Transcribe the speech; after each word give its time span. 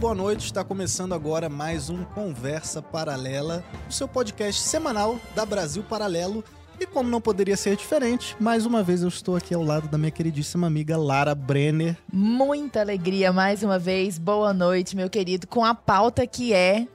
boa 0.00 0.14
noite. 0.14 0.46
Está 0.46 0.64
começando 0.64 1.12
agora 1.12 1.50
mais 1.50 1.90
um 1.90 2.02
Conversa 2.04 2.80
Paralela, 2.80 3.62
o 3.86 3.92
seu 3.92 4.08
podcast 4.08 4.62
semanal 4.62 5.20
da 5.34 5.44
Brasil 5.44 5.82
Paralelo. 5.82 6.42
E 6.80 6.86
como 6.86 7.10
não 7.10 7.20
poderia 7.20 7.54
ser 7.54 7.76
diferente, 7.76 8.34
mais 8.40 8.64
uma 8.64 8.82
vez 8.82 9.02
eu 9.02 9.08
estou 9.08 9.36
aqui 9.36 9.52
ao 9.52 9.62
lado 9.62 9.88
da 9.88 9.98
minha 9.98 10.10
queridíssima 10.10 10.66
amiga 10.66 10.96
Lara 10.96 11.34
Brenner. 11.34 11.98
Muita 12.10 12.80
alegria 12.80 13.30
mais 13.30 13.62
uma 13.62 13.78
vez. 13.78 14.16
Boa 14.16 14.54
noite, 14.54 14.96
meu 14.96 15.10
querido, 15.10 15.46
com 15.46 15.62
a 15.62 15.74
pauta 15.74 16.26
que 16.26 16.54
é 16.54 16.88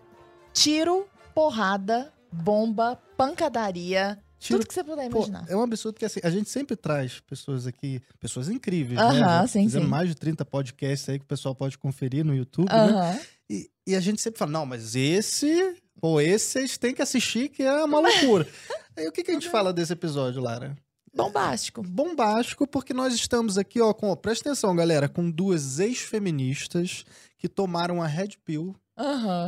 tiro, 0.51 1.05
porrada, 1.35 2.11
bomba, 2.31 2.99
pancadaria, 3.15 4.17
Tiro- 4.45 4.59
tudo 4.59 4.67
que 4.67 4.73
você 4.73 4.83
puder 4.83 5.09
Pô, 5.09 5.17
imaginar. 5.19 5.45
é 5.49 5.55
um 5.55 5.61
absurdo 5.61 5.97
que 5.99 6.05
assim, 6.05 6.19
a 6.23 6.29
gente 6.29 6.49
sempre 6.49 6.75
traz 6.75 7.19
pessoas 7.21 7.65
aqui, 7.67 8.01
pessoas 8.19 8.49
incríveis, 8.49 8.99
Aham, 8.99 9.13
né? 9.13 9.19
Já 9.19 9.47
sim, 9.47 9.63
Fizemos 9.65 9.85
sim. 9.85 9.91
mais 9.91 10.09
de 10.09 10.15
30 10.15 10.45
podcasts 10.45 11.07
aí 11.09 11.19
que 11.19 11.25
o 11.25 11.27
pessoal 11.27 11.53
pode 11.55 11.77
conferir 11.77 12.23
no 12.25 12.35
YouTube, 12.35 12.67
né? 12.69 12.75
Aham. 12.75 13.19
E, 13.49 13.69
e 13.87 13.95
a 13.95 13.99
gente 13.99 14.21
sempre 14.21 14.39
fala, 14.39 14.51
não, 14.51 14.65
mas 14.65 14.95
esse, 14.95 15.75
pô, 15.99 16.19
esse 16.21 16.45
vocês 16.51 16.77
têm 16.77 16.93
que 16.93 17.01
assistir 17.01 17.49
que 17.49 17.63
é 17.63 17.83
uma 17.83 17.99
loucura. 17.99 18.47
aí 18.97 19.07
o 19.07 19.11
que, 19.11 19.23
que 19.23 19.31
a 19.31 19.33
gente 19.33 19.49
fala 19.49 19.71
desse 19.73 19.93
episódio, 19.93 20.41
Lara? 20.41 20.75
Bombástico. 21.13 21.81
bombástico, 21.81 22.67
porque 22.67 22.93
nós 22.93 23.13
estamos 23.13 23.57
aqui, 23.57 23.79
ó, 23.79 23.93
com, 23.93 24.09
ó, 24.09 24.15
presta 24.17 24.49
atenção, 24.49 24.75
galera, 24.75 25.07
com 25.07 25.31
duas 25.31 25.79
ex-feministas 25.79 27.05
que 27.37 27.47
tomaram 27.47 28.01
a 28.01 28.07
Red 28.07 28.31
Pill, 28.43 28.75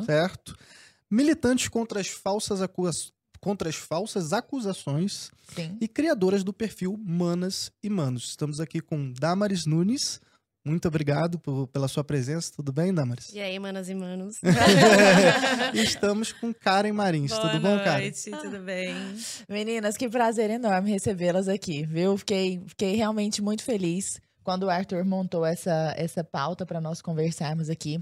certo? 0.06 0.56
Militantes 1.10 1.68
contra 1.68 2.00
as 2.00 2.08
falsas, 2.08 2.62
acusa- 2.62 3.12
contra 3.40 3.70
as 3.70 3.76
falsas 3.76 4.34
acusações 4.34 5.32
Sim. 5.56 5.78
e 5.80 5.88
criadoras 5.88 6.44
do 6.44 6.52
perfil 6.54 6.98
Manas 7.04 7.72
e 7.84 7.90
Manos. 7.90 8.30
Estamos 8.30 8.60
aqui 8.60 8.80
com 8.82 9.12
Damaris 9.14 9.66
Nunes. 9.66 10.20
Muito 10.66 10.86
obrigado 10.88 11.40
por- 11.40 11.68
pela 11.68 11.88
sua 11.88 12.04
presença. 12.04 12.52
Tudo 12.54 12.74
bem, 12.74 12.94
Damaris? 12.94 13.32
E 13.34 13.40
aí, 13.40 13.58
manas 13.58 13.88
e 13.88 13.96
manos? 13.96 14.38
e 15.74 15.80
estamos 15.82 16.34
com 16.34 16.54
Karen 16.54 16.92
Marins. 16.92 17.32
Boa 17.32 17.50
Tudo 17.50 17.62
bom, 17.62 17.78
Karen? 17.84 18.02
noite, 18.02 18.32
tudo 18.32 18.60
bem? 18.60 18.94
Meninas, 19.48 19.96
que 19.96 20.10
prazer 20.10 20.50
enorme 20.50 20.92
recebê-las 20.92 21.48
aqui, 21.48 21.86
viu? 21.86 22.18
Fiquei, 22.18 22.62
fiquei 22.68 22.96
realmente 22.96 23.42
muito 23.42 23.64
feliz 23.64 24.20
quando 24.44 24.64
o 24.64 24.70
Arthur 24.70 25.06
montou 25.06 25.46
essa, 25.46 25.94
essa 25.98 26.24
pauta 26.24 26.66
para 26.66 26.82
nós 26.82 27.02
conversarmos 27.02 27.70
aqui. 27.70 28.02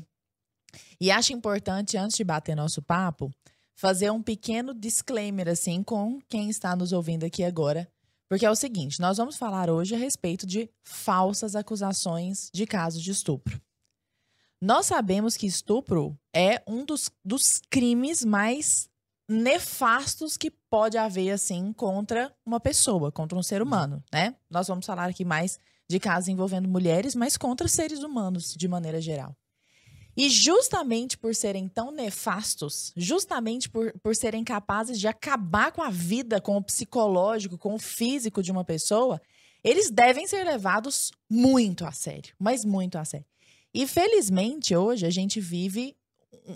E 0.99 1.11
acho 1.11 1.33
importante, 1.33 1.97
antes 1.97 2.17
de 2.17 2.23
bater 2.23 2.55
nosso 2.55 2.81
papo, 2.81 3.31
fazer 3.75 4.09
um 4.09 4.21
pequeno 4.21 4.73
disclaimer, 4.73 5.49
assim, 5.49 5.83
com 5.83 6.19
quem 6.27 6.49
está 6.49 6.75
nos 6.75 6.91
ouvindo 6.91 7.25
aqui 7.25 7.43
agora. 7.43 7.87
Porque 8.27 8.45
é 8.45 8.51
o 8.51 8.55
seguinte: 8.55 8.99
nós 8.99 9.17
vamos 9.17 9.37
falar 9.37 9.69
hoje 9.69 9.93
a 9.93 9.97
respeito 9.97 10.47
de 10.47 10.69
falsas 10.83 11.55
acusações 11.55 12.49
de 12.53 12.65
casos 12.65 13.03
de 13.03 13.11
estupro. 13.11 13.61
Nós 14.61 14.87
sabemos 14.87 15.37
que 15.37 15.45
estupro 15.45 16.17
é 16.33 16.63
um 16.65 16.85
dos, 16.85 17.11
dos 17.23 17.61
crimes 17.69 18.23
mais 18.23 18.89
nefastos 19.29 20.37
que 20.37 20.49
pode 20.49 20.97
haver, 20.97 21.31
assim, 21.31 21.73
contra 21.73 22.33
uma 22.45 22.59
pessoa, 22.59 23.11
contra 23.11 23.37
um 23.37 23.43
ser 23.43 23.61
humano, 23.61 24.03
né? 24.11 24.35
Nós 24.49 24.67
vamos 24.67 24.85
falar 24.85 25.09
aqui 25.09 25.25
mais 25.25 25.59
de 25.87 25.99
casos 25.99 26.29
envolvendo 26.29 26.67
mulheres, 26.67 27.15
mas 27.15 27.37
contra 27.37 27.67
seres 27.67 28.01
humanos, 28.01 28.53
de 28.55 28.67
maneira 28.67 29.01
geral. 29.01 29.35
E 30.17 30.29
justamente 30.29 31.17
por 31.17 31.35
serem 31.35 31.67
tão 31.67 31.91
nefastos, 31.91 32.93
justamente 32.95 33.69
por, 33.69 33.93
por 33.99 34.15
serem 34.15 34.43
capazes 34.43 34.99
de 34.99 35.07
acabar 35.07 35.71
com 35.71 35.81
a 35.81 35.89
vida, 35.89 36.39
com 36.39 36.55
o 36.55 36.63
psicológico, 36.63 37.57
com 37.57 37.75
o 37.75 37.79
físico 37.79 38.41
de 38.41 38.51
uma 38.51 38.63
pessoa, 38.63 39.21
eles 39.63 39.89
devem 39.89 40.25
ser 40.27 40.43
levados 40.45 41.11
muito 41.29 41.85
a 41.85 41.91
sério, 41.91 42.33
mas 42.39 42.63
muito 42.63 42.97
a 42.97 43.03
sério. 43.03 43.25
E 43.73 43.85
felizmente 43.85 44.75
hoje 44.75 45.05
a 45.05 45.09
gente 45.09 45.41
vive 45.41 45.97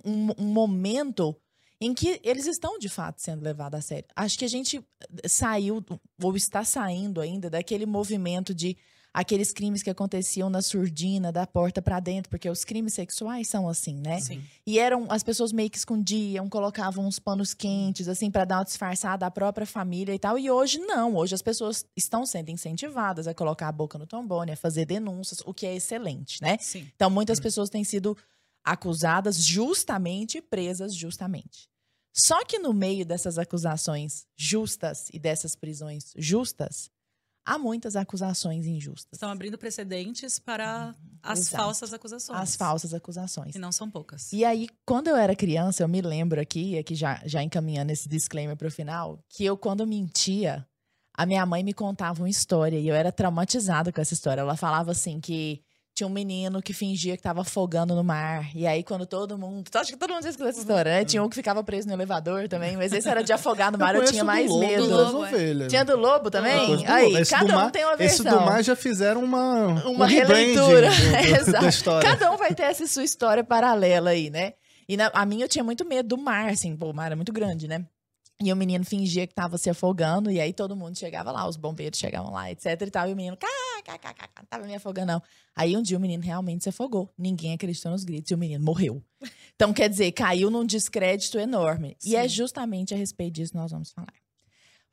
um, 0.05 0.29
um 0.37 0.53
momento 0.53 1.35
em 1.81 1.93
que 1.93 2.19
eles 2.23 2.45
estão 2.45 2.77
de 2.77 2.87
fato 2.87 3.21
sendo 3.21 3.43
levados 3.43 3.79
a 3.79 3.81
sério. 3.81 4.05
Acho 4.15 4.37
que 4.37 4.45
a 4.45 4.49
gente 4.49 4.81
saiu, 5.25 5.83
ou 6.21 6.35
está 6.35 6.63
saindo 6.63 7.19
ainda, 7.19 7.49
daquele 7.49 7.85
movimento 7.85 8.53
de 8.53 8.77
aqueles 9.13 9.51
crimes 9.51 9.81
que 9.81 9.89
aconteciam 9.89 10.49
na 10.49 10.61
surdina, 10.61 11.31
da 11.31 11.45
porta 11.47 11.81
pra 11.81 11.99
dentro, 11.99 12.29
porque 12.29 12.49
os 12.49 12.63
crimes 12.63 12.93
sexuais 12.93 13.47
são 13.47 13.67
assim, 13.67 13.95
né? 13.95 14.19
Sim. 14.19 14.43
E 14.65 14.77
eram 14.77 15.07
as 15.09 15.23
pessoas 15.23 15.51
meio 15.51 15.69
que 15.69 15.77
escondiam, 15.77 16.47
colocavam 16.47 17.05
uns 17.05 17.19
panos 17.19 17.53
quentes 17.53 18.07
assim 18.07 18.29
pra 18.29 18.45
dar 18.45 18.57
uma 18.59 18.65
disfarçada 18.65 19.25
à 19.25 19.31
própria 19.31 19.65
família 19.65 20.13
e 20.13 20.19
tal. 20.19 20.37
E 20.37 20.49
hoje 20.49 20.79
não, 20.79 21.15
hoje 21.15 21.33
as 21.33 21.41
pessoas 21.41 21.85
estão 21.97 22.25
sendo 22.25 22.49
incentivadas 22.49 23.27
a 23.27 23.33
colocar 23.33 23.67
a 23.67 23.71
boca 23.71 23.97
no 23.97 24.05
trombone, 24.05 24.51
a 24.51 24.57
fazer 24.57 24.85
denúncias, 24.85 25.41
o 25.45 25.53
que 25.53 25.65
é 25.65 25.75
excelente, 25.75 26.41
né? 26.41 26.57
Sim. 26.59 26.87
Então, 26.95 27.09
muitas 27.09 27.39
pessoas 27.39 27.69
têm 27.69 27.83
sido 27.83 28.15
acusadas 28.63 29.37
justamente 29.37 30.37
e 30.37 30.41
presas 30.41 30.93
justamente. 30.93 31.67
Só 32.13 32.43
que 32.43 32.59
no 32.59 32.73
meio 32.73 33.05
dessas 33.05 33.37
acusações 33.37 34.25
justas 34.35 35.07
e 35.13 35.19
dessas 35.19 35.55
prisões 35.55 36.13
justas, 36.17 36.91
há 37.49 37.57
muitas 37.57 37.95
acusações 37.95 38.67
injustas. 38.67 39.09
Estão 39.13 39.31
abrindo 39.31 39.57
precedentes 39.57 40.37
para 40.37 40.93
as 41.23 41.39
Exato. 41.39 41.63
falsas 41.63 41.93
acusações. 41.93 42.39
As 42.39 42.55
falsas 42.55 42.93
acusações. 42.93 43.55
E 43.55 43.59
não 43.59 43.71
são 43.71 43.89
poucas. 43.89 44.31
E 44.31 44.45
aí, 44.45 44.69
quando 44.85 45.07
eu 45.07 45.15
era 45.15 45.35
criança, 45.35 45.81
eu 45.81 45.87
me 45.87 45.99
lembro 45.99 46.39
aqui, 46.39 46.77
aqui 46.77 46.93
já, 46.93 47.19
já 47.25 47.41
encaminhando 47.41 47.89
esse 47.89 48.07
disclaimer 48.07 48.55
pro 48.55 48.69
final, 48.69 49.19
que 49.27 49.43
eu, 49.43 49.57
quando 49.57 49.87
mentia, 49.87 50.63
a 51.17 51.25
minha 51.25 51.43
mãe 51.43 51.63
me 51.63 51.73
contava 51.73 52.21
uma 52.21 52.29
história 52.29 52.77
e 52.77 52.87
eu 52.87 52.93
era 52.93 53.11
traumatizada 53.11 53.91
com 53.91 53.99
essa 53.99 54.13
história. 54.13 54.41
Ela 54.41 54.55
falava 54.55 54.91
assim 54.91 55.19
que 55.19 55.63
tinha 55.99 56.07
um 56.07 56.11
menino 56.11 56.61
que 56.61 56.71
fingia 56.73 57.17
que 57.17 57.21
tava 57.23 57.41
afogando 57.41 57.93
no 57.93 58.03
mar. 58.03 58.49
E 58.55 58.65
aí, 58.65 58.83
quando 58.83 59.05
todo 59.05 59.37
mundo. 59.37 59.69
Acho 59.75 59.91
que 59.91 59.97
todo 59.97 60.13
mundo 60.13 60.23
já 60.23 60.29
escutou 60.29 60.49
essa 60.49 60.59
história, 60.59 60.91
né? 60.91 61.03
Tinha 61.05 61.21
um 61.21 61.27
que 61.27 61.35
ficava 61.35 61.61
preso 61.63 61.87
no 61.87 61.93
elevador 61.93 62.47
também, 62.47 62.77
mas 62.77 62.93
esse 62.93 63.07
era 63.09 63.21
de 63.21 63.33
afogar 63.33 63.71
no 63.71 63.77
mar, 63.77 63.89
eu, 63.95 64.01
conheço 64.01 64.13
tinha 64.13 64.23
do 64.23 64.27
mais 64.27 64.49
lobo 64.49 64.59
medo. 64.65 64.87
das 64.87 65.11
Lobo, 65.13 65.25
é. 65.25 65.67
Tinha 65.67 65.83
do 65.83 65.97
lobo 65.97 66.27
Eu 66.27 66.31
também? 66.31 66.77
do 66.77 66.83
Aí, 66.91 67.05
lobo. 67.07 67.17
Esse 67.17 67.31
cada 67.31 67.45
do 67.45 67.51
um 67.51 67.55
mar- 67.55 67.71
tem 67.71 67.83
uma 67.83 67.93
Esse 67.95 68.23
versão. 68.23 68.39
do 68.39 68.45
mar 68.45 68.63
já 68.63 68.75
fizeram 68.75 69.23
uma, 69.23 69.65
Uma 69.85 70.05
um 70.05 70.07
releitura. 70.07 70.89
do- 70.89 70.95
do- 70.95 71.15
Exato. 71.35 71.63
da 71.63 71.69
história. 71.69 72.09
Cada 72.09 72.31
um 72.31 72.37
vai 72.37 72.53
ter 72.55 72.63
essa 72.63 72.87
sua 72.87 73.03
história 73.03 73.43
paralela 73.43 74.11
aí, 74.11 74.29
né? 74.29 74.53
E 74.87 74.95
na- 74.95 75.11
a 75.13 75.25
minha 75.25 75.45
eu 75.45 75.49
tinha 75.49 75.63
muito 75.63 75.83
medo 75.85 76.07
do 76.07 76.17
mar, 76.17 76.49
assim, 76.49 76.75
pô, 76.77 76.91
o 76.91 76.93
mar 76.93 77.11
é 77.11 77.15
muito 77.15 77.33
grande, 77.33 77.67
né? 77.67 77.83
E 78.41 78.53
o 78.53 78.55
menino 78.55 78.85
fingia 78.85 79.27
que 79.27 79.33
tava 79.33 79.57
se 79.57 79.69
afogando, 79.69 80.31
e 80.31 80.39
aí 80.39 80.53
todo 80.53 80.73
mundo 80.73 80.97
chegava 80.97 81.29
lá, 81.29 81.45
os 81.45 81.57
bombeiros 81.57 81.99
chegavam 81.99 82.31
lá, 82.31 82.49
etc 82.49 82.67
e 82.87 82.89
tal, 82.89 83.09
e 83.09 83.11
o 83.11 83.15
menino, 83.15 83.35
cá, 83.35 83.47
tava 84.49 84.65
me 84.65 84.75
afogando, 84.75 85.13
não. 85.13 85.23
Aí 85.55 85.75
um 85.75 85.81
dia 85.81 85.97
o 85.97 86.01
menino 86.01 86.23
realmente 86.23 86.63
se 86.63 86.69
afogou, 86.69 87.13
ninguém 87.17 87.53
acreditou 87.53 87.91
nos 87.91 88.03
gritos, 88.03 88.31
e 88.31 88.35
o 88.35 88.37
menino 88.37 88.63
morreu. 88.63 89.03
Então, 89.59 89.73
quer 89.73 89.89
dizer, 89.89 90.13
caiu 90.13 90.49
num 90.49 90.65
descrédito 90.65 91.37
enorme. 91.37 91.97
E 92.05 92.15
é 92.15 92.23
Sim. 92.23 92.29
justamente 92.29 92.93
a 92.93 92.97
respeito 92.97 93.33
disso 93.33 93.51
que 93.51 93.57
nós 93.57 93.71
vamos 93.71 93.91
falar. 93.91 94.13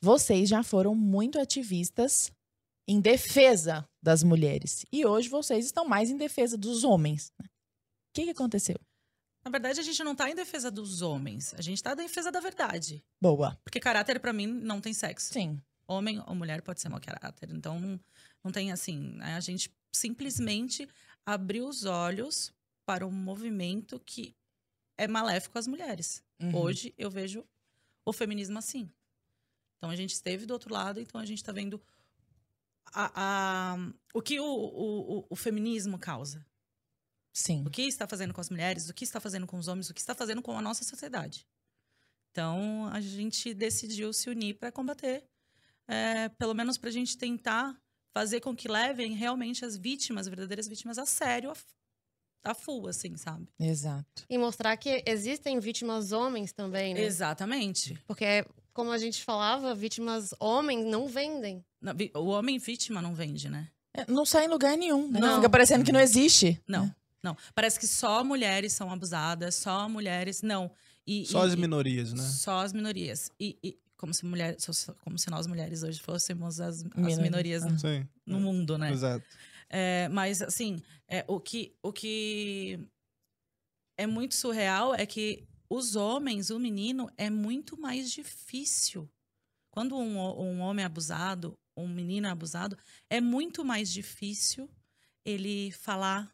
Vocês 0.00 0.48
já 0.48 0.64
foram 0.64 0.92
muito 0.92 1.38
ativistas 1.38 2.32
em 2.88 3.00
defesa 3.00 3.88
das 4.02 4.24
mulheres. 4.24 4.84
E 4.92 5.06
hoje 5.06 5.28
vocês 5.28 5.64
estão 5.64 5.86
mais 5.86 6.10
em 6.10 6.16
defesa 6.16 6.56
dos 6.56 6.82
homens. 6.82 7.32
né? 7.38 7.46
O 7.46 7.50
que, 8.12 8.24
que 8.24 8.30
aconteceu? 8.30 8.76
Na 9.44 9.52
verdade, 9.52 9.78
a 9.78 9.82
gente 9.84 10.02
não 10.02 10.16
tá 10.16 10.28
em 10.28 10.34
defesa 10.34 10.68
dos 10.68 11.00
homens. 11.00 11.54
A 11.54 11.62
gente 11.62 11.80
tá 11.80 11.92
em 11.92 11.96
defesa 11.96 12.32
da 12.32 12.40
verdade. 12.40 13.04
Boa. 13.20 13.56
Porque 13.62 13.78
caráter, 13.78 14.18
pra 14.18 14.32
mim, 14.32 14.48
não 14.48 14.80
tem 14.80 14.92
sexo. 14.92 15.32
Sim. 15.32 15.60
Homem 15.86 16.20
ou 16.26 16.34
mulher 16.34 16.60
pode 16.62 16.80
ser 16.80 16.88
mau 16.88 17.00
caráter. 17.00 17.50
Então, 17.52 18.00
não, 18.46 18.52
tem 18.52 18.72
assim. 18.72 18.98
né? 19.16 19.34
A 19.34 19.40
gente 19.40 19.70
simplesmente 19.92 20.88
abriu 21.24 21.66
os 21.68 21.84
olhos 21.84 22.52
para 22.84 23.06
um 23.06 23.10
movimento 23.10 23.98
que 24.00 24.34
é 24.96 25.06
maléfico 25.08 25.58
às 25.58 25.66
mulheres. 25.66 26.22
Uhum. 26.40 26.54
Hoje 26.56 26.94
eu 26.96 27.10
vejo 27.10 27.44
o 28.04 28.12
feminismo 28.12 28.58
assim. 28.58 28.90
Então 29.78 29.90
a 29.90 29.96
gente 29.96 30.10
esteve 30.14 30.46
do 30.46 30.52
outro 30.52 30.72
lado, 30.72 31.00
então 31.00 31.20
a 31.20 31.24
gente 31.26 31.38
está 31.38 31.52
vendo 31.52 31.82
a- 32.92 33.12
a- 33.14 33.76
o 34.14 34.22
que 34.22 34.38
o, 34.40 34.44
o- 34.44 35.18
o- 35.18 35.26
o 35.30 35.36
feminismo 35.36 35.98
causa. 35.98 36.44
Sim. 37.32 37.64
O 37.66 37.70
que 37.70 37.82
está 37.82 38.06
fazendo 38.06 38.32
com 38.32 38.40
as 38.40 38.48
mulheres, 38.48 38.88
o 38.88 38.94
que 38.94 39.04
está 39.04 39.20
fazendo 39.20 39.46
com 39.46 39.58
os 39.58 39.68
homens, 39.68 39.90
o 39.90 39.94
que 39.94 40.00
está 40.00 40.14
fazendo 40.14 40.40
com 40.40 40.56
a 40.56 40.62
nossa 40.62 40.84
sociedade. 40.84 41.46
Então 42.30 42.88
a 42.92 43.00
gente 43.00 43.52
decidiu 43.52 44.12
se 44.12 44.30
unir 44.30 44.54
para 44.54 44.72
combater, 44.72 45.24
é, 45.88 46.28
pelo 46.30 46.54
menos 46.54 46.78
para 46.78 46.88
a 46.88 46.92
gente 46.92 47.16
tentar 47.18 47.78
fazer 48.16 48.40
com 48.40 48.56
que 48.56 48.66
levem 48.66 49.12
realmente 49.12 49.62
as 49.62 49.76
vítimas, 49.76 50.26
verdadeiras 50.26 50.66
vítimas, 50.66 50.96
a 50.96 51.04
sério, 51.04 51.50
a, 51.50 52.50
a 52.50 52.54
full, 52.54 52.88
assim, 52.88 53.14
sabe? 53.14 53.46
Exato. 53.60 54.24
E 54.30 54.38
mostrar 54.38 54.74
que 54.78 55.02
existem 55.06 55.60
vítimas 55.60 56.12
homens 56.12 56.50
também, 56.50 56.94
né? 56.94 57.02
Exatamente. 57.02 58.02
Porque, 58.06 58.42
como 58.72 58.90
a 58.90 58.96
gente 58.96 59.22
falava, 59.22 59.74
vítimas 59.74 60.32
homens 60.40 60.86
não 60.86 61.06
vendem. 61.06 61.62
O 62.14 62.28
homem 62.28 62.56
vítima 62.56 63.02
não 63.02 63.14
vende, 63.14 63.50
né? 63.50 63.68
É, 63.92 64.10
Não 64.10 64.24
sai 64.24 64.46
em 64.46 64.48
lugar 64.48 64.78
nenhum, 64.78 65.10
né? 65.10 65.20
Não. 65.20 65.36
Fica 65.36 65.50
parecendo 65.50 65.84
que 65.84 65.92
não 65.92 66.00
existe. 66.00 66.58
Não, 66.66 66.86
né? 66.86 66.96
não. 67.22 67.36
Parece 67.54 67.78
que 67.78 67.86
só 67.86 68.24
mulheres 68.24 68.72
são 68.72 68.90
abusadas, 68.90 69.56
só 69.56 69.90
mulheres. 69.90 70.40
Não. 70.40 70.70
E, 71.06 71.26
Só 71.26 71.44
e- 71.44 71.48
as 71.48 71.54
minorias, 71.54 72.14
né? 72.14 72.22
Só 72.22 72.60
as 72.60 72.72
minorias. 72.72 73.30
E, 73.38 73.58
e 73.62 73.78
como, 73.96 74.12
se 74.14 74.24
mulher, 74.24 74.56
como 75.00 75.18
se 75.18 75.30
nós 75.30 75.46
mulheres 75.46 75.82
hoje 75.82 76.00
fôssemos 76.00 76.60
as, 76.60 76.78
as 76.78 76.82
Minoria. 76.84 77.22
minorias 77.22 77.64
no, 77.64 77.78
Sim. 77.78 78.06
no 78.24 78.40
mundo, 78.40 78.76
né? 78.78 78.92
Exato. 78.92 79.24
É, 79.68 80.08
mas, 80.08 80.42
assim, 80.42 80.80
é, 81.08 81.24
o, 81.26 81.40
que, 81.40 81.74
o 81.82 81.92
que 81.92 82.78
é 83.98 84.06
muito 84.06 84.34
surreal 84.34 84.94
é 84.94 85.04
que 85.06 85.44
os 85.68 85.96
homens, 85.96 86.50
o 86.50 86.58
menino, 86.58 87.10
é 87.16 87.28
muito 87.28 87.80
mais 87.80 88.10
difícil. 88.12 89.08
Quando 89.70 89.96
um, 89.96 90.18
um 90.18 90.60
homem 90.60 90.82
é 90.82 90.86
abusado, 90.86 91.58
um 91.76 91.88
menino 91.88 92.26
é 92.26 92.30
abusado, 92.30 92.78
é 93.10 93.20
muito 93.20 93.64
mais 93.64 93.92
difícil 93.92 94.68
ele 95.24 95.70
falar, 95.72 96.32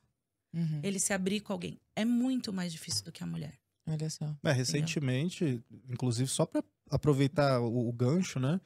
Uhum. 0.55 0.81
ele 0.83 1.01
se 1.01 1.15
abrir 1.15 1.41
com 1.41 1.55
alguém. 1.55 1.81
É 1.97 2.05
muito 2.05 2.53
mais 2.53 2.71
difícil 2.71 3.03
do 3.05 3.11
que 3.11 3.23
a 3.23 3.27
mulher. 3.27 3.59
Olha 3.87 4.11
só. 4.11 4.37
É, 4.45 4.53
recentemente, 4.53 5.65
inclusive, 5.89 6.29
só 6.29 6.45
para 6.45 6.63
aproveitar 6.93 7.61
o, 7.61 7.89
o 7.89 7.93
gancho, 7.93 8.39
né? 8.39 8.61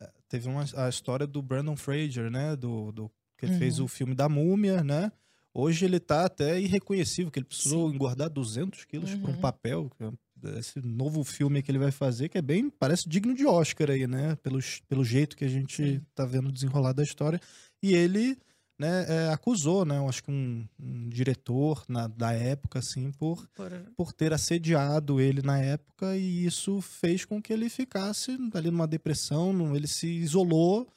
eh, 0.00 0.10
Teve 0.28 0.48
uma, 0.48 0.64
a 0.76 0.88
história 0.88 1.26
do 1.26 1.42
Brandon 1.42 1.76
Fraser, 1.76 2.30
né? 2.30 2.54
Do, 2.56 2.92
do, 2.92 3.10
que 3.36 3.46
ele 3.46 3.58
fez 3.58 3.78
Uhum. 3.78 3.84
o 3.86 3.88
filme 3.88 4.14
da 4.14 4.28
Múmia, 4.28 4.82
né? 4.84 5.10
Hoje 5.54 5.84
ele 5.84 6.00
tá 6.00 6.24
até 6.24 6.58
irreconhecível, 6.60 7.30
que 7.30 7.38
ele 7.38 7.44
precisou 7.46 7.92
engordar 7.92 8.30
200 8.30 8.84
quilos 8.84 9.12
um 9.14 9.26
Uhum. 9.26 9.40
papel. 9.40 9.90
que 9.96 10.04
é 10.04 10.58
Esse 10.58 10.80
novo 10.80 11.22
filme 11.24 11.62
que 11.62 11.70
ele 11.70 11.78
vai 11.78 11.90
fazer, 11.90 12.28
que 12.28 12.38
é 12.38 12.42
bem, 12.42 12.70
parece 12.70 13.08
digno 13.08 13.34
de 13.34 13.44
Oscar 13.46 13.90
aí, 13.90 14.06
né? 14.06 14.34
Pelo, 14.36 14.58
pelo 14.88 15.04
jeito 15.04 15.36
que 15.36 15.44
a 15.44 15.48
gente 15.48 15.76
Sim. 15.98 16.00
tá 16.14 16.24
vendo 16.24 16.50
desenrolar 16.50 16.92
da 16.94 17.02
história. 17.02 17.38
E 17.82 17.94
ele, 17.94 18.38
né, 18.78 19.06
é, 19.08 19.28
acusou, 19.32 19.84
né? 19.84 19.98
Eu 19.98 20.08
acho 20.08 20.22
que 20.24 20.30
um, 20.30 20.66
um 20.80 21.08
diretor 21.08 21.84
na, 21.88 22.08
da 22.08 22.32
época, 22.32 22.78
assim, 22.80 23.12
por 23.12 23.46
Por- 23.54 23.70
por 23.96 24.12
ter 24.12 24.32
assediado 24.32 25.20
ele 25.20 25.42
na 25.42 25.58
época 25.58 26.16
e 26.16 26.44
isso 26.46 26.80
fez 26.80 27.24
com 27.24 27.40
que 27.40 27.52
ele 27.52 27.68
ficasse 27.68 28.36
ali 28.54 28.70
numa 28.70 28.86
depressão, 28.86 29.52
num- 29.52 29.76
ele 29.76 29.86
se 29.86 30.06
isolou 30.08 30.88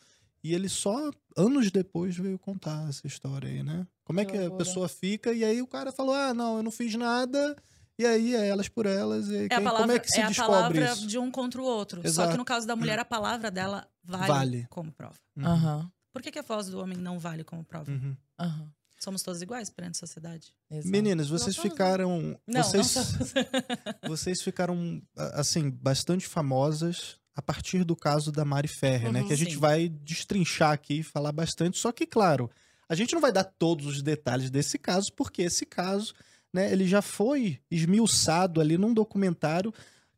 e 0.44 0.54
ele 0.54 0.69
só 0.69 1.12
anos 1.38 1.69
depois 1.72 2.16
veio 2.18 2.39
contar 2.39 2.88
essa 2.89 3.06
história 3.06 3.50
aí, 3.50 3.62
né? 3.63 3.86
Como 4.04 4.19
é 4.19 4.25
Que 4.25 4.31
que 4.31 4.38
a 4.38 4.42
loucura. 4.42 4.63
pessoa 4.66 4.88
fica 4.89 5.33
e 5.33 5.44
aí 5.44 5.62
o 5.62 5.68
cara 5.68 5.92
falou: 5.92 6.13
"Ah, 6.16 6.33
não, 6.33 6.57
eu 6.57 6.63
não 6.63 6.72
fiz 6.72 6.94
nada". 6.95 7.56
E 7.98 8.06
aí 8.06 8.36
é 8.36 8.48
elas 8.50 8.68
por 8.68 8.86
elas 8.86 9.30
e 9.30 9.36
É 9.38 9.45
a 9.45 9.50
quem- 9.50 9.63
palavra, 9.63 9.80
como 9.81 9.92
é 9.94 10.00
que 10.00 10.10
se 10.12 10.19
é 10.19 10.24
a 10.24 10.27
descobre 10.27 10.51
palavra 10.54 10.86
isso? 10.92 11.07
de 11.07 11.18
um 11.18 11.31
contra 11.31 11.62
o 11.62 11.63
outro. 11.66 12.01
Só 12.01 12.07
Exato. 12.07 12.31
que 12.33 12.38
no 12.38 12.44
caso 12.45 12.68
da 12.68 12.75
mulher, 12.75 13.00
a 13.00 13.06
palavra 13.06 13.50
dela 13.50 13.88
vale, 14.04 14.27
Vale. 14.27 14.68
como 14.69 14.92
prova. 14.92 15.16
Uhum. 15.38 15.89
Por 16.15 16.21
que, 16.21 16.31
que 16.31 16.39
a 16.39 16.41
voz 16.41 16.67
do 16.67 16.79
homem 16.79 16.97
não 16.97 17.19
vale 17.19 17.44
como 17.44 17.62
prova? 17.62 17.91
uhum. 17.91 18.15
Aham. 18.39 18.71
Somos 18.97 19.21
todos 19.21 19.41
iguais 19.41 19.69
perante 19.69 19.97
a 19.97 20.00
sociedade. 20.00 20.56
Exato. 20.71 20.88
Meninas, 20.88 21.27
vocês 21.27 21.57
não. 21.57 21.63
ficaram 21.63 22.39
Não, 22.47 22.63
vocês 22.63 22.95
não 22.95 24.09
vocês 24.09 24.39
ficaram, 24.41 25.01
assim, 25.33 25.69
bastante 25.69 26.25
famosas 26.25 27.17
a 27.35 27.41
partir 27.41 27.83
do 27.83 27.97
caso 27.97 28.31
da 28.31 28.45
Mari 28.45 28.69
Ferrer, 28.69 29.12
né? 29.12 29.19
Uhum, 29.19 29.27
Que 29.27 29.33
a 29.33 29.38
gente 29.38 29.56
sim. 29.56 29.59
vai 29.59 29.89
destrinchar 29.89 30.71
aqui 30.71 31.00
e 31.00 31.03
falar 31.03 31.33
bastante. 31.33 31.77
Só 31.77 31.91
que, 31.91 32.06
claro, 32.06 32.50
a 32.88 32.95
gente 32.95 33.13
não 33.13 33.19
vai 33.19 33.33
dar 33.33 33.44
todos 33.44 33.85
os 33.85 34.01
detalhes 34.01 34.50
desse 34.50 34.77
caso, 34.79 35.12
porque 35.12 35.41
esse 35.41 35.65
caso, 35.65 36.13
né, 36.53 36.71
ele 36.71 36.88
já 36.88 37.01
foi 37.01 37.59
esmiuçado 37.69 38.62
ali 38.62 38.77
num 38.77 38.94
documentário 38.94 39.73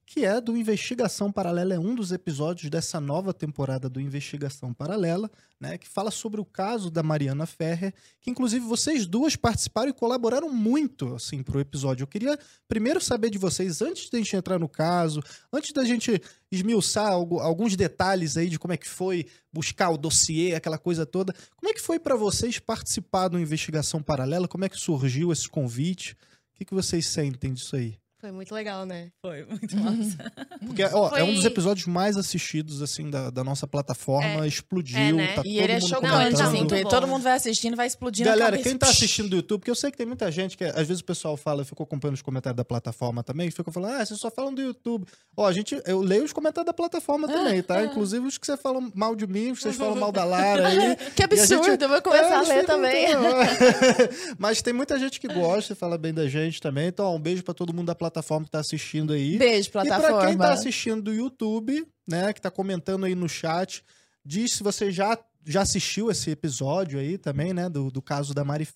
que 0.09 0.23
é 0.23 0.39
do 0.39 0.55
Investigação 0.55 1.29
Paralela, 1.29 1.73
é 1.73 1.79
um 1.79 1.93
dos 1.93 2.13
episódios 2.13 2.69
dessa 2.69 2.97
nova 2.97 3.33
temporada 3.33 3.89
do 3.89 3.99
Investigação 3.99 4.73
Paralela, 4.73 5.29
né, 5.59 5.77
que 5.77 5.85
fala 5.85 6.09
sobre 6.11 6.39
o 6.39 6.45
caso 6.45 6.89
da 6.89 7.03
Mariana 7.03 7.45
Ferrer, 7.45 7.93
que 8.21 8.31
inclusive 8.31 8.65
vocês 8.65 9.05
duas 9.05 9.35
participaram 9.35 9.89
e 9.89 9.93
colaboraram 9.93 10.49
muito, 10.49 11.13
assim, 11.13 11.43
pro 11.43 11.59
episódio. 11.59 12.03
Eu 12.03 12.07
queria 12.07 12.39
primeiro 12.69 13.01
saber 13.01 13.29
de 13.29 13.37
vocês, 13.37 13.81
antes 13.81 14.09
da 14.09 14.17
gente 14.17 14.33
entrar 14.33 14.57
no 14.57 14.69
caso, 14.69 15.21
antes 15.51 15.73
da 15.73 15.83
gente 15.83 16.21
esmiuçar 16.49 17.11
algu- 17.11 17.41
alguns 17.41 17.75
detalhes 17.75 18.37
aí 18.37 18.47
de 18.49 18.57
como 18.57 18.73
é 18.73 18.77
que 18.77 18.87
foi 18.87 19.25
buscar 19.51 19.89
o 19.89 19.97
dossiê, 19.97 20.55
aquela 20.55 20.77
coisa 20.77 21.05
toda, 21.05 21.35
como 21.57 21.69
é 21.69 21.73
que 21.73 21.81
foi 21.81 21.99
para 21.99 22.15
vocês 22.15 22.59
participar 22.59 23.27
do 23.27 23.37
Investigação 23.37 24.01
Paralela? 24.01 24.47
Como 24.47 24.63
é 24.63 24.69
que 24.69 24.79
surgiu 24.79 25.33
esse 25.33 25.49
convite? 25.49 26.13
O 26.13 26.55
que, 26.55 26.63
que 26.63 26.73
vocês 26.73 27.05
sentem 27.07 27.53
disso 27.53 27.75
aí? 27.75 27.97
Foi 28.27 28.31
muito 28.35 28.53
legal, 28.53 28.85
né? 28.85 29.07
Foi 29.21 29.45
muito 29.45 29.77
massa. 29.77 30.31
Porque 30.67 30.83
ó, 30.83 31.15
é 31.15 31.23
um 31.23 31.31
dos 31.31 31.43
Foi- 31.43 31.49
episódios 31.51 31.87
mais 31.87 32.17
assistidos 32.17 32.81
assim 32.81 33.09
da, 33.09 33.29
da 33.29 33.41
nossa 33.41 33.65
plataforma, 33.65 34.45
explodiu, 34.45 34.97
é, 34.99 35.11
né? 35.13 35.27
tá 35.27 35.41
E 35.45 35.53
todo 35.55 35.63
ele 35.63 35.71
é 35.71 35.75
mundo 35.79 35.87
chocante, 35.87 36.07
Não, 36.13 36.21
ele 36.21 36.35
tá 36.35 36.43
assim. 36.43 36.57
muito 36.57 36.75
bom. 36.75 36.89
Todo 36.89 37.07
mundo 37.07 37.21
vai 37.23 37.33
assistindo, 37.33 37.77
vai 37.77 37.87
explodindo 37.87 38.27
a 38.27 38.33
Galera, 38.33 38.51
cabeça. 38.51 38.69
quem 38.69 38.77
tá 38.77 38.89
assistindo 38.89 39.29
do 39.29 39.37
YouTube, 39.37 39.59
porque 39.61 39.71
eu 39.71 39.75
sei 39.75 39.91
que 39.91 39.97
tem 39.97 40.05
muita 40.05 40.29
gente 40.29 40.57
que 40.57 40.65
às 40.65 40.85
vezes 40.87 40.99
o 40.99 41.05
pessoal 41.05 41.37
fala, 41.37 41.61
eu 41.61 41.65
fico 41.65 41.81
acompanhando 41.83 42.15
os 42.15 42.21
comentários 42.21 42.57
da 42.57 42.65
plataforma 42.65 43.23
também, 43.23 43.49
fica 43.49 43.71
falando, 43.71 43.93
ah, 43.93 44.05
vocês 44.05 44.19
só 44.19 44.29
falam 44.29 44.53
do 44.53 44.61
YouTube. 44.61 45.05
Ó, 45.37 45.45
a 45.47 45.53
gente, 45.53 45.81
eu 45.85 46.01
leio 46.01 46.25
os 46.25 46.33
comentários 46.33 46.65
da 46.65 46.73
plataforma 46.73 47.29
também, 47.29 47.63
tá? 47.63 47.81
Inclusive 47.85 48.27
os 48.27 48.37
que 48.37 48.45
vocês 48.45 48.59
falam 48.61 48.91
mal 48.93 49.15
de 49.15 49.25
mim, 49.25 49.51
os 49.51 49.59
que 49.59 49.63
vocês 49.63 49.77
falam 49.77 49.95
mal 49.95 50.11
da 50.11 50.25
Lara 50.25 50.67
aí. 50.67 50.97
Que 51.15 51.21
E 51.21 51.25
a 51.25 51.45
gente- 51.45 51.53
absurdo, 51.53 51.81
eu 51.85 51.89
vou 51.89 52.01
começar 52.01 52.25
É, 52.25 52.33
a 52.33 52.37
eles 52.37 52.47
ler 52.49 52.65
também. 52.65 53.07
Mas 54.37 54.61
tem 54.61 54.73
muita 54.73 54.99
gente 54.99 55.19
que 55.19 55.27
gosta 55.27 55.73
e 55.73 55.75
fala 55.75 55.97
bem 55.97 56.13
da 56.13 56.27
gente 56.27 56.61
também. 56.61 56.87
Então, 56.87 57.05
ó, 57.05 57.15
um 57.15 57.19
beijo 57.19 57.43
pra 57.43 57.53
todo 57.53 57.73
mundo 57.73 57.87
da 57.87 57.95
plataforma 58.17 58.45
que 58.45 58.51
tá 58.51 58.59
assistindo 58.59 59.13
aí. 59.13 59.37
Beijo, 59.37 59.69
E 59.69 59.71
pra 59.71 59.83
plataforma. 59.83 60.27
quem 60.27 60.37
tá 60.37 60.53
assistindo 60.53 61.01
do 61.01 61.13
YouTube, 61.13 61.85
né, 62.07 62.33
que 62.33 62.41
tá 62.41 62.49
comentando 62.49 63.05
aí 63.05 63.15
no 63.15 63.29
chat, 63.29 63.83
diz 64.25 64.53
se 64.53 64.63
você 64.63 64.91
já, 64.91 65.17
já 65.45 65.61
assistiu 65.61 66.09
esse 66.09 66.31
episódio 66.31 66.99
aí 66.99 67.17
também, 67.17 67.53
né, 67.53 67.69
do, 67.69 67.91
do 67.91 68.01
caso 68.01 68.33
da 68.33 68.43
Mari. 68.43 68.67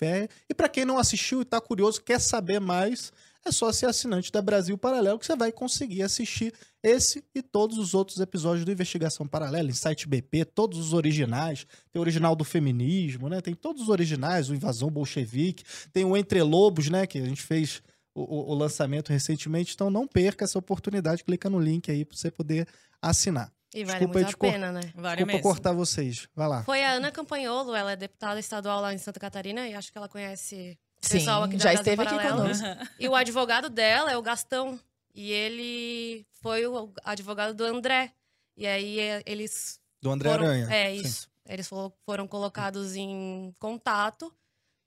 E 0.49 0.53
pra 0.53 0.69
quem 0.69 0.85
não 0.85 0.97
assistiu 0.97 1.41
e 1.41 1.45
tá 1.45 1.59
curioso, 1.59 2.01
quer 2.01 2.19
saber 2.19 2.59
mais, 2.59 3.11
é 3.43 3.51
só 3.51 3.71
ser 3.71 3.87
assinante 3.87 4.31
da 4.31 4.41
Brasil 4.41 4.77
Paralelo 4.77 5.17
que 5.17 5.25
você 5.25 5.35
vai 5.35 5.51
conseguir 5.51 6.03
assistir 6.03 6.53
esse 6.83 7.23
e 7.33 7.41
todos 7.41 7.77
os 7.79 7.93
outros 7.95 8.19
episódios 8.19 8.63
do 8.65 8.71
Investigação 8.71 9.27
Paralela, 9.27 9.69
Insight 9.69 10.07
BP, 10.07 10.45
todos 10.45 10.77
os 10.77 10.93
originais. 10.93 11.65
Tem 11.91 11.99
o 11.99 12.01
original 12.01 12.35
do 12.35 12.43
feminismo, 12.43 13.29
né? 13.29 13.41
Tem 13.41 13.55
todos 13.55 13.83
os 13.83 13.89
originais, 13.89 14.49
o 14.49 14.55
Invasão 14.55 14.89
Bolchevique, 14.91 15.63
tem 15.91 16.05
o 16.05 16.15
Entre 16.15 16.41
Lobos, 16.43 16.89
né, 16.89 17.07
que 17.07 17.17
a 17.17 17.25
gente 17.25 17.41
fez 17.41 17.81
o, 18.13 18.51
o- 18.51 18.55
lançamento 18.55 19.09
recentemente, 19.09 19.73
então 19.73 19.89
não 19.89 20.07
perca 20.07 20.43
essa 20.45 20.57
oportunidade, 20.59 21.23
clica 21.23 21.49
no 21.49 21.59
link 21.59 21.89
aí 21.91 22.03
pra 22.05 22.17
você 22.17 22.29
poder 22.31 22.67
assinar. 23.01 23.51
E 23.73 23.85
vale 23.85 23.99
Desculpa 23.99 24.19
muito 24.19 24.29
a 24.35 24.37
cor- 24.37 24.51
pena, 24.51 24.71
né? 24.73 24.81
Vale 24.95 25.15
Desculpa 25.17 25.25
mesmo. 25.25 25.41
cortar 25.41 25.71
vocês. 25.73 26.27
Vai 26.35 26.47
lá. 26.47 26.63
Foi 26.63 26.83
a 26.83 26.91
Ana 26.91 27.09
Campanholo, 27.11 27.73
ela 27.73 27.93
é 27.93 27.95
deputada 27.95 28.39
estadual 28.39 28.81
lá 28.81 28.93
em 28.93 28.97
Santa 28.97 29.19
Catarina 29.19 29.65
e 29.67 29.73
acho 29.73 29.91
que 29.91 29.97
ela 29.97 30.09
conhece 30.09 30.77
o 31.01 31.07
Sim, 31.07 31.19
pessoal 31.19 31.43
aqui 31.43 31.55
da 31.55 31.63
já 31.63 31.73
Brasil 31.73 31.93
esteve 31.93 32.01
aqui 32.17 32.27
conosco. 32.29 32.65
E 32.99 33.07
o 33.07 33.15
advogado 33.15 33.69
dela 33.69 34.11
é 34.11 34.17
o 34.17 34.21
Gastão. 34.21 34.77
E 35.15 35.31
ele 35.31 36.25
foi 36.41 36.65
o 36.67 36.91
advogado 37.03 37.53
do 37.53 37.63
André. 37.65 38.11
E 38.57 38.67
aí 38.67 38.99
é, 38.99 39.23
eles 39.25 39.79
Do 40.01 40.11
André 40.11 40.29
foram, 40.31 40.45
Aranha. 40.45 40.67
É 40.69 40.89
Sim. 40.95 41.01
isso. 41.01 41.29
Eles 41.47 41.67
fo- 41.67 41.91
foram 42.05 42.27
colocados 42.27 42.95
em 42.95 43.53
contato 43.57 44.33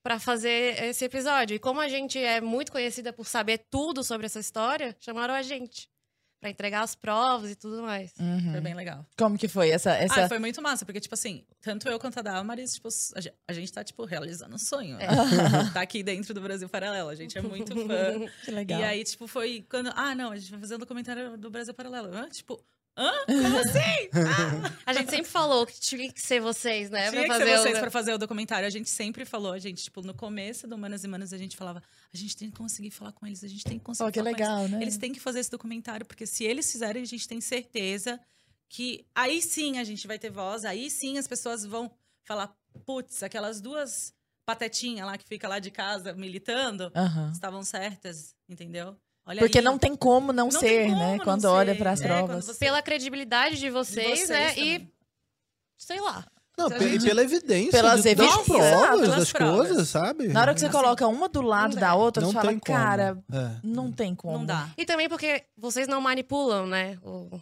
para 0.05 0.21
fazer 0.21 0.83
esse 0.85 1.03
episódio. 1.07 1.55
E 1.55 1.59
como 1.59 1.81
a 1.81 1.89
gente 1.89 2.19
é 2.19 2.39
muito 2.41 2.71
conhecida 2.71 3.11
por 3.11 3.27
saber 3.27 3.65
tudo 3.71 4.05
sobre 4.05 4.27
essa 4.27 4.39
história, 4.39 4.95
chamaram 5.01 5.33
a 5.33 5.41
gente 5.41 5.89
para 6.43 6.51
entregar 6.51 6.83
as 6.83 6.95
provas 6.95 7.51
e 7.53 7.55
tudo 7.57 7.81
mais. 7.81 8.13
Uhum. 8.21 8.53
Foi 8.53 8.61
bem 8.61 8.75
legal. 8.75 9.07
Como 9.17 9.39
que 9.39 9.49
foi 9.49 9.71
essa... 9.71 9.93
essa... 9.93 10.27
Ah, 10.27 10.29
foi 10.29 10.39
muito 10.39 10.61
massa, 10.61 10.85
porque, 10.85 11.01
tipo 11.01 11.15
assim, 11.15 11.43
tanto 11.63 11.89
eu 11.89 11.99
quanto 11.99 12.19
a 12.19 12.23
Damaris, 12.23 12.75
tipo, 12.75 12.89
a 13.17 13.21
ge- 13.23 13.33
a 13.49 13.53
gente 13.55 13.73
tá, 13.73 13.83
tipo, 13.83 14.05
realizando 14.05 14.55
um 14.55 14.59
sonho. 14.59 14.99
né? 14.99 15.07
tá 15.73 15.81
aqui 15.81 16.03
dentro 16.03 16.35
do 16.35 16.43
Brasil 16.43 16.69
Paralelo. 16.69 17.09
A 17.09 17.15
gente 17.15 17.39
é 17.39 17.41
muito 17.41 17.73
fã. 17.89 18.27
Que 18.45 18.51
legal. 18.51 18.79
E 18.79 18.85
aí, 18.85 19.03
tipo, 19.05 19.27
foi 19.27 19.65
quando. 19.71 19.91
Ah, 19.97 20.15
não, 20.15 20.33
a 20.33 20.37
gente 20.37 20.51
vai 20.51 20.61
fazer 20.61 20.75
um 20.75 20.79
documentário 20.81 21.39
do 21.39 21.49
Brasil 21.51 21.73
Paralelo. 21.73 22.15
Hã? 22.15 22.29
Tipo, 22.29 22.63
hã? 22.97 23.13
Como 23.27 23.59
assim? 23.59 24.11
Ah, 24.13 24.73
A 24.87 24.93
gente 24.93 25.11
sempre 25.11 25.31
falou 25.31 25.67
que 25.67 25.79
tinha 25.81 26.13
que 26.13 26.21
ser 26.21 26.41
vocês, 26.41 26.91
né? 26.91 27.11
tinha 27.11 27.23
que 27.23 27.27
pra 27.27 27.37
ser 27.37 27.45
fazer 27.45 27.59
vocês 27.59 27.77
o... 27.77 27.81
pra 27.81 27.91
fazer 27.91 28.15
o 28.15 28.19
documentário. 28.19 28.67
A 28.67 28.71
gente 28.71 28.89
sempre 28.91 29.25
falou, 29.25 29.53
a 29.53 29.59
gente, 29.59 29.83
tipo, 29.85 30.03
no 30.03 30.15
começo 30.15 30.67
do 30.67 30.77
Manas 30.79 31.05
e 31.05 31.09
Manas, 31.09 31.33
a 31.33 31.39
gente 31.39 31.57
falava, 31.57 31.83
a 32.13 32.17
gente 32.17 32.37
tem 32.37 32.51
que 32.51 32.57
conseguir 32.57 32.91
falar 32.91 33.13
com 33.13 33.27
eles, 33.27 33.43
a 33.43 33.49
gente 33.49 33.65
tem 33.65 33.79
que 33.79 33.85
conseguir 33.85 34.07
Pô, 34.07 34.13
que 34.13 34.19
falar 34.19 34.31
com 34.31 34.37
eles. 34.37 34.49
legal, 34.49 34.69
né? 34.69 34.83
Eles 34.83 34.97
têm 34.97 35.13
que 35.13 35.21
fazer 35.21 35.41
esse 35.41 35.51
documentário, 35.51 36.07
porque 36.07 36.27
se 36.27 36.45
eles 36.45 36.71
fizerem, 36.71 37.03
a 37.03 37.07
gente 37.07 37.27
tem 37.27 37.41
certeza 37.41 38.21
que 38.69 39.07
aí 39.15 39.41
sim 39.41 39.79
a 39.79 39.85
gente 39.85 40.07
vai 40.07 40.19
ter 40.19 40.31
voz, 40.31 40.65
aí 40.65 40.91
sim 40.91 41.19
as 41.19 41.27
pessoas 41.27 41.65
vão 41.65 41.91
falar, 42.25 42.55
putz, 42.85 43.23
aquelas 43.23 43.61
duas 43.61 44.13
patetinhas 44.45 45.07
lá 45.07 45.17
que 45.17 45.27
fica 45.27 45.49
lá 45.49 45.59
de 45.59 45.71
casa 45.71 46.13
militando, 46.13 46.93
estavam 47.33 47.63
certas, 47.63 48.35
entendeu? 48.49 48.97
Olha 49.27 49.39
Porque 49.41 49.59
aí. 49.59 49.65
não 49.65 49.79
tem 49.79 49.97
como 49.97 50.33
não, 50.33 50.45
Não 50.49 50.51
ser, 50.61 50.61
tem 50.69 50.89
como 50.91 50.99
né? 51.03 51.17
não 51.17 51.25
Quando 51.25 51.41
ser. 51.43 51.47
olha 51.47 51.75
para 51.75 51.91
as 51.93 52.01
É, 52.01 52.07
provas. 52.07 52.45
você- 52.47 52.59
Pela 52.59 52.83
credibilidade 52.83 53.59
de 53.59 53.71
vocês, 53.71 54.21
vocês 54.21 54.29
né? 54.29 54.49
também. 54.51 54.75
E 54.77 54.89
sei 55.79 56.01
lá. 56.01 56.25
Não, 56.57 56.69
e 56.69 57.01
pela 57.01 57.21
evidência 57.23 57.73
Pelas 57.73 58.03
de- 58.03 58.15
das 58.15 58.27
evidências, 58.29 58.47
provas, 58.47 59.09
das 59.09 59.33
provas. 59.33 59.67
coisas, 59.69 59.89
sabe? 59.89 60.29
Na 60.29 60.41
hora 60.43 60.55
que 60.55 60.61
você 60.61 60.67
Assim, 60.67 60.77
coloca 60.77 61.07
uma 61.09 61.29
do 61.29 61.43
lado 61.43 61.75
da 61.75 61.95
outra, 61.97 62.23
não 62.23 62.29
você 62.31 62.35
fala, 62.37 62.49
como. 62.49 62.61
cara, 62.61 63.19
É. 63.33 63.51
não 63.65 63.91
tem 63.91 64.15
como. 64.15 64.39
Não 64.39 64.47
dá. 64.47 64.69
E 64.79 64.85
também 64.85 65.09
porque 65.09 65.43
vocês 65.57 65.89
não 65.89 66.01
manipulam, 66.01 66.65
né? 66.67 66.97
O, 67.03 67.41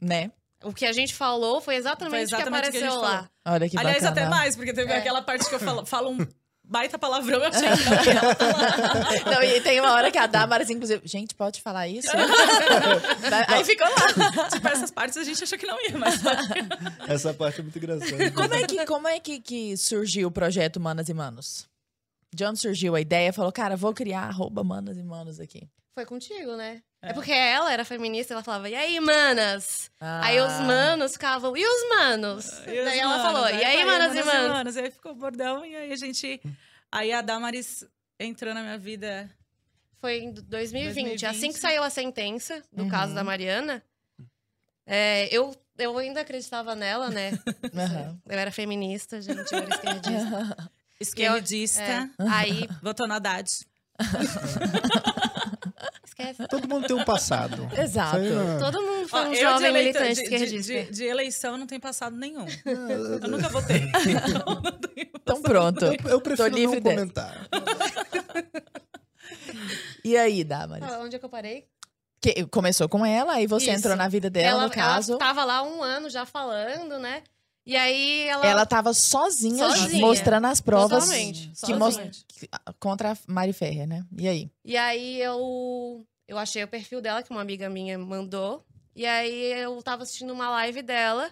Né? 0.00 0.30
o 0.64 0.72
que 0.72 0.86
a 0.86 0.92
gente 0.92 1.14
falou 1.14 1.60
foi 1.60 1.74
exatamente, 1.74 2.10
Foi 2.10 2.24
o 2.24 2.28
que 2.28 2.34
exatamente 2.36 2.68
o 2.68 2.70
que 2.72 2.78
a 2.78 2.80
apareceu 2.88 2.90
gente 2.92 3.02
lá. 3.12 3.30
Olha 3.46 3.68
que 3.68 3.76
Aliás, 3.78 4.02
bacana. 4.02 4.20
até 4.22 4.30
mais, 4.30 4.56
porque 4.56 4.72
teve 4.72 4.92
É. 4.92 4.96
aquela 4.96 5.20
parte 5.20 5.46
que 5.46 5.54
eu 5.54 5.60
falo, 5.60 5.84
falo 5.84 6.10
um 6.12 6.26
baita 6.68 6.98
palavrão, 6.98 7.38
eu 7.38 7.46
achei 7.46 7.68
que 7.68 9.24
não 9.30 9.42
e 9.42 9.60
tem 9.60 9.80
uma 9.80 9.92
hora 9.92 10.10
que 10.10 10.18
a 10.18 10.26
Damaris, 10.26 10.68
inclusive, 10.70 11.00
gente, 11.04 11.34
pode 11.34 11.62
falar 11.62 11.88
isso? 11.88 12.08
Aí 13.48 13.64
ficou 13.64 13.86
lá. 13.86 14.48
tipo, 14.50 14.68
essas 14.68 14.90
partes 14.90 15.16
a 15.16 15.24
gente 15.24 15.42
achou 15.42 15.58
que 15.58 15.66
não 15.66 15.80
ia, 15.88 15.96
mas 15.96 16.20
Essa 17.08 17.32
parte 17.32 17.60
é 17.60 17.62
muito 17.62 17.78
engraçada. 17.78 18.30
Como 18.30 18.54
é 18.54 18.66
que, 18.66 18.86
como 18.86 19.08
é 19.08 19.20
que, 19.20 19.40
que 19.40 19.76
surgiu 19.76 20.28
o 20.28 20.30
projeto 20.30 20.78
Manas 20.78 21.08
e 21.08 21.14
Manos? 21.14 21.66
De 22.32 22.44
onde 22.44 22.60
surgiu 22.60 22.94
a 22.94 23.00
ideia? 23.00 23.32
Falou, 23.32 23.50
cara, 23.50 23.74
vou 23.76 23.94
criar 23.94 24.24
arroba 24.24 24.62
manas 24.62 24.98
e 24.98 25.02
manos 25.02 25.40
aqui. 25.40 25.66
Foi 25.94 26.04
contigo, 26.04 26.56
né? 26.56 26.82
É. 27.00 27.10
É. 27.10 27.12
porque 27.12 27.30
ela 27.32 27.72
era 27.72 27.84
feminista, 27.84 28.34
ela 28.34 28.42
falava, 28.42 28.68
e 28.68 28.74
aí, 28.74 28.98
manas? 28.98 29.88
Aí 30.00 30.40
os 30.40 30.52
Ah. 30.52 30.62
manos 30.62 31.12
ficavam, 31.12 31.56
e 31.56 31.64
os 31.64 31.88
manos? 31.96 32.46
E 32.66 32.78
os 32.80 32.84
Daí 32.84 32.98
ela 32.98 33.16
manos, 33.18 33.32
falou, 33.32 33.48
e 33.50 33.64
aí, 33.64 33.84
manas 33.84 34.16
e 34.16 34.22
manos? 34.24 34.76
Aí 34.76 34.90
ficou 34.90 35.14
bordão 35.14 35.64
e 35.64 35.76
aí 35.76 35.92
a 35.92 35.96
gente. 35.96 36.40
Aí 36.90 37.12
a 37.12 37.20
Damaris 37.22 37.84
entrou 38.18 38.52
na 38.52 38.62
minha 38.62 38.78
vida. 38.78 39.30
Foi 40.00 40.18
em 40.18 40.32
2020. 40.32 41.24
Assim 41.26 41.40
2020. 41.50 41.54
que 41.54 41.60
saiu 41.60 41.82
a 41.84 41.90
sentença 41.90 42.62
do 42.72 42.82
Uhum. 42.84 42.88
caso 42.88 43.14
da 43.14 43.22
Mariana, 43.22 43.82
é, 44.86 45.28
eu, 45.30 45.54
eu 45.78 45.96
ainda 45.98 46.20
acreditava 46.22 46.74
nela, 46.74 47.10
né? 47.10 47.30
Aham. 47.76 48.20
Eu 48.26 48.38
era 48.38 48.50
feminista, 48.50 49.20
gente, 49.22 49.52
eu 49.52 49.58
era 49.58 49.68
esquerdista. 49.74 50.70
Esquerdista. 51.00 51.80
É, 51.80 52.08
aí, 52.28 52.68
Votou 52.82 53.06
no 53.06 53.14
Haddad. 53.14 53.48
esquece. 56.18 56.48
Todo 56.48 56.68
mundo 56.68 56.86
tem 56.86 56.96
um 56.96 57.04
passado. 57.04 57.68
Exato. 57.80 58.18
Não- 58.18 58.58
Todo 58.58 58.82
mundo 58.82 59.08
foi 59.08 59.20
Ó, 59.20 59.22
um 59.24 59.26
eu 59.28 59.32
de 59.32 59.40
jovem 59.40 59.68
eleita- 59.68 60.00
militante 60.00 60.22
de- 60.22 60.28
de, 60.28 60.34
esquerdista. 60.56 60.72
de- 60.72 60.90
de 60.92 61.04
eleição 61.04 61.56
não 61.56 61.66
tem 61.66 61.78
passado 61.80 62.16
nenhum. 62.16 62.46
Eu 62.64 63.28
nunca 63.28 63.48
votei. 63.48 63.82
Então, 64.06 64.54
não 64.62 64.72
tenho 64.72 65.08
Então 65.14 65.42
pronto. 65.42 65.84
Eu, 65.84 65.96
eu 66.10 66.20
prefiro 66.20 66.48
livre 66.48 66.76
não 66.80 66.82
comentar. 66.90 67.48
E 70.04 70.16
aí, 70.16 70.42
Damaris? 70.44 70.88
Ah, 70.90 71.00
Onde 71.00 71.16
é 71.16 71.18
que 71.18 71.24
eu 71.24 71.28
parei? 71.28 71.66
Que 72.20 72.44
começou 72.46 72.88
com 72.88 73.04
ela, 73.06 73.34
aí 73.34 73.46
você 73.46 73.70
Isso. 73.70 73.78
entrou 73.78 73.94
na 73.96 74.08
vida 74.08 74.28
dela, 74.28 74.64
no 74.64 74.70
caso. 74.70 75.12
Ela 75.12 75.18
tava 75.20 75.44
lá 75.44 75.62
um 75.62 75.82
ano 75.82 76.10
já 76.10 76.26
falando, 76.26 76.98
né? 76.98 77.22
E 77.68 77.76
aí 77.76 78.22
ela. 78.22 78.46
Ela 78.46 78.64
tava 78.64 78.94
sozinha, 78.94 79.68
Sozinha. 79.68 80.00
mostrando 80.00 80.46
as 80.46 80.58
provas 80.58 81.04
Totalmente. 81.04 82.24
que 82.26 82.48
contra 82.80 83.12
a 83.12 83.16
Mari 83.26 83.52
Ferrer, 83.52 83.86
né? 83.86 84.06
E 84.16 84.26
aí? 84.26 84.50
E 84.64 84.74
aí 84.74 85.20
eu, 85.20 86.02
eu 86.26 86.38
achei 86.38 86.64
o 86.64 86.68
perfil 86.68 87.02
dela, 87.02 87.22
que 87.22 87.30
uma 87.30 87.42
amiga 87.42 87.68
minha 87.68 87.98
mandou. 87.98 88.64
E 88.96 89.04
aí 89.04 89.52
eu 89.52 89.82
tava 89.82 90.02
assistindo 90.02 90.32
uma 90.32 90.48
live 90.48 90.80
dela. 90.80 91.30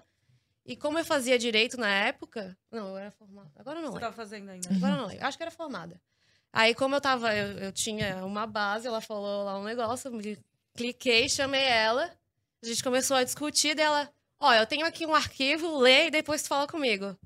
E 0.66 0.76
como 0.76 0.98
eu 0.98 1.06
fazia 1.06 1.38
direito 1.38 1.80
na 1.80 1.88
época. 1.88 2.54
Não, 2.70 2.88
eu 2.88 2.98
era 2.98 3.10
formada. 3.12 3.50
Agora 3.56 3.78
eu 3.78 3.82
não 3.82 3.92
Você 3.92 3.94
lembro. 3.94 4.10
tava 4.10 4.16
fazendo 4.16 4.50
ainda. 4.50 4.68
Agora 4.74 4.92
eu 4.92 4.98
não 4.98 5.06
lembro. 5.06 5.26
Acho 5.26 5.38
que 5.38 5.42
era 5.42 5.50
formada. 5.50 5.98
Aí, 6.52 6.74
como 6.74 6.94
eu 6.96 7.00
tava, 7.00 7.34
eu, 7.34 7.58
eu 7.60 7.72
tinha 7.72 8.26
uma 8.26 8.46
base, 8.46 8.86
ela 8.86 9.00
falou 9.00 9.42
lá 9.42 9.58
um 9.58 9.64
negócio, 9.64 10.08
eu 10.08 10.12
me 10.12 10.38
cliquei, 10.74 11.30
chamei 11.30 11.64
ela. 11.64 12.12
A 12.62 12.66
gente 12.66 12.84
começou 12.84 13.16
a 13.16 13.24
discutir 13.24 13.74
dela. 13.74 14.12
Ó, 14.40 14.52
eu 14.52 14.66
tenho 14.66 14.86
aqui 14.86 15.06
um 15.06 15.14
arquivo, 15.14 15.78
lê 15.78 16.06
e 16.06 16.10
depois 16.10 16.42
tu 16.42 16.48
fala 16.48 16.66
comigo. 16.66 17.16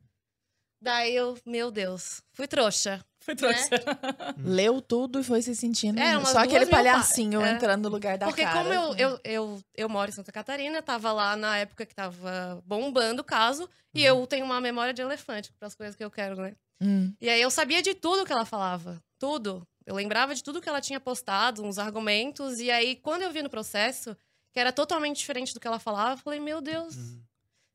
Daí 0.83 1.15
eu, 1.15 1.37
meu 1.45 1.71
Deus, 1.71 2.23
fui 2.33 2.49
trouxa. 2.49 3.05
Foi 3.21 3.37
trouxa. 3.37 3.69
Leu 4.43 4.81
tudo 4.81 5.21
e 5.21 5.25
foi 5.25 5.43
se 5.43 5.55
sentindo. 5.55 6.01
É, 6.01 6.17
umas 6.17 6.31
só 6.31 6.39
aquele 6.39 6.65
palhacinho 6.65 7.43
é. 7.43 7.53
entrando 7.53 7.83
no 7.83 7.89
lugar 7.91 8.17
da 8.17 8.27
Porque 8.27 8.43
cara. 8.43 8.59
como 8.59 8.73
eu, 8.73 8.93
assim. 8.93 9.01
eu, 9.03 9.21
eu, 9.25 9.63
eu 9.77 9.89
moro 9.91 10.11
em 10.11 10.15
Santa 10.15 10.33
Catarina, 10.33 10.81
tava 10.81 11.13
lá 11.13 11.37
na 11.37 11.59
época 11.59 11.85
que 11.85 11.95
tava 11.95 12.63
bombando 12.65 13.21
o 13.21 13.25
caso, 13.25 13.69
e 13.95 14.03
eu 14.03 14.27
tenho 14.27 14.47
uma 14.47 14.59
memória 14.59 14.95
de 14.95 15.03
elefante 15.03 15.53
para 15.53 15.69
as 15.69 15.75
coisas 15.75 15.95
que 15.95 16.05
eu 16.05 16.11
quero, 16.11 16.37
né? 16.37 16.55
Hum. 16.81 17.13
E 17.21 17.29
aí 17.29 17.43
eu 17.43 17.51
sabia 17.51 17.83
de 17.83 17.95
tudo 17.95 18.25
que 18.25 18.33
ela 18.33 18.47
falava. 18.47 19.03
Tudo. 19.19 19.67
Eu 19.85 19.95
lembrava 19.95 20.35
de 20.35 20.43
tudo 20.43 20.61
que 20.61 20.69
ela 20.69 20.81
tinha 20.81 20.99
postado, 20.99 21.63
uns 21.63 21.79
argumentos. 21.79 22.59
E 22.59 22.71
aí, 22.71 22.97
quando 22.97 23.23
eu 23.23 23.31
vi 23.31 23.43
no 23.43 23.51
processo, 23.51 24.17
que 24.53 24.61
era 24.61 24.73
totalmente 24.73 25.19
diferente 25.19 25.55
do 25.55 25.61
que 25.61 25.67
ela 25.67 25.79
falava, 25.79 26.15
eu 26.15 26.19
falei, 26.19 26.41
meu 26.41 26.61
Deus. 26.61 26.97
Uhum. 26.97 27.23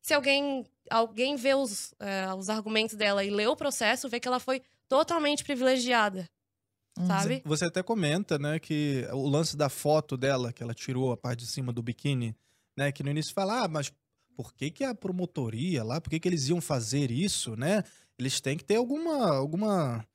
Se 0.02 0.14
alguém, 0.14 0.64
alguém 0.90 1.36
vê 1.36 1.54
os, 1.54 1.94
é, 1.98 2.32
os 2.34 2.48
argumentos 2.48 2.94
dela 2.94 3.24
e 3.24 3.30
lê 3.30 3.46
o 3.46 3.56
processo, 3.56 4.08
vê 4.08 4.20
que 4.20 4.28
ela 4.28 4.38
foi 4.38 4.62
totalmente 4.88 5.42
privilegiada, 5.42 6.28
Hum. 6.98 7.06
sabe? 7.06 7.42
Você 7.44 7.66
até 7.66 7.82
comenta, 7.82 8.38
né, 8.38 8.58
que 8.58 9.06
o 9.12 9.28
lance 9.28 9.56
da 9.56 9.68
foto 9.68 10.16
dela, 10.16 10.52
que 10.52 10.62
ela 10.62 10.72
tirou 10.72 11.12
a 11.12 11.16
parte 11.16 11.40
de 11.40 11.46
cima 11.46 11.72
do 11.72 11.82
biquíni, 11.82 12.34
né, 12.76 12.90
que 12.90 13.02
no 13.02 13.10
início 13.10 13.34
fala, 13.34 13.64
ah, 13.64 13.68
mas 13.68 13.92
por 14.34 14.54
que 14.54 14.70
que 14.70 14.84
a 14.84 14.94
promotoria 14.94 15.82
lá, 15.82 16.00
por 16.00 16.10
que 16.10 16.20
que 16.20 16.28
eles 16.28 16.48
iam 16.48 16.60
fazer 16.60 17.10
isso, 17.10 17.56
né? 17.56 17.82
Eles 18.18 18.40
têm 18.40 18.56
que 18.56 18.64
ter 18.64 18.76
alguma, 18.76 19.34
alguma 19.34 20.06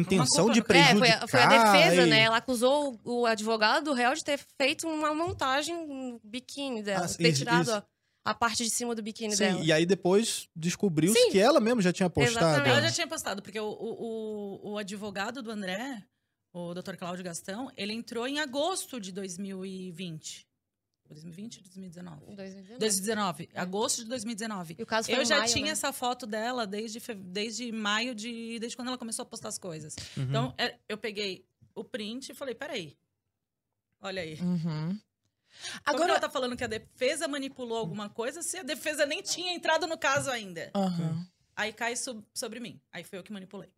intenção 0.00 0.44
culpa 0.46 0.54
de 0.54 0.60
no- 0.60 0.66
É, 0.74 0.84
foi, 0.90 0.98
prejudicar. 1.00 1.24
a- 1.24 1.28
foi 1.28 1.40
a 1.42 1.46
defesa, 1.72 2.02
e- 2.02 2.10
né? 2.10 2.20
Ela 2.20 2.36
acusou 2.38 2.98
o, 3.04 3.20
o 3.22 3.26
advogado 3.26 3.84
do 3.84 3.92
réu 3.92 4.14
de 4.14 4.24
ter 4.24 4.38
feito 4.60 4.86
uma 4.88 5.14
montagem 5.14 5.86
no 5.86 6.20
biquíni 6.24 6.82
dela. 6.82 7.04
Ah, 7.06 7.08
ter 7.08 7.28
isso, 7.28 7.38
tirado 7.38 7.62
isso. 7.62 7.72
a, 7.74 7.84
a 8.24 8.34
parte 8.34 8.64
de 8.64 8.70
cima 8.70 8.94
do 8.94 9.02
biquíni 9.02 9.32
Sim, 9.36 9.44
dela. 9.44 9.60
e 9.64 9.72
aí 9.72 9.86
depois 9.86 10.48
descobriu-se 10.54 11.30
que 11.30 11.38
ela 11.38 11.60
mesmo 11.60 11.80
já 11.80 11.92
tinha 11.92 12.10
postado. 12.10 12.38
Exatamente. 12.38 12.70
Ela 12.70 12.82
já 12.82 12.90
tinha 12.92 13.06
postado, 13.06 13.42
porque 13.42 13.58
o, 13.60 13.66
o, 13.68 14.60
o, 14.66 14.72
o 14.72 14.78
advogado 14.78 15.42
do 15.42 15.50
André, 15.50 16.02
o 16.52 16.74
Dr. 16.74 16.96
Cláudio 16.96 17.24
Gastão, 17.24 17.70
ele 17.76 17.92
entrou 17.92 18.26
em 18.26 18.40
agosto 18.40 19.00
de 19.00 19.12
2020. 19.12 20.47
2020 21.08 21.56
ou 21.58 21.62
2019? 21.64 22.22
Em 22.32 22.34
2019. 22.34 22.78
2019. 22.78 23.48
Agosto 23.54 24.02
de 24.02 24.08
2019. 24.08 24.76
E 24.78 24.82
o 24.82 24.86
caso 24.86 25.08
foi 25.10 25.18
Eu 25.20 25.24
já 25.24 25.38
maio, 25.38 25.52
tinha 25.52 25.66
né? 25.66 25.70
essa 25.72 25.92
foto 25.92 26.26
dela 26.26 26.66
desde, 26.66 27.00
desde 27.14 27.72
maio 27.72 28.14
de. 28.14 28.58
Desde 28.58 28.76
quando 28.76 28.88
ela 28.88 28.98
começou 28.98 29.22
a 29.22 29.26
postar 29.26 29.48
as 29.48 29.58
coisas. 29.58 29.94
Uhum. 30.16 30.24
Então, 30.24 30.54
é, 30.58 30.76
eu 30.88 30.96
peguei 30.98 31.44
o 31.74 31.82
print 31.84 32.30
e 32.32 32.34
falei, 32.34 32.54
peraí. 32.54 32.96
Olha 34.00 34.22
aí. 34.22 34.34
Uhum. 34.40 34.98
Como 35.84 35.96
Agora. 35.96 36.10
ela 36.10 36.20
tá 36.20 36.28
falando 36.30 36.56
que 36.56 36.62
a 36.64 36.68
defesa 36.68 37.26
manipulou 37.26 37.78
alguma 37.78 38.08
coisa 38.08 38.42
se 38.42 38.56
a 38.58 38.62
defesa 38.62 39.04
nem 39.06 39.22
tinha 39.22 39.52
entrado 39.52 39.86
no 39.86 39.96
caso 39.98 40.30
ainda? 40.30 40.70
Aham. 40.74 41.26
Aí 41.56 41.72
cai 41.72 41.96
sob- 41.96 42.24
sobre 42.32 42.60
mim. 42.60 42.80
Aí 42.92 43.02
foi 43.02 43.18
eu 43.18 43.22
que 43.24 43.32
manipulei. 43.32 43.68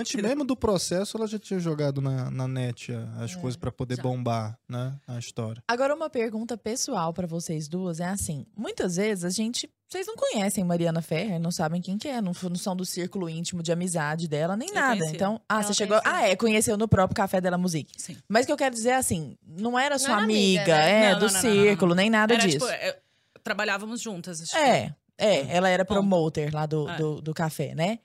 Antes 0.00 0.22
mesmo 0.22 0.44
do 0.44 0.56
processo, 0.56 1.16
ela 1.16 1.26
já 1.26 1.38
tinha 1.38 1.58
jogado 1.58 2.00
na, 2.00 2.30
na 2.30 2.46
net 2.48 2.92
as 3.20 3.32
É, 3.32 3.36
coisas 3.36 3.56
pra 3.56 3.70
poder 3.72 3.96
já. 3.96 4.02
bombar, 4.02 4.58
né, 4.68 4.94
a 5.06 5.18
história. 5.18 5.62
Agora, 5.68 5.94
uma 5.94 6.08
pergunta 6.10 6.56
pessoal 6.56 7.12
pra 7.12 7.26
vocês 7.26 7.68
duas 7.68 8.00
é 8.00 8.06
assim: 8.06 8.46
muitas 8.56 8.96
vezes 8.96 9.24
a 9.24 9.30
gente. 9.30 9.68
Vocês 9.90 10.06
não 10.06 10.16
conhecem 10.16 10.62
Mariana 10.64 11.00
Ferrer, 11.00 11.40
não 11.40 11.50
sabem 11.50 11.80
quem 11.80 11.96
que 11.96 12.06
é, 12.08 12.20
não, 12.20 12.32
não 12.42 12.56
são 12.56 12.76
do 12.76 12.84
círculo 12.84 13.26
íntimo 13.26 13.62
de 13.62 13.72
amizade 13.72 14.28
dela, 14.28 14.54
nem 14.54 14.68
Eu 14.68 14.74
nada. 14.74 14.96
conheci. 14.98 15.14
Então, 15.16 15.40
ah, 15.48 15.54
Ela 15.54 15.62
você 15.62 15.72
chegou. 15.74 15.98
conheceu. 16.02 16.20
Ah, 16.20 16.28
é, 16.28 16.36
conheceu 16.36 16.76
no 16.76 16.86
próprio 16.86 17.16
Café 17.16 17.40
dela 17.40 17.56
Musique. 17.56 17.94
Sim. 17.96 18.14
Mas 18.28 18.42
o 18.44 18.46
que 18.48 18.52
eu 18.52 18.56
quero 18.58 18.74
dizer 18.74 18.90
é 18.90 18.96
assim: 18.96 19.36
não 19.46 19.78
era 19.78 19.98
sua 19.98 20.12
era 20.12 20.22
amiga, 20.22 20.60
amiga, 20.60 20.76
né? 20.76 21.04
é, 21.06 21.12
Não, 21.12 21.18
do 21.20 21.26
não, 21.26 21.32
não, 21.32 21.42
não, 21.42 21.50
não, 21.54 21.62
círculo, 21.62 21.94
nem 21.94 22.10
nada 22.10 22.34
Era 22.34 22.42
disso. 22.46 22.58
tipo, 22.66 22.70
eu- 22.84 22.94
trabalhávamos 23.42 24.00
juntas. 24.00 24.42
acho 24.42 24.52
que- 24.52 24.58
É, 24.58 24.94
é, 25.16 25.56
ela 25.56 25.68
era 25.70 25.84
promoter 25.84 26.52
lá 26.54 26.66
do, 26.66 26.86
É. 26.88 26.96
do, 26.96 27.22
do 27.22 27.32
café, 27.32 27.74
né? 27.74 27.98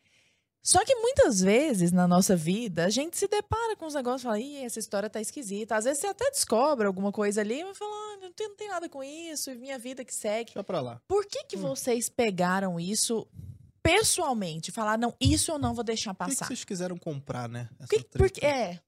Só 0.66 0.84
que 0.86 0.96
muitas 0.96 1.42
vezes 1.42 1.92
na 1.92 2.08
nossa 2.08 2.38
vida 2.38 2.86
a 2.86 2.90
gente 2.90 3.18
se 3.18 3.28
depara 3.28 3.76
com 3.76 3.86
os 3.86 3.94
negócios 3.94 4.22
e 4.22 4.24
fala, 4.24 4.40
ih, 4.40 4.64
essa 4.64 4.80
história 4.80 5.10
tá 5.10 5.20
esquisita. 5.20 5.76
Às 5.76 5.84
vezes 5.84 6.00
você 6.00 6.08
até 6.08 6.32
descobre 6.32 6.88
alguma 6.88 7.12
coisa 7.12 7.42
ali 7.42 7.60
e 7.62 7.76
fala, 7.76 7.92
ah, 7.92 8.18
não 8.22 8.32
tem, 8.32 8.48
não 8.48 8.56
tem 8.56 8.70
nada 8.70 8.88
com 8.88 9.04
isso, 9.04 9.52
e 9.52 9.56
minha 9.56 9.78
vida 9.78 10.06
que 10.06 10.16
segue. 10.16 10.52
Deixa 10.54 10.64
pra 10.64 10.80
lá. 10.80 11.02
Por 11.06 11.26
que, 11.26 11.44
que 11.44 11.58
vocês 11.58 12.08
pegaram 12.08 12.80
isso 12.80 13.28
pessoalmente? 13.84 14.72
Falar, 14.72 14.98
não, 14.98 15.14
isso 15.20 15.52
eu 15.52 15.60
não 15.60 15.74
vou 15.74 15.84
deixar 15.84 16.14
Por 16.14 16.26
que, 16.26 16.32
que 16.32 16.38
passar. 16.38 16.48
vocês 16.48 16.64
quiseram 16.64 16.98
comprar, 16.98 17.50
né? 17.50 17.70
Essa 17.80 17.88
Que- 17.90 18.18
porque, 18.18 18.46
é, 18.46 18.80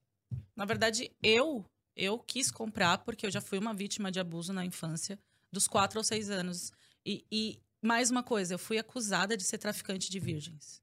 Na 0.55 0.63
verdade, 0.65 1.11
eu 1.21 1.65
eu 1.97 2.17
quis 2.19 2.51
comprar 2.51 2.97
porque 2.99 3.25
eu 3.25 3.31
já 3.31 3.39
fui 3.41 3.57
uma 3.57 3.73
vítima 3.73 4.11
de 4.11 4.19
abuso 4.19 4.51
na 4.53 4.65
infância, 4.65 5.17
dos 5.51 5.65
quatro 5.67 5.97
ou 5.99 6.03
seis 6.03 6.29
anos. 6.29 6.71
E, 7.05 7.25
e 7.31 7.59
mais 7.81 8.09
uma 8.11 8.21
coisa, 8.23 8.53
eu 8.53 8.59
fui 8.59 8.77
acusada 8.77 9.35
de 9.37 9.43
ser 9.43 9.57
traficante 9.57 10.09
de 10.09 10.19
virgens. 10.19 10.81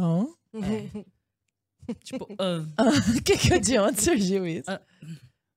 Hã? 0.00 0.26
Tipo, 2.04 2.26
ah. 2.38 2.64
que 3.24 3.36
que, 3.36 3.58
de 3.58 3.78
onde 3.78 4.00
surgiu 4.00 4.46
isso? 4.46 4.70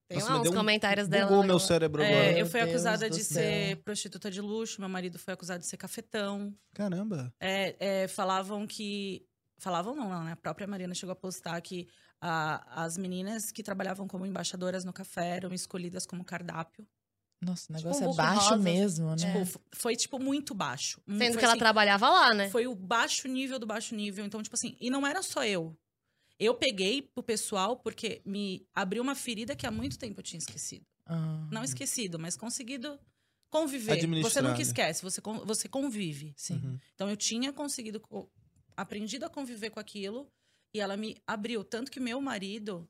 Tem 0.10 0.18
Nossa, 0.20 0.34
lá 0.34 0.42
uns 0.42 0.50
um 0.50 0.54
comentários 0.54 1.08
dela. 1.08 1.30
Bugou 1.30 1.44
meu 1.44 1.60
cérebro 1.60 2.02
É, 2.02 2.08
agora. 2.08 2.40
eu 2.40 2.46
fui 2.48 2.60
Deus 2.62 2.72
acusada 2.72 3.10
de 3.10 3.24
céu. 3.24 3.42
ser 3.44 3.76
prostituta 3.84 4.32
de 4.32 4.42
luxo, 4.42 4.80
meu 4.82 4.90
marido 4.90 5.20
foi 5.20 5.34
acusado 5.34 5.60
de 5.60 5.68
ser 5.68 5.78
cafetão. 5.78 6.54
Caramba. 6.74 7.32
É, 7.40 7.76
é, 8.04 8.08
falavam 8.08 8.66
que. 8.66 9.26
Falavam 9.60 9.96
não, 9.96 10.10
não, 10.10 10.24
né? 10.24 10.32
A 10.32 10.36
própria 10.36 10.66
Mariana 10.68 10.94
chegou 10.96 11.14
a 11.14 11.16
postar 11.16 11.60
que 11.62 11.88
a- 12.20 12.84
as 12.84 12.98
meninas 12.98 13.52
que 13.52 13.62
trabalhavam 13.64 14.08
como 14.08 14.26
embaixadoras 14.26 14.84
no 14.84 14.92
café 14.92 15.36
eram 15.38 15.54
escolhidas 15.54 16.06
como 16.06 16.24
cardápio. 16.26 16.86
Nossa, 17.44 17.72
o 17.72 17.76
Tipo 17.76 17.88
negócio 17.90 18.08
um 18.08 18.12
é 18.12 18.16
baixo 18.16 18.50
rosa. 18.50 18.58
mesmo, 18.58 19.10
né? 19.16 19.16
Tipo, 19.18 19.60
foi, 19.74 19.96
tipo, 19.96 20.20
muito 20.20 20.54
baixo. 20.54 21.02
Hum, 21.08 21.18
Sendo 21.18 21.34
foi, 21.34 21.40
que 21.40 21.46
ela 21.46 21.54
assim, 21.54 21.60
trabalhava 21.60 22.10
lá, 22.10 22.34
né? 22.34 22.50
Foi 22.50 22.68
o 22.68 22.76
baixo 22.76 23.28
nível 23.28 23.60
do 23.60 23.66
baixo 23.66 23.94
nível. 23.96 24.26
Então, 24.26 24.42
tipo 24.42 24.56
assim, 24.56 24.76
e 24.80 24.90
não 24.90 25.06
era 25.06 25.22
só 25.22 25.44
eu. 25.46 25.76
Eu 26.40 26.56
peguei 26.56 27.02
pro 27.02 27.24
pessoal 27.24 27.78
porque 27.78 28.22
me 28.26 28.66
abriu 28.74 29.02
uma 29.04 29.16
ferida 29.16 29.56
que 29.56 29.66
há 29.68 29.72
muito 29.72 29.98
tempo 30.00 30.20
eu 30.20 30.24
tinha 30.24 30.40
esquecido. 30.40 30.86
Ah, 31.06 31.48
Não 31.52 31.64
esquecido, 31.64 32.18
mas 32.18 32.36
conseguido 32.36 33.00
conviver. 33.50 34.08
Você 34.22 34.42
nunca 34.42 34.56
né? 34.56 34.62
esquece, 34.62 35.04
você, 35.04 35.22
você 35.46 35.70
convive. 35.70 36.34
sim. 36.36 36.56
Uhum. 36.56 36.80
Então 36.96 37.10
eu 37.10 37.16
tinha 37.16 37.54
conseguido, 37.54 38.00
co- 38.00 38.30
aprendido 38.76 39.26
a 39.26 39.30
conviver 39.30 39.70
com 39.70 39.80
aquilo 39.80 40.28
e 40.74 40.80
ela 40.80 40.98
me 40.98 41.16
abriu. 41.28 41.64
Tanto 41.64 41.92
que 41.92 42.00
meu 42.00 42.20
marido, 42.20 42.90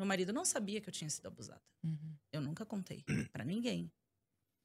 meu 0.00 0.06
marido 0.06 0.32
não 0.32 0.44
sabia 0.44 0.80
que 0.80 0.88
eu 0.88 0.92
tinha 0.92 1.10
sido 1.10 1.26
abusada. 1.26 1.60
Uhum. 1.84 2.14
Eu 2.32 2.40
nunca 2.40 2.64
contei 2.64 3.04
pra 3.32 3.44
ninguém. 3.44 3.92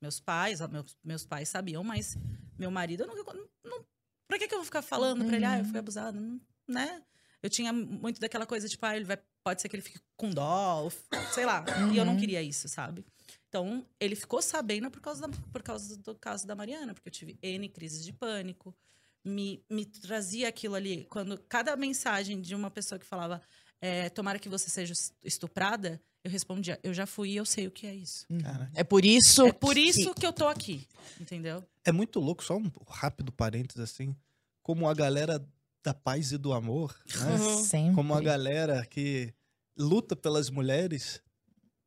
Meus 0.02 0.20
pais, 0.20 0.60
meus, 0.70 0.98
meus 1.04 1.26
pais 1.26 1.50
sabiam, 1.50 1.84
mas 1.84 2.18
meu 2.58 2.72
marido 2.72 3.04
eu 3.04 3.08
nunca. 3.08 3.24
con- 3.24 3.48
Não, 3.64 3.86
pra 4.28 4.38
que, 4.40 4.48
que 4.48 4.54
eu 4.54 4.60
vou 4.60 4.66
ficar 4.66 4.82
falando 4.82 5.26
pra 5.26 5.36
ele, 5.36 5.46
ah, 5.46 5.60
eu 5.60 5.66
fui 5.66 5.74
Uhum. 5.74 5.80
abusada? 5.80 6.20
Não, 6.20 6.40
né? 6.68 7.04
eu 7.44 7.50
tinha 7.50 7.72
muito 7.72 8.20
daquela 8.20 8.46
coisa, 8.46 8.68
tipo, 8.68 8.84
ah, 8.86 8.96
ele 8.96 9.06
vai, 9.06 9.20
pode 9.44 9.62
ser 9.62 9.70
que 9.70 9.76
ele 9.76 9.84
fique 9.84 10.00
com 10.18 10.32
dó, 10.32 10.84
ou, 10.84 10.92
sei 11.34 11.46
lá. 11.46 11.64
E 11.94 11.98
eu 11.98 12.04
não 12.06 12.14
Uhum. 12.14 12.20
queria 12.20 12.42
isso, 12.42 12.68
sabe? 12.68 13.06
Então, 13.50 13.86
ele 14.00 14.16
ficou 14.16 14.42
sabendo 14.42 14.90
por 14.90 15.00
causa, 15.00 15.28
da- 15.28 15.38
por 15.52 15.62
causa 15.62 15.96
do 15.98 16.16
caso 16.16 16.48
da 16.48 16.56
Mariana, 16.56 16.94
porque 16.94 17.08
eu 17.10 17.14
tive 17.14 17.38
N 17.44 17.70
crises 17.70 18.04
de 18.04 18.12
pânico. 18.14 18.76
Me, 19.24 19.64
me 19.70 19.86
trazia 19.86 20.48
aquilo 20.50 20.76
ali. 20.76 21.06
Quando 21.06 21.38
cada 21.50 21.76
mensagem 21.76 22.42
de 22.42 22.54
uma 22.56 22.70
pessoa 22.72 22.98
que 23.00 23.06
falava, 23.06 23.42
é, 23.82 24.10
tomara 24.10 24.40
que 24.40 24.50
você 24.50 24.70
seja 24.70 24.94
estuprada, 25.24 26.02
eu 26.24 26.32
respondia, 26.32 26.80
eu 26.84 26.94
já 26.94 27.06
fui 27.06 27.32
e 27.32 27.36
eu 27.36 27.46
sei 27.46 27.68
o 27.68 27.72
que 27.72 27.86
é 27.86 27.94
isso. 27.94 28.26
Cara, 28.42 28.72
É 28.74 28.84
por 28.84 29.06
isso. 29.06 29.46
É 29.46 29.52
por 29.54 29.74
que- 29.76 29.82
isso 29.82 30.14
que 30.14 30.26
eu 30.26 30.34
tô 30.34 30.48
aqui, 30.48 30.88
entendeu? 31.20 31.64
é 31.84 31.92
muito 31.92 32.20
louco, 32.20 32.44
só 32.44 32.58
um 32.58 32.72
rápido 32.88 33.32
parênteses 33.32 33.80
assim, 33.82 34.16
como 34.64 34.88
a 34.90 34.94
galera 34.94 35.44
da 35.84 35.94
paz 35.94 36.32
e 36.32 36.38
do 36.38 36.52
amor, 36.52 36.96
né? 37.20 37.36
Uhum. 37.36 37.64
Sempre. 37.64 37.94
Como 37.96 38.14
a 38.16 38.22
galera 38.22 38.84
que 38.88 39.32
luta 39.78 40.16
pelas 40.16 40.50
mulheres 40.50 41.22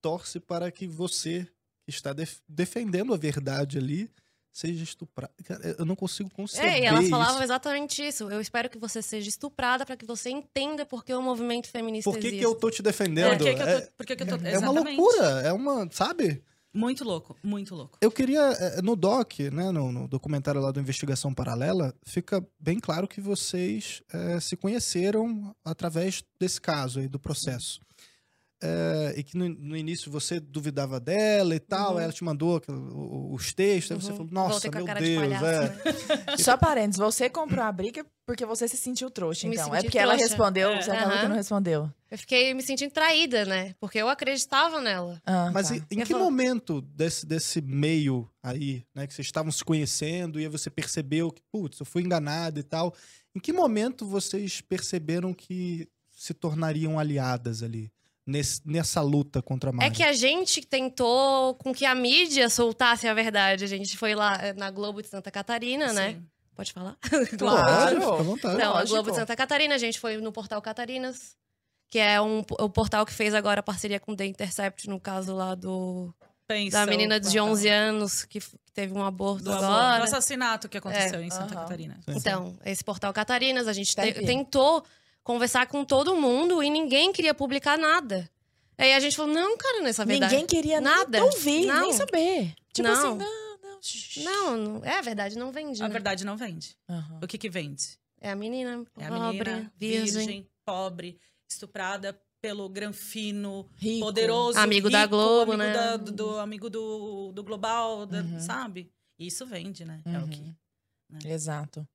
torce 0.01 0.39
para 0.39 0.71
que 0.71 0.87
você 0.87 1.45
que 1.85 1.91
está 1.91 2.13
def- 2.13 2.39
defendendo 2.49 3.13
a 3.13 3.17
verdade 3.17 3.77
ali 3.79 4.09
seja 4.53 4.83
estuprado. 4.83 5.33
Cara, 5.45 5.77
eu 5.79 5.85
não 5.85 5.95
consigo 5.95 6.31
conceber 6.31 6.71
É, 6.71 6.81
e 6.81 6.85
elas 6.85 7.03
isso. 7.03 7.11
falavam 7.11 7.43
exatamente 7.43 8.07
isso. 8.07 8.31
Eu 8.31 8.41
espero 8.41 8.69
que 8.69 8.79
você 8.79 9.01
seja 9.03 9.29
estuprada 9.29 9.85
para 9.87 9.97
que 9.97 10.05
você 10.05 10.31
entenda 10.31 10.85
por 10.85 11.05
que 11.05 11.13
o 11.15 11.23
movimento 11.23 11.69
feminista 11.69 12.11
Por 12.11 12.19
que, 12.19 12.29
existe. 12.29 12.41
que 12.41 12.47
eu 12.47 12.55
tô 12.55 12.71
te 12.71 12.83
defendendo? 12.83 13.39
Por 13.39 13.47
que, 13.47 13.55
que 13.55 13.63
eu 13.63 13.69
é, 13.69 13.81
tô. 13.81 13.93
Por 13.97 14.07
que, 14.07 14.17
que 14.17 14.23
eu 14.23 14.27
tô 14.27 14.35
é 14.35 14.39
uma 14.39 14.49
exatamente. 14.51 14.97
loucura, 14.97 15.27
é 15.43 15.53
uma, 15.53 15.89
sabe? 15.91 16.43
Muito 16.73 17.03
louco, 17.03 17.37
muito 17.43 17.75
louco. 17.75 17.99
Eu 18.01 18.11
queria, 18.11 18.41
eh, 18.41 18.83
no 18.83 18.95
doc, 18.95 19.39
né, 19.41 19.71
no, 19.71 19.91
no 19.91 20.07
documentário 20.07 20.61
lá 20.61 20.71
do 20.71 20.79
Investigação 20.79 21.33
Paralela, 21.33 21.95
fica 22.05 22.47
bem 22.61 22.79
claro 22.79 23.09
que 23.09 23.21
vocês 23.21 24.03
eh, 24.13 24.39
se 24.39 24.55
conheceram 24.55 25.55
através 25.65 26.23
desse 26.39 26.61
caso 26.61 27.01
aí, 27.01 27.09
do 27.09 27.19
processo. 27.19 27.81
Eh, 28.61 29.15
e 29.19 29.23
que 29.23 29.37
no, 29.37 29.49
no 29.49 29.77
início 29.77 30.11
você 30.11 30.41
duvidava 30.41 30.99
dela 30.99 31.55
e 31.55 31.61
tal, 31.61 31.95
Uhum. 31.95 32.01
ela 32.01 32.13
te 32.13 32.25
mandou 32.25 32.61
os 33.33 33.53
textos, 33.53 33.93
aí 33.93 34.03
você 34.03 34.11
Uhum. 34.11 34.17
falou, 34.17 34.33
nossa, 34.33 34.51
Voltei 34.51 34.71
com 34.73 34.77
a 34.79 34.81
meu 34.81 34.87
cara 34.87 35.01
de 35.01 35.07
Deus, 35.07 35.23
palhaço, 35.23 35.45
é. 35.47 35.61
né? 35.69 36.37
Só 36.39 36.57
parênteses, 36.57 36.99
você 36.99 37.31
comprou 37.31 37.65
a 37.65 37.71
briga 37.71 38.05
porque 38.27 38.45
você 38.45 38.67
se 38.67 38.77
sentiu 38.77 39.11
trouxa, 39.13 39.47
Me 39.47 39.55
então. 39.55 39.73
É 39.75 39.81
porque 39.81 39.97
ela 39.97 40.15
trouxa. 40.15 40.29
respondeu, 40.29 40.71
É. 40.71 40.83
você 40.83 40.91
acabou 40.91 41.19
que 41.19 41.29
não 41.29 41.37
respondeu. 41.37 41.91
Eu 42.11 42.19
fiquei 42.19 42.53
me 42.53 42.63
sentindo 42.63 42.91
traída, 42.91 43.45
né? 43.45 43.75
Porque 43.81 43.99
eu 43.99 44.09
acreditava 44.09 44.81
nela. 44.81 45.23
Ah, 45.25 45.51
Mas 45.55 45.69
tá. 45.69 45.77
em, 45.77 45.83
em 45.93 45.99
que 46.05 46.07
falo- 46.13 46.25
momento 46.25 46.81
desse, 46.81 47.25
desse 47.25 47.61
meio 47.61 48.29
aí, 48.43 48.83
né, 48.95 49.07
que 49.07 49.15
vocês 49.15 49.27
estavam 49.29 49.53
se 49.53 49.63
conhecendo 49.65 50.41
e 50.41 50.43
aí 50.43 50.49
você 50.49 50.69
percebeu 50.69 51.31
que, 51.31 51.43
putz, 51.53 51.79
eu 51.79 51.87
fui 51.87 52.03
enganado 52.03 52.59
e 52.59 52.63
tal, 52.65 52.93
em 53.37 53.39
que 53.39 53.53
momento 53.53 54.05
vocês 54.05 54.61
perceberam 54.61 55.33
que 55.33 55.87
se 56.11 56.35
tornariam 56.35 56.99
aliadas 56.99 57.63
ali, 57.63 57.89
nesse- 58.29 58.61
nessa 58.65 59.01
luta 59.01 59.41
contra 59.43 59.71
a 59.71 59.73
Mari? 59.73 59.89
É 59.89 59.91
que 59.91 60.03
a 60.03 60.13
gente 60.13 60.61
tentou 60.67 61.55
com 61.57 61.73
que 61.75 61.85
a 61.85 61.95
mídia 61.95 62.49
soltasse 62.51 63.09
a 63.09 63.15
verdade. 63.15 63.65
A 63.65 63.69
gente 63.69 63.97
foi 63.97 64.15
lá 64.15 64.39
eh, 64.41 64.53
na 64.53 64.71
Globo 64.71 65.01
de 65.03 65.09
Santa 65.09 65.31
Catarina, 65.31 65.93
né? 65.93 66.13
Sim. 66.15 66.27
Pode 66.55 66.73
falar? 66.73 66.97
Claro, 67.01 67.27
Claro. 67.39 68.01
fica 68.01 68.13
à 68.15 68.23
vontade. 68.23 68.59
Não, 68.59 68.77
a. 68.77 68.85
Globo 68.85 69.11
de 69.11 69.17
Santa 69.17 69.35
Catarina, 69.37 69.75
a 69.75 69.79
gente 69.79 69.99
foi 69.99 70.17
no 70.19 70.33
portal 70.33 70.61
Catarinas, 70.61 71.37
que 71.91 71.99
é 71.99 72.21
um, 72.21 72.41
o 72.59 72.69
portal 72.69 73.07
que 73.07 73.13
fez 73.13 73.33
agora 73.35 73.61
a 73.61 73.63
parceria 73.63 73.99
com 74.01 74.13
o 74.13 74.17
The 74.17 74.27
Intercept, 74.27 74.89
no 74.91 74.99
caso 75.01 75.35
lá 75.35 75.55
do, 75.55 76.13
Pensa 76.49 76.79
da 76.81 76.87
menina 76.87 77.19
de 77.21 77.27
portal 77.29 77.47
11 77.49 77.69
anos 77.69 78.25
que, 78.25 78.41
teve 78.75 78.93
um 78.93 79.05
aborto 79.05 79.45
do, 79.45 79.53
agora. 79.53 79.99
do 79.99 80.05
assassinato 80.05 80.69
que 80.69 80.79
aconteceu 80.79 81.21
É. 81.21 81.25
em 81.25 81.31
Santa. 81.31 81.55
Catarina. 81.55 81.99
Sim. 82.09 82.17
Então, 82.17 82.57
esse 82.65 82.83
portal 82.85 83.13
Catarinas, 83.13 83.67
a 83.69 83.73
gente 83.73 83.95
te- 83.95 84.13
tentou 84.25 84.85
conversar 85.29 85.67
com 85.67 85.85
todo 85.85 86.17
mundo 86.17 86.63
e 86.63 86.71
ninguém 86.71 87.13
queria 87.13 87.35
publicar 87.35 87.77
nada. 87.77 88.31
Aí 88.79 88.95
a 88.95 89.01
gente 89.01 89.15
falou, 89.15 89.35
não, 89.35 89.59
cara, 89.59 89.83
nessa 89.83 90.03
verdade... 90.03 90.33
Ninguém 90.33 90.47
queria 90.47 90.81
Nada. 90.81 91.23
ouvir, 91.23 91.67
Não. 91.67 91.83
nem 91.83 91.93
saber. 91.93 92.55
Tipo 92.73 92.89
Não. 92.89 92.95
assim, 92.95 93.19
não, 93.19 93.59
não. 93.63 93.83
shh. 93.83 94.17
Não, 94.25 94.57
não, 94.57 94.85
é 94.85 94.97
a 94.97 95.03
verdade, 95.03 95.37
não 95.37 95.53
vende. 95.53 95.83
A 95.83 95.87
né? 95.89 95.93
verdade 95.93 96.25
não 96.25 96.35
vende. 96.35 96.79
Aham. 96.89 97.21
O 97.23 97.27
que 97.27 97.37
que 97.37 97.51
vende? 97.51 97.99
É 98.21 98.31
a 98.31 98.35
menina 98.37 98.87
É 98.99 99.05
a 99.07 99.11
pobre, 99.11 99.51
menina 99.51 99.73
virgem. 99.77 100.13
virgem, 100.15 100.49
pobre, 100.65 101.19
estuprada 101.51 102.19
pelo 102.41 102.67
granfino, 102.71 103.69
Rico. 103.77 104.07
poderoso, 104.07 104.59
Amigo 104.59 104.89
da 104.89 105.01
rico, 105.03 105.11
Globo, 105.11 105.53
amigo 105.53 105.57
né? 105.69 105.73
da- 105.75 105.97
do, 105.99 106.13
do- 106.13 106.39
amigo 106.39 106.71
do, 106.71 107.33
do 107.33 107.43
Global, 107.45 108.07
da- 108.07 108.21
Uhum. 108.23 108.41
sabe? 108.41 108.91
Isso 109.19 109.45
vende, 109.45 109.85
né? 109.85 110.01
É 110.07 110.19
o 110.21 110.29
que. 110.29 110.41
Uhum. 110.41 111.19
Exato. 111.31 111.87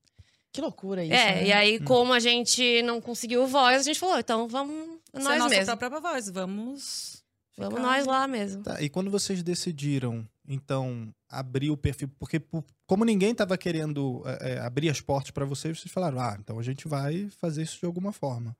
Que 0.54 0.62
loucura 0.62 1.04
isso, 1.04 1.14
É, 1.14 1.36
né? 1.36 1.48
e 1.48 1.52
aí, 1.52 1.80
Hum. 1.80 1.84
como 1.84 2.14
a 2.14 2.20
gente 2.20 2.82
não 2.84 3.02
conseguiu 3.02 3.46
voz, 3.48 3.82
a 3.82 3.84
gente 3.84 4.00
falou, 4.00 4.18
então 4.20 4.48
vamos 4.48 5.00
Ser 5.12 5.20
nós 5.20 5.40
nossa 5.40 5.50
mesmos. 5.50 5.76
própria 5.76 6.00
voz. 6.00 6.30
Vamos. 6.30 7.24
Vamos 7.58 7.74
ficar- 7.80 7.84
nós 7.88 8.06
lá 8.06 8.28
mesmo. 8.28 8.64
Tá, 8.64 8.82
e 8.82 8.88
quando 8.90 9.12
vocês 9.12 9.42
decidiram, 9.44 10.28
então, 10.48 11.14
abrir 11.30 11.70
o 11.72 11.78
perfil, 11.78 12.10
porque 12.20 12.40
por- 12.40 12.64
como 12.86 13.04
ninguém 13.04 13.34
tava 13.34 13.58
querendo 13.58 14.22
é, 14.26 14.54
é, 14.54 14.60
abrir 14.60 14.90
as 14.90 15.02
portas 15.02 15.32
para 15.32 15.44
vocês, 15.46 15.80
vocês 15.80 15.92
falaram, 15.92 16.20
ah, 16.20 16.38
então 16.40 16.60
a 16.60 16.64
gente 16.64 16.88
vai 16.88 17.30
fazer 17.40 17.64
isso 17.64 17.80
de 17.80 17.86
alguma 17.86 18.12
forma. 18.12 18.56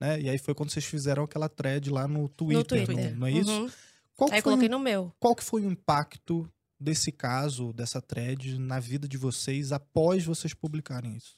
Né? 0.00 0.20
E 0.20 0.28
aí 0.30 0.38
foi 0.38 0.54
quando 0.54 0.70
vocês 0.70 0.84
fizeram 0.84 1.24
aquela 1.24 1.48
thread 1.48 1.90
lá 1.90 2.06
no 2.06 2.28
Twitter, 2.28 2.80
no 2.80 2.86
Twitter. 2.86 3.10
não, 3.12 3.20
não 3.20 3.26
é 3.26 3.32
isso? 3.32 3.50
Uhum. 3.50 3.70
Qual, 4.16 4.28
que 4.30 4.36
Aí 4.36 4.42
foi 4.42 4.50
coloquei 4.52 4.68
o, 4.68 4.70
no 4.72 4.78
meu. 4.78 5.12
qual 5.18 5.34
que 5.34 5.42
foi 5.44 5.62
o 5.62 5.70
impacto 5.70 6.48
desse 6.80 7.10
caso, 7.12 7.72
dessa 7.72 8.00
thread, 8.00 8.58
na 8.58 8.78
vida 8.80 9.08
de 9.08 9.16
vocês 9.16 9.72
após 9.72 10.24
vocês 10.24 10.54
publicarem 10.54 11.16
isso? 11.16 11.36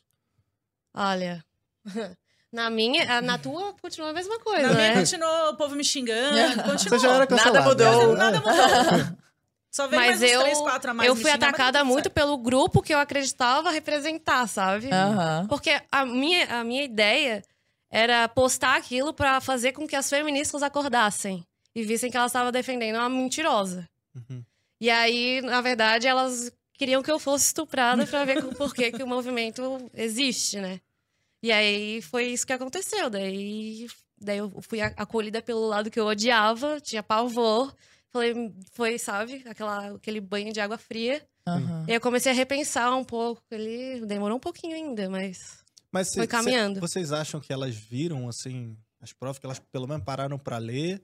Olha, 0.94 1.44
na 2.52 2.68
minha, 2.70 3.20
na 3.22 3.38
tua 3.38 3.74
continua 3.80 4.10
a 4.10 4.12
mesma 4.12 4.38
coisa, 4.40 4.68
Na 4.68 4.74
minha 4.74 4.94
né? 4.94 5.00
continuou 5.00 5.50
o 5.50 5.56
povo 5.56 5.74
me 5.76 5.84
xingando, 5.84 6.62
continuou. 6.64 6.78
Você 6.78 6.98
já 6.98 7.14
era 7.14 7.26
cancelado. 7.26 7.68
mudou. 7.68 8.14
né? 8.16 8.18
Nada 8.18 8.38
mudou. 8.40 9.16
Só 9.72 9.86
veio 9.86 10.00
Mas 10.02 10.18
mais 10.18 10.22
uns 10.22 10.34
eu, 10.34 10.40
três, 10.42 10.58
quatro 10.58 10.90
a 10.90 10.94
mais 10.94 11.08
eu 11.08 11.14
fui 11.14 11.30
atacada 11.30 11.78
tá 11.78 11.78
tudo 11.78 11.88
muito 11.92 12.04
certo. 12.06 12.14
pelo 12.14 12.36
grupo 12.36 12.82
que 12.82 12.92
eu 12.92 12.98
acreditava 12.98 13.70
representar, 13.70 14.48
sabe? 14.48 14.90
Aham. 14.92 15.46
Porque 15.48 15.80
a 15.92 16.04
minha, 16.04 16.58
a 16.58 16.64
minha 16.64 16.82
ideia 16.82 17.40
era 17.88 18.28
postar 18.28 18.76
aquilo 18.76 19.14
pra 19.14 19.40
fazer 19.40 19.70
com 19.70 19.86
que 19.86 19.94
as 19.94 20.10
feministas 20.10 20.64
acordassem 20.64 21.46
e 21.72 21.84
vissem 21.84 22.10
que 22.10 22.16
elas 22.16 22.30
estavam 22.32 22.50
defendendo 22.50 22.96
uma 22.96 23.08
mentirosa. 23.08 23.88
Uhum. 24.12 24.42
E 24.80 24.88
aí, 24.88 25.40
na 25.42 25.60
verdade, 25.60 26.06
elas 26.06 26.50
queriam 26.74 27.02
que 27.02 27.10
eu 27.10 27.18
fosse 27.18 27.46
estuprada 27.48 28.06
pra 28.06 28.24
ver 28.24 28.42
por 28.56 28.74
que, 28.74 28.90
que 28.92 29.02
o 29.02 29.06
movimento 29.06 29.90
existe, 29.94 30.58
né? 30.58 30.80
E 31.42 31.52
aí 31.52 32.00
foi 32.02 32.26
isso 32.26 32.46
que 32.46 32.52
aconteceu. 32.52 33.10
Daí, 33.10 33.86
daí 34.20 34.38
eu 34.38 34.50
fui 34.62 34.80
acolhida 34.80 35.42
pelo 35.42 35.66
lado 35.66 35.90
que 35.90 36.00
eu 36.00 36.06
odiava, 36.06 36.80
tinha 36.80 37.02
pavor. 37.02 37.74
Falei, 38.10 38.52
foi, 38.72 38.98
sabe, 38.98 39.42
aquela, 39.46 39.94
aquele 39.96 40.20
banho 40.20 40.52
de 40.52 40.60
água 40.60 40.76
fria. 40.78 41.22
Aham. 41.46 41.84
E 41.86 41.90
aí 41.92 41.96
eu 41.96 42.00
comecei 42.00 42.32
a 42.32 42.34
repensar 42.34 42.94
um 42.96 43.04
pouco. 43.04 43.42
Ele 43.50 44.04
demorou 44.06 44.36
um 44.36 44.40
pouquinho 44.40 44.74
ainda, 44.74 45.08
mas. 45.08 45.60
Mas 45.92 46.08
cê- 46.08 46.16
Foi 46.20 46.26
caminhando. 46.26 46.74
cê- 46.76 46.80
vocês 46.80 47.12
acham 47.12 47.40
que 47.40 47.52
elas 47.52 47.74
viram, 47.74 48.28
assim, 48.28 48.76
as 49.00 49.12
provas, 49.12 49.38
que 49.38 49.46
elas 49.46 49.58
pelo 49.72 49.86
menos 49.86 50.04
pararam 50.04 50.38
pra 50.38 50.58
ler? 50.58 51.02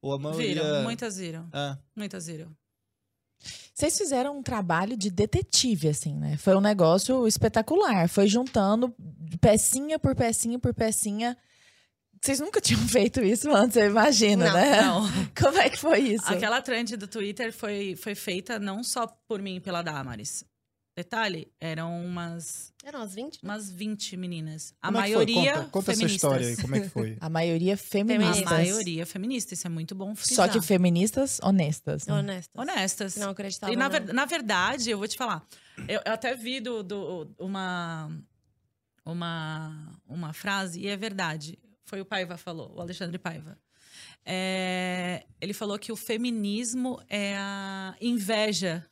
Ou 0.00 0.12
a 0.14 0.18
maioria... 0.18 0.62
Viram, 0.62 0.82
muitas 0.84 1.16
viram. 1.16 1.48
Ah, 1.52 1.76
Muitas 1.94 2.26
viram. 2.26 2.54
Vocês 3.74 3.98
fizeram 3.98 4.38
um 4.38 4.42
trabalho 4.42 4.96
de 4.96 5.10
detetive, 5.10 5.88
assim, 5.88 6.14
né? 6.14 6.36
Foi 6.38 6.56
um 6.56 6.60
negócio 6.60 7.26
espetacular. 7.26 8.08
Foi 8.08 8.26
juntando 8.26 8.94
pecinha 9.40 9.98
por 9.98 10.14
pecinha 10.14 10.58
por 10.58 10.72
pecinha. 10.72 11.36
Vocês 12.20 12.40
nunca 12.40 12.58
tinham 12.62 12.80
feito 12.88 13.22
isso 13.22 13.50
antes, 13.54 13.76
eu 13.76 13.86
imagino, 13.86 14.44
Não, 14.44 14.54
né? 14.54 14.80
Não. 14.80 15.02
Como 15.38 15.58
é 15.58 15.68
que 15.68 15.78
foi 15.78 16.00
isso? 16.00 16.26
Aquela 16.26 16.62
trend 16.62 16.96
do 16.96 17.06
Twitter 17.06 17.52
foi, 17.52 17.94
foi 17.96 18.14
feita 18.14 18.58
não 18.58 18.82
só 18.82 19.06
por 19.28 19.42
mim 19.42 19.56
e 19.56 19.60
pela 19.60 19.82
Damaris. 19.82 20.44
Detalhe, 20.96 21.52
eram 21.60 22.02
umas, 22.06 22.72
Eram 22.82 23.02
as 23.02 23.14
20? 23.14 23.40
umas 23.42 23.70
20 23.70 24.16
meninas. 24.16 24.72
A 24.80 24.86
como 24.86 24.96
é 24.96 25.00
maioria 25.02 25.52
Conta, 25.56 25.68
conta 25.68 25.92
essa 25.92 26.00
feministas. 26.00 26.14
história 26.32 26.46
aí, 26.48 26.56
como 26.56 26.74
é 26.74 26.80
que 26.80 26.88
foi? 26.88 27.16
A 27.20 27.28
maioria 27.28 27.76
feministas. 27.76 28.46
A 28.46 28.50
maioria 28.54 29.04
feminista, 29.04 29.52
isso 29.52 29.66
é 29.66 29.70
muito 29.70 29.94
bom 29.94 30.14
Só 30.16 30.22
frisar. 30.24 30.50
que 30.52 30.60
feministas 30.62 31.38
honestas. 31.42 32.06
né? 32.06 32.14
Honestas. 32.14 32.50
Honestas. 32.54 33.16
Não 33.16 33.28
acreditava. 33.28 33.70
E 33.72 33.76
na, 33.76 33.88
ver- 33.90 34.12
na 34.14 34.24
verdade, 34.24 34.88
eu 34.90 34.96
vou 34.96 35.06
te 35.06 35.18
falar, 35.18 35.46
eu, 35.86 36.00
eu 36.02 36.12
até 36.14 36.34
vi 36.34 36.60
do, 36.60 36.82
do- 36.82 37.30
uma, 37.38 38.10
uma, 39.04 39.92
uma 40.08 40.32
frase, 40.32 40.80
e 40.80 40.88
é 40.88 40.96
verdade. 40.96 41.58
Foi 41.84 42.00
o 42.00 42.06
Paiva 42.06 42.38
falou, 42.38 42.72
o 42.74 42.80
Alexandre 42.80 43.18
Paiva. 43.18 43.58
É, 44.24 45.24
ele 45.40 45.52
falou 45.52 45.78
que 45.78 45.92
o 45.92 45.96
feminismo 45.96 47.00
é 47.08 47.36
a 47.36 47.94
inveja. 48.00 48.84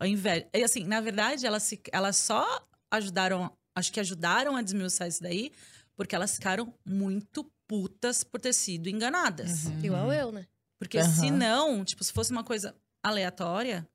A 0.00 0.06
inveja. 0.08 0.48
E 0.54 0.64
assim, 0.64 0.82
na 0.84 1.00
verdade, 1.00 1.46
elas, 1.46 1.62
se, 1.62 1.80
elas 1.92 2.16
só 2.16 2.66
ajudaram, 2.90 3.56
acho 3.74 3.92
que 3.92 4.00
ajudaram 4.00 4.56
a 4.56 4.62
desmiuçar 4.62 5.06
isso 5.06 5.22
daí, 5.22 5.52
porque 5.94 6.14
elas 6.14 6.34
ficaram 6.34 6.74
muito 6.84 7.44
putas 7.68 8.24
por 8.24 8.40
ter 8.40 8.52
sido 8.54 8.88
enganadas. 8.88 9.66
Uhum. 9.66 9.84
Igual 9.84 10.12
eu, 10.12 10.32
né? 10.32 10.46
Porque 10.78 10.98
Aham. 10.98 11.08
se 11.12 11.30
não, 11.30 11.84
tipo, 11.84 12.02
se 12.02 12.12
fosse 12.12 12.32
uma 12.32 12.42
coisa 12.42 12.74
aleatória, 13.02 13.86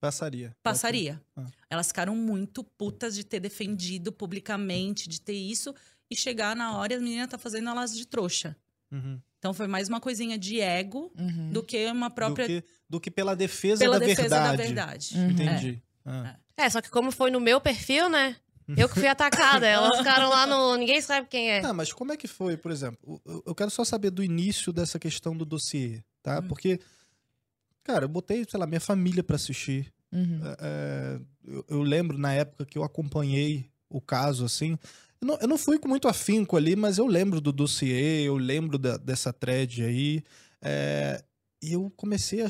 Passaria. 0.00 0.54
passaria. 0.62 1.22
Ah. 1.36 1.46
Elas 1.70 1.86
ficaram 1.86 2.16
muito 2.16 2.64
putas 2.64 3.14
de 3.14 3.22
ter 3.24 3.38
defendido 3.38 4.12
publicamente, 4.12 5.08
de 5.08 5.20
ter 5.20 5.34
isso. 5.34 5.74
e 6.10 6.16
chegar 6.16 6.54
na 6.54 6.76
hora 6.76 6.92
e 6.92 6.96
a 6.96 7.00
menina 7.00 7.26
tá 7.26 7.38
fazendo 7.38 7.70
elas 7.70 7.96
de 7.96 8.06
trouxa. 8.06 8.54
Uhum. 8.90 9.18
Então 9.42 9.52
foi 9.52 9.66
mais 9.66 9.88
uma 9.88 9.98
coisinha 10.00 10.38
de 10.38 10.60
ego 10.60 11.10
Uhum. 11.18 11.50
do 11.50 11.64
que 11.64 11.84
uma 11.90 12.08
própria 12.08 12.46
Do, 12.46 12.48
que, 12.62 12.64
do 12.88 13.00
que 13.00 13.10
pela 13.10 13.34
defesa, 13.34 13.80
pela 13.80 13.98
da, 13.98 14.06
defesa 14.06 14.28
verdade. 14.28 14.56
da 14.56 14.62
verdade. 14.64 15.18
Uhum. 15.18 15.30
Entendi. 15.32 15.82
Ah. 16.06 16.36
É, 16.56 16.70
só 16.70 16.80
que 16.80 16.88
como 16.88 17.10
foi 17.10 17.28
no 17.32 17.40
meu 17.40 17.60
perfil, 17.60 18.08
né? 18.08 18.36
Eu 18.76 18.88
que 18.88 18.94
fui 18.94 19.08
atacada. 19.08 19.66
Elas 19.66 19.98
ficaram 19.98 20.28
lá 20.30 20.46
no. 20.46 20.76
Ninguém 20.78 21.00
sabe 21.00 21.26
quem 21.26 21.50
é. 21.50 21.60
Tá, 21.60 21.72
mas 21.72 21.92
como 21.92 22.12
é 22.12 22.16
que 22.16 22.28
foi, 22.28 22.56
por 22.56 22.70
exemplo? 22.70 23.20
eu- 23.44 23.52
quero 23.56 23.68
só 23.68 23.84
saber 23.84 24.10
do 24.10 24.22
início 24.22 24.72
dessa 24.72 24.96
questão 24.96 25.36
do 25.36 25.44
dossiê, 25.44 26.04
tá? 26.22 26.38
Hum. 26.38 26.46
Porque, 26.46 26.78
cara, 27.82 28.04
eu 28.04 28.08
botei, 28.08 28.46
sei 28.48 28.60
lá, 28.60 28.64
minha 28.66 28.80
família 28.80 29.24
pra 29.24 29.34
assistir. 29.34 29.92
Uhum. 30.12 30.40
É, 30.60 31.20
eu, 31.44 31.64
eu 31.68 31.82
lembro 31.82 32.16
na 32.16 32.32
época 32.32 32.64
que 32.64 32.78
eu 32.78 32.84
acompanhei 32.84 33.68
o 33.90 34.00
caso, 34.00 34.44
assim. 34.44 34.78
Eu 35.22 35.26
não, 35.28 35.38
eu 35.40 35.46
não 35.48 35.56
fui 35.56 35.78
com 35.78 35.86
muito 35.88 36.08
afinco 36.08 36.56
ali, 36.56 36.74
mas 36.74 36.98
eu 36.98 37.06
lembro 37.06 37.40
do 37.40 37.52
dossiê, 37.52 38.22
eu 38.26 38.36
lembro 38.36 38.76
da- 38.76 38.96
dessa 38.96 39.32
thread 39.32 39.82
aí. 39.84 40.22
é, 40.60 41.22
e 41.62 41.72
eu 41.74 41.90
comecei 41.96 42.42
a, 42.42 42.48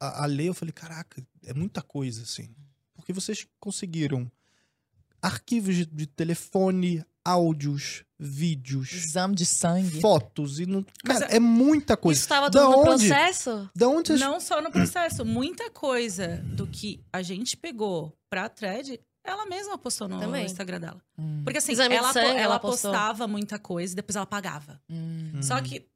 a- 0.00 0.22
a- 0.22 0.26
ler, 0.26 0.46
eu 0.46 0.54
falei, 0.54 0.72
caraca, 0.72 1.20
é 1.44 1.52
muita 1.52 1.82
coisa, 1.82 2.22
assim. 2.22 2.48
Porque 2.94 3.12
vocês 3.12 3.46
conseguiram 3.58 4.30
arquivos 5.20 5.74
de, 5.74 5.86
de 5.86 6.06
telefone, 6.06 7.04
áudios, 7.24 8.04
vídeos, 8.18 8.92
Exame 8.92 9.34
de 9.34 9.44
sangue. 9.46 10.00
fotos, 10.00 10.60
e 10.60 10.66
não, 10.66 10.84
Mas 11.04 11.18
cara, 11.20 11.32
é 11.34 11.40
muita 11.40 11.96
coisa. 11.96 12.20
Isso 12.20 12.28
tava 12.28 12.48
Da 12.50 12.60
tudo 12.60 12.70
no 12.72 12.78
onde? 12.92 13.08
processo? 13.08 13.70
Da 13.74 13.88
onde 13.88 14.08
vocês... 14.08 14.20
Não 14.20 14.38
só 14.40 14.60
no 14.62 14.70
processo, 14.70 15.24
muita 15.24 15.70
coisa 15.70 16.36
do 16.54 16.66
que 16.66 17.00
a 17.12 17.22
gente 17.22 17.56
pegou 17.56 18.16
pra 18.30 18.48
thread, 18.48 19.00
ela 19.24 19.46
mesma 19.46 19.78
postou 19.78 20.06
no 20.06 20.20
Também. 20.20 20.44
Instagram 20.44 20.80
dela. 20.80 21.02
Hum. 21.18 21.42
Porque 21.42 21.58
assim, 21.58 21.72
Exame 21.72 21.94
ela, 21.94 22.12
sangue, 22.12 22.38
ela 22.38 22.60
postou. 22.60 22.90
postava 22.92 23.26
muita 23.26 23.58
coisa 23.58 23.94
e 23.94 23.96
depois 23.96 24.14
ela 24.14 24.26
pagava. 24.26 24.80
Hum. 24.88 25.40
Só 25.42 25.60
que 25.62 25.86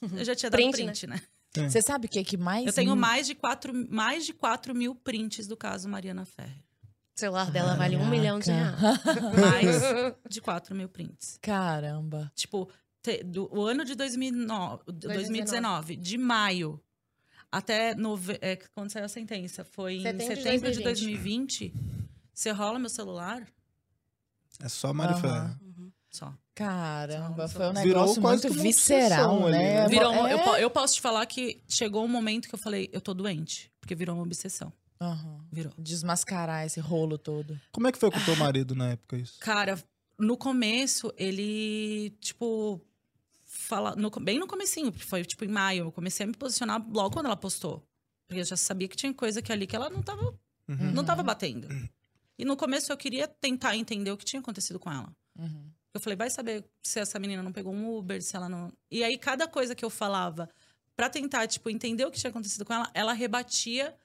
eu 0.00 0.24
já 0.24 0.34
tinha 0.34 0.50
dado 0.50 0.60
Print, 0.60 0.76
print, 0.76 1.06
né? 1.06 1.20
Você 1.68 1.82
sabe 1.82 2.06
o 2.06 2.08
que 2.08 2.22
que 2.24 2.36
mais... 2.36 2.66
Eu 2.66 2.72
tenho 2.72 2.96
mais 2.96 3.26
de, 3.26 3.34
quatro, 3.34 3.72
mais 3.90 4.26
de 4.26 4.32
4 4.32 4.74
mil 4.74 4.94
prints 4.94 5.46
do 5.46 5.56
caso 5.56 5.88
Mariana 5.88 6.24
Ferrer. 6.24 6.64
O 7.16 7.20
celular 7.20 7.48
dela 7.50 7.76
vale 7.76 7.96
um 7.96 8.08
milhão 8.08 8.40
de 8.40 8.50
reais. 8.50 8.74
Mais 9.40 10.14
de 10.28 10.40
4 10.40 10.74
mil 10.74 10.88
prints. 10.88 11.38
Caramba. 11.40 12.32
Tipo, 12.34 12.68
te- 13.00 13.22
do, 13.22 13.48
o 13.56 13.64
ano 13.66 13.84
de 13.84 13.94
2009, 13.94 14.82
2019, 14.88 15.94
de 15.94 16.18
maio 16.18 16.80
até 17.52 17.94
nove, 17.94 18.36
é, 18.40 18.56
quando 18.74 18.90
saiu 18.90 19.04
a 19.04 19.08
sentença, 19.08 19.64
foi 19.64 19.98
em 19.98 20.02
Setembro 20.02 20.34
de 20.34 20.42
setembro 20.42 20.72
de 20.72 20.82
2020. 20.82 21.72
Você 22.34 22.50
rola 22.50 22.78
meu 22.78 22.88
celular? 22.88 23.46
É 24.60 24.68
só 24.68 24.92
Mari 24.92 25.12
Aham. 25.14 25.20
Ferrer. 25.20 25.56
Só. 26.10 26.32
Caramba, 26.54 27.48
Só- 27.48 27.56
foi 27.58 27.66
um 27.70 27.72
Virou 27.74 28.02
negócio 28.02 28.22
quase 28.22 28.48
muito 28.48 28.62
visceral, 28.62 29.34
obsessão 29.34 29.46
ali, 29.46 29.56
né? 29.58 29.74
né? 29.82 29.88
Virou, 29.88 30.14
eu, 30.14 30.38
É. 30.38 30.44
po- 30.44 30.56
eu 30.56 30.70
posso 30.70 30.94
te 30.94 31.00
falar 31.00 31.26
que 31.26 31.60
chegou 31.68 32.04
um 32.04 32.08
momento 32.08 32.48
que 32.48 32.54
eu 32.54 32.58
falei, 32.58 32.88
eu 32.92 33.00
tô 33.00 33.12
doente. 33.12 33.70
Porque 33.80 33.94
virou 33.96 34.14
uma 34.16 34.22
obsessão. 34.22 34.72
Aham. 35.00 35.44
Virou. 35.50 35.72
Desmascarar 35.76 36.64
esse 36.64 36.78
rolo 36.78 37.18
todo. 37.18 37.60
Como 37.72 37.88
é 37.88 37.92
que 37.92 37.98
foi 37.98 38.10
com 38.12 38.18
o 38.18 38.24
teu 38.24 38.36
marido 38.36 38.74
na 38.76 38.90
época 38.90 39.16
isso? 39.16 39.38
Cara, 39.40 39.76
no 40.16 40.36
começo, 40.36 41.12
ele, 41.16 42.10
tipo, 42.20 42.80
fala, 43.44 43.96
no 43.96 44.08
bem 44.10 44.38
no 44.38 44.46
comecinho, 44.46 44.92
porque 44.92 45.04
foi, 45.06 45.24
tipo, 45.24 45.44
em 45.44 45.48
maio, 45.48 45.86
eu 45.86 45.92
comecei 45.92 46.22
a 46.24 46.26
me 46.28 46.34
posicionar 46.34 46.80
logo 46.92 47.10
quando 47.14 47.26
ela 47.26 47.36
postou. 47.36 47.84
Porque 48.28 48.40
eu 48.40 48.44
já 48.44 48.56
sabia 48.56 48.86
que 48.88 48.96
tinha 48.96 49.12
coisa 49.12 49.42
que 49.42 49.52
ali 49.52 49.66
que 49.66 49.74
ela 49.74 49.90
não 49.90 50.00
tava, 50.02 50.22
Uhum. 50.68 50.92
não 50.92 51.04
tava 51.04 51.22
batendo. 51.24 51.66
E 52.38 52.44
no 52.44 52.56
começo 52.56 52.92
eu 52.92 52.96
queria 52.96 53.28
tentar 53.28 53.76
entender 53.76 54.10
o 54.10 54.16
que 54.16 54.24
tinha 54.24 54.40
acontecido 54.40 54.78
com 54.78 54.90
ela. 54.90 55.12
Uhum. 55.38 55.70
Eu 55.92 56.00
falei, 56.00 56.16
vai 56.16 56.28
saber 56.28 56.64
se 56.82 56.98
essa 56.98 57.18
menina 57.18 57.42
não 57.42 57.52
pegou 57.52 57.72
um 57.72 57.96
Uber, 57.96 58.20
se 58.20 58.34
ela 58.34 58.48
não. 58.48 58.72
E 58.90 59.04
aí, 59.04 59.16
cada 59.16 59.46
coisa 59.46 59.74
que 59.74 59.84
eu 59.84 59.90
falava 59.90 60.48
pra 60.96 61.08
tentar, 61.08 61.46
tipo, 61.46 61.70
entender 61.70 62.04
o 62.04 62.10
que 62.10 62.18
tinha 62.18 62.30
acontecido 62.30 62.64
com 62.64 62.72
ela, 62.74 62.90
ela 62.92 63.12
rebatia, 63.12 63.96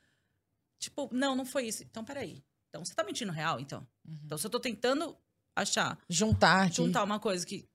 tipo, 0.80 1.10
não, 1.12 1.36
não 1.36 1.46
foi 1.46 1.68
isso. 1.68 1.84
Então, 1.84 2.04
peraí. 2.04 2.44
Então, 2.70 2.86
você 2.86 2.94
tá 2.94 3.04
mentindo 3.04 3.32
real, 3.32 3.60
então? 3.60 3.88
Então, 4.24 4.38
se 4.38 4.46
eu 4.46 4.52
tô 4.52 4.60
tentando 4.60 5.18
achar, 5.56 5.98
Juntar 6.08 6.68
aqui. 6.68 6.76
juntar 6.76 7.04
uma 7.04 7.20
coisa 7.20 7.46
que. 7.46 7.68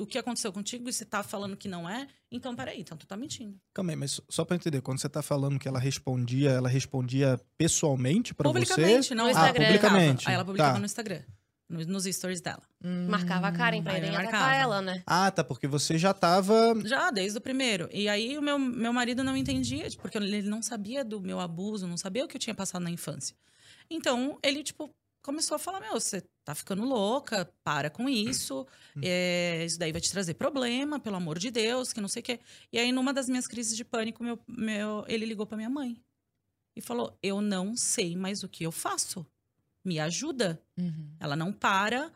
O 0.00 0.06
que 0.06 0.18
aconteceu 0.18 0.52
contigo 0.52 0.88
e 0.88 0.92
você 0.92 1.04
tá 1.04 1.22
falando 1.22 1.56
que 1.56 1.68
não 1.68 1.88
é, 1.88 2.06
então 2.30 2.54
peraí, 2.56 2.80
então 2.80 2.96
tu 2.96 3.06
tá 3.06 3.16
mentindo. 3.16 3.58
Calma 3.74 3.92
aí, 3.92 3.96
mas 3.96 4.20
só- 4.28 4.44
pra 4.44 4.56
entender, 4.56 4.80
quando 4.80 4.98
você 5.00 5.08
tá 5.08 5.22
falando 5.22 5.58
que 5.58 5.68
ela 5.68 5.78
respondia, 5.78 6.50
ela 6.50 6.68
respondia 6.68 7.38
pessoalmente 7.56 8.34
pra 8.34 8.50
você? 8.50 8.60
publicamente, 8.74 9.14
não 9.14 9.24
No 9.24 9.30
ela 9.30 9.38
Instagram. 9.40 9.64
publicava. 9.66 9.94
publicamente. 9.94 10.28
Aí 10.28 10.34
ela 10.34 10.44
publicava 10.44 10.72
Tá. 10.74 10.78
no 10.78 10.84
Instagram, 10.86 11.22
no- 11.68 11.84
nos 11.86 12.04
stories 12.04 12.40
dela. 12.40 12.62
Hum. 12.84 13.06
Marcava 13.08 13.46
a 13.48 13.52
Karen 13.52 13.82
pra 13.82 13.96
irem 13.98 14.10
atacar 14.16 14.56
ela, 14.56 14.80
né? 14.82 15.02
Ah, 15.06 15.30
tá, 15.30 15.44
porque 15.44 15.66
você 15.66 15.96
já 15.98 16.12
tava... 16.14 16.74
Já, 16.84 17.10
desde 17.10 17.38
o 17.38 17.40
primeiro. 17.40 17.88
E 17.92 18.08
aí 18.08 18.36
o 18.38 18.42
meu, 18.42 18.58
meu 18.58 18.92
marido 18.92 19.22
não 19.22 19.36
entendia, 19.36 19.88
tipo, 19.88 20.02
porque 20.02 20.18
ele 20.18 20.42
não 20.42 20.62
sabia 20.62 21.04
do 21.04 21.20
meu 21.20 21.38
abuso, 21.38 21.86
não 21.86 21.96
sabia 21.96 22.24
o 22.24 22.28
que 22.28 22.36
eu 22.36 22.40
tinha 22.40 22.54
passado 22.54 22.82
na 22.82 22.90
infância. 22.90 23.36
Então, 23.90 24.38
ele, 24.42 24.62
tipo, 24.62 24.90
começou 25.22 25.54
a 25.56 25.58
falar, 25.58 25.80
meu, 25.80 25.92
você 25.92 26.22
tá 26.50 26.54
ficando 26.54 26.84
louca, 26.84 27.48
para 27.62 27.88
com 27.88 28.08
isso, 28.08 28.66
é, 29.02 29.64
isso 29.64 29.78
daí 29.78 29.92
vai 29.92 30.00
te 30.00 30.10
trazer 30.10 30.34
problema, 30.34 30.98
pelo 30.98 31.16
amor 31.16 31.38
de 31.38 31.50
Deus, 31.50 31.92
que 31.92 32.00
não 32.00 32.08
sei 32.08 32.20
o 32.20 32.24
quê. 32.24 32.40
E 32.72 32.78
aí, 32.78 32.90
numa 32.90 33.14
das 33.14 33.28
minhas 33.28 33.46
crises 33.46 33.76
de 33.76 33.84
pânico, 33.84 34.22
meu, 34.24 34.38
meu, 34.48 35.04
ele 35.06 35.24
ligou 35.24 35.46
pra 35.46 35.56
minha 35.56 35.70
mãe 35.70 35.96
e 36.74 36.80
falou, 36.80 37.16
eu 37.22 37.40
não 37.40 37.76
sei 37.76 38.16
mais 38.16 38.42
o 38.42 38.48
que 38.48 38.64
eu 38.64 38.72
faço, 38.72 39.24
me 39.84 40.00
ajuda. 40.00 40.60
Uhum. 40.76 41.14
Ela 41.20 41.36
não 41.36 41.52
para. 41.52 42.12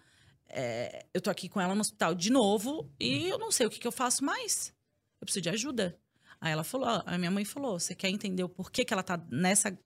é, 0.49 1.07
eu 1.15 1.21
tô 1.21 1.31
aqui 1.31 1.49
com 1.49 1.61
ela 1.61 1.75
no 1.75 1.81
hospital 1.81 2.15
de 2.15 2.31
novo 2.31 2.91
e 3.01 3.29
eu 3.29 3.39
não 3.39 3.51
sei 3.51 3.67
o 3.67 3.71
que, 3.71 3.79
que 3.79 3.87
eu 3.87 3.93
faço 3.93 4.25
mais. 4.25 4.73
Eu 5.21 5.27
preciso 5.27 5.43
de 5.43 5.51
ajuda. 5.51 5.99
Aí 6.41 6.53
ela 6.53 6.65
falou, 6.65 7.03
a 7.07 7.19
minha 7.19 7.31
mãe 7.31 7.45
falou, 7.45 7.79
você 7.79 7.95
quer 7.95 8.11
entender 8.11 8.43
o 8.43 8.49
porquê 8.49 8.85
que 8.85 8.93
ela 8.93 9.03
tá 9.03 9.17
nessa, 9.31 9.77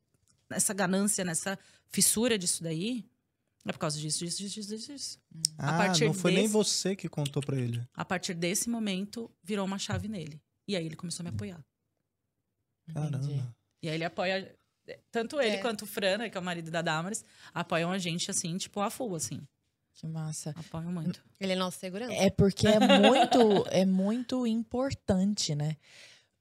nessa 0.50 0.74
ganância, 0.74 1.24
nessa 1.24 1.58
fissura 1.88 2.36
disso 2.36 2.62
daí? 2.62 3.04
É 3.68 3.72
por 3.72 3.78
causa 3.78 3.98
disso, 3.98 4.24
disso, 4.24 4.38
disso, 4.38 4.60
disso, 4.60 4.92
disso. 4.92 5.18
Ah, 5.58 5.78
partir 5.78 6.06
não 6.06 6.14
foi 6.14 6.32
nem 6.32 6.42
desse- 6.42 6.52
você 6.54 6.96
que 6.96 7.08
contou 7.08 7.42
pra 7.42 7.56
ele. 7.56 7.82
A 7.94 8.04
partir 8.04 8.34
desse 8.34 8.68
momento, 8.70 9.30
virou 9.42 9.64
uma 9.66 9.78
chave 9.78 10.08
nele. 10.08 10.40
E 10.66 10.76
aí 10.76 10.84
ele 10.86 10.96
começou 10.96 11.22
a 11.22 11.28
me 11.30 11.34
apoiar. 11.34 11.60
Caramba. 12.92 13.18
Entendi. 13.18 13.42
E 13.82 13.88
aí 13.88 13.94
ele 13.94 14.04
apoia... 14.04 14.54
Tanto 15.10 15.38
ele 15.38 15.56
É. 15.56 15.60
quanto 15.60 15.82
o 15.82 15.86
Fran, 15.86 16.30
que 16.30 16.38
é 16.38 16.40
o 16.40 16.44
marido 16.44 16.70
da 16.70 16.80
Damaris, 16.80 17.22
apoiam 17.52 17.92
a 17.92 17.98
gente, 17.98 18.30
assim, 18.30 18.56
tipo, 18.56 18.80
a 18.80 18.88
full, 18.88 19.14
assim. 19.14 19.40
Que 19.92 20.06
massa. 20.06 20.54
Apoiam 20.56 20.90
muito. 20.90 21.22
Ele 21.38 21.52
é 21.52 21.56
nosso 21.56 21.78
segurança. 21.78 22.14
É 22.14 22.30
porque 22.30 22.66
é 22.66 22.78
muito, 22.80 23.68
é 23.68 23.84
muito 23.84 24.46
importante, 24.46 25.54
né? 25.54 25.76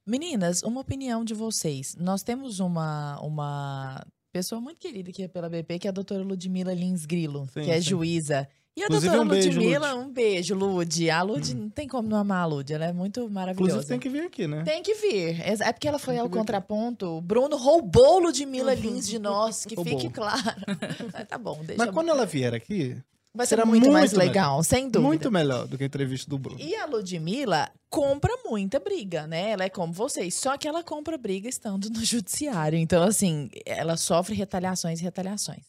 Meninas, 0.05 0.63
uma 0.63 0.79
opinião 0.79 1.25
de 1.25 1.33
vocês. 1.33 1.93
Nós 1.95 2.23
temos 2.23 2.61
uma, 2.61 3.19
uma 3.19 4.05
pessoa 4.39 4.61
muito 4.61 4.77
querida 4.79 5.09
aqui 5.09 5.27
pela 5.27 5.49
BP, 5.49 5.79
que 5.79 5.87
é 5.87 5.89
a 5.89 5.93
doutora 5.93 6.23
Ludmila 6.23 6.73
Lins 6.73 7.05
Grilo, 7.05 7.47
Sim, 7.53 7.61
que 7.63 7.71
é 7.71 7.75
sim. 7.75 7.89
juíza. 7.89 8.47
E 8.75 8.81
a 8.83 8.85
Inclusive, 8.85 9.09
doutora 9.15 9.25
um 9.25 9.27
beijo, 9.41 9.59
Ludmila, 9.59 9.93
Lud. 9.93 10.05
um 10.05 10.13
beijo, 10.13 10.55
Lud. 10.55 11.09
A 11.09 11.21
Lud, 11.23 11.55
não 11.55 11.69
tem 11.69 11.87
como 11.87 12.07
não 12.07 12.17
amar 12.17 12.43
a 12.43 12.45
Lud, 12.45 12.71
ela 12.71 12.85
é 12.85 12.93
muito 12.93 13.27
maravilhosa. 13.27 13.71
Inclusive 13.71 13.89
tem 13.89 13.99
que 13.99 14.09
vir 14.09 14.25
aqui, 14.27 14.47
né? 14.47 14.63
Tem 14.63 14.83
que 14.83 14.93
vir. 14.93 15.41
É 15.41 15.53
é 15.67 15.73
porque 15.73 15.87
ela 15.87 15.97
foi 15.97 16.17
ao 16.19 16.29
contraponto. 16.29 17.07
O 17.17 17.21
Bruno 17.21 17.57
roubou 17.57 18.19
Ludmilla 18.19 18.73
Lins 18.75 19.07
de 19.07 19.17
nós, 19.17 19.65
que 19.65 19.73
Roubou. 19.73 19.99
fique 19.99 20.13
claro. 20.13 20.43
Mas 21.11 21.27
tá 21.27 21.39
bom, 21.39 21.59
deixa. 21.63 21.83
Mas 21.83 21.91
quando 21.91 22.09
ela 22.09 22.23
vier 22.27 22.53
aqui, 22.53 22.95
Vai 23.33 23.45
ser 23.45 23.55
será 23.55 23.65
muito, 23.65 23.91
mais 23.91 24.13
muito 24.13 24.25
legal, 24.25 24.63
sem 24.63 24.85
dúvida. 24.85 24.99
muito 24.99 25.31
melhor 25.31 25.67
do 25.67 25.77
que 25.77 25.83
a 25.83 25.87
entrevista 25.87 26.29
do 26.29 26.39
Bruno. 26.39 26.59
E 26.59 26.75
a 26.75 26.85
Ludmilla 26.85 27.69
compra 27.89 28.31
muita 28.45 28.79
briga, 28.79 29.27
né? 29.27 29.51
Ela 29.51 29.65
é 29.65 29.69
como 29.69 29.93
vocês, 29.93 30.33
só 30.35 30.57
que 30.57 30.67
ela 30.67 30.83
compra 30.83 31.17
briga 31.17 31.47
estando 31.47 31.89
no 31.89 32.01
judiciário. 32.05 32.79
Então, 32.79 33.03
assim, 33.03 33.49
ela 33.65 33.95
sofre 33.95 34.33
retaliações 34.33 34.99
e 34.99 35.03
retaliações. 35.03 35.65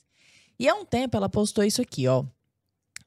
E 0.59 0.69
há 0.69 0.75
um 0.75 0.85
tempo 0.85 1.17
ela 1.17 1.29
postou 1.29 1.63
isso 1.63 1.83
aqui, 1.83 2.09
ó. 2.09 2.25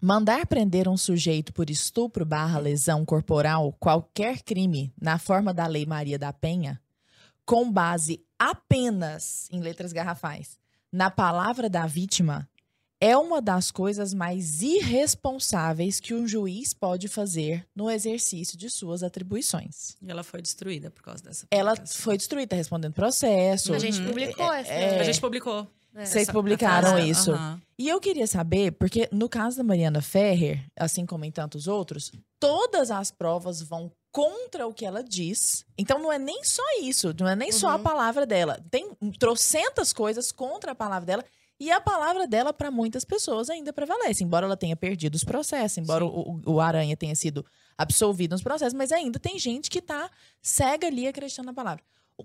Mandar 0.04 0.48
prender 0.48 0.88
um 0.88 0.98
sujeito 0.98 1.54
por 1.54 1.70
estupro 1.70 2.26
barra 2.26 2.58
lesão 2.58 3.06
corporal, 3.06 3.72
qualquer 3.80 4.42
crime, 4.42 4.92
na 5.00 5.20
forma 5.20 5.54
da 5.54 5.68
Lei 5.68 5.86
Maria 5.86 6.18
da 6.18 6.34
Penha, 6.34 6.82
com 7.46 7.72
base 7.72 8.24
apenas, 8.40 9.48
em 9.52 9.60
letras 9.60 9.94
garrafais, 9.94 10.58
na 10.92 11.12
palavra 11.12 11.70
da 11.70 11.86
vítima, 11.86 12.50
é 13.02 13.18
uma 13.18 13.42
das 13.42 13.72
coisas 13.72 14.14
mais 14.14 14.62
irresponsáveis 14.62 16.00
que 16.00 16.14
um 16.14 16.28
juiz 16.28 16.74
pode 16.74 17.08
fazer 17.08 17.66
no 17.76 17.90
exercício 17.90 18.58
de 18.58 18.70
suas 18.70 19.04
atribuições. 19.04 19.98
E 20.02 20.10
ela 20.10 20.24
foi 20.24 20.42
destruída 20.42 20.90
por 20.92 21.02
causa 21.04 21.24
dessa 21.24 21.48
Ela 21.52 21.72
publicação. 21.72 22.02
foi 22.04 22.18
destruída, 22.18 22.56
respondendo 22.56 22.94
processo. 22.94 23.74
A 23.74 23.80
gente 23.80 24.00
Uhum. 24.00 24.08
publicou 24.08 24.54
essa. 24.54 24.72
é, 24.72 25.00
A 25.00 25.04
gente 25.04 25.20
publicou. 25.20 25.68
É. 25.94 26.06
Vocês 26.06 26.24
essa- 26.24 26.32
publicaram 26.32 26.98
essa- 26.98 27.02
isso. 27.08 27.32
aham. 27.34 27.62
E 27.78 27.90
eu 27.90 28.00
queria 28.00 28.26
saber, 28.28 28.72
porque 28.74 29.10
no 29.12 29.28
caso 29.28 29.58
da 29.58 29.64
Mariana 29.64 30.02
Ferrer, 30.02 30.64
assim 30.78 31.06
como 31.06 31.26
em 31.26 31.32
tantos 31.32 31.68
outros, 31.68 32.12
todas 32.40 32.92
as 32.92 33.12
provas 33.12 33.62
vão 33.62 33.92
contra 34.12 34.66
o 34.68 34.74
que 34.74 34.86
ela 34.86 35.04
diz. 35.04 35.66
Então 35.78 36.00
não 36.00 36.12
é 36.12 36.20
nem 36.20 36.44
só 36.44 36.64
isso, 36.82 37.14
não 37.20 37.28
é 37.28 37.36
nem 37.36 37.52
só 37.52 37.70
a 37.72 37.76
Uhum. 37.76 37.84
palavra 37.84 38.26
dela. 38.26 38.64
Tem 38.70 38.90
trocentas 39.20 39.92
coisas 39.92 40.32
contra 40.32 40.72
a 40.72 40.76
palavra 40.76 41.06
dela 41.06 41.26
E 41.62 41.70
a 41.70 41.80
palavra 41.80 42.26
dela, 42.26 42.52
para 42.52 42.72
muitas 42.72 43.06
pessoas, 43.06 43.48
ainda 43.48 43.72
prevalece. 43.72 44.24
Embora 44.24 44.48
ela 44.48 44.58
tenha 44.58 44.76
perdido 44.76 45.14
os 45.14 45.24
processos, 45.24 45.78
embora 45.78 46.04
o, 46.04 46.42
o, 46.44 46.60
Aranha 46.60 46.98
tenha 46.98 47.14
sido 47.14 47.46
absolvido 47.78 48.32
nos 48.32 48.42
processos, 48.42 48.74
mas 48.74 48.92
ainda 48.92 49.20
tem 49.20 49.38
gente 49.38 49.70
que 49.70 49.80
tá 49.80 50.10
cega 50.42 50.88
ali 50.88 51.06
acreditando 51.06 51.46
na 51.46 51.54
palavra. 51.54 51.84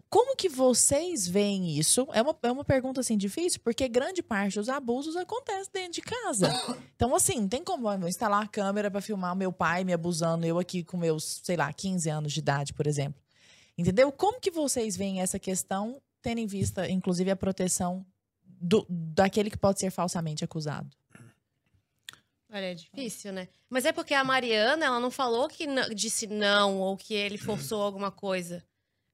Como 0.09 0.35
que 0.37 0.49
vocês 0.49 1.29
veem 1.29 1.79
isso? 1.79 2.09
É 2.15 2.23
uma, 2.23 2.35
é 2.45 2.51
uma 2.51 2.65
pergunta 2.65 3.03
assim 3.03 3.15
difícil, 3.15 3.61
porque 3.63 3.87
grande 3.89 4.23
parte 4.23 4.55
dos 4.59 4.71
abusos 4.71 5.17
acontece 5.17 5.69
dentro 5.71 5.93
de 5.93 6.01
casa. 6.01 6.49
Então, 6.97 7.15
assim, 7.15 7.39
não 7.41 7.49
tem 7.49 7.63
como 7.63 7.93
eu 7.93 8.09
instalar 8.09 8.43
a 8.43 8.49
câmera 8.49 8.91
para 8.91 9.03
filmar 9.03 9.37
meu 9.37 9.53
pai 9.53 9.85
me 9.85 9.93
abusando, 9.93 10.47
eu 10.47 10.59
aqui 10.59 10.83
com 10.83 10.97
meus, 10.97 11.43
sei 11.45 11.59
lá, 11.59 11.71
15 11.71 12.09
anos 12.09 12.33
de 12.33 12.41
idade, 12.41 12.73
por 12.73 12.87
exemplo. 12.87 13.21
Entendeu? 13.77 14.11
Como 14.11 14.41
que 14.41 14.51
vocês 14.51 14.97
veem 14.97 15.21
essa 15.21 15.39
questão, 15.39 16.01
tendo 16.23 16.39
em 16.39 16.47
vista, 16.47 16.89
inclusive, 16.89 17.31
a 17.31 17.37
proteção 17.37 18.03
do, 18.67 18.87
daquele 18.89 19.51
que 19.51 19.57
pode 19.59 19.79
ser 19.81 19.91
falsamente 19.91 20.45
acusado? 20.45 20.89
Olha, 22.51 22.71
é 22.73 22.75
difícil, 22.75 23.33
né? 23.33 23.49
Mas 23.69 23.85
é 23.85 23.93
porque 23.93 24.15
a 24.15 24.23
Mariana, 24.25 24.87
ela 24.87 25.01
não 25.01 25.11
falou 25.11 25.49
que 25.49 25.67
disse 25.95 26.27
não 26.27 26.79
ou 26.81 26.97
que 26.97 27.13
ele 27.13 27.37
forçou 27.37 27.83
alguma 27.83 28.11
coisa. 28.11 28.65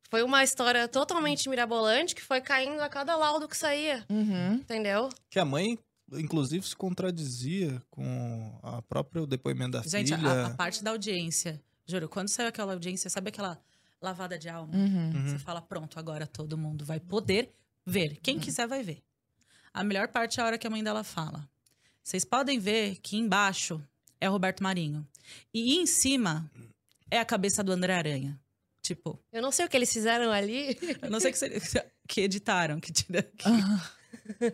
Foi 0.08 0.22
uma 0.22 0.44
história 0.44 0.86
totalmente 0.86 1.48
mirabolante 1.48 2.14
que 2.14 2.22
foi 2.22 2.40
caindo 2.40 2.80
a 2.80 2.88
cada 2.88 3.16
laudo 3.16 3.48
que 3.48 3.56
saía. 3.56 4.04
Uhum. 4.10 4.54
Entendeu? 4.54 5.08
Que 5.30 5.38
a 5.38 5.44
mãe, 5.44 5.78
inclusive, 6.12 6.66
se 6.68 6.76
contradizia 6.76 7.82
com 7.90 8.58
a 8.62 8.82
própria 8.82 9.26
depoimento 9.26 9.72
da 9.72 9.82
Gente, 9.82 10.14
filha. 10.14 10.28
A, 10.30 10.46
a 10.48 10.50
parte 10.50 10.84
da 10.84 10.90
audiência. 10.90 11.60
Juro, 11.86 12.08
quando 12.10 12.28
saiu 12.28 12.48
aquela 12.48 12.74
audiência, 12.74 13.08
sabe 13.08 13.30
aquela 13.30 13.58
lavada 14.02 14.38
de 14.38 14.50
alma? 14.50 14.74
Uhum. 14.76 15.10
Uhum. 15.14 15.28
Você 15.28 15.38
fala, 15.38 15.62
pronto, 15.62 15.98
agora 15.98 16.26
todo 16.26 16.58
mundo 16.58 16.84
vai 16.84 17.00
poder 17.00 17.50
ver. 17.86 18.18
Quem 18.22 18.34
Uhum. 18.34 18.40
quiser 18.42 18.68
vai 18.68 18.82
ver. 18.82 19.02
A 19.74 19.82
melhor 19.84 20.08
parte 20.08 20.38
é 20.38 20.42
a 20.42 20.46
hora 20.46 20.58
que 20.58 20.66
a 20.66 20.70
mãe 20.70 20.82
dela 20.82 21.02
fala. 21.04 21.48
Vocês 22.02 22.24
podem 22.24 22.58
ver 22.58 22.96
que 22.96 23.16
embaixo 23.16 23.80
é 24.20 24.28
o 24.28 24.32
Roberto 24.32 24.62
Marinho. 24.62 25.06
E 25.54 25.76
em 25.76 25.86
cima 25.86 26.50
é 27.10 27.18
a 27.18 27.24
cabeça 27.24 27.62
do 27.62 27.72
André 27.72 27.94
Aranha. 27.94 28.38
Tipo, 28.82 29.18
Eu 29.32 29.40
não 29.40 29.52
sei 29.52 29.64
o 29.64 29.68
que 29.68 29.76
eles 29.76 29.92
fizeram 29.92 30.32
ali. 30.32 30.76
eu 31.00 31.08
não 31.10 31.20
sei 31.20 31.32
que, 31.32 31.38
que 32.08 32.20
editaram, 32.22 32.80
que 32.80 32.92
tira. 32.92 33.22
Que... 33.22 33.48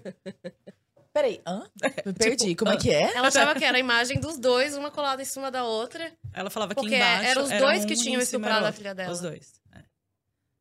Peraí, 1.12 1.40
hã? 1.46 1.66
Me 2.04 2.12
perdi. 2.12 2.48
tipo, 2.48 2.64
Como 2.64 2.72
é 2.72 2.76
que 2.76 2.90
é? 2.90 3.12
Ela 3.16 3.28
achava 3.28 3.54
que 3.58 3.64
era 3.64 3.76
a 3.76 3.80
imagem 3.80 4.20
dos 4.20 4.38
dois, 4.38 4.76
uma 4.76 4.90
colada 4.90 5.20
em 5.22 5.24
cima 5.24 5.50
da 5.50 5.64
outra. 5.64 6.12
Ela 6.32 6.50
falava 6.50 6.74
que 6.74 6.80
Porque 6.80 6.94
embaixo. 6.94 7.24
eram 7.24 7.42
os 7.44 7.50
era 7.50 7.60
dois 7.66 7.84
um 7.84 7.86
que 7.88 7.96
tinham 7.96 8.20
estuprado 8.20 8.66
a 8.66 8.72
filha 8.72 8.94
dela. 8.94 9.10
Os 9.12 9.20
dois. 9.20 9.57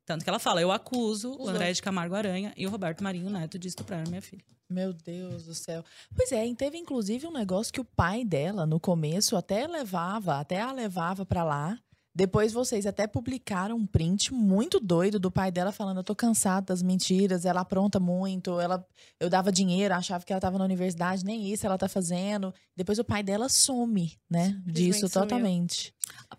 Tanto 0.08 0.24
que 0.24 0.30
ela 0.30 0.40
fala: 0.40 0.62
eu 0.62 0.72
acuso 0.72 1.36
o 1.38 1.50
André 1.50 1.74
de 1.74 1.82
Camargo 1.82 2.16
Aranha 2.16 2.54
e 2.56 2.66
o 2.66 2.70
Roberto 2.70 3.04
Marinho 3.04 3.30
Neto 3.30 3.60
de 3.60 3.68
estuprar 3.68 4.08
minha 4.08 4.22
filha. 4.22 4.42
Meu 4.70 4.94
Deus 4.94 5.44
do 5.46 5.54
céu. 5.54 5.84
Pois 6.16 6.32
é, 6.32 6.52
teve 6.56 6.78
inclusive 6.78 7.28
um 7.28 7.32
negócio 7.32 7.72
que 7.74 7.80
o 7.82 7.86
pai 7.86 8.24
dela, 8.26 8.66
no 8.66 8.80
começo, 8.80 9.36
até 9.36 9.68
levava, 9.68 10.40
até 10.40 10.62
a 10.62 10.72
levava 10.72 11.26
pra 11.26 11.44
lá. 11.44 11.78
Depois 12.16 12.52
vocês 12.52 12.86
até 12.88 13.06
publicaram 13.06 13.76
um 13.76 13.86
print 13.86 14.34
muito 14.34 14.80
doido 14.80 15.20
do 15.20 15.30
pai 15.30 15.52
dela 15.52 15.72
falando: 15.74 15.98
Eu 15.98 16.04
tô 16.06 16.16
cansado 16.16 16.66
das 16.68 16.82
mentiras, 16.82 17.46
ela 17.46 17.62
apronta 17.62 18.00
muito, 18.00 18.60
ela, 18.62 18.84
eu 19.20 19.30
dava 19.30 19.52
dinheiro, 19.52 19.94
achava 19.94 20.24
que 20.26 20.32
ela 20.34 20.40
tava 20.42 20.58
na 20.58 20.64
universidade, 20.66 21.24
nem 21.26 21.52
isso 21.52 21.66
ela 21.66 21.78
tá 21.78 21.88
fazendo. 21.90 22.54
Depois 22.76 22.98
o 22.98 23.04
pai 23.04 23.22
dela 23.22 23.50
some, 23.50 24.18
né? 24.30 24.58
Disso 24.66 25.08
sumiu. 25.08 25.12
totalmente. 25.28 25.94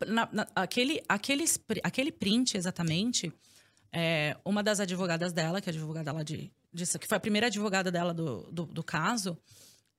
Na- 0.06 0.28
na- 0.32 0.48
aquele, 0.56 1.02
aquele, 1.08 1.44
aquele 1.84 2.10
print, 2.10 2.56
exatamente, 2.56 3.32
é, 3.92 4.36
uma 4.44 4.62
das 4.62 4.80
advogadas 4.80 5.32
dela, 5.32 5.60
que 5.60 5.68
é 5.68 5.72
a 5.72 5.74
advogada 5.74 6.12
lá 6.12 6.22
de, 6.22 6.52
disso, 6.72 6.98
que 6.98 7.06
foi 7.06 7.16
a 7.16 7.20
primeira 7.20 7.46
advogada 7.46 7.90
dela 7.90 8.12
do, 8.12 8.42
do, 8.50 8.66
do 8.66 8.82
caso, 8.82 9.38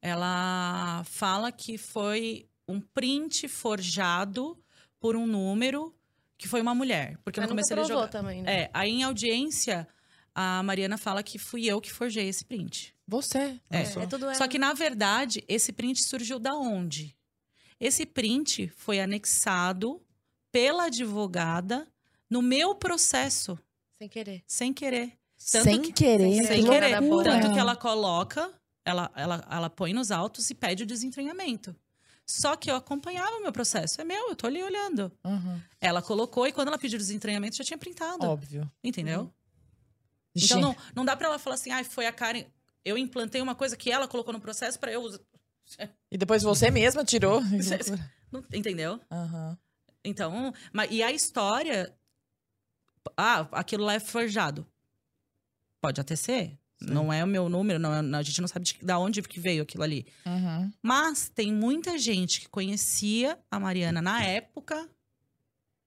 ela 0.01 1.03
fala 1.05 1.51
que 1.51 1.77
foi 1.77 2.47
um 2.67 2.79
print 2.79 3.47
forjado 3.47 4.57
por 4.99 5.15
um 5.15 5.25
número 5.25 5.93
que 6.37 6.47
foi 6.47 6.61
uma 6.61 6.73
mulher. 6.73 7.17
Porque 7.23 7.39
Mas 7.39 7.49
no 7.49 7.55
nunca 7.55 7.67
começo 7.67 7.73
ele 7.73 7.87
provou 7.87 8.03
joga... 8.03 8.11
também, 8.11 8.41
né? 8.41 8.61
É, 8.61 8.69
aí 8.73 8.91
em 8.91 9.03
audiência, 9.03 9.87
a 10.33 10.63
Mariana 10.63 10.97
fala 10.97 11.21
que 11.21 11.37
fui 11.37 11.65
eu 11.65 11.81
que 11.81 11.91
forjei 11.91 12.27
esse 12.29 12.45
print. 12.45 12.95
Você. 13.07 13.59
É. 13.69 13.79
Nossa. 13.79 14.03
É 14.03 14.07
tudo 14.07 14.25
ela. 14.25 14.35
Só 14.35 14.47
que, 14.47 14.59
na 14.59 14.73
verdade, 14.73 15.43
esse 15.47 15.73
print 15.73 16.03
surgiu 16.03 16.39
da 16.39 16.55
onde? 16.55 17.15
Esse 17.79 18.05
print 18.05 18.71
foi 18.75 18.99
anexado 18.99 20.01
pela 20.51 20.85
advogada 20.85 21.87
no 22.29 22.41
meu 22.41 22.75
processo, 22.75 23.57
Sem 23.99 24.07
querer. 24.09 24.43
sem 24.47 24.73
querer. 24.73 25.13
Tanto 25.51 25.63
Sem 25.63 25.81
que- 25.81 25.91
querer. 25.93 26.43
sem 26.45 26.63
que 26.63 26.69
querer. 26.69 26.99
Tanto 26.99 27.53
que 27.53 27.59
ela 27.59 27.75
coloca, 27.75 28.51
ela, 28.85 29.11
ela, 29.15 29.47
ela 29.49 29.69
põe 29.69 29.93
nos 29.93 30.09
autos 30.11 30.49
e 30.49 30.55
pede 30.55 30.83
o 30.83 30.85
desentranhamento. 30.85 31.75
Só 32.25 32.55
que 32.55 32.69
eu 32.69 32.75
acompanhava 32.75 33.37
o 33.37 33.41
meu 33.41 33.51
processo. 33.51 33.99
É 33.99 34.03
meu, 34.03 34.29
eu 34.29 34.35
tô 34.35 34.47
ali 34.47 34.61
olhando. 34.61 35.11
Uhum, 35.23 35.61
Ela 35.81 36.01
colocou 36.01 36.45
e 36.47 36.51
quando 36.51 36.67
ela 36.67 36.77
pediu 36.77 36.97
o 36.97 36.99
desentranhamento, 37.01 37.55
já 37.57 37.63
tinha 37.63 37.77
printado. 37.77 38.25
Óbvio. 38.25 38.69
Entendeu? 38.83 39.31
Então 40.35 40.59
Gente, 40.59 40.61
não, 40.61 40.75
não 40.95 41.05
dá 41.05 41.15
pra 41.17 41.27
ela 41.27 41.39
falar 41.39 41.55
assim, 41.55 41.71
ah, 41.71 41.83
foi 41.83 42.05
a 42.05 42.11
Karen. 42.13 42.45
Eu 42.85 42.97
implantei 42.97 43.41
uma 43.41 43.55
coisa 43.55 43.75
que 43.75 43.91
ela 43.91 44.07
colocou 44.07 44.31
no 44.33 44.39
processo 44.39 44.79
pra 44.79 44.91
eu 44.91 45.01
usar. 45.01 45.19
E 46.11 46.17
depois 46.17 46.43
você 46.43 46.69
mesma 46.71 47.03
tirou. 47.03 47.41
Entendeu? 48.53 48.99
Aham. 49.11 49.57
Então, 50.05 50.53
mas, 50.71 50.89
e 50.91 51.01
a 51.03 51.11
história. 51.11 51.93
Ah, 53.17 53.47
aquilo 53.51 53.83
lá 53.83 53.93
é 53.93 53.99
forjado. 53.99 54.65
Pode 55.81 55.99
até 56.01 56.15
ser. 56.15 56.57
Não 56.81 57.11
é 57.11 57.21
o 57.23 57.27
meu 57.27 57.49
número, 57.49 57.77
não 57.77 57.93
é- 57.93 58.17
a 58.19 58.21
gente 58.21 58.39
não 58.39 58.47
sabe 58.47 58.63
de, 58.65 58.77
da 58.81 58.97
onde 58.97 59.21
que 59.21 59.39
veio 59.39 59.63
aquilo 59.63 59.83
ali. 59.83 60.07
Uhum. 60.25 60.71
Mas 60.81 61.27
tem 61.27 61.53
muita 61.53 61.97
gente 61.97 62.39
que 62.39 62.47
conhecia 62.47 63.37
a 63.51 63.59
Mariana 63.59 64.01
na 64.01 64.23
época 64.23 64.89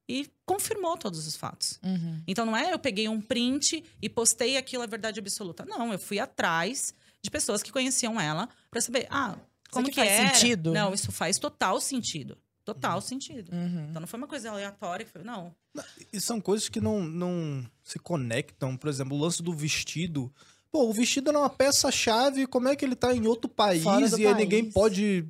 e 0.07 0.29
confirmou 0.45 0.99
todos 0.99 1.27
os 1.27 1.35
fatos. 1.35 1.81
Uhum. 1.83 2.23
Então 2.27 2.45
não 2.45 2.55
é 2.55 2.75
eu 2.75 2.79
peguei 2.79 3.09
um 3.09 3.21
print 3.23 3.83
e 4.03 4.09
postei 4.09 4.59
aquilo 4.59 4.83
a 4.83 4.87
verdade 4.87 5.19
absoluta. 5.19 5.65
Não, 5.65 5.93
eu 5.93 5.99
fui 5.99 6.19
atrás 6.19 6.95
de 7.23 7.31
pessoas 7.31 7.63
que 7.63 7.73
conheciam 7.73 8.21
ela 8.21 8.47
pra 8.71 8.81
saber, 8.81 9.07
ah, 9.09 9.39
como 9.71 9.87
que 9.87 9.93
que, 9.93 10.01
faz 10.01 10.11
era? 10.11 10.35
sentido? 10.35 10.73
Não, 10.73 10.93
isso 10.93 11.11
faz 11.11 11.39
total 11.39 11.81
sentido. 11.81 12.37
Total 12.65 13.01
sentido. 13.01 13.53
Uhum. 13.53 13.87
Então 13.91 14.01
não 14.01 14.07
foi 14.07 14.19
uma 14.19 14.29
coisa 14.29 14.51
aleatória 14.51 15.05
que 15.05 15.11
foi, 15.11 15.25
não. 15.25 15.55
E 16.13 16.21
são 16.21 16.41
coisas 16.41 16.69
que 16.69 16.81
não, 16.81 17.03
não 17.03 17.65
se 17.83 17.99
conectam. 17.99 18.77
Por 18.77 18.89
exemplo, 18.89 19.17
o 19.17 19.21
lance 19.21 19.43
do 19.43 19.53
vestido. 19.53 20.33
Pô, 20.71 20.89
o 20.89 20.93
vestido 20.93 21.31
é 21.31 21.37
uma 21.37 21.51
peça-chave. 21.51 22.47
Como 22.47 22.69
é 22.69 22.77
que 22.77 22.85
ele 22.85 22.95
tá 22.95 23.15
em 23.15 23.27
outro 23.27 23.51
país 23.51 23.85
e 24.17 24.27
aí 24.27 24.35
ninguém 24.35 24.63
país. 24.63 24.75
pode 24.75 25.29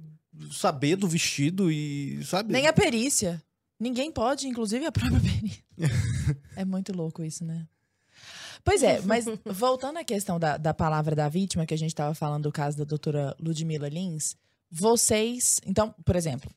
saber 0.51 0.97
do 0.97 1.09
vestido 1.09 1.71
e, 1.71 2.23
sabe? 2.25 2.53
Nem 2.53 2.67
a 2.67 2.73
perícia. 2.73 3.43
Ninguém 3.81 4.13
pode, 4.13 4.47
inclusive 4.47 4.85
a 4.85 4.93
própria 4.93 5.21
perícia. 5.21 5.63
é 6.55 6.65
muito 6.65 6.95
louco 6.95 7.25
isso, 7.25 7.45
né? 7.45 7.67
Pois 8.63 8.83
é, 8.83 9.01
mas 9.01 9.25
voltando 9.45 9.99
à 9.99 10.05
questão 10.05 10.39
da, 10.39 10.57
da 10.57 10.73
palavra 10.73 11.17
da 11.17 11.29
vítima, 11.29 11.67
que 11.67 11.75
a 11.75 11.79
gente 11.79 11.91
estava 11.91 12.15
falando 12.15 12.45
do 12.45 12.53
caso 12.53 12.79
da 12.79 12.85
doutora 12.85 13.35
Ludmila 13.41 13.89
Lins, 13.89 14.37
vocês. 14.71 15.61
Então, 15.67 15.95
por 16.05 16.15
exemplo, 16.15 16.51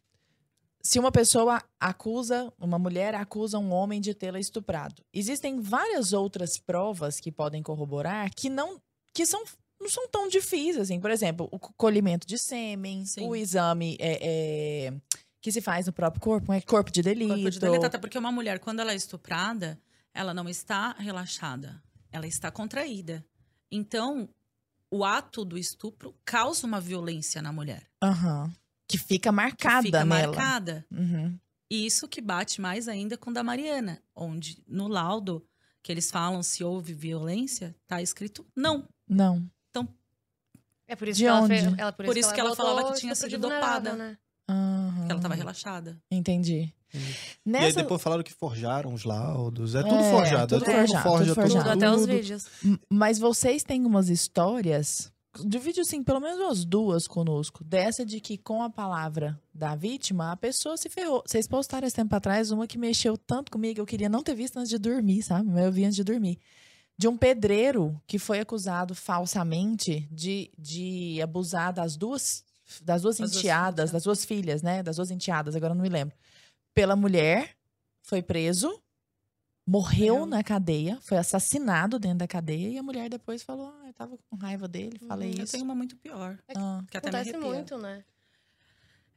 se 0.85 0.99
uma 0.99 1.11
pessoa 1.11 1.63
acusa, 1.79 2.53
uma 2.59 2.77
mulher 2.77 3.15
acusa 3.15 3.57
um 3.57 3.73
homem 3.73 3.99
de 3.99 4.13
tê-la 4.13 4.39
estuprado, 4.39 5.03
existem 5.11 5.59
várias 5.59 6.13
outras 6.13 6.59
provas 6.59 7.19
que 7.19 7.31
podem 7.31 7.63
corroborar 7.63 8.29
que 8.35 8.49
não. 8.49 8.79
que 9.13 9.25
são. 9.25 9.43
Não 9.77 9.89
são 9.89 10.07
tão 10.07 10.29
difíceis, 10.29 10.77
assim. 10.77 11.01
Por 11.01 11.11
exemplo, 11.11 11.49
o 11.51 11.59
colhimento 11.59 12.25
de 12.25 12.37
sêmen, 12.37 13.05
Sim. 13.05 13.27
o 13.27 13.35
exame 13.35 13.97
é, 13.99 14.87
é, 14.87 14.93
que 15.41 15.51
se 15.51 15.59
faz 15.59 15.85
no 15.85 15.91
próprio 15.91 16.21
corpo, 16.21 16.53
é 16.53 16.61
corpo 16.61 16.89
de 16.89 17.01
delito. 17.01 17.33
Corpo 17.33 17.49
de 17.51 17.59
delito, 17.59 17.85
até 17.85 17.97
porque 17.97 18.17
uma 18.17 18.31
mulher, 18.31 18.59
quando 18.59 18.79
ela 18.79 18.93
é 18.93 18.95
estuprada, 18.95 19.77
ela 20.13 20.33
não 20.33 20.47
está 20.47 20.93
relaxada. 20.93 21.83
Ela 22.09 22.25
está 22.25 22.49
contraída. 22.49 23.23
Então, 23.69 24.29
o 24.89 25.03
ato 25.03 25.43
do 25.43 25.57
estupro 25.57 26.15
causa 26.23 26.65
uma 26.65 26.79
violência 26.79 27.41
na 27.41 27.51
mulher. 27.51 27.85
Aham. 28.01 28.53
Que 28.87 28.97
fica 28.97 29.29
que 29.29 29.35
marcada 29.35 29.81
fica 29.83 30.05
nela. 30.05 30.27
marcada. 30.27 30.85
Uhum. 30.91 31.37
E 31.69 31.85
isso 31.85 32.07
que 32.07 32.21
bate 32.21 32.61
mais 32.61 32.87
ainda 32.87 33.17
com 33.17 33.31
o 33.31 33.33
da 33.33 33.43
Mariana, 33.43 33.99
onde 34.15 34.59
no 34.67 34.87
laudo 34.87 35.43
que 35.81 35.91
eles 35.91 36.09
falam 36.11 36.41
se 36.43 36.63
houve 36.63 36.93
violência, 36.93 37.75
tá 37.87 38.01
escrito 38.01 38.45
não. 38.55 38.87
Não. 39.07 39.47
É 40.87 40.95
por 40.95 41.07
isso 41.07 41.17
De 41.17 41.23
que 41.23 41.27
ela 41.27 41.41
onde? 41.41 41.47
fez. 41.59 41.77
Ela, 41.79 41.91
por, 41.91 42.05
Por 42.05 42.15
isso 42.15 42.31
que 42.31 42.39
ela 42.39 42.55
falava 42.55 42.93
que 42.93 42.99
tinha 42.99 43.15
sido 43.15 43.39
dopada. 43.39 43.95
Né? 43.95 44.17
Aham. 44.47 45.05
Que 45.07 45.11
ela 45.11 45.19
tava 45.19 45.33
relaxada. 45.33 45.97
Entendi. 46.11 46.71
E 46.93 46.97
aí 46.97 47.03
Nessa... 47.43 47.81
depois 47.81 47.99
falaram 48.03 48.21
que 48.21 48.31
forjaram 48.31 48.93
os 48.93 49.03
laudos. 49.03 49.73
É 49.73 49.81
tudo 49.81 49.95
É, 49.95 50.11
forjado. 50.11 50.59
tudo 50.59 50.69
é 50.69 50.75
mundo 50.77 50.87
forjado, 50.87 51.03
forja 51.09 51.25
tudo 51.33 51.33
tudo, 51.33 51.51
forjado. 51.53 51.69
Tudo, 51.71 51.83
até 51.83 51.89
os 51.91 52.01
tudo. 52.01 52.13
vídeos. 52.13 52.47
Mas 52.87 53.17
vocês 53.17 53.63
têm 53.63 53.83
umas 53.83 54.09
histórias, 54.09 55.11
divido 55.43 55.81
assim, 55.81 56.03
pelo 56.03 56.19
menos 56.19 56.39
umas 56.39 56.65
duas 56.65 57.07
conosco, 57.07 57.63
dessa 57.63 58.05
de 58.05 58.19
que 58.19 58.37
com 58.37 58.61
a 58.63 58.69
palavra 58.69 59.39
da 59.53 59.75
vítima, 59.75 60.31
a 60.31 60.37
pessoa 60.37 60.77
se 60.77 60.89
ferrou. 60.89 61.23
Vocês 61.25 61.47
postaram 61.47 61.85
esse 61.87 61.95
tempo 61.95 62.15
atrás 62.15 62.51
uma 62.51 62.67
que 62.67 62.77
mexeu 62.77 63.17
tanto 63.17 63.51
comigo, 63.51 63.79
eu 63.79 63.85
queria 63.85 64.09
não 64.09 64.23
ter 64.23 64.35
visto 64.35 64.57
antes 64.57 64.69
de 64.69 64.77
dormir, 64.77 65.23
sabe? 65.23 65.49
Mas 65.49 65.65
eu 65.65 65.71
vi 65.71 65.83
antes 65.85 65.95
de 65.95 66.03
dormir. 66.03 66.39
de 66.97 67.07
um 67.07 67.17
pedreiro 67.17 67.99
que 68.07 68.17
foi 68.17 68.39
acusado 68.39 68.95
falsamente 68.95 70.07
de, 70.11 70.49
de 70.57 71.21
abusar 71.21 71.73
das 71.73 71.97
duas 71.97 72.43
das 72.81 73.03
duas 73.03 73.17
Das 73.17 73.29
duas 73.31 73.37
enteadas, 73.37 73.89
é. 73.89 73.93
das 73.93 74.03
duas 74.03 74.25
filhas, 74.25 74.61
né? 74.63 74.81
Das 74.81 74.95
duas 74.95 75.11
enteadas, 75.11 75.55
agora 75.55 75.75
não 75.75 75.83
me 75.83 75.89
lembro. 75.89 76.15
Pela 76.73 76.95
mulher, 76.95 77.55
foi 78.01 78.23
preso, 78.23 78.81
morreu 79.65 80.13
Morreu. 80.15 80.25
na 80.27 80.43
cadeia, 80.43 80.99
foi 81.01 81.17
assassinado 81.17 81.97
dentro 81.99 82.19
da 82.19 82.27
cadeia 82.27 82.69
e 82.69 82.77
a 82.77 82.83
mulher 82.83 83.09
depois 83.09 83.41
falou: 83.43 83.73
ah, 83.81 83.87
eu 83.87 83.93
tava 83.93 84.17
com 84.29 84.35
raiva 84.35 84.67
dele, 84.67 84.99
falei 85.07 85.31
Eu 85.37 85.43
isso. 85.43 85.53
tenho 85.53 85.63
uma 85.63 85.75
muito 85.75 85.95
pior. 85.97 86.37
Ah, 86.55 86.83
Que 86.89 86.97
até 86.97 87.09
me 87.11 87.17
Acontece 87.17 87.37
muito, 87.37 87.77
né? 87.77 88.03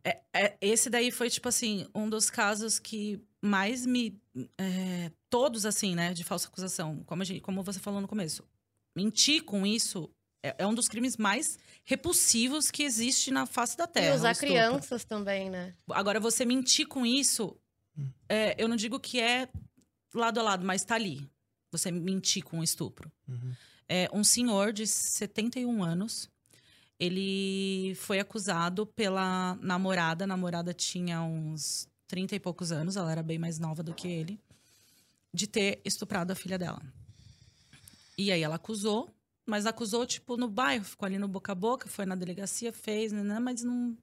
É, 0.04 0.20
é, 0.32 0.56
esse 0.60 0.88
daí 0.88 1.10
foi, 1.10 1.28
tipo 1.28 1.48
assim, 1.48 1.86
um 1.94 2.08
dos 2.08 2.30
casos 2.30 2.78
que 2.78 3.20
mais 3.42 3.84
me. 3.84 4.18
é, 4.56 5.10
todos, 5.28 5.66
assim, 5.66 5.94
né, 5.94 6.14
de 6.14 6.24
falsa 6.24 6.48
acusação. 6.48 7.02
Como, 7.04 7.20
a 7.20 7.24
gente, 7.24 7.40
como 7.40 7.62
você 7.62 7.78
falou 7.78 8.00
no 8.00 8.08
começo. 8.08 8.42
Mentir 8.96 9.44
com 9.44 9.66
isso 9.66 10.08
é, 10.42 10.54
é 10.58 10.66
um 10.66 10.72
dos 10.74 10.88
crimes 10.88 11.16
mais 11.16 11.58
repulsivos 11.84 12.70
que 12.70 12.82
existe 12.84 13.30
na 13.30 13.44
face 13.44 13.76
da 13.76 13.86
Terra. 13.86 14.14
e 14.14 14.16
usar 14.16 14.34
crianças 14.34 15.04
também, 15.04 15.50
né? 15.50 15.74
Agora, 15.90 16.18
você 16.18 16.44
mentir 16.44 16.86
com 16.86 17.04
isso, 17.04 17.56
Hum. 17.96 18.08
é, 18.28 18.54
eu 18.56 18.68
não 18.68 18.76
digo 18.76 18.98
que 19.00 19.20
é 19.20 19.48
lado 20.14 20.40
a 20.40 20.42
lado, 20.42 20.64
mas 20.66 20.84
tá 20.84 20.94
ali. 20.94 21.28
Você 21.70 21.90
mentir 21.90 22.42
com 22.42 22.62
estupro. 22.62 23.10
Uhum. 23.28 23.52
É, 23.88 24.08
um 24.12 24.24
senhor 24.24 24.72
de 24.72 24.86
71 24.86 25.82
anos. 25.82 26.28
Ele 26.98 27.94
foi 27.96 28.18
acusado 28.18 28.86
pela 28.86 29.56
namorada. 29.60 30.24
A 30.24 30.26
namorada 30.26 30.74
tinha 30.74 31.22
uns 31.22 31.86
30 32.08 32.34
e 32.36 32.40
poucos 32.40 32.72
anos, 32.72 32.96
ela 32.96 33.12
era 33.12 33.22
bem 33.22 33.38
mais 33.38 33.58
nova 33.58 33.82
do 33.82 33.94
que 33.94 34.08
ele, 34.08 34.40
de 35.32 35.46
ter 35.46 35.80
estuprado 35.84 36.32
a 36.32 36.34
filha 36.34 36.58
dela. 36.58 36.80
E 38.16 38.32
aí 38.32 38.42
ela 38.42 38.56
acusou, 38.56 39.14
mas 39.46 39.66
acusou, 39.66 40.04
tipo, 40.06 40.36
no 40.36 40.48
bairro, 40.48 40.84
ficou 40.84 41.06
ali 41.06 41.18
no 41.18 41.28
boca 41.28 41.52
a 41.52 41.54
boca, 41.54 41.88
foi 41.88 42.04
na 42.06 42.14
delegacia, 42.14 42.72
fez, 42.72 43.12
né, 43.12 43.38
mas 43.38 43.62
não. 43.62 43.96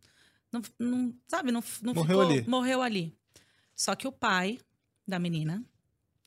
não, 0.52 0.62
não 0.80 1.14
sabe, 1.28 1.52
não, 1.52 1.64
não 1.82 1.94
Morreu 1.94 2.20
ficou- 2.22 2.22
ali. 2.38 2.48
Morreu 2.48 2.82
ali. 2.82 3.14
Só 3.76 3.94
que 3.96 4.08
o 4.08 4.12
pai 4.12 4.60
da 5.08 5.20
menina 5.20 5.62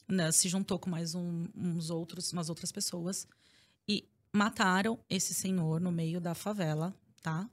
né, 0.09 0.33
se 0.33 0.49
juntou 0.49 0.79
com 0.79 0.88
mais 0.90 1.14
um- 1.14 1.47
uns 1.55 1.90
outros, 1.90 2.33
umas 2.33 2.49
outras 2.49 2.73
pessoas 2.73 3.27
e 3.87 4.09
mataram 4.33 4.99
esse 5.09 5.35
senhor 5.35 5.81
no 5.81 5.92
meio 5.92 6.21
da 6.21 6.35
favela, 6.35 6.94
tá? 7.23 7.49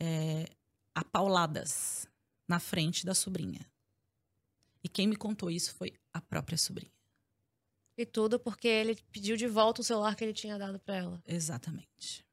É, 0.00 0.46
a 0.94 1.04
pauladas 1.04 2.06
na 2.46 2.58
frente 2.60 3.04
da 3.04 3.14
sobrinha. 3.14 3.60
E 4.82 4.88
quem 4.88 5.06
me 5.06 5.16
contou 5.16 5.50
isso 5.50 5.74
foi 5.74 5.92
a 6.12 6.20
própria 6.20 6.56
sobrinha. 6.56 6.92
E 7.96 8.06
tudo 8.06 8.38
porque 8.38 8.68
ele 8.68 8.96
pediu 9.10 9.36
de 9.36 9.46
volta 9.48 9.80
o 9.80 9.84
celular 9.84 10.14
que 10.14 10.22
ele 10.24 10.32
tinha 10.32 10.56
dado 10.56 10.78
pra 10.78 10.94
ela. 10.96 11.22
Exatamente. 11.26 12.24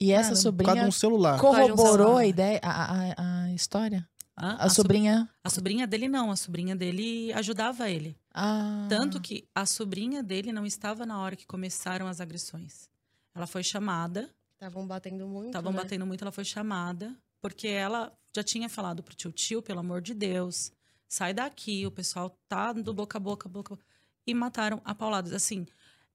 E 0.00 0.12
essa 0.12 0.34
sobrinha 0.36 0.86
um 0.86 0.92
celular. 0.92 1.40
corroborou 1.40 1.76
celular. 1.96 2.20
a 2.20 2.26
ideia, 2.26 2.60
a, 2.62 2.92
a, 3.12 3.44
a 3.46 3.52
história? 3.52 4.08
Hã? 4.38 4.56
A, 4.58 4.68
so- 4.68 4.76
sobrinha. 4.76 5.28
a 5.44 5.50
sobrinha 5.50 5.86
dele 5.86 6.08
não, 6.08 6.30
a 6.30 6.36
sobrinha 6.36 6.74
dele 6.76 7.32
ajudava 7.34 7.90
ele. 7.90 8.16
Ah, 8.34 8.86
Tanto 8.88 9.20
que 9.20 9.46
a 9.54 9.66
sobrinha 9.66 10.22
dele 10.22 10.52
não 10.52 10.64
estava 10.64 11.04
na 11.04 11.18
hora 11.20 11.36
que 11.36 11.46
começaram 11.46 12.06
as 12.06 12.20
agressões. 12.20 12.88
Ela 13.34 13.46
foi 13.46 13.62
chamada 13.62 14.30
Estavam 14.62 14.86
batendo 14.86 15.26
muito. 15.26 15.46
Estavam 15.48 15.72
né? 15.72 15.82
batendo 15.82 16.06
muito, 16.06 16.22
ela 16.22 16.30
foi 16.30 16.44
chamada, 16.44 17.16
porque 17.40 17.66
ela 17.66 18.16
já 18.34 18.44
tinha 18.44 18.68
falado 18.68 19.02
pro 19.02 19.12
tio, 19.12 19.32
tio, 19.32 19.60
pelo 19.60 19.80
amor 19.80 20.00
de 20.00 20.14
Deus, 20.14 20.70
sai 21.08 21.34
daqui, 21.34 21.84
o 21.84 21.90
pessoal 21.90 22.30
tá 22.48 22.72
do 22.72 22.94
boca 22.94 23.18
a 23.18 23.20
boca, 23.20 23.48
boca 23.48 23.74
a 23.74 23.76
boca. 23.76 23.86
E 24.24 24.32
mataram 24.32 24.80
a 24.84 24.94
pauladas. 24.94 25.32
Assim, 25.32 25.66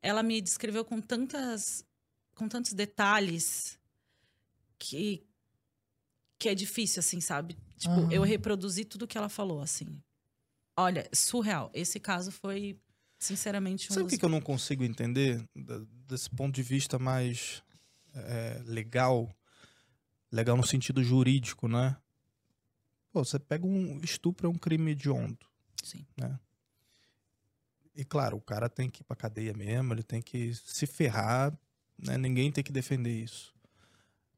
ela 0.02 0.24
me 0.24 0.40
descreveu 0.40 0.86
com 0.86 1.02
tantas, 1.02 1.86
com 2.36 2.48
tantos 2.48 2.72
detalhes 2.72 3.78
que, 4.80 5.28
que 6.40 6.48
é 6.48 6.56
difícil, 6.56 7.02
assim, 7.02 7.20
sabe? 7.20 7.58
Tipo, 7.78 8.00
Aham. 8.00 8.12
eu 8.14 8.22
reproduzi 8.22 8.86
tudo 8.86 9.06
que 9.06 9.18
ela 9.18 9.28
falou, 9.28 9.62
assim. 9.62 10.02
Olha, 10.78 11.10
surreal. 11.12 11.72
Esse 11.74 12.00
caso 12.00 12.32
foi, 12.32 12.80
sinceramente, 13.18 13.92
um 13.92 13.96
Sabe 13.96 14.06
o 14.06 14.10
que, 14.10 14.18
que 14.18 14.24
eu 14.24 14.30
não 14.30 14.40
consigo 14.40 14.84
entender 14.84 15.44
desse 16.08 16.30
ponto 16.30 16.54
de 16.54 16.62
vista 16.62 17.00
mais 17.00 17.64
é, 18.14 18.62
legal? 18.64 19.36
Legal 20.32 20.56
no 20.56 20.66
sentido 20.66 21.04
jurídico, 21.04 21.68
né? 21.68 21.98
Pô, 23.12 23.26
você 23.26 23.40
pega 23.40 23.66
um 23.66 24.00
estupro 24.04 24.46
é 24.46 24.50
um 24.50 24.58
crime 24.58 24.92
hediondo. 24.92 25.48
Sim. 25.84 26.06
E 27.96 28.06
claro, 28.06 28.38
o 28.38 28.42
cara 28.42 28.70
tem 28.70 28.90
que 28.90 29.02
ir 29.02 29.06
pra 29.06 29.16
cadeia 29.16 29.54
mesmo, 29.54 29.92
ele 29.92 30.04
tem 30.04 30.22
que 30.22 30.54
se 30.54 30.86
ferrar, 30.86 31.52
né? 31.98 32.16
Ninguém 32.16 32.52
tem 32.52 32.64
que 32.64 32.72
defender 32.72 33.24
isso. 33.24 33.56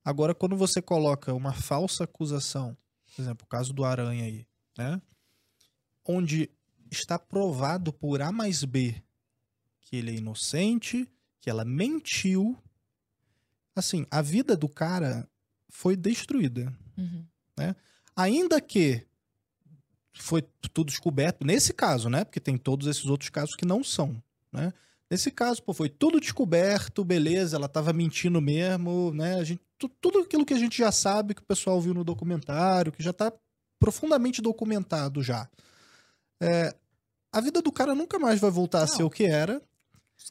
Agora, 0.05 0.33
quando 0.33 0.55
você 0.55 0.81
coloca 0.81 1.33
uma 1.33 1.51
falsa 1.51 2.05
acusação, 2.05 2.77
por 3.13 3.21
exemplo, 3.21 3.45
o 3.45 3.49
caso 3.49 3.73
do 3.73 3.83
Aranha 3.83 4.23
aí, 4.23 4.47
né? 4.77 5.01
Onde 6.11 6.49
está 6.89 7.19
provado 7.19 7.93
por 7.93 8.19
A 8.19 8.31
mais 8.31 8.63
B 8.63 8.95
que 9.81 9.95
ele 9.95 10.11
é 10.11 10.15
inocente, 10.15 11.07
que 11.39 11.49
ela 11.49 11.63
mentiu. 11.63 12.57
Assim, 13.75 14.05
a 14.09 14.21
vida 14.21 14.55
do 14.57 14.67
cara 14.67 15.27
foi 15.69 15.95
destruída. 15.95 16.73
Uhum. 16.97 17.25
Ainda 18.15 18.59
que 18.59 19.05
foi 20.13 20.41
tudo 20.73 20.87
descoberto, 20.87 21.45
nesse 21.45 21.73
caso, 21.73 22.09
né? 22.09 22.23
Porque 22.25 22.39
tem 22.39 22.57
todos 22.57 22.87
esses 22.87 23.05
outros 23.05 23.29
casos 23.29 23.55
que 23.55 23.65
não 23.65 23.83
são, 23.83 24.21
né? 24.51 24.73
Nesse 25.09 25.31
caso, 25.31 25.63
pô, 25.63 25.73
foi 25.73 25.89
tudo 25.89 26.19
descoberto, 26.19 27.03
beleza, 27.03 27.55
ela 27.55 27.67
tava 27.67 27.93
mentindo 27.93 28.39
mesmo, 28.41 29.11
né? 29.13 29.35
A 29.35 29.43
gente, 29.43 29.61
tu- 29.77 29.89
tudo 30.01 30.19
aquilo 30.19 30.45
que 30.45 30.53
a 30.53 30.59
gente 30.59 30.77
já 30.77 30.91
sabe, 30.91 31.33
que 31.33 31.41
o 31.41 31.45
pessoal 31.45 31.79
viu 31.81 31.93
no 31.93 32.03
documentário, 32.03 32.91
que 32.91 33.01
já 33.01 33.13
tá 33.13 33.31
profundamente 33.79 34.41
documentado 34.41 35.23
já. 35.23 35.49
É, 36.39 36.73
a 37.31 37.41
vida 37.41 37.61
do 37.61 37.71
cara 37.71 37.93
nunca 37.95 38.17
mais 38.19 38.39
vai 38.39 38.49
voltar 38.51 38.79
a 38.79 38.81
Não. 38.81 38.87
ser 38.87 39.03
o 39.03 39.09
que 39.09 39.25
era. 39.25 39.61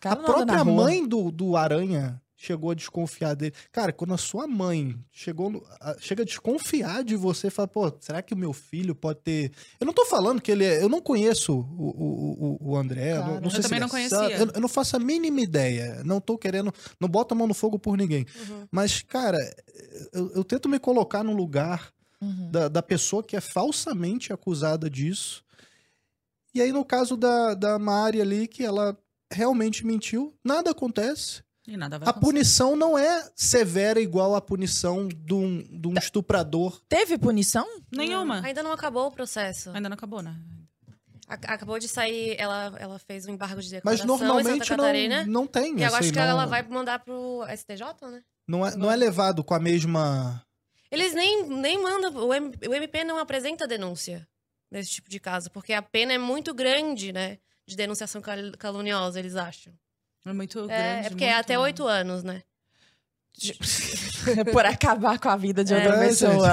A 0.04 0.16
própria 0.16 0.64
mãe 0.64 1.06
do, 1.06 1.30
do 1.30 1.56
Aranha 1.56 2.20
chegou 2.40 2.70
a 2.70 2.74
desconfiar 2.74 3.34
dele. 3.34 3.52
Cara, 3.72 3.92
quando 3.92 4.14
a 4.14 4.18
sua 4.18 4.46
mãe 4.46 4.94
chegou 5.10 5.50
no- 5.50 5.64
a- 5.80 5.96
chega 5.98 6.22
a 6.22 6.26
desconfiar 6.26 7.02
de 7.02 7.16
você, 7.16 7.50
fala, 7.50 7.66
pô, 7.66 7.92
será 7.98 8.22
que 8.22 8.32
o 8.32 8.36
meu 8.36 8.52
filho 8.52 8.94
pode 8.94 9.20
ter. 9.20 9.50
Eu 9.80 9.86
não 9.86 9.92
tô 9.92 10.04
falando 10.06 10.40
que 10.40 10.52
ele 10.52 10.64
é. 10.64 10.80
Eu 10.80 10.88
não 10.88 11.00
conheço 11.00 11.52
o, 11.52 12.58
o, 12.60 12.70
o, 12.70 12.76
André. 12.76 13.16
Claro. 13.16 13.34
Não, 13.34 13.40
não 13.40 13.50
Eu 13.50 13.62
também 13.62 13.80
não 13.80 13.86
é 13.88 13.90
conhecia. 13.90 14.30
Eu, 14.38 14.50
eu 14.54 14.60
não 14.60 14.68
faço 14.68 14.94
a 14.96 15.00
mínima 15.00 15.40
ideia. 15.40 16.00
Não 16.04 16.20
tô 16.20 16.38
querendo. 16.38 16.72
Não 17.00 17.08
bota 17.08 17.34
a 17.34 17.36
mão 17.36 17.46
no 17.48 17.54
fogo 17.54 17.76
por 17.78 17.96
ninguém. 17.96 18.24
Uhum. 18.48 18.68
Mas, 18.70 19.02
cara, 19.02 19.38
eu, 20.12 20.30
eu 20.36 20.44
tento 20.44 20.68
me 20.68 20.78
colocar 20.78 21.22
no 21.24 21.32
lugar 21.32 21.92
Uhum. 22.20 22.50
da, 22.50 22.66
da 22.68 22.82
pessoa 22.82 23.22
que 23.22 23.36
é 23.36 23.40
falsamente 23.40 24.32
acusada 24.32 24.90
disso. 24.90 25.44
E 26.54 26.62
aí, 26.62 26.72
no 26.72 26.84
caso 26.84 27.16
da, 27.16 27.54
da 27.54 27.78
Mari 27.78 28.20
ali, 28.20 28.46
que 28.48 28.64
ela 28.64 28.96
realmente 29.32 29.84
mentiu, 29.84 30.34
nada 30.44 30.70
acontece. 30.70 31.42
E 31.66 31.76
nada 31.76 31.98
vai 31.98 32.06
A 32.08 32.11
acontecer. 32.11 32.32
punição 32.32 32.74
não 32.76 32.96
é 32.98 33.30
severa 33.37 34.00
igual 34.00 34.34
a 34.34 34.40
punição 34.40 35.06
de 35.06 35.34
um, 35.34 35.58
de 35.62 35.87
um 35.88 35.94
estuprador. 35.94 36.80
Teve 36.88 37.18
punição? 37.18 37.66
Nenhuma. 37.92 38.40
Não, 38.40 38.46
ainda 38.48 38.62
não 38.62 38.72
acabou 38.72 39.06
o 39.06 39.11
processo. 39.11 39.70
Ainda 39.74 39.88
não 39.88 39.94
acabou, 39.94 40.22
né? 40.22 40.34
A- 41.28 41.34
acabou 41.34 41.78
de 41.78 41.87
sair, 41.87 42.37
ela, 42.38 42.72
ela 42.78 42.98
fez 42.98 43.26
um 43.26 43.32
embargo 43.34 43.61
de 43.61 43.68
Mas 43.84 44.00
declaração 44.00 44.04
em 44.16 44.18
normalmente 44.18 44.66
Santa 44.66 44.76
Catarina. 44.76 45.24
não, 45.26 45.32
não 45.42 45.46
tem. 45.46 45.76
E 45.78 45.82
eu 45.82 45.88
assim, 45.88 45.96
acho 45.96 46.12
que 46.12 46.18
não, 46.18 46.24
ela 46.24 46.46
vai 46.46 46.62
mandar 46.62 47.00
pro 47.00 47.44
STJ, 47.54 47.84
né? 48.11 48.22
não, 48.48 48.66
é, 48.66 48.74
não 48.74 48.90
é 48.90 48.96
levado 48.96 49.44
com 49.44 49.52
a 49.52 49.61
mesma. 49.61 50.42
Eles 50.90 51.12
nem, 51.12 51.46
nem 51.50 51.82
mandam. 51.82 52.16
O, 52.16 52.32
M- 52.32 52.54
o 52.66 52.74
MP 52.74 53.04
não 53.04 53.18
apresenta 53.18 53.66
denúncia 53.68 54.26
nesse 54.70 54.90
tipo 54.90 55.09
de 55.11 55.18
caso, 55.20 55.50
porque 55.50 55.72
a 55.72 55.83
pena 55.83 56.12
é 56.12 56.18
muito 56.18 56.52
grande, 56.54 57.12
né? 57.12 57.38
De 57.66 57.76
denunciação 57.76 58.20
cal- 58.20 58.53
caluniosa, 58.59 59.18
eles 59.18 59.36
acham. 59.36 59.72
É 60.26 60.32
muito 60.32 60.59
grande. 60.66 60.72
É, 60.72 61.07
é 61.07 61.09
porque 61.11 61.24
é 61.24 61.34
até 61.34 61.59
oito 61.59 61.86
anos, 61.86 62.22
né? 62.22 62.42
Por 64.53 64.66
acabar 64.66 65.18
com 65.18 65.28
a 65.28 65.36
vida 65.36 65.62
de 65.62 65.72
É. 65.72 65.76
outra 65.76 66.05
É, 66.05 66.09
pessoa. 66.09 66.49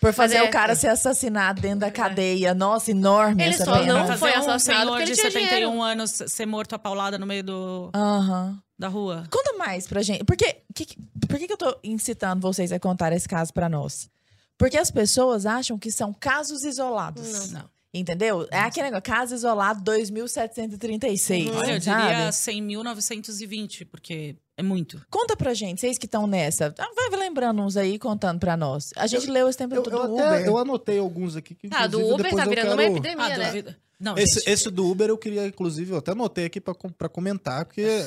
Por 0.00 0.12
fazer 0.12 0.36
é- 0.36 0.42
o 0.42 0.50
cara 0.50 0.74
ser 0.74 0.88
assassinado 0.88 1.60
dentro 1.62 1.80
da 1.80 1.90
cadeia. 1.90 2.52
Nossa, 2.54 2.90
enorme 2.90 3.42
Ele 3.42 3.54
essa 3.54 3.64
só 3.64 3.78
pena. 3.78 3.94
não 4.06 4.18
foi 4.18 4.30
um 4.32 4.34
assassinado 4.38 4.60
senhor 4.60 4.86
porque 4.88 5.02
ele 5.04 5.10
de 5.12 5.20
tinha 5.20 5.30
71 5.30 5.70
dinheiro. 5.70 5.82
anos 5.82 6.10
ser 6.10 6.46
morto 6.46 6.74
a 6.74 6.78
paulada 6.78 7.18
no 7.18 7.26
meio 7.26 7.42
do, 7.42 7.90
Aham. 7.94 8.58
da 8.78 8.88
rua. 8.88 9.24
Conta 9.30 9.54
mais 9.56 9.86
pra 9.86 10.02
gente. 10.02 10.24
Porque, 10.24 10.56
que, 10.74 10.84
que- 10.84 10.96
por 11.26 11.38
que, 11.38 11.46
que 11.46 11.52
eu 11.52 11.56
tô 11.56 11.78
incitando 11.82 12.40
vocês 12.42 12.70
a 12.70 12.78
contar 12.78 13.12
esse 13.12 13.28
caso 13.28 13.52
pra 13.52 13.68
nós? 13.68 14.10
Porque 14.60 14.76
as 14.76 14.90
pessoas 14.90 15.46
acham 15.46 15.78
que 15.78 15.90
são 15.90 16.12
casos 16.12 16.64
isolados. 16.64 17.50
Não. 17.50 17.64
Entendeu? 17.92 18.46
É 18.52 18.58
aquele 18.60 18.84
negócio, 18.86 19.02
caso 19.02 19.34
isolado 19.34 19.82
2736. 19.82 21.48
Uhum. 21.48 21.56
Olha, 21.56 21.72
eu 21.72 21.78
diria 21.80 22.30
100.920, 22.30 23.86
porque 23.90 24.36
é 24.56 24.62
muito. 24.62 25.04
Conta 25.10 25.36
pra 25.36 25.54
gente, 25.54 25.80
vocês 25.80 25.98
que 25.98 26.06
estão 26.06 26.26
nessa. 26.26 26.72
Ah, 26.78 26.86
Vai 27.10 27.18
lembrando 27.18 27.60
uns 27.62 27.76
aí 27.76 27.98
contando 27.98 28.38
pra 28.38 28.56
nós. 28.56 28.90
A 28.96 29.06
gente 29.06 29.28
leu 29.30 29.48
esse 29.48 29.58
tempo 29.58 29.74
Eu, 29.74 29.82
todo 29.82 29.96
eu 29.96 30.06
do 30.08 30.18
até 30.18 30.28
Uber. 30.36 30.46
eu 30.46 30.58
anotei 30.58 30.98
alguns 30.98 31.34
aqui 31.36 31.54
que 31.54 31.68
Ah, 31.72 31.86
do 31.86 31.98
inclusive, 32.00 32.20
Uber 32.20 32.36
tá 32.36 32.44
eu 32.44 32.48
virando 32.50 32.66
quero... 32.68 32.72
uma 32.74 32.84
epidemia, 32.84 33.24
Ah, 33.24 33.38
né? 33.38 33.76
Não, 33.98 34.16
Esse, 34.16 34.34
gente, 34.40 34.50
esse 34.50 34.70
do 34.70 34.86
Uber 34.88 35.08
eu 35.08 35.18
queria, 35.18 35.46
inclusive, 35.46 35.90
eu 35.92 35.98
até 35.98 36.12
anotei 36.12 36.44
aqui 36.46 36.60
pra, 36.60 36.74
pra 36.96 37.08
comentar, 37.08 37.64
porque 37.66 38.06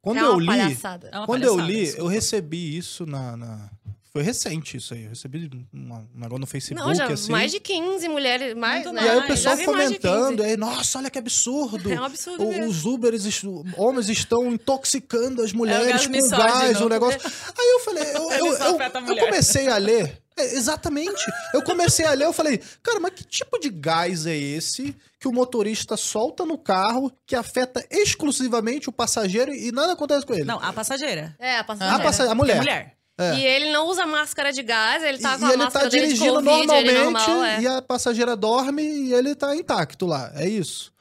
Quando 0.00 0.18
é 0.18 0.22
uma 0.22 0.32
eu 0.32 0.40
li, 0.40 0.46
palhaçada. 0.46 1.08
É 1.12 1.18
uma 1.18 1.26
quando 1.26 1.42
eu 1.44 1.52
palhaçada, 1.56 1.72
li, 1.72 1.78
eu 1.80 1.84
desculpa. 1.84 2.10
recebi 2.12 2.76
isso 2.78 3.04
na, 3.06 3.36
na- 3.36 3.70
Foi 4.18 4.22
recente 4.24 4.76
isso 4.76 4.94
aí. 4.94 5.04
Eu 5.04 5.10
recebi 5.10 5.48
um, 5.72 6.04
negócio 6.12 6.38
no 6.40 6.46
Facebook, 6.46 6.84
Não, 6.88 6.92
já 6.92 7.06
assim. 7.06 7.30
mais 7.30 7.52
de 7.52 7.60
15 7.60 8.08
mulheres, 8.08 8.52
mais, 8.56 8.84
Muito 8.84 8.96
né? 9.00 9.06
E 9.06 9.08
aí 9.10 9.18
o 9.18 9.26
pessoal 9.28 9.56
Já 9.56 9.62
vi 9.64 9.70
mais 9.70 9.90
de 9.90 9.98
15. 9.98 10.08
comentando, 10.08 10.42
aí, 10.42 10.56
nossa, 10.56 10.98
olha 10.98 11.08
que 11.08 11.18
absurdo. 11.20 11.88
É 11.92 12.00
um 12.00 12.04
absurdo 12.04 12.44
O- 12.44 12.48
mesmo. 12.50 12.66
Os 12.66 12.84
Uberes, 12.84 13.40
homens 13.76 14.08
estão 14.08 14.52
intoxicando 14.52 15.40
as 15.40 15.52
mulheres 15.52 15.86
gás 15.86 16.06
com 16.08 16.28
gás, 16.30 16.80
o 16.80 16.88
negócio. 16.88 17.20
Aí 17.56 17.68
eu 17.70 17.80
falei, 17.80 18.02
eu, 18.02 18.32
eu, 18.32 18.46
eu- 18.56 18.80
a 18.82 19.00
eu 19.06 19.16
comecei 19.18 19.68
a 19.68 19.76
ler. 19.76 20.20
É, 20.36 20.54
exatamente. 20.54 21.24
Eu 21.54 21.62
comecei 21.62 22.04
a 22.04 22.12
ler, 22.12 22.24
eu 22.26 22.32
falei, 22.32 22.60
cara, 22.82 22.98
mas 23.00 23.12
que 23.12 23.24
tipo 23.24 23.58
de 23.58 23.70
gás 23.70 24.26
é 24.26 24.36
esse 24.36 24.96
que 25.20 25.26
o 25.28 25.32
motorista 25.32 25.96
solta 25.96 26.44
no 26.44 26.56
carro 26.58 27.12
que 27.26 27.34
afeta 27.36 27.84
exclusivamente 27.90 28.88
o 28.88 28.92
passageiro 28.92 29.52
e 29.52 29.70
nada 29.72 29.92
acontece 29.94 30.24
com 30.26 30.34
ele? 30.34 30.44
Não, 30.44 30.58
a 30.62 30.72
passageira. 30.72 31.34
É, 31.38 31.56
a 31.56 31.60
a, 31.60 31.64
passageira. 31.64 32.02
passa- 32.02 32.24
a 32.28 32.30
É 32.30 32.34
mulher. 32.34 32.56
mulher. 32.58 32.97
É. 33.18 33.34
E 33.36 33.44
ele 33.44 33.72
não 33.72 33.88
usa 33.88 34.06
máscara 34.06 34.52
de 34.52 34.62
gás, 34.62 35.02
ele 35.02 35.18
tá 35.18 35.34
E- 35.34 35.38
com 35.40 35.44
e 35.44 35.48
a 35.48 35.52
ele 35.54 35.62
máscara 35.64 35.84
tá 35.86 35.90
dele 35.90 36.06
de 36.06 36.12
dirigindo 36.14 36.34
Covid, 36.34 36.72
ele 36.72 36.92
normalmente 36.92 37.26
normal, 37.26 37.44
é. 37.44 37.60
e 37.60 37.66
a 37.66 37.82
passageira 37.82 38.36
dorme 38.36 38.82
e 38.82 39.12
ele 39.12 39.34
tá 39.34 39.56
intacto 39.56 40.06
lá. 40.06 40.30
É 40.36 40.48
isso. 40.48 40.92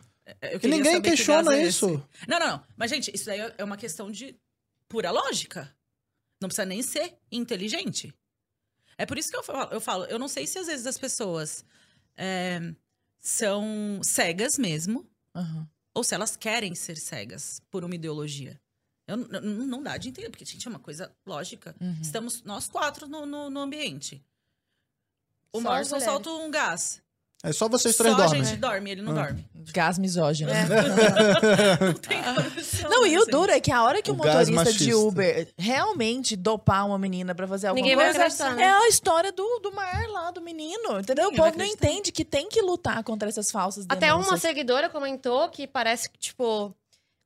Eu 0.41 0.57
E 0.57 0.59
queria 0.59 0.75
ninguém 0.77 1.01
que 1.01 1.11
questiona 1.11 1.43
gás 1.51 1.63
é 1.63 1.67
isso. 1.67 1.85
esse. 1.85 2.27
Não, 2.27 2.39
não, 2.39 2.47
não. 2.47 2.63
Mas, 2.75 2.89
gente, 2.89 3.11
isso 3.13 3.25
daí 3.27 3.53
é 3.57 3.63
uma 3.63 3.77
questão 3.77 4.09
de 4.11 4.35
pura 4.89 5.11
lógica. 5.11 5.71
Não 6.41 6.49
precisa 6.49 6.65
nem 6.65 6.81
ser 6.81 7.15
inteligente. 7.31 8.13
É 8.97 9.05
por 9.05 9.17
isso 9.17 9.29
que 9.29 9.37
eu 9.37 9.43
falo, 9.43 9.71
eu, 9.71 9.79
falo, 9.79 10.05
eu 10.05 10.17
não 10.17 10.27
sei 10.27 10.47
se 10.47 10.57
às 10.57 10.65
vezes 10.67 10.87
as 10.87 10.97
pessoas 10.97 11.63
é, 12.17 12.59
são 13.19 13.99
cegas 14.03 14.57
mesmo, 14.57 15.05
Aham. 15.35 15.67
ou 15.93 16.03
se 16.03 16.15
elas 16.15 16.35
querem 16.35 16.73
ser 16.73 16.97
cegas 16.97 17.61
por 17.69 17.83
uma 17.85 17.93
ideologia. 17.95 18.59
Eu, 19.07 19.17
n- 19.17 19.37
n- 19.39 19.65
não 19.65 19.81
dá 19.81 19.97
de 19.97 20.09
entender, 20.09 20.29
porque, 20.29 20.43
gente, 20.45 20.67
é 20.67 20.69
uma 20.69 20.79
coisa 20.79 21.11
lógica. 21.25 21.73
Uhum. 21.79 21.95
Estamos 22.01 22.43
nós 22.43 22.67
quatro 22.67 23.07
no, 23.07 23.25
no, 23.25 23.49
no 23.49 23.59
ambiente. 23.61 24.21
O 25.53 25.61
Só 25.61 25.69
Morrison 25.69 25.99
solta 25.99 26.29
um 26.29 26.51
gás. 26.51 27.01
É 27.43 27.53
só 27.53 27.69
vocês 27.69 27.95
Só 27.95 28.03
três 28.03 28.15
a 28.19 28.23
dormem. 28.25 28.43
gente 28.43 28.57
dorme, 28.57 28.91
ele 28.91 29.01
não 29.03 29.11
Ah. 29.17 29.23
dorme. 29.27 29.47
Gás 29.71 29.97
misógino. 29.99 30.49
É. 30.49 30.65
Não 31.85 31.93
tem 31.93 32.21
condição, 32.23 32.89
Não, 32.89 33.05
e 33.05 33.15
o 33.17 33.21
assim. 33.21 33.31
duro 33.31 33.51
é 33.51 33.59
que 33.59 33.71
a 33.71 33.83
hora 33.83 34.01
que 34.01 34.09
o, 34.09 34.13
O 34.13 34.17
motorista 34.17 34.73
de. 34.73 34.93
Uber 34.93 35.47
realmente 35.57 36.35
dopar 36.35 36.85
uma 36.87 36.97
menina 36.97 37.35
pra 37.35 37.47
fazer 37.47 37.67
alguma 37.67 37.81
Ninguém 37.83 37.95
vai 37.95 38.05
coisa, 38.05 38.21
acreditar, 38.21 38.55
né? 38.55 38.63
é 38.63 38.69
a 38.71 38.87
história 38.87 39.31
do, 39.31 39.59
do 39.59 39.71
mar 39.71 40.07
lá, 40.09 40.31
do 40.31 40.41
menino, 40.41 40.99
entendeu? 40.99 41.25
Ninguém 41.25 41.39
o 41.39 41.43
povo 41.43 41.57
vai 41.57 41.57
não 41.57 41.65
entende 41.65 42.11
que 42.11 42.25
tem 42.25 42.49
que 42.49 42.61
lutar 42.61 43.03
contra 43.03 43.29
essas 43.29 43.51
falsas 43.51 43.85
Até 43.87 44.11
uma 44.13 44.23
denúncias. 44.23 44.41
seguidora 44.41 44.89
comentou 44.89 45.47
que 45.49 45.67
parece 45.67 46.09
que, 46.09 46.17
tipo, 46.17 46.73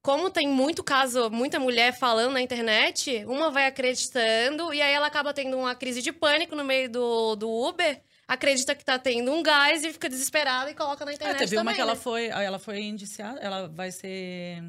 como 0.02 0.30
tem 0.30 0.48
muito 0.48 0.84
caso, 0.84 1.30
muita 1.30 1.60
mulher 1.60 1.94
falando 1.94 2.34
na 2.34 2.42
internet, 2.42 3.24
uma 3.28 3.52
vai 3.52 3.68
acreditando 3.68 4.74
e 4.74 4.82
aí 4.82 4.92
ela 4.94 5.08
acaba 5.08 5.34
tendo 5.34 5.58
uma 5.58 5.76
crise 5.76 6.02
de 6.02 6.12
pânico 6.12 6.56
no 6.56 6.64
meio 6.64 6.90
do, 6.90 7.36
do 7.36 7.50
Uber, 7.50 8.02
acredita 8.28 8.74
que 8.74 8.84
tá 8.84 8.98
tendo 8.98 9.32
um 9.32 9.44
gás 9.44 9.84
e 9.84 9.92
fica 9.94 10.10
desesperada 10.10 10.72
e 10.72 10.74
coloca 10.76 11.06
na 11.06 11.12
É, 11.12 11.16
internet 11.16 11.38
teve 11.40 11.56
uma 11.56 11.62
também, 11.64 11.76
que 11.76 11.82
ela 11.82 11.94
né? 11.94 12.00
foi, 12.00 12.32
aí 12.32 12.46
ela 12.46 12.58
foi 12.60 12.82
indiciada, 12.82 13.40
ela 13.40 13.68
vai 13.68 13.92
ser 13.92 14.64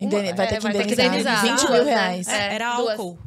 vai 0.00 0.08
ter 0.08 0.16
É, 0.16 0.32
que 0.32 0.60
vai 0.60 0.72
ter 0.72 0.86
que 0.86 0.92
indenizar, 0.94 1.06
indenizar 1.06 1.42
20 1.42 1.58
duas, 1.58 1.70
mil 1.72 1.84
né? 1.84 1.90
reais. 1.92 2.28
É, 2.28 2.36
É, 2.48 2.54
era 2.54 2.76
duas. 2.76 2.90
álcool. 2.98 3.18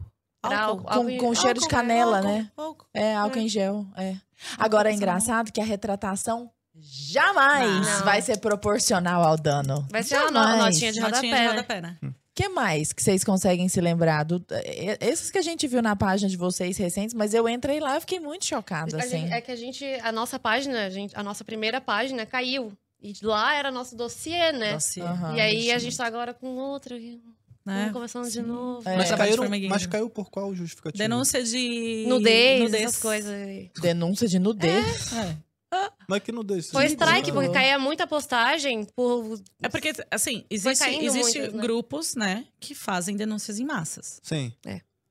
Era 0.45 0.59
Álcool. 0.61 0.83
álcool. 0.89 1.05
Com, 1.11 1.17
com 1.17 1.35
cheiro 1.35 1.59
de 1.61 1.67
canela, 1.69 2.17
álcool, 2.17 2.27
né? 2.29 2.51
álcool. 2.57 2.87
É, 2.93 3.15
álcool 3.15 3.39
em 3.39 3.47
gel, 3.47 3.85
é. 3.95 4.15
Agora 4.57 4.89
é 4.89 4.93
engraçado 4.93 5.51
que 5.53 5.61
a 5.61 5.63
retratação 5.63 6.51
jamais 6.93 7.87
Não. 7.87 8.05
vai 8.05 8.21
ser 8.21 8.37
proporcional 8.37 9.23
ao 9.23 9.37
dano. 9.37 9.85
Vai 9.89 10.03
ser 10.03 10.17
uma 10.17 10.25
Jamais. 10.31 10.59
notinha 10.75 10.91
de 10.91 10.99
Notinha 10.99 11.21
rodapé, 11.21 11.27
de 11.27 11.43
né? 11.43 11.47
rodapé, 11.49 11.81
né? 11.81 11.97
que 12.35 12.49
mais 12.49 12.91
que 12.93 13.01
vocês 13.03 13.23
conseguem 13.23 13.67
se 13.69 13.79
lembrar? 13.79 14.23
Do, 14.23 14.43
eh, 14.51 14.97
esses 15.01 15.29
que 15.31 15.37
a 15.37 15.41
gente 15.41 15.67
viu 15.67 15.81
na 15.81 15.95
página 15.95 16.29
de 16.29 16.37
vocês 16.37 16.77
recentes, 16.77 17.13
mas 17.13 17.33
eu 17.33 17.47
entrei 17.47 17.79
lá 17.79 17.97
e 17.97 17.99
fiquei 17.99 18.19
muito 18.19 18.45
chocada, 18.45 18.97
assim. 18.97 19.19
gente- 19.21 19.33
é 19.33 19.41
que 19.41 19.51
a 19.51 19.55
gente, 19.55 19.85
a 20.03 20.11
nossa 20.11 20.39
página, 20.39 20.85
a, 20.85 20.89
gente, 20.89 21.15
a 21.15 21.21
nossa 21.23 21.43
primeira 21.43 21.79
página 21.79 22.25
caiu. 22.25 22.71
E 23.01 23.13
lá 23.21 23.53
era 23.55 23.69
nosso 23.69 23.95
dossiê, 23.95 24.51
né? 24.51 24.73
Dossiê. 24.73 25.03
Aham. 25.03 25.35
e 25.35 25.41
aí 25.41 25.71
a 25.71 25.77
gente 25.77 25.95
tá 25.97 26.05
agora 26.05 26.33
com 26.33 26.55
outra. 26.55 26.97
Né? 26.97 27.19
Vamos 27.65 27.91
começando 27.93 28.29
de 28.29 28.41
novo. 28.41 28.87
É. 28.89 28.95
Mas, 28.97 29.09
de 29.09 29.15
caíram, 29.17 29.45
mas 29.69 29.85
caiu 29.85 30.09
por 30.09 30.29
qual 30.29 30.53
justificativa? 30.55 31.03
Denúncia 31.03 31.43
de 31.43 32.05
Nudez, 32.07 32.73
essas 32.73 33.01
coisas. 33.01 33.33
Denúncia 33.81 34.27
de 34.27 34.39
nudez. 34.39 35.13
É. 35.13 35.35
Mas 36.07 36.21
que 36.23 36.31
não 36.31 36.43
desse. 36.43 36.71
Foi 36.71 36.87
Sim, 36.87 36.95
strike, 36.95 37.31
porque 37.31 37.49
caía 37.49 37.77
muita 37.79 38.05
postagem 38.07 38.85
por. 38.95 39.39
É 39.61 39.69
porque, 39.69 39.91
assim, 40.11 40.45
existe, 40.49 40.83
existe 40.83 41.37
muitas, 41.39 41.53
né? 41.53 41.61
grupos, 41.61 42.15
né, 42.15 42.47
que 42.59 42.73
fazem 42.75 43.15
denúncias 43.15 43.59
em 43.59 43.65
massas. 43.65 44.19
Sim. 44.23 44.53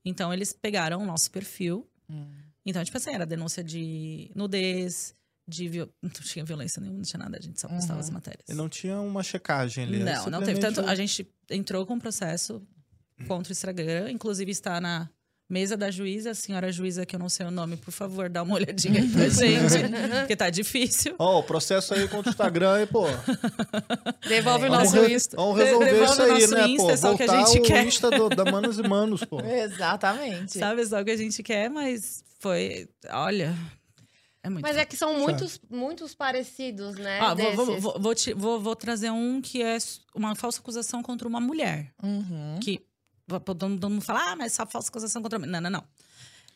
Então, 0.04 0.32
eles 0.32 0.52
pegaram 0.52 1.00
o 1.02 1.06
nosso 1.06 1.30
perfil. 1.30 1.88
Hum. 2.10 2.26
Então, 2.66 2.82
tipo 2.84 2.96
assim, 2.96 3.10
era 3.10 3.24
denúncia 3.26 3.62
de 3.62 4.30
nudez, 4.34 5.14
de... 5.48 5.68
viol- 5.68 5.88
Não 6.02 6.10
tinha 6.10 6.44
violência 6.44 6.80
nenhuma, 6.80 6.98
não 6.98 7.04
tinha 7.04 7.18
nada. 7.18 7.38
A 7.38 7.40
gente 7.40 7.60
só 7.60 7.68
postava 7.68 7.94
Uhum. 7.94 8.00
as 8.00 8.10
matérias. 8.10 8.44
E 8.48 8.54
não 8.54 8.68
tinha 8.68 9.00
uma 9.00 9.22
checagem 9.22 9.84
ali. 9.84 9.98
Não, 10.02 10.26
não 10.26 10.42
teve. 10.42 10.60
Tanto, 10.60 10.80
a 10.80 10.94
gente 10.94 11.26
entrou 11.50 11.84
com 11.86 11.94
um 11.94 11.98
processo 11.98 12.62
contra 13.28 13.50
o 13.50 13.52
Instagram, 13.52 14.10
inclusive 14.10 14.50
está 14.50 14.80
na 14.80 15.08
mesa 15.52 15.76
da 15.76 15.90
juíza, 15.90 16.30
a 16.30 16.34
senhora 16.34 16.72
juíza, 16.72 17.04
que 17.04 17.14
eu 17.14 17.20
não 17.20 17.28
sei 17.28 17.44
o 17.44 17.50
nome, 17.50 17.76
por 17.76 17.92
favor, 17.92 18.30
dá 18.30 18.42
uma 18.42 18.54
olhadinha 18.54 19.02
aí 19.02 19.08
pra 19.08 19.28
gente, 19.28 19.74
porque 20.20 20.34
tá 20.34 20.48
difícil. 20.48 21.14
Ó, 21.18 21.40
o 21.40 21.42
processo 21.42 21.92
aí 21.92 22.08
contra 22.08 22.30
o 22.30 22.32
Instagram 22.32 22.72
aí, 22.74 22.86
pô. 22.86 23.04
Devolve 24.28 24.66
o 24.66 24.70
nosso 24.70 24.96
Insta. 25.04 25.36
vamos 25.36 25.58
resolver 25.58 25.84
Devolve 25.92 26.10
isso 26.12 26.20
o 26.20 26.24
aí, 26.24 26.30
nosso 26.40 26.54
né, 26.54 26.66
Insta, 26.68 26.82
pô? 26.86 26.90
é 26.90 26.96
só 26.96 27.12
o 27.12 27.16
que 27.16 27.22
a 27.22 27.26
Voltar 27.26 27.46
gente 27.46 27.58
o 27.58 27.62
quer. 27.62 27.86
Insta 27.86 28.10
do- 28.10 28.28
da 28.30 28.44
Manos 28.44 28.78
e 28.78 28.82
Manos, 28.82 29.24
pô. 29.24 29.40
Exatamente. 29.44 30.58
Sabe 30.58 30.84
só 30.86 31.00
o 31.00 31.04
que 31.04 31.10
a 31.10 31.16
gente 31.16 31.42
quer, 31.42 31.68
mas 31.68 32.24
foi. 32.40 32.88
Olha. 33.10 33.54
É 34.42 34.48
muito. 34.50 34.62
Mas 34.62 34.76
é 34.76 34.84
que 34.84 34.96
são 34.96 35.18
muitos, 35.20 35.60
muitos 35.70 36.14
parecidos, 36.14 36.96
né? 36.96 37.20
Ah, 37.20 37.34
vou, 37.34 37.54
vou, 37.54 37.80
vou, 37.80 38.00
vou, 38.00 38.14
te- 38.14 38.34
vou- 38.34 38.58
vou 38.60 38.74
trazer 38.74 39.10
um 39.10 39.40
que 39.40 39.62
é 39.62 39.76
uma 40.16 40.34
falsa 40.34 40.58
acusação 40.60 41.00
contra 41.02 41.28
uma 41.28 41.40
mulher. 41.40 41.92
Uhum. 42.02 42.58
Que 42.60 42.80
todo 43.44 43.68
mundo 43.68 43.80
todo 43.80 43.90
mundo 43.92 44.02
fala, 44.02 44.32
ah, 44.32 44.36
mas 44.36 44.52
só 44.52 44.66
falsa 44.66 44.88
acusação 44.88 45.22
contra. 45.22 45.38
Não, 45.38 45.60
não, 45.60 45.70
não. 45.70 45.84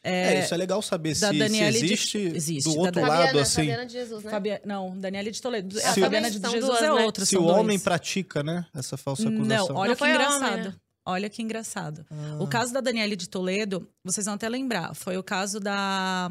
É, 0.03 0.41
isso 0.45 0.55
é 0.55 0.57
legal 0.57 0.81
saber 0.83 1.19
da 1.19 1.29
se, 1.29 1.33
se 1.33 1.39
Daniele 1.39 1.79
de- 1.81 1.85
existe, 1.87 2.19
existe, 2.19 2.63
do 2.71 2.79
outro 2.79 2.93
Daniele. 2.93 3.11
lado, 3.11 3.23
Fabiana, 3.27 3.43
assim. 3.43 3.57
Fabiana 3.63 3.87
de 3.87 3.93
Jesus, 3.93 4.23
né? 4.25 4.31
Fabia... 4.31 4.63
Não, 4.65 4.97
Daniela 4.97 5.31
de 5.33 5.43
Toledo. 5.43 5.75
Se 5.81 5.85
a 5.85 5.91
o- 5.91 5.95
Fabiana 5.95 6.31
de 6.31 6.39
Jesus 6.39 6.65
duas, 6.65 6.79
é 6.83 6.95
né? 6.95 7.05
outra. 7.05 7.25
Se 7.27 7.37
o 7.37 7.41
dois. 7.43 7.57
homem 7.59 7.79
pratica, 7.79 8.41
né, 8.43 8.65
essa 8.73 8.97
falsa 8.97 9.29
acusação. 9.29 9.69
Não, 9.69 9.77
olha 9.77 9.89
Não 9.91 9.97
que 9.97 10.05
engraçado. 10.07 10.45
homem, 10.53 10.65
né? 10.65 10.75
Olha 11.09 11.29
que 11.31 11.43
engraçado. 11.43 12.07
Ah. 12.11 12.37
O 12.41 12.47
caso 12.47 12.73
da 12.73 12.81
Daniele 12.81 13.17
de 13.17 13.29
Toledo, 13.29 13.89
vocês 14.05 14.25
vão 14.27 14.35
até 14.35 14.49
lembrar, 14.49 14.95
foi 14.95 15.17
o 15.17 15.23
caso 15.25 15.59
da. 15.59 16.31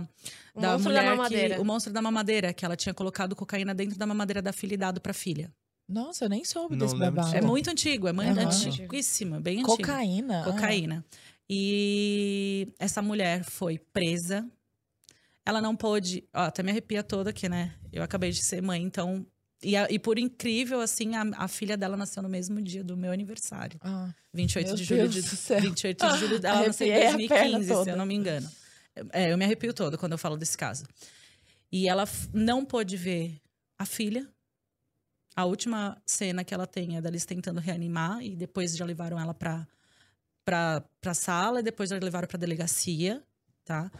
O 0.54 0.62
da 0.62 0.72
monstro 0.72 0.94
da 0.94 1.00
mulher 1.02 1.16
mamadeira. 1.18 1.56
Que, 1.56 1.62
o 1.62 1.66
monstro 1.66 1.94
da 1.94 2.02
mamadeira, 2.02 2.54
que 2.54 2.64
ela 2.66 2.76
tinha 2.78 2.94
colocado 2.94 3.36
cocaína 3.36 3.74
dentro 3.74 3.98
da 3.98 4.06
mamadeira 4.06 4.42
da 4.42 4.54
filha 4.54 4.74
e 4.74 4.78
dado 4.78 5.02
pra 5.02 5.14
filha. 5.14 5.52
Nossa, 5.88 6.26
eu 6.26 6.30
nem 6.30 6.44
soube 6.44 6.76
Não 6.76 6.86
desse 6.86 6.98
babado. 6.98 7.36
É 7.36 7.42
Bom. 7.42 7.48
muito 7.48 7.70
antigo, 7.70 8.08
é 8.08 8.12
muito 8.14 8.40
antiguíssimo, 8.40 9.40
bem 9.40 9.60
antigo. 9.60 9.78
Cocaína. 9.78 10.42
ah. 10.42 10.44
Cocaína. 10.52 11.06
E 11.50 12.68
essa 12.80 13.02
mulher 13.02 13.44
foi 13.44 13.78
presa. 13.78 14.46
Ela 15.46 15.62
não 15.62 15.76
pôde. 15.76 16.24
Ó, 16.34 16.42
até 16.42 16.64
me 16.64 16.72
arrepia 16.72 17.04
toda 17.04 17.30
aqui, 17.30 17.48
né? 17.48 17.76
Eu 17.94 18.02
acabei 18.02 18.32
de 18.32 18.42
ser 18.42 18.62
mãe, 18.62 18.82
então. 18.82 19.26
E, 19.64 19.76
a- 19.76 19.88
e 19.90 19.98
por 20.00 20.18
incrível, 20.20 20.82
assim, 20.82 21.16
a, 21.16 21.24
a 21.38 21.48
filha 21.48 21.78
dela 21.78 21.96
nasceu 21.96 22.22
no 22.24 22.30
mesmo 22.30 22.62
dia 22.62 22.84
do 22.84 22.98
meu 22.98 23.12
aniversário. 23.12 23.80
Ah. 23.84 24.10
28 24.34 24.68
Meu 24.68 24.76
de 24.76 24.84
julho 24.84 25.02
Deus 25.04 25.14
de, 25.14 25.22
do 25.22 25.36
céu. 25.36 25.62
28 25.62 26.06
de 26.08 26.18
julho. 26.20 26.36
Ela 26.44 26.68
nasceu 26.68 26.88
em 26.88 26.92
Arrepiei 26.94 27.26
a 27.26 27.30
perna 27.30 27.52
2015, 27.60 27.84
se 27.84 27.90
eu 27.92 27.98
não 27.98 28.06
me 28.06 28.16
engano. 28.16 28.50
É, 29.14 29.32
eu 29.32 29.38
me 29.38 29.46
arrepio 29.46 29.74
todo 29.74 29.98
quando 29.98 30.14
eu 30.14 30.18
falo 30.18 30.36
desse 30.36 30.58
caso. 30.58 30.84
E 31.72 31.88
ela 31.88 32.06
não 32.34 32.66
pôde 32.66 32.98
ver 32.98 33.40
a 33.78 33.86
filha. 33.86 34.28
A 35.36 35.46
última 35.46 36.02
cena 36.06 36.44
que 36.44 36.54
ela 36.54 36.66
tem 36.66 36.96
é 36.98 37.02
deles 37.02 37.26
tentando 37.26 37.60
reanimar 37.60 38.22
e 38.24 38.36
depois 38.36 38.76
já 38.76 38.86
levaram 38.86 39.20
ela 39.20 39.34
pra, 39.34 39.68
pra 40.46 41.14
sala 41.14 41.60
e 41.60 41.64
depois 41.64 41.90
já 41.90 41.98
levaram 41.98 42.28
pra 42.28 42.38
delegacia, 42.40 43.22
tá? 43.66 43.92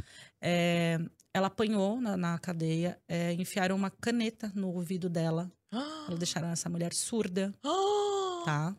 É, 0.42 0.98
ela 1.34 1.48
apanhou 1.48 2.00
na, 2.00 2.16
na 2.16 2.40
cadeia, 2.40 2.98
é, 3.08 3.34
enfiaram 3.34 3.76
uma 3.76 3.90
caneta 3.92 4.52
no 4.56 4.70
ouvido 4.70 5.10
dela, 5.10 5.52
Ah. 5.72 6.08
deixaram 6.18 6.48
essa 6.50 6.70
mulher 6.70 6.94
surda, 6.94 7.54
Ah. 7.64 8.44
tá? 8.46 8.76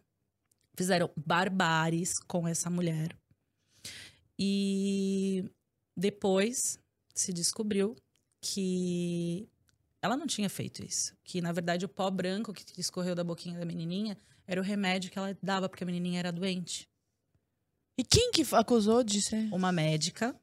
Fizeram 0.76 1.10
barbares 1.16 2.18
com 2.20 2.46
essa 2.48 2.70
mulher. 2.70 3.16
E 4.38 5.44
depois 5.96 6.78
se 7.14 7.32
descobriu 7.32 7.96
que 8.40 9.48
ela 10.06 10.16
não 10.16 10.26
tinha 10.26 10.48
feito 10.48 10.84
isso. 10.84 11.14
Que, 11.24 11.40
na 11.40 11.52
verdade, 11.52 11.84
o 11.84 11.88
pó 11.88 12.10
branco 12.10 12.52
que 12.52 12.64
escorreu 12.80 13.14
da 13.14 13.22
boquinha 13.24 13.58
da 13.58 13.64
menininha 13.64 14.16
era 14.46 14.60
o 14.60 14.64
remédio 14.64 15.10
que 15.10 15.18
ela 15.18 15.36
dava 15.42 15.68
porque 15.68 15.84
a 15.84 15.86
menininha 15.86 16.18
era 16.20 16.32
doente. 16.32 16.88
E 17.98 18.04
quem 18.04 18.30
que 18.30 18.42
acusou 18.54 19.02
de 19.02 19.20
ser? 19.22 19.48
Uma 19.52 19.72
médica 19.72 20.34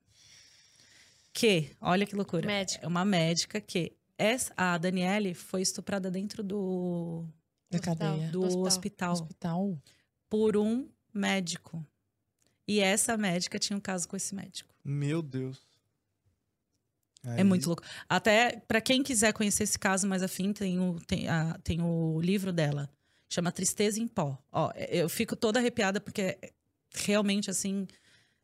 que, 1.32 1.72
olha 1.82 2.06
que 2.06 2.16
loucura. 2.16 2.46
Médica. 2.46 2.84
É 2.86 2.88
uma 2.88 3.06
médica 3.06 3.60
que 3.62 3.94
essa, 4.18 4.54
a 4.56 4.78
Daniele 4.78 5.34
foi 5.34 5.62
estuprada 5.62 6.10
dentro 6.12 6.44
do, 6.44 7.26
Da 7.70 7.78
Hospital. 7.80 7.96
cadeia. 7.96 8.32
do 8.32 8.40
Do 8.42 8.62
hospital. 8.62 9.14
Hospital. 9.14 9.82
por 10.30 10.58
um 10.58 10.88
médico. 11.14 11.86
E 12.68 12.80
essa 12.80 13.18
médica 13.18 13.60
tinha 13.60 13.76
um 13.78 13.82
caso 13.82 14.08
com 14.08 14.16
esse 14.16 14.34
médico. 14.34 14.74
Meu 14.84 15.22
Deus. 15.22 15.62
É 17.26 17.38
Aí- 17.38 17.44
muito 17.44 17.68
louco. 17.68 17.84
Até 18.10 18.62
pra 18.68 18.82
quem 18.82 19.02
quiser 19.02 19.32
conhecer 19.34 19.64
esse 19.64 19.80
caso 19.80 20.08
mais 20.08 20.22
afim, 20.22 20.52
tem 20.52 20.80
o, 20.80 21.00
tem, 21.08 21.28
a- 21.28 21.58
tem 21.64 21.82
o 21.82 22.20
livro 22.22 22.52
dela. 22.52 22.90
Chama 23.32 23.52
Tristeza 23.52 24.00
em 24.00 24.08
Pó. 24.08 24.38
Ó, 24.52 24.72
eu 24.76 25.08
fico 25.10 25.36
toda 25.36 25.60
arrepiada 25.60 26.00
porque 26.02 26.38
realmente 26.94 27.50
assim. 27.50 27.88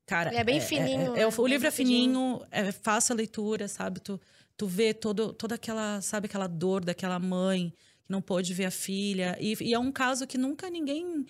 Cara, 0.08 0.30
Ele 0.32 0.38
é 0.40 0.44
bem 0.44 0.60
fininho, 0.60 1.16
é- 1.16 1.22
é- 1.22 1.26
né? 1.28 1.34
o 1.38 1.46
livro 1.46 1.68
é 1.68 1.72
fininho, 1.72 2.42
é 2.50 2.72
fácil 2.72 3.14
a 3.14 3.16
leitura, 3.16 3.68
sabe? 3.68 4.00
Tu, 4.00 4.20
tu 4.58 4.66
vê 4.66 4.92
todo, 4.92 5.32
toda 5.34 5.54
aquela, 5.54 6.02
sabe, 6.02 6.26
aquela 6.26 6.48
dor 6.48 6.84
daquela 6.84 7.20
mãe 7.20 7.70
que 8.04 8.12
não 8.12 8.20
pôde 8.20 8.52
ver 8.52 8.66
a 8.66 8.72
filha. 8.72 9.38
E, 9.40 9.56
e 9.62 9.72
é 9.74 9.78
um 9.78 9.92
caso 9.92 10.26
que 10.26 10.36
nunca 10.36 10.68
ninguém 10.68 11.28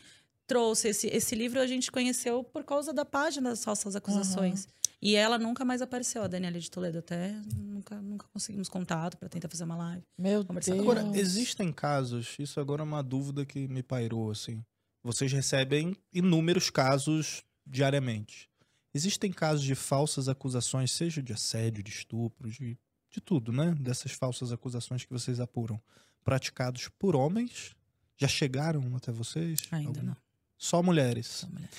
trouxe. 0.47 0.87
Esse, 0.87 1.07
esse 1.07 1.35
livro 1.35 1.59
a 1.59 1.67
gente 1.67 1.91
conheceu 1.91 2.41
por 2.41 2.63
causa 2.63 2.93
da 2.93 3.03
página 3.03 3.49
das 3.49 3.63
falsas 3.65 3.97
acusações. 3.97 4.65
E 5.01 5.15
ela 5.15 5.37
nunca 5.37 5.63
mais 5.63 5.81
apareceu, 5.81 6.23
a 6.23 6.27
Daniela 6.27 6.59
de 6.59 6.69
Toledo. 6.69 6.99
Até 6.99 7.31
nunca, 7.55 8.01
nunca 8.01 8.27
conseguimos 8.33 8.67
contato 8.67 9.17
para 9.17 9.29
tentar 9.29 9.47
fazer 9.47 9.63
uma 9.63 9.77
live. 9.77 10.03
Meu 10.17 10.43
Deus. 10.43 10.67
Agora, 10.69 11.05
existem 11.13 11.71
casos, 11.71 12.35
isso 12.37 12.59
agora 12.59 12.81
é 12.81 12.83
uma 12.83 13.01
dúvida 13.01 13.45
que 13.45 13.67
me 13.67 13.81
pairou, 13.81 14.29
assim. 14.29 14.63
Vocês 15.01 15.31
recebem 15.31 15.95
inúmeros 16.13 16.69
casos 16.69 17.43
diariamente. 17.65 18.49
Existem 18.93 19.31
casos 19.31 19.63
de 19.63 19.75
falsas 19.75 20.27
acusações, 20.27 20.91
seja 20.91 21.21
de 21.21 21.31
assédio, 21.31 21.81
de 21.81 21.91
estupro, 21.91 22.49
de, 22.49 22.77
de 23.09 23.21
tudo, 23.21 23.51
né? 23.53 23.73
Dessas 23.79 24.11
falsas 24.11 24.51
acusações 24.51 25.05
que 25.05 25.13
vocês 25.13 25.39
apuram. 25.39 25.79
Praticados 26.23 26.89
por 26.89 27.15
homens? 27.15 27.75
Já 28.17 28.27
chegaram 28.27 28.83
até 28.95 29.11
vocês? 29.11 29.59
Ainda 29.71 29.99
Algum? 29.99 30.03
não. 30.07 30.17
Só 30.57 30.83
mulheres. 30.83 31.27
Só 31.27 31.47
mulher. 31.47 31.69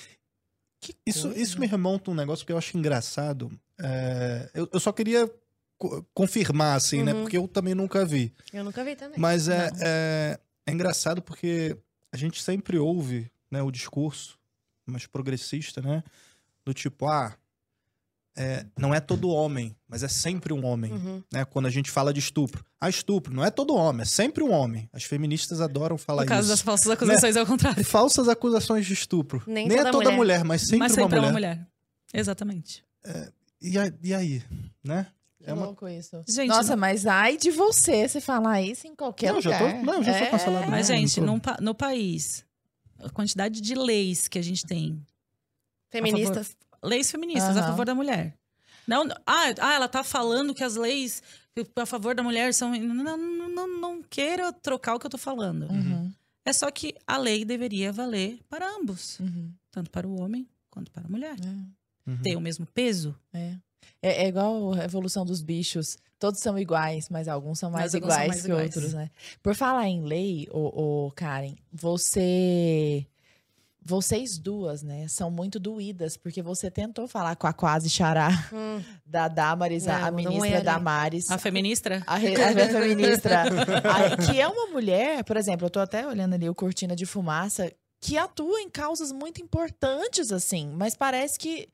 Que 0.81 0.95
Isso, 1.05 1.27
coisa. 1.27 1.39
isso 1.39 1.59
me 1.59 1.67
remonta 1.67 2.09
a 2.09 2.13
um 2.13 2.15
negócio 2.17 2.45
que 2.45 2.51
eu 2.51 2.57
acho 2.57 2.75
engraçado. 2.77 3.51
É, 3.79 4.49
eu, 4.53 4.67
eu 4.73 4.79
só 4.79 4.91
queria 4.91 5.31
co- 5.77 6.03
confirmar, 6.13 6.75
assim, 6.75 7.03
né? 7.03 7.13
Uhum. 7.13 7.21
Porque 7.21 7.37
eu 7.37 7.47
também 7.47 7.75
nunca 7.75 8.03
vi. 8.03 8.33
Eu 8.51 8.63
nunca 8.63 8.83
vi 8.83 8.95
também. 8.95 9.19
Mas 9.19 9.47
é, 9.47 9.69
é, 9.79 10.39
é 10.65 10.71
engraçado 10.71 11.21
porque 11.21 11.77
a 12.11 12.17
gente 12.17 12.41
sempre 12.41 12.77
ouve 12.79 13.31
né, 13.49 13.61
o 13.61 13.69
discurso 13.71 14.39
mais 14.85 15.05
progressista, 15.05 15.81
né? 15.81 16.03
Do 16.65 16.73
tipo, 16.73 17.07
ah, 17.07 17.35
é, 18.37 18.65
não 18.79 18.93
é 18.93 18.99
todo 18.99 19.29
homem, 19.29 19.75
mas 19.87 20.03
é 20.03 20.07
sempre 20.07 20.53
um 20.53 20.65
homem. 20.65 20.93
Uhum. 20.93 21.23
Né? 21.31 21.43
Quando 21.45 21.65
a 21.65 21.69
gente 21.69 21.91
fala 21.91 22.13
de 22.13 22.19
estupro. 22.19 22.63
Ah, 22.79 22.89
estupro, 22.89 23.33
não 23.33 23.43
é 23.43 23.51
todo 23.51 23.75
homem, 23.75 24.01
é 24.03 24.05
sempre 24.05 24.43
um 24.43 24.51
homem. 24.51 24.89
As 24.93 25.03
feministas 25.03 25.59
adoram 25.61 25.97
falar 25.97 26.21
No 26.23 26.27
caso 26.27 26.41
isso. 26.41 26.49
das 26.49 26.61
falsas 26.61 26.89
acusações, 26.89 27.35
é 27.35 27.41
o 27.41 27.45
contrário. 27.45 27.83
Falsas 27.83 28.27
acusações 28.29 28.85
de 28.85 28.93
estupro. 28.93 29.43
Nem 29.45 29.65
é 29.65 29.77
toda 29.77 29.91
toda 29.91 30.03
mulher. 30.11 30.17
mulher. 30.17 30.43
mas 30.45 30.61
sempre, 30.61 30.77
Mas 30.79 30.91
uma, 30.93 30.95
sempre 31.03 31.17
é 31.17 31.19
mulher. 31.19 31.27
uma 31.27 31.33
mulher. 31.33 31.67
Exatamente. 32.13 32.83
E, 33.61 33.77
a- 33.77 33.93
e 34.03 34.13
aí, 34.13 34.43
né? 34.83 35.07
Que 35.37 35.49
É 35.49 35.53
uma- 35.53 35.65
louco 35.65 35.87
isso. 35.87 36.21
Gente, 36.27 36.47
Nossa, 36.49 36.71
não- 36.71 36.77
mas 36.77 37.05
ai 37.07 37.35
de 37.37 37.49
você, 37.51 38.07
você 38.07 38.21
falar 38.21 38.61
isso 38.61 38.87
em 38.87 38.95
qualquer 38.95 39.29
Não, 39.29 39.35
eu 39.37 39.41
já 39.41 39.57
lugar. 39.59 39.79
tô- 39.79 39.85
não, 39.85 39.93
eu 39.95 40.03
já 40.03 40.13
sou 40.13 40.21
É. 40.21 40.29
cancelado. 40.29 40.71
Mas, 40.71 40.89
Não, 40.89 40.95
gente, 40.97 41.21
pa- 41.41 41.57
no 41.59 41.73
país, 41.75 42.45
a 42.99 43.09
quantidade 43.09 43.59
de 43.59 43.73
leis 43.75 44.27
que 44.27 44.37
a 44.39 44.41
gente 44.43 44.65
tem, 44.65 45.05
Feministas. 45.89 46.55
Leis 46.83 47.09
feministas 47.11 47.55
a 47.57 47.59
Aham. 47.61 47.69
favor 47.69 47.85
da 47.85 47.95
mulher. 47.95 48.35
Não, 48.87 49.03
ah, 49.25 49.53
ah, 49.59 49.73
ela 49.73 49.87
tá 49.87 50.03
falando 50.03 50.53
que 50.53 50.63
as 50.63 50.75
leis 50.75 51.21
a 51.75 51.85
favor 51.85 52.15
da 52.15 52.23
mulher 52.23 52.53
são. 52.53 52.71
Não, 52.75 53.17
não, 53.17 53.49
não, 53.49 53.67
não 53.79 54.03
queira 54.03 54.51
trocar 54.51 54.95
o 54.95 54.99
que 54.99 55.05
eu 55.05 55.09
tô 55.09 55.17
falando. 55.17 55.69
Uhum, 55.69 56.11
É 56.45 56.51
só 56.53 56.69
que 56.71 56.95
a 57.05 57.17
lei 57.17 57.45
deveria 57.45 57.91
valer 57.91 58.39
para 58.49 58.67
ambos, 58.67 59.19
uhum, 59.19 59.51
tanto 59.71 59.89
para 59.91 60.07
o 60.07 60.19
homem 60.19 60.47
quanto 60.69 60.91
para 60.91 61.05
a 61.05 61.09
mulher. 61.09 61.35
é. 61.43 62.09
Uhum. 62.09 62.17
Tem 62.23 62.35
o 62.35 62.41
mesmo 62.41 62.65
peso? 62.65 63.15
É. 63.31 63.53
É, 64.01 64.23
é 64.23 64.27
igual 64.27 64.73
a 64.73 64.83
evolução 64.83 65.23
dos 65.23 65.41
bichos. 65.43 65.97
Todos 66.17 66.39
são 66.39 66.57
iguais, 66.57 67.07
mas 67.09 67.27
alguns 67.27 67.59
são 67.59 67.69
mais 67.69 67.93
alguns 67.93 68.11
são 68.13 68.23
iguais 68.23 68.27
mais 68.29 68.41
que 68.41 68.47
iguais. 68.47 68.75
outros, 68.75 68.93
né? 68.93 69.11
Por 69.43 69.53
falar 69.55 69.87
em 69.87 70.03
lei, 70.03 70.47
ô, 70.51 71.05
ô, 71.07 71.11
Karen, 71.11 71.55
você. 71.71 73.05
Vocês 73.83 74.37
duas, 74.37 74.83
né, 74.83 75.07
são 75.07 75.31
muito 75.31 75.59
doídas, 75.59 76.15
porque 76.15 76.41
você 76.43 76.69
tentou 76.69 77.07
falar 77.07 77.35
com 77.35 77.47
a 77.47 77.53
quase 77.53 77.89
xará 77.89 78.29
Hum. 78.53 78.79
da 79.05 79.27
Damaris, 79.27 79.87
a- 79.87 79.97
Não, 79.99 80.05
a 80.07 80.11
não 80.11 80.17
ministra 80.17 80.49
é 80.49 80.55
ali. 80.57 80.65
Damaris. 80.65 81.31
A 81.31 81.37
feministra? 81.39 82.03
A, 82.05 82.15
re- 82.15 82.35
a 82.35 82.53
feministra. 82.69 83.41
a- 83.83 84.17
que 84.17 84.39
é 84.39 84.47
uma 84.47 84.67
mulher, 84.67 85.23
por 85.23 85.35
exemplo, 85.35 85.65
eu 85.65 85.69
tô 85.71 85.79
até 85.79 86.05
olhando 86.05 86.35
ali 86.35 86.47
o 86.47 86.53
Cortina 86.53 86.95
de 86.95 87.05
Fumaça, 87.07 87.71
que 87.99 88.17
atua 88.17 88.61
em 88.61 88.69
causas 88.69 89.11
muito 89.11 89.41
importantes, 89.41 90.31
assim, 90.31 90.69
mas 90.75 90.95
parece 90.95 91.39
que. 91.39 91.67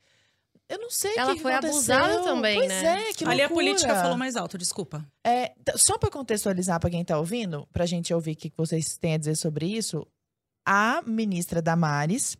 Eu 0.70 0.80
não 0.80 0.90
sei 0.90 1.14
o 1.16 1.20
Ela 1.20 1.34
que 1.34 1.42
foi 1.42 1.54
aconteceu. 1.54 1.96
abusada 1.96 2.24
também, 2.24 2.58
pois 2.58 2.68
né? 2.68 3.10
é, 3.10 3.14
que 3.14 3.24
Ali 3.24 3.42
a 3.42 3.48
loucura. 3.48 3.66
política 3.66 3.96
falou 3.96 4.18
mais 4.18 4.36
alto, 4.36 4.58
desculpa. 4.58 5.06
É, 5.26 5.54
só 5.78 5.98
para 5.98 6.10
contextualizar 6.10 6.78
para 6.80 6.90
quem 6.90 7.06
tá 7.06 7.18
ouvindo, 7.18 7.66
pra 7.72 7.86
gente 7.86 8.14
ouvir 8.14 8.32
o 8.32 8.36
que 8.36 8.50
que 8.50 8.58
vocês 8.58 8.98
têm 8.98 9.14
a 9.14 9.18
dizer 9.18 9.36
sobre 9.36 9.66
isso, 9.66 10.06
a 10.70 11.02
ministra 11.02 11.62
Damares 11.62 12.36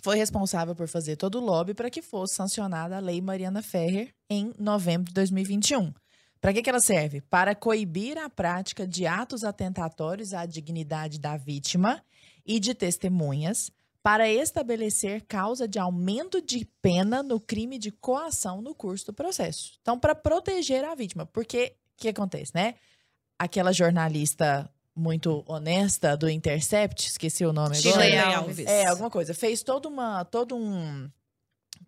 foi 0.00 0.16
responsável 0.16 0.72
por 0.72 0.86
fazer 0.86 1.16
todo 1.16 1.40
o 1.40 1.44
lobby 1.44 1.74
para 1.74 1.90
que 1.90 2.00
fosse 2.00 2.36
sancionada 2.36 2.96
a 2.96 3.00
lei 3.00 3.20
Mariana 3.20 3.60
Ferrer 3.60 4.14
em 4.30 4.54
novembro 4.56 5.08
de 5.08 5.14
2021. 5.14 5.92
Para 6.40 6.52
que, 6.52 6.62
que 6.62 6.70
ela 6.70 6.78
serve? 6.78 7.22
Para 7.22 7.56
coibir 7.56 8.18
a 8.18 8.30
prática 8.30 8.86
de 8.86 9.04
atos 9.04 9.42
atentatórios 9.42 10.32
à 10.32 10.46
dignidade 10.46 11.18
da 11.18 11.36
vítima 11.36 12.04
e 12.46 12.60
de 12.60 12.72
testemunhas, 12.72 13.72
para 14.00 14.30
estabelecer 14.30 15.22
causa 15.26 15.66
de 15.66 15.80
aumento 15.80 16.40
de 16.40 16.64
pena 16.80 17.20
no 17.20 17.40
crime 17.40 17.76
de 17.76 17.90
coação 17.90 18.62
no 18.62 18.72
curso 18.72 19.06
do 19.06 19.12
processo. 19.12 19.76
Então, 19.82 19.98
para 19.98 20.14
proteger 20.14 20.84
a 20.84 20.94
vítima, 20.94 21.26
porque 21.26 21.74
o 21.94 22.02
que 22.02 22.08
acontece, 22.10 22.52
né? 22.54 22.76
Aquela 23.36 23.72
jornalista 23.72 24.70
muito 24.96 25.44
honesta 25.46 26.16
do 26.16 26.28
Intercept, 26.28 27.06
esqueci 27.08 27.44
o 27.44 27.52
nome 27.52 27.76
agora. 27.76 27.80
Shirley 27.82 28.10
Shirley 28.12 28.34
Alves. 28.34 28.58
É, 28.66 28.86
alguma 28.86 29.10
coisa. 29.10 29.34
Fez 29.34 29.62
toda 29.62 29.88
uma, 29.88 30.24
todo 30.24 30.56
um, 30.56 31.08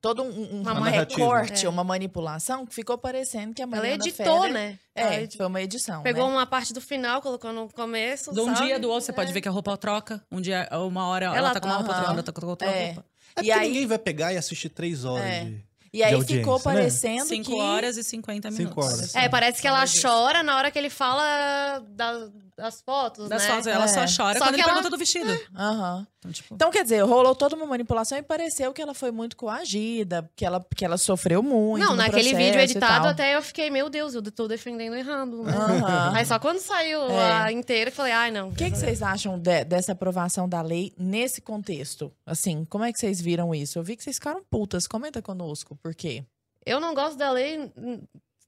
todo 0.00 0.22
um, 0.22 0.28
um, 0.28 0.60
Uma 0.60 0.74
um 0.78 0.82
recorte, 0.82 1.64
É. 1.64 1.68
uma 1.68 1.82
manipulação 1.82 2.66
que 2.66 2.74
ficou 2.74 2.98
parecendo 2.98 3.54
que 3.54 3.62
a 3.62 3.64
Ela 3.64 3.76
Mariana 3.76 3.94
editou, 4.04 4.42
Ferrer- 4.42 4.52
né? 4.52 4.78
É, 4.94 5.02
Ela 5.02 5.14
edi- 5.22 5.36
foi 5.36 5.46
uma 5.46 5.62
edição, 5.62 6.02
Pegou 6.02 6.26
né? 6.26 6.32
uma 6.34 6.46
parte 6.46 6.72
do 6.74 6.80
final, 6.80 7.22
colocou 7.22 7.52
no 7.52 7.68
começo. 7.72 8.32
De 8.32 8.40
um 8.40 8.54
sabe? 8.54 8.66
dia 8.66 8.78
do 8.78 8.88
outro, 8.90 9.06
você 9.06 9.12
pode 9.12 9.30
É. 9.30 9.32
ver 9.34 9.40
que 9.40 9.48
a 9.48 9.52
roupa 9.52 9.76
troca. 9.76 10.22
Um 10.30 10.40
dia, 10.40 10.68
uma 10.72 11.06
hora 11.08 11.26
ela, 11.26 11.36
Ela- 11.36 11.54
tá 11.54 11.60
com 11.60 11.66
uma 11.68 11.76
roupa, 11.76 11.92
outra 11.94 12.10
hora 12.12 12.22
tá 12.22 12.32
com 12.32 12.46
outra 12.46 12.68
É. 12.68 12.86
roupa. 12.86 13.04
É 13.36 13.42
E 13.42 13.50
aí- 13.52 13.68
ninguém 13.68 13.86
vai 13.86 13.98
pegar 13.98 14.32
e 14.32 14.36
assistir 14.36 14.68
três 14.68 15.04
horas 15.04 15.24
É. 15.24 15.44
de... 15.44 15.68
E 15.90 16.02
aí 16.02 16.22
ficou 16.22 16.56
né? 16.58 16.62
parecendo 16.62 17.24
Cinco 17.24 17.50
que... 17.52 17.58
horas 17.60 17.96
e 17.96 18.04
50 18.04 18.50
minutos. 18.50 18.68
Cinco 18.68 18.84
horas. 18.84 19.14
É, 19.14 19.26
parece 19.26 19.62
que 19.62 19.66
ela 19.66 19.84
chora 19.86 20.42
na 20.42 20.54
hora 20.58 20.70
que 20.70 20.78
ele 20.78 20.90
fala 20.90 21.78
da- 21.88 22.28
das 22.58 22.82
fotos, 22.82 23.28
Das 23.28 23.40
né? 23.44 23.48
fotos, 23.50 23.66
ela 23.68 23.84
É. 23.84 23.88
só 23.88 24.00
chora 24.00 24.38
Só 24.38 24.44
quando 24.46 24.48
que 24.48 24.54
ele 24.56 24.62
ela- 24.62 24.72
pergunta 24.72 24.90
do 24.90 24.98
vestido. 24.98 25.30
Aham. 25.54 26.04
Então, 26.18 26.32
tipo, 26.32 26.54
Então, 26.56 26.70
quer 26.72 26.82
dizer, 26.82 27.00
rolou 27.04 27.32
toda 27.32 27.54
uma 27.54 27.64
manipulação 27.64 28.18
e 28.18 28.22
pareceu 28.22 28.72
que 28.72 28.82
ela 28.82 28.92
foi 28.92 29.12
muito 29.12 29.36
coagida, 29.36 30.28
que 30.34 30.44
ela, 30.44 30.66
que 30.76 30.84
ela 30.84 30.98
sofreu 30.98 31.40
muito 31.40 31.84
Não, 31.84 31.90
no 31.92 31.96
naquele 31.98 32.34
vídeo 32.34 32.60
editado 32.60 33.06
até 33.06 33.36
eu 33.36 33.42
fiquei, 33.42 33.70
meu 33.70 33.88
Deus, 33.88 34.14
eu 34.14 34.22
tô 34.32 34.48
defendendo 34.48 34.96
errando, 34.96 35.44
né? 35.44 35.52
Aham. 35.56 36.12
Aí 36.16 36.26
só 36.26 36.38
quando 36.40 36.58
saiu 36.58 37.02
É. 37.02 37.32
a 37.44 37.52
inteira, 37.52 37.90
eu 37.90 37.94
falei, 37.94 38.12
ai, 38.12 38.30
não. 38.32 38.48
O 38.48 38.54
que, 38.54 38.68
que 38.70 38.76
vocês 38.76 39.00
acham 39.02 39.38
de- 39.38 39.64
dessa 39.64 39.92
aprovação 39.92 40.48
da 40.48 40.60
lei 40.60 40.92
nesse 40.98 41.40
contexto? 41.40 42.12
Assim, 42.26 42.64
como 42.64 42.82
é 42.84 42.92
que 42.92 42.98
vocês 42.98 43.20
viram 43.20 43.54
isso? 43.54 43.78
Eu 43.78 43.84
vi 43.84 43.94
que 43.96 44.02
vocês 44.02 44.16
ficaram 44.16 44.42
putas. 44.50 44.88
Comenta 44.88 45.22
conosco, 45.22 45.76
por 45.80 45.94
quê? 45.94 46.24
Eu 46.66 46.80
não 46.80 46.92
gosto 46.92 47.16
da 47.16 47.30
lei, 47.30 47.72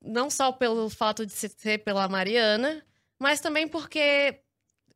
não 0.04 0.28
só 0.28 0.50
pelo 0.50 0.90
fato 0.90 1.24
de 1.24 1.32
ser 1.32 1.78
pela 1.78 2.08
Mariana, 2.08 2.82
mas 3.20 3.40
também 3.40 3.68
porque, 3.68 4.40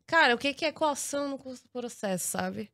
cara, 0.07 0.35
o 0.35 0.39
que 0.39 0.53
que 0.55 0.65
é 0.65 0.73
coação 0.73 1.29
no 1.29 1.39
curso 1.39 1.63
do 1.65 1.69
processo, 1.69 2.27
sabe? 2.27 2.71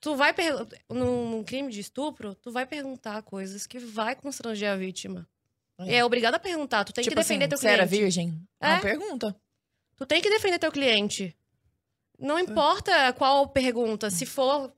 Tu 0.00 0.14
vai 0.14 0.32
perguntar, 0.32 0.76
num, 0.88 1.30
num 1.30 1.44
crime 1.44 1.70
de 1.72 1.80
estupro, 1.80 2.34
tu 2.34 2.52
vai 2.52 2.64
perguntar 2.66 3.22
coisas 3.22 3.66
que 3.66 3.78
vai 3.78 4.14
constranger 4.14 4.70
a 4.70 4.76
vítima. 4.76 5.28
É. 5.78 5.96
É 5.96 6.04
obrigado 6.04 6.34
a 6.36 6.38
perguntar, 6.38 6.84
tu 6.84 6.92
tem 6.92 7.02
tipo 7.02 7.14
que 7.14 7.20
defender 7.20 7.44
assim, 7.46 7.48
teu 7.50 7.58
você 7.58 7.68
era 7.68 7.86
cliente. 7.86 8.02
virgem? 8.04 8.48
É 8.60 8.66
É. 8.68 8.72
uma 8.74 8.80
pergunta. 8.80 9.36
Tu 9.96 10.06
tem 10.06 10.22
que 10.22 10.30
defender 10.30 10.58
teu 10.58 10.70
cliente. 10.72 11.36
Não 12.18 12.38
importa 12.38 13.12
qual 13.14 13.48
pergunta, 13.48 14.10
se 14.10 14.24
for 14.26 14.72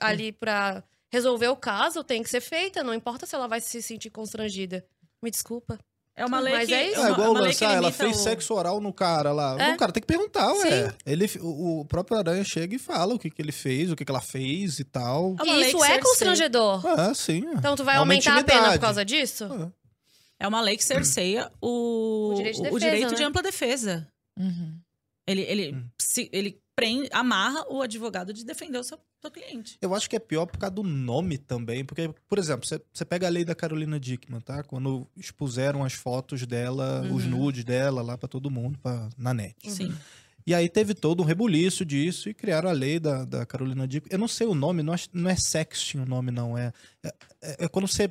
ali 0.00 0.32
pra 0.32 0.82
resolver 1.10 1.48
o 1.48 1.56
caso, 1.56 2.04
tem 2.04 2.22
que 2.22 2.28
ser 2.28 2.40
feita. 2.42 2.82
Não 2.84 2.92
importa 2.94 3.24
se 3.26 3.34
ela 3.34 3.46
vai 3.48 3.60
se 3.60 3.80
sentir 3.82 4.10
constrangida. 4.10 4.86
Me 5.22 5.30
desculpa. 5.30 5.78
É 6.18 6.26
uma 6.26 6.40
lei 6.40 6.52
Mas 6.54 6.68
que... 6.68 6.74
é 6.74 6.90
isso. 6.90 7.00
É, 7.00 7.10
igual 7.10 7.34
que 7.34 7.40
lançar, 7.40 7.74
ela 7.76 7.92
fez 7.92 8.16
o- 8.16 8.22
sexo 8.22 8.54
oral 8.54 8.80
no 8.80 8.92
cara 8.92 9.32
lá. 9.32 9.56
É. 9.58 9.74
O 9.74 9.76
cara 9.76 9.92
tem 9.92 10.00
que 10.00 10.06
perguntar, 10.06 10.52
ué. 10.54 10.88
Sim. 10.90 10.94
Ele, 11.06 11.30
o, 11.40 11.80
o 11.80 11.84
próprio 11.84 12.18
Aranha 12.18 12.44
chega 12.44 12.74
e 12.74 12.78
fala 12.78 13.14
o 13.14 13.18
que, 13.18 13.30
que 13.30 13.40
ele 13.40 13.52
fez, 13.52 13.90
o 13.90 13.96
que, 13.96 14.04
que 14.04 14.10
ela 14.10 14.20
fez 14.20 14.78
e 14.78 14.84
tal. 14.84 15.36
É 15.40 15.46
e 15.46 15.60
isso 15.68 15.82
é 15.84 15.98
constrangedor. 15.98 16.84
Ah, 16.86 17.14
sim. 17.14 17.44
Então 17.56 17.74
tu 17.76 17.84
vai 17.84 17.94
É 17.96 17.98
aumentar 17.98 18.32
a 18.38 18.42
pena 18.44 18.46
intimidade. 18.58 18.78
por 18.78 18.80
causa 18.84 19.04
disso? 19.04 19.44
Ah. 19.50 19.70
É 20.40 20.46
uma 20.46 20.60
lei 20.60 20.76
que 20.76 20.84
cerceia 20.84 21.50
o, 21.60 22.30
O 22.32 22.34
direito 22.34 22.56
de 22.56 22.60
o 22.60 22.64
defesa, 22.64 22.78
direito 22.90 23.14
de 23.14 23.20
né? 23.22 23.26
ampla 23.26 23.42
defesa. 23.42 24.08
Uhum. 24.38 24.78
Ele, 25.26 25.42
ele, 25.42 25.72
Hum. 25.74 25.84
se, 26.00 26.28
ele 26.32 26.58
prende, 26.78 27.08
amarra 27.12 27.64
o 27.68 27.82
advogado 27.82 28.32
de 28.32 28.44
defender 28.44 28.78
o 28.78 28.84
seu, 28.84 28.96
seu 29.20 29.30
cliente. 29.32 29.76
Eu 29.82 29.92
acho 29.96 30.08
que 30.08 30.14
é 30.14 30.20
pior 30.20 30.46
por 30.46 30.58
causa 30.58 30.76
do 30.76 30.84
nome 30.84 31.36
também. 31.36 31.84
Porque, 31.84 32.08
por 32.28 32.38
exemplo, 32.38 32.64
você, 32.64 32.80
você 32.92 33.04
pega 33.04 33.26
a 33.26 33.30
lei 33.30 33.44
da 33.44 33.52
Carolina 33.54 33.98
Dickman, 33.98 34.40
tá? 34.40 34.62
Quando 34.62 35.04
expuseram 35.16 35.82
as 35.82 35.92
fotos 35.92 36.46
dela, 36.46 37.02
os 37.12 37.24
Uhum. 37.24 37.30
nudes 37.30 37.64
dela 37.64 38.00
lá 38.00 38.16
pra 38.16 38.28
todo 38.28 38.48
mundo, 38.48 38.78
pra, 38.78 39.08
na 39.18 39.34
net. 39.34 39.56
Sim. 39.68 39.92
E 40.46 40.54
aí 40.54 40.68
teve 40.68 40.94
todo 40.94 41.20
um 41.20 41.26
rebuliço 41.26 41.84
disso 41.84 42.28
e 42.30 42.34
criaram 42.34 42.70
a 42.70 42.72
lei 42.72 43.00
da, 43.00 43.24
da 43.24 43.44
Carolina 43.44 43.86
Dickman. 43.86 44.12
Eu 44.12 44.18
não 44.18 44.28
sei 44.28 44.46
o 44.46 44.54
nome, 44.54 44.80
não 44.82 44.94
é, 44.94 44.98
não 45.12 45.28
é 45.28 45.34
sexting 45.34 45.98
o 45.98 46.06
nome, 46.06 46.30
não. 46.30 46.56
É, 46.56 46.72
é, 47.42 47.64
é 47.64 47.68
quando 47.68 47.88
você 47.88 48.08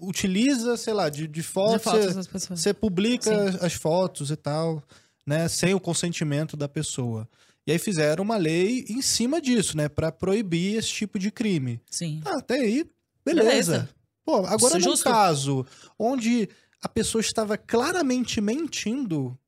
utiliza, 0.00 0.76
sei 0.76 0.94
lá, 0.94 1.08
de, 1.08 1.22
de 1.22 1.28
De 1.28 1.42
foto, 1.42 1.78
fotos 1.80 2.26
você, 2.48 2.72
publica 2.72 3.52
Sim. 3.52 3.58
as 3.60 3.74
fotos 3.74 4.30
e 4.30 4.36
tal, 4.36 4.82
né? 5.26 5.48
Sem 5.48 5.74
o 5.74 5.80
consentimento 5.80 6.56
da 6.56 6.66
pessoa. 6.68 7.28
E 7.66 7.72
aí 7.72 7.78
fizeram 7.78 8.22
uma 8.22 8.36
lei 8.36 8.84
em 8.88 9.02
cima 9.02 9.40
disso, 9.40 9.76
né? 9.76 9.88
Pra 9.88 10.12
proibir 10.12 10.76
esse 10.76 10.88
tipo 10.88 11.18
de 11.18 11.30
crime. 11.30 11.80
Sim. 11.90 12.22
Ah, 12.24 12.38
até 12.38 12.60
aí, 12.60 12.88
beleza. 13.24 13.48
Beleza. 13.48 13.88
Pô, 14.24 14.46
agora 14.46 14.78
Isso, 14.78 14.88
num 14.88 14.96
caso 14.96 15.66
onde 15.98 16.48
a 16.82 16.88
pessoa 16.88 17.20
estava 17.20 17.56
claramente 17.56 18.40
mentindo, 18.40 19.38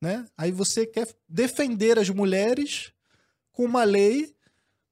né? 0.00 0.26
Aí 0.36 0.50
você 0.52 0.86
quer 0.86 1.08
defender 1.28 1.98
as 1.98 2.08
mulheres 2.10 2.92
com 3.52 3.64
uma 3.64 3.84
lei 3.84 4.34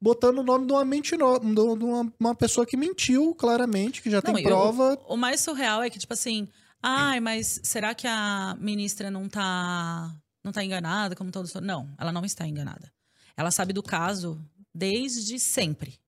botando 0.01 0.39
o 0.39 0.43
nome 0.43 0.67
de 0.67 0.73
uma 0.73 0.85
mentiro, 0.85 1.39
de 1.39 1.61
uma, 1.61 2.13
uma 2.19 2.35
pessoa 2.35 2.67
que 2.67 2.77
mentiu 2.77 3.35
claramente, 3.35 4.03
que 4.03 4.11
já 4.11 4.21
Não, 4.25 4.35
tem 4.35 4.45
prova. 4.45 4.99
O 5.07 5.17
mais 5.17 5.41
surreal 5.41 5.83
é 5.83 5.91
que, 5.91 5.99
tipo 5.99 6.13
assim, 6.13 6.49
ai, 6.83 7.21
mas 7.21 7.61
será 7.63 7.95
que 7.95 8.07
a 8.07 8.57
ministra 8.61 9.11
não 9.11 9.29
tá, 9.29 10.15
não 10.47 10.53
tá 10.53 10.65
enganada, 10.65 11.15
como 11.17 11.31
todos. 11.31 11.53
Não, 11.55 11.93
ela 11.99 12.13
não 12.13 12.25
está 12.25 12.47
enganada. 12.47 12.91
Ela 13.37 13.51
sabe 13.51 13.73
do 13.73 13.83
caso 13.83 14.41
desde 14.75 15.39
sempre. 15.39 15.99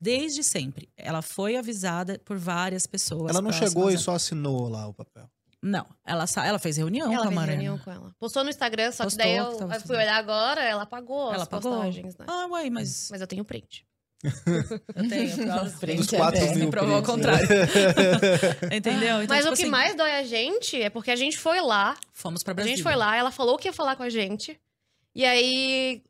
Desde 0.00 0.42
sempre. 0.42 0.88
Ela 0.96 1.20
foi 1.22 1.56
avisada 1.56 2.18
por 2.24 2.38
várias 2.38 2.86
pessoas. 2.86 3.30
Ela 3.30 3.42
não 3.42 3.52
chegou 3.52 3.90
e 3.90 3.98
só 3.98 4.14
assinou 4.14 4.68
lá 4.68 4.88
o 4.88 4.94
papel. 4.94 5.30
Não, 5.62 5.86
ela, 6.06 6.24
ela 6.42 6.58
fez 6.58 6.78
reunião 6.78 7.12
Ela 7.12 7.16
com 7.16 7.20
a 7.20 7.26
fez 7.26 7.34
Mariana. 7.34 7.62
reunião 7.62 7.78
com 7.84 7.90
ela. 7.90 8.14
Postou 8.18 8.42
no 8.42 8.48
Instagram, 8.48 8.90
só 8.92 9.04
Postou 9.04 9.22
que 9.22 9.28
daí 9.28 9.34
que 9.34 9.52
eu, 9.52 9.56
tava 9.58 9.74
eu 9.74 9.80
fui 9.82 9.94
olhar 9.96 10.16
agora, 10.16 10.62
ela 10.62 10.84
apagou 10.84 11.26
Ela 11.34 11.36
as 11.36 11.42
apagou. 11.42 11.72
postagens, 11.72 12.16
né? 12.16 12.24
Ah, 12.26 12.46
ué, 12.46 12.70
mas 12.70 13.08
Mas 13.10 13.20
eu 13.20 13.26
tenho 13.26 13.44
print. 13.44 13.86
Eu 14.22 15.08
tenho. 15.08 15.30
É 16.12 16.16
4 16.16 16.40
bem. 16.40 16.54
mil. 16.56 16.64
Me 16.66 16.70
provou 16.70 16.96
ao 16.96 17.02
prints, 17.02 17.14
contrário. 17.16 17.48
Entendeu? 18.72 19.22
Então, 19.22 19.36
Mas 19.36 19.44
tipo 19.44 19.52
o 19.52 19.56
que 19.56 19.62
assim, 19.62 19.70
mais 19.70 19.94
dói 19.96 20.10
a 20.12 20.22
gente 20.24 20.80
é 20.80 20.90
porque 20.90 21.10
a 21.10 21.16
gente 21.16 21.38
foi 21.38 21.60
lá, 21.60 21.96
Fomos 22.12 22.42
pra 22.42 22.52
a 22.52 22.54
Brasília. 22.54 22.76
gente 22.76 22.82
foi 22.84 22.96
lá, 22.96 23.16
ela 23.16 23.30
falou 23.30 23.56
que 23.56 23.68
ia 23.68 23.72
falar 23.72 23.96
com 23.96 24.02
a 24.02 24.10
gente. 24.10 24.58
E 25.14 25.24
aí, 25.24 26.02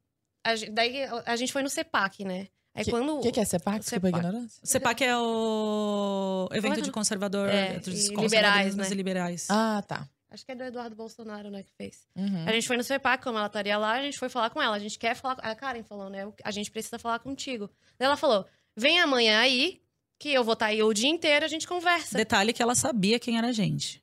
a, 0.45 0.51
daí 0.73 1.05
a 1.25 1.37
gente 1.37 1.53
foi 1.53 1.63
no 1.63 1.71
CEPAC, 1.71 2.25
né? 2.25 2.49
Aí 2.75 2.85
quando... 2.85 3.19
O 3.19 3.21
que, 3.21 3.33
que 3.33 3.41
é 3.41 3.45
CEPAC? 3.45 3.81
Desculpa 3.81 4.07
a 4.07 4.11
CEPAC. 4.11 4.27
ignorância. 4.27 4.61
O 4.63 4.67
CEPAC 4.67 5.05
é 5.05 5.17
o 5.17 6.49
evento 6.53 6.73
Olha. 6.75 6.83
de 6.83 6.93
conservador, 6.93 7.49
É, 7.49 7.79
dos 7.81 8.09
liberais, 8.09 8.77
né? 8.77 8.87
e 8.91 8.95
liberais. 8.95 9.47
Ah, 9.51 9.83
tá. 9.87 10.07
Acho 10.31 10.47
que 10.47 10.53
é 10.53 10.55
do 10.55 10.63
Eduardo 10.63 10.95
Bolsonaro, 10.95 11.51
né, 11.51 11.63
que 11.63 11.73
fez. 11.73 12.07
Uhum. 12.15 12.47
A 12.47 12.53
gente 12.53 12.67
foi 12.67 12.77
no 12.77 12.85
CEPAC, 12.85 13.23
como 13.25 13.37
ela 13.37 13.49
estaria 13.49 13.77
lá, 13.77 13.93
a 13.93 14.03
gente 14.03 14.19
foi 14.19 14.29
falar 14.29 14.51
com 14.51 14.63
ela. 14.63 14.77
A 14.77 14.79
gente 14.79 14.99
quer 14.99 15.17
falar... 15.17 15.35
A 15.41 15.55
Karen 15.55 15.83
falou, 15.83 16.09
né? 16.09 16.31
A 16.45 16.51
gente 16.51 16.71
precisa 16.71 16.99
falar 16.99 17.19
contigo. 17.19 17.69
Daí 17.99 18.07
ela 18.07 18.17
falou, 18.17 18.47
vem 18.77 19.01
amanhã 19.01 19.41
aí, 19.41 19.81
que 20.21 20.33
eu 20.33 20.45
vou 20.45 20.53
estar 20.53 20.67
aí 20.67 20.83
o 20.83 20.93
dia 20.93 21.09
inteiro, 21.09 21.45
a 21.45 21.49
gente 21.49 21.67
conversa. 21.67 22.17
Detalhe 22.17 22.53
que 22.53 22.63
ela 22.63 22.75
sabia 22.75 23.19
quem 23.19 23.39
era 23.39 23.49
a 23.49 23.53
gente. 23.53 24.01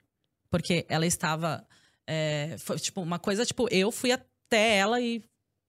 Porque 0.49 0.85
ela 0.89 1.05
estava. 1.05 1.65
é, 2.05 2.55
foi, 2.57 2.79
tipo, 2.79 3.01
uma 3.01 3.19
coisa, 3.19 3.45
tipo, 3.45 3.67
eu 3.69 3.91
fui 3.91 4.11
até 4.11 4.77
ela 4.77 4.99
e. 4.99 5.23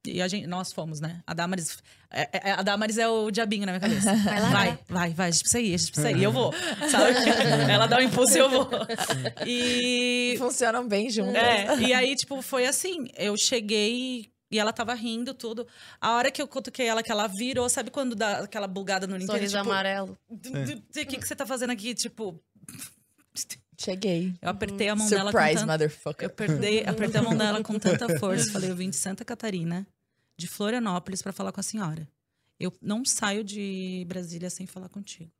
E 0.07 0.22
a 0.22 0.28
gente, 0.28 0.46
nós 0.46 0.72
fomos, 0.72 1.01
né? 1.01 1.20
A 1.26 1.34
Damaris. 1.34 1.78
é- 2.11 2.28
é- 2.32 2.53
a 2.53 2.62
Damaris 2.62 2.96
é 2.99 3.09
o 3.09 3.30
diabinho 3.30 3.66
na 3.66 3.72
minha 3.72 3.80
cabeça. 3.80 4.14
Vai 4.24 4.40
lá, 4.40 4.49
Vai, 4.51 4.66
vai. 4.68 4.78
vai, 4.88 5.11
vai, 5.14 5.28
a 5.28 5.30
gente 5.30 5.40
precisa 5.42 5.61
ir, 5.61 5.74
a 5.74 5.76
gente 5.78 5.90
precisa 5.92 6.11
ir. 6.12 6.22
Eu 6.22 6.32
vou. 6.32 6.53
Sabe? 6.90 7.14
Ela 7.70 7.86
dá 7.86 7.99
um 7.99 8.03
impulso 8.03 8.36
e 8.36 8.40
eu 8.40 8.49
vou. 8.49 8.70
E. 9.46 10.34
Funcionam 10.38 10.86
bem 10.86 11.11
juntas. 11.11 11.34
É, 11.36 11.76
e 11.80 11.92
aí, 11.92 12.14
tipo, 12.14 12.40
foi 12.42 12.66
assim. 12.66 13.09
Eu 13.16 13.36
cheguei 13.36 14.30
e 14.51 14.59
ela 14.59 14.72
tava 14.72 14.94
rindo, 14.94 15.34
tudo. 15.34 15.66
A 16.01 16.12
hora 16.14 16.30
que 16.30 16.40
eu 16.40 16.49
cutuquei 16.49 16.86
ela, 16.86 17.03
que 17.03 17.12
ela 17.12 17.26
virou, 17.26 17.68
sabe 17.68 17.90
quando 17.90 18.14
dá 18.14 18.38
aquela 18.38 18.66
bugada 18.66 19.07
no 19.07 19.16
inteiro? 19.16 19.32
Sorriso 19.32 19.59
Tipo, 19.59 19.68
amarelo. 19.70 20.16
o 20.30 20.38
que, 20.38 21.05
que 21.18 21.26
você 21.26 21.36
tá 21.36 21.44
fazendo 21.44 21.70
aqui? 21.70 21.94
Tipo, 21.94 22.40
Cheguei. 23.80 24.34
eu 24.42 24.48
apertei 24.50 24.88
a 24.88 24.96
mão 24.96 25.08
dela 25.08 25.30
com 25.30 25.38
Surprise, 25.38 25.54
tanta... 25.60 25.72
motherfucker. 25.72 26.24
Eu 26.24 26.26
apertei, 26.32 26.84
apertei 26.84 27.20
a 27.20 27.22
mão 27.22 27.36
dela 27.36 27.62
com 27.62 27.78
tanta 27.78 28.08
força. 28.18 28.50
Falei, 28.50 28.70
eu 28.70 28.76
vim 28.76 28.90
de 28.90 28.96
Santa 28.96 29.24
Catarina, 29.24 29.86
de 30.36 30.48
Florianópolis, 30.48 31.22
pra 31.22 31.32
falar 31.32 31.52
com 31.52 31.60
a 31.60 31.62
senhora. 31.62 32.08
Eu 32.58 32.72
não 32.82 33.04
saio 33.04 33.44
de 33.44 34.04
Brasília 34.08 34.50
sem 34.50 34.66
falar 34.66 34.88
contigo. 34.88 35.30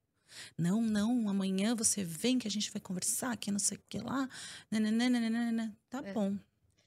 Não, 0.57 0.81
não, 0.81 1.29
amanhã 1.29 1.75
você 1.75 2.05
vem 2.05 2.39
que 2.39 2.47
a 2.47 2.51
gente 2.51 2.71
vai 2.71 2.81
conversar, 2.81 3.37
que 3.37 3.51
não 3.51 3.59
sei 3.59 3.77
o 3.77 3.81
que 3.89 3.99
lá. 3.99 4.29
Nananana. 4.71 5.75
Tá 5.91 6.01
É. 6.05 6.13
bom. 6.13 6.37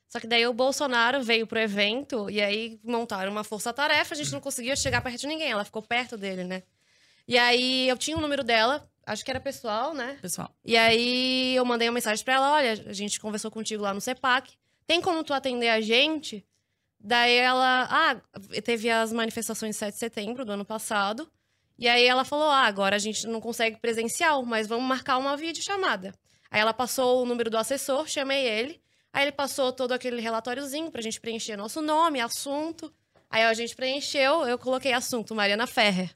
Só 0.07 0.19
que 0.19 0.27
daí 0.27 0.45
o 0.45 0.53
Bolsonaro 0.53 1.23
veio 1.23 1.47
pro 1.47 1.57
evento 1.59 2.29
e 2.29 2.41
aí 2.41 2.79
montaram 2.83 3.31
uma 3.31 3.43
força-tarefa, 3.45 4.13
a 4.13 4.17
gente 4.17 4.31
não 4.31 4.41
conseguia 4.41 4.75
chegar 4.75 5.01
perto 5.01 5.21
de 5.21 5.27
ninguém, 5.27 5.49
ela 5.51 5.63
ficou 5.63 5.81
perto 5.81 6.17
dele, 6.17 6.43
né? 6.43 6.63
E 7.25 7.37
aí 7.37 7.87
eu 7.87 7.97
tinha 7.97 8.17
o 8.17 8.21
número 8.21 8.43
dela, 8.43 8.89
acho 9.05 9.23
que 9.23 9.31
era 9.31 9.39
pessoal, 9.39 9.93
né? 9.93 10.17
Pessoal, 10.21 10.53
E 10.63 10.77
aí 10.77 11.55
eu 11.55 11.65
mandei 11.65 11.87
uma 11.87 11.95
mensagem 11.95 12.23
pra 12.23 12.35
ela, 12.35 12.53
olha, 12.53 12.71
a 12.87 12.93
gente 12.93 13.19
conversou 13.19 13.51
contigo 13.51 13.83
lá 13.83 13.93
no 13.93 14.01
CEPAC, 14.01 14.53
tem 14.85 15.01
como 15.01 15.23
tu 15.23 15.33
atender 15.33 15.69
a 15.69 15.81
gente? 15.81 16.45
Daí 16.99 17.35
ela, 17.35 17.87
ah, 17.89 18.21
teve 18.63 18.89
as 18.89 19.11
manifestações 19.11 19.75
de 19.75 19.79
7 19.79 19.93
de 19.93 19.99
setembro 19.99 20.45
do 20.45 20.51
ano 20.51 20.65
passado, 20.65 21.31
e 21.77 21.87
aí 21.87 22.05
ela 22.05 22.23
falou, 22.23 22.49
ah, 22.49 22.67
agora 22.67 22.95
a 22.95 22.99
gente 22.99 23.25
não 23.25 23.41
consegue 23.41 23.77
presencial, 23.77 24.45
mas 24.45 24.67
vamos 24.67 24.85
marcar 24.85 25.17
uma 25.17 25.35
videochamada. 25.35 26.13
Aí 26.51 26.59
ela 26.59 26.73
passou 26.73 27.23
o 27.23 27.25
número 27.25 27.49
do 27.49 27.57
assessor, 27.57 28.07
chamei 28.07 28.45
ele, 28.45 28.79
aí 29.11 29.23
ele 29.23 29.31
passou 29.31 29.71
todo 29.71 29.93
aquele 29.93 30.21
relatóriozinho 30.21 30.91
pra 30.91 31.01
gente 31.01 31.19
preencher 31.19 31.55
nosso 31.55 31.81
nome, 31.81 32.19
assunto. 32.19 32.93
Aí 33.29 33.43
a 33.43 33.53
gente 33.53 33.75
preencheu, 33.75 34.45
eu 34.45 34.59
coloquei 34.59 34.91
assunto, 34.93 35.33
Mariana 35.33 35.65
Ferrer. 35.65 36.13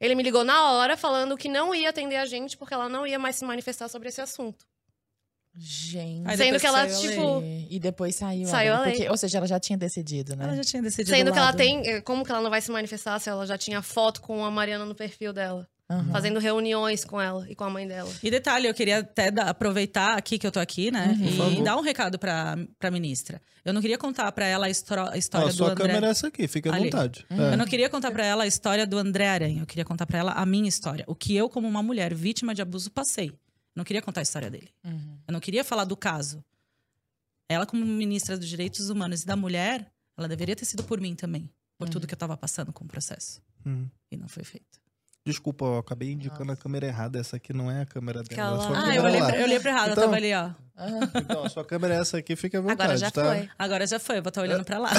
Ele 0.00 0.14
me 0.14 0.22
ligou 0.22 0.44
na 0.44 0.72
hora 0.72 0.96
falando 0.96 1.36
que 1.36 1.48
não 1.48 1.74
ia 1.74 1.90
atender 1.90 2.16
a 2.16 2.26
gente 2.26 2.56
porque 2.56 2.74
ela 2.74 2.88
não 2.88 3.06
ia 3.06 3.18
mais 3.18 3.36
se 3.36 3.44
manifestar 3.44 3.88
sobre 3.88 4.08
esse 4.08 4.20
assunto. 4.20 4.64
Gente. 5.56 6.28
Aí 6.28 6.36
Sendo 6.36 6.58
que 6.58 6.66
ela, 6.66 6.86
tipo. 6.88 7.42
E 7.70 7.78
depois 7.78 8.16
saiu. 8.16 8.48
Saiu 8.48 8.74
a 8.74 8.80
lei. 8.80 8.92
Porque- 8.92 9.08
ou 9.08 9.16
seja, 9.16 9.38
ela 9.38 9.46
já 9.46 9.60
tinha 9.60 9.78
decidido, 9.78 10.34
né? 10.34 10.44
ela 10.44 10.56
já 10.56 10.64
tinha 10.64 10.82
decidido. 10.82 11.16
Sendo 11.16 11.30
que 11.32 11.38
ela 11.38 11.46
lado. 11.46 11.56
tem. 11.56 11.86
eh, 11.88 12.00
Como 12.00 12.24
que 12.24 12.30
ela 12.32 12.40
não 12.40 12.50
vai 12.50 12.60
se 12.60 12.70
manifestar 12.72 13.18
se 13.20 13.28
ela 13.30 13.46
já 13.46 13.56
tinha 13.56 13.80
foto 13.80 14.20
com 14.20 14.44
a 14.44 14.50
Mariana 14.50 14.84
no 14.84 14.94
perfil 14.96 15.32
dela? 15.32 15.68
Aham. 15.90 16.10
Fazendo 16.12 16.40
reuniões 16.40 17.04
com 17.04 17.20
ela 17.20 17.46
e 17.50 17.54
com 17.54 17.62
a 17.64 17.68
mãe 17.70 17.86
dela. 17.86 18.10
E 18.22 18.30
detalhe, 18.30 18.66
eu 18.66 18.72
queria 18.72 19.00
até 19.00 19.30
dar- 19.30 19.48
aproveitar 19.50 20.16
aqui 20.16 20.38
que 20.38 20.46
eu 20.46 20.50
tô 20.52 20.58
aqui, 20.58 20.90
né? 20.90 21.14
Uhum. 21.20 21.52
E 21.60 21.62
dar 21.62 21.76
um 21.76 21.82
recado 21.82 22.18
pra, 22.18 22.56
pra 22.78 22.90
ministra. 22.90 23.40
Eu 23.62 23.74
não 23.74 23.82
queria 23.82 23.98
contar 23.98 24.32
pra 24.32 24.46
ela 24.46 24.66
a, 24.66 24.70
história 24.70 25.10
Ó, 25.12 25.46
do 25.46 25.52
sua 25.52 25.72
André. 25.72 25.86
câmera 25.86 26.06
é 26.06 26.10
essa 26.10 26.28
aqui, 26.28 26.48
fica 26.48 26.70
à 26.70 26.74
Ali. 26.74 26.84
vontade. 26.84 27.26
Uhum. 27.30 27.40
É. 27.50 27.52
Eu 27.52 27.56
não 27.58 27.66
queria 27.66 27.90
contar 27.90 28.10
pra 28.10 28.24
ela 28.24 28.44
a 28.44 28.46
história 28.46 28.86
do 28.86 28.96
André 28.96 29.28
Aranha. 29.28 29.60
Eu 29.62 29.66
queria 29.66 29.84
contar 29.84 30.06
pra 30.06 30.18
ela 30.18 30.32
a 30.32 30.46
minha 30.46 30.68
história. 30.68 31.04
O 31.06 31.14
que 31.14 31.36
eu, 31.36 31.50
como 31.50 31.68
uma 31.68 31.82
mulher 31.82 32.14
vítima 32.14 32.54
de 32.54 32.62
abuso, 32.62 32.90
passei. 32.90 33.28
Eu 33.28 33.34
não 33.76 33.84
queria 33.84 34.00
contar 34.00 34.20
a 34.20 34.22
história 34.22 34.50
dele. 34.50 34.70
Uhum. 34.84 35.18
Eu 35.28 35.32
não 35.32 35.40
queria 35.40 35.62
falar 35.64 35.84
do 35.84 35.96
caso. 35.96 36.42
Ela, 37.48 37.66
como 37.66 37.84
ministra 37.84 38.38
dos 38.38 38.48
Direitos 38.48 38.88
Humanos 38.88 39.22
e 39.22 39.26
da 39.26 39.36
Mulher, 39.36 39.86
ela 40.16 40.26
deveria 40.26 40.56
ter 40.56 40.64
sido 40.64 40.82
por 40.82 40.98
mim 40.98 41.14
também. 41.14 41.50
Por 41.76 41.88
tudo 41.90 42.06
que 42.06 42.14
eu 42.14 42.18
tava 42.18 42.36
passando 42.38 42.72
com 42.72 42.84
o 42.84 42.88
processo. 42.88 43.42
Hum. 43.66 43.86
E 44.10 44.16
não 44.16 44.28
foi 44.28 44.44
feito. 44.44 44.78
Desculpa, 45.26 45.64
eu 45.64 45.78
acabei 45.78 46.12
indicando 46.12 46.52
a 46.52 46.56
câmera 46.56 46.86
errada. 46.86 47.18
Essa 47.18 47.36
aqui 47.36 47.54
não 47.54 47.70
é 47.70 47.80
a 47.80 47.86
câmera 47.86 48.22
dela. 48.22 48.58
Aquela 48.58 48.62
é. 48.62 48.78
Ah, 48.78 48.80
câmera 48.82 48.94
eu 48.96 49.04
olhei, 49.04 49.20
pra, 49.22 49.36
eu 49.38 49.44
olhei 49.44 49.60
pra 49.60 49.70
errado, 49.70 49.90
Então- 49.92 50.02
eu 50.04 50.08
tava 50.10 50.16
ali, 50.16 50.34
ó. 50.34 50.50
Então, 51.16 51.44
a 51.44 51.48
sua 51.48 51.64
câmera 51.64 51.94
é 51.94 51.98
essa 52.00 52.18
aqui, 52.18 52.34
fica 52.34 52.58
à 52.58 52.60
vontade, 52.60 52.82
Agora 52.82 52.98
já 52.98 53.10
tá? 53.10 53.24
foi. 53.24 53.48
Agora 53.58 53.86
já 53.86 53.98
foi, 54.00 54.18
eu 54.18 54.22
vou 54.22 54.28
estar 54.28 54.42
olhando 54.42 54.64
pra 54.64 54.78
lá. 54.78 54.90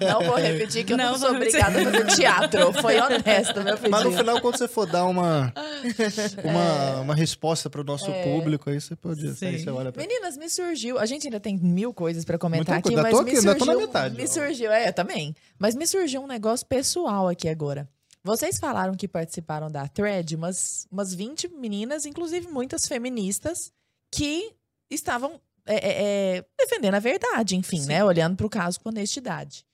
Não 0.00 0.22
vou 0.26 0.36
repetir 0.36 0.84
que 0.84 0.92
eu 0.92 0.96
não, 0.96 1.12
Não 1.12 1.18
sou 1.18 1.30
obrigada 1.32 1.80
a 1.80 1.84
fazer 1.84 2.06
teatro. 2.16 2.72
Foi 2.80 3.00
honesto, 3.00 3.60
meu 3.62 3.74
pedido. 3.76 3.90
Mas 3.90 4.04
no 4.04 4.12
final, 4.12 4.40
quando 4.40 4.56
você 4.58 4.68
for 4.68 4.86
dar 4.86 5.04
uma, 5.06 5.52
uma, 6.44 7.00
uma 7.00 7.14
resposta 7.16 7.68
pro 7.68 7.82
nosso 7.84 8.10
É. 8.10 8.22
público, 8.22 8.70
aí 8.70 8.80
você 8.80 8.94
pode. 8.96 9.26
Aí 9.26 9.58
você 9.58 9.70
olha 9.70 9.90
pra... 9.92 10.00
Meninas, 10.02 10.36
me 10.36 10.48
surgiu. 10.48 10.96
A 10.98 11.04
gente 11.04 11.26
ainda 11.26 11.40
tem 11.40 11.58
mil 11.58 11.92
coisas 11.92 12.24
pra 12.24 12.38
comentar 12.38 12.78
aqui, 12.78 12.94
mas 12.94 13.10
tô 13.10 13.22
me 13.22 13.30
aqui, 13.32 13.38
ainda 13.40 13.54
tô 13.56 13.64
surgiu. 13.64 13.80
na 13.80 13.86
metade, 13.86 14.16
me 14.16 14.24
ó. 14.24 14.26
surgiu, 14.28 14.70
é, 14.72 14.88
eu 14.88 14.92
também. 14.92 15.34
Mas 15.58 15.74
me 15.74 15.86
surgiu 15.86 16.22
um 16.22 16.26
negócio 16.28 16.64
pessoal 16.66 17.28
aqui 17.28 17.48
agora. 17.48 17.88
Vocês 18.22 18.58
falaram 18.58 18.94
que 18.94 19.08
participaram 19.08 19.70
da 19.70 19.88
thread, 19.88 20.36
umas, 20.36 20.86
umas 20.90 21.14
20 21.14 21.48
meninas, 21.48 22.04
inclusive 22.04 22.48
muitas 22.48 22.82
feministas, 22.86 23.72
que 24.10 24.52
estavam 24.90 25.40
é, 25.66 25.74
é, 25.74 26.36
é, 26.38 26.44
defendendo 26.58 26.94
a 26.94 26.98
verdade, 27.00 27.56
enfim, 27.56 27.80
Sim. 27.80 27.86
né? 27.88 28.04
Olhando 28.04 28.36
pro 28.36 28.48
caso 28.50 28.78
com 28.80 28.88
honestidade. 28.90 29.64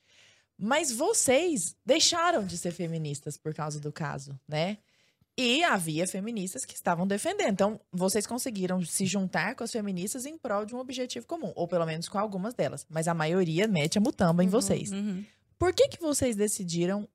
Mas 0.59 0.91
vocês 0.93 1.75
deixaram 1.85 2.45
de 2.47 2.57
ser 2.57 2.71
feministas 2.73 3.37
por 3.37 3.53
causa 3.55 3.79
do 3.81 3.93
caso, 3.93 4.39
né? 4.49 4.79
E 5.39 5.63
havia 5.65 6.07
feministas 6.07 6.65
que 6.65 6.75
estavam 6.75 7.07
defendendo. 7.07 7.51
Então, 7.53 7.81
vocês 7.93 8.27
conseguiram 8.27 8.83
se 8.83 9.05
juntar 9.05 9.55
com 9.55 9.63
as 9.65 9.71
feministas 9.71 10.25
em 10.25 10.39
prol 10.39 10.65
de 10.65 10.75
um 10.75 10.79
objetivo 10.79 11.27
comum. 11.27 11.53
Ou 11.55 11.69
pelo 11.69 11.85
menos 11.85 12.09
com 12.09 12.19
algumas 12.19 12.55
delas. 12.55 12.87
Mas 12.89 13.07
a 13.07 13.13
maioria 13.13 13.69
mete 13.69 13.99
a 13.99 14.01
mutamba 14.01 14.43
em 14.43 14.47
Uhum. 14.47 14.51
vocês. 14.53 14.91
Uhum. 14.93 15.23
Por 15.59 15.75
que, 15.75 15.89
que 15.89 16.01
vocês 16.01 16.37
decidiram. 16.37 17.07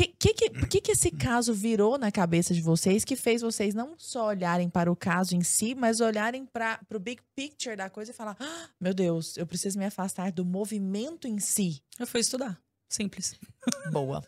O 0.00 0.16
que, 0.18 0.32
que, 0.32 0.50
que, 0.50 0.80
que, 0.80 0.92
esse 0.92 1.10
caso 1.10 1.52
virou 1.52 1.98
na 1.98 2.10
cabeça 2.10 2.54
de 2.54 2.60
vocês 2.62 3.04
que 3.04 3.16
fez 3.16 3.42
vocês 3.42 3.74
não 3.74 3.94
só 3.98 4.28
olharem 4.28 4.70
para 4.70 4.90
o 4.90 4.96
caso 4.96 5.36
em 5.36 5.42
si, 5.42 5.74
mas 5.74 6.00
olharem 6.00 6.46
para 6.46 6.80
o 6.94 6.98
big 6.98 7.20
picture 7.36 7.76
da 7.76 7.90
coisa 7.90 8.10
e 8.10 8.14
falar: 8.14 8.36
"Ah, 8.40 8.68
meu 8.80 8.94
Deus, 8.94 9.36
eu 9.36 9.46
preciso 9.46 9.78
me 9.78 9.84
afastar 9.84 10.32
do 10.32 10.44
movimento 10.44 11.28
em 11.28 11.38
si. 11.38 11.82
Eu 11.98 12.06
fui 12.06 12.20
estudar. 12.20 12.58
Simples. 12.88 13.38
Boa. 13.92 14.24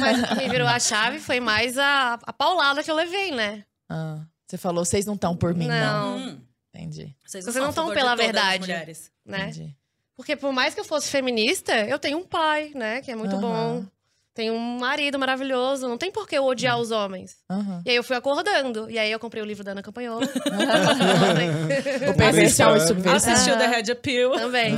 Mas 0.00 0.22
o 0.22 0.26
que 0.28 0.34
me 0.34 0.48
virou 0.48 0.68
a 0.68 0.78
chave 0.78 1.18
foi 1.18 1.40
mais 1.40 1.78
a, 1.78 2.14
a 2.22 2.32
paulada 2.32 2.82
que 2.82 2.90
eu 2.90 2.94
levei, 2.94 3.32
né? 3.32 3.64
Ah, 3.88 4.24
você 4.46 4.58
falou, 4.58 4.84
vocês 4.84 5.06
não 5.06 5.14
estão 5.14 5.34
por 5.34 5.54
mim, 5.54 5.66
não. 5.66 6.18
Não. 6.18 6.28
Hum. 6.28 6.40
Entendi. 6.74 7.16
Vocês 7.24 7.46
não 7.46 7.64
a 7.64 7.72
tão 7.72 7.72
favor 7.72 7.94
de 7.94 7.94
pela 7.94 8.14
verdade. 8.14 8.60
mulheres. 8.60 9.10
né? 9.24 9.48
Entendi. 9.48 9.76
Porque 10.16 10.36
por 10.36 10.52
mais 10.52 10.74
que 10.74 10.80
eu 10.80 10.84
fosse 10.84 11.08
feminista, 11.08 11.72
eu 11.86 11.98
tenho 11.98 12.18
um 12.18 12.24
pai, 12.24 12.72
né? 12.74 13.00
Que 13.00 13.10
é 13.10 13.16
muito 13.16 13.34
Aham. 13.36 13.40
bom. 13.40 13.86
Tenho 14.34 14.52
um 14.52 14.78
marido 14.78 15.16
maravilhoso. 15.18 15.86
Não 15.88 15.96
tem 15.96 16.10
por 16.10 16.26
que 16.26 16.36
eu 16.36 16.44
odiar 16.44 16.76
os 16.80 16.90
homens. 16.90 17.36
Aham. 17.48 17.82
E 17.86 17.90
aí 17.90 17.96
eu 17.96 18.02
fui 18.02 18.16
acordando. 18.16 18.90
E 18.90 18.98
aí 18.98 19.10
eu 19.10 19.18
comprei 19.20 19.40
o 19.40 19.46
livro 19.46 19.62
da 19.62 19.70
Ana 19.72 19.82
Campanhola. 19.82 20.26
O 22.10 22.14
perversional 22.16 22.74
e 22.74 22.78
Assistiu 22.78 22.96
subversão. 22.96 23.32
Assistiu 23.32 23.54
Ah. 23.54 23.58
The 23.58 23.66
Red 23.68 23.92
Appeal. 23.92 24.32
Também. 24.32 24.74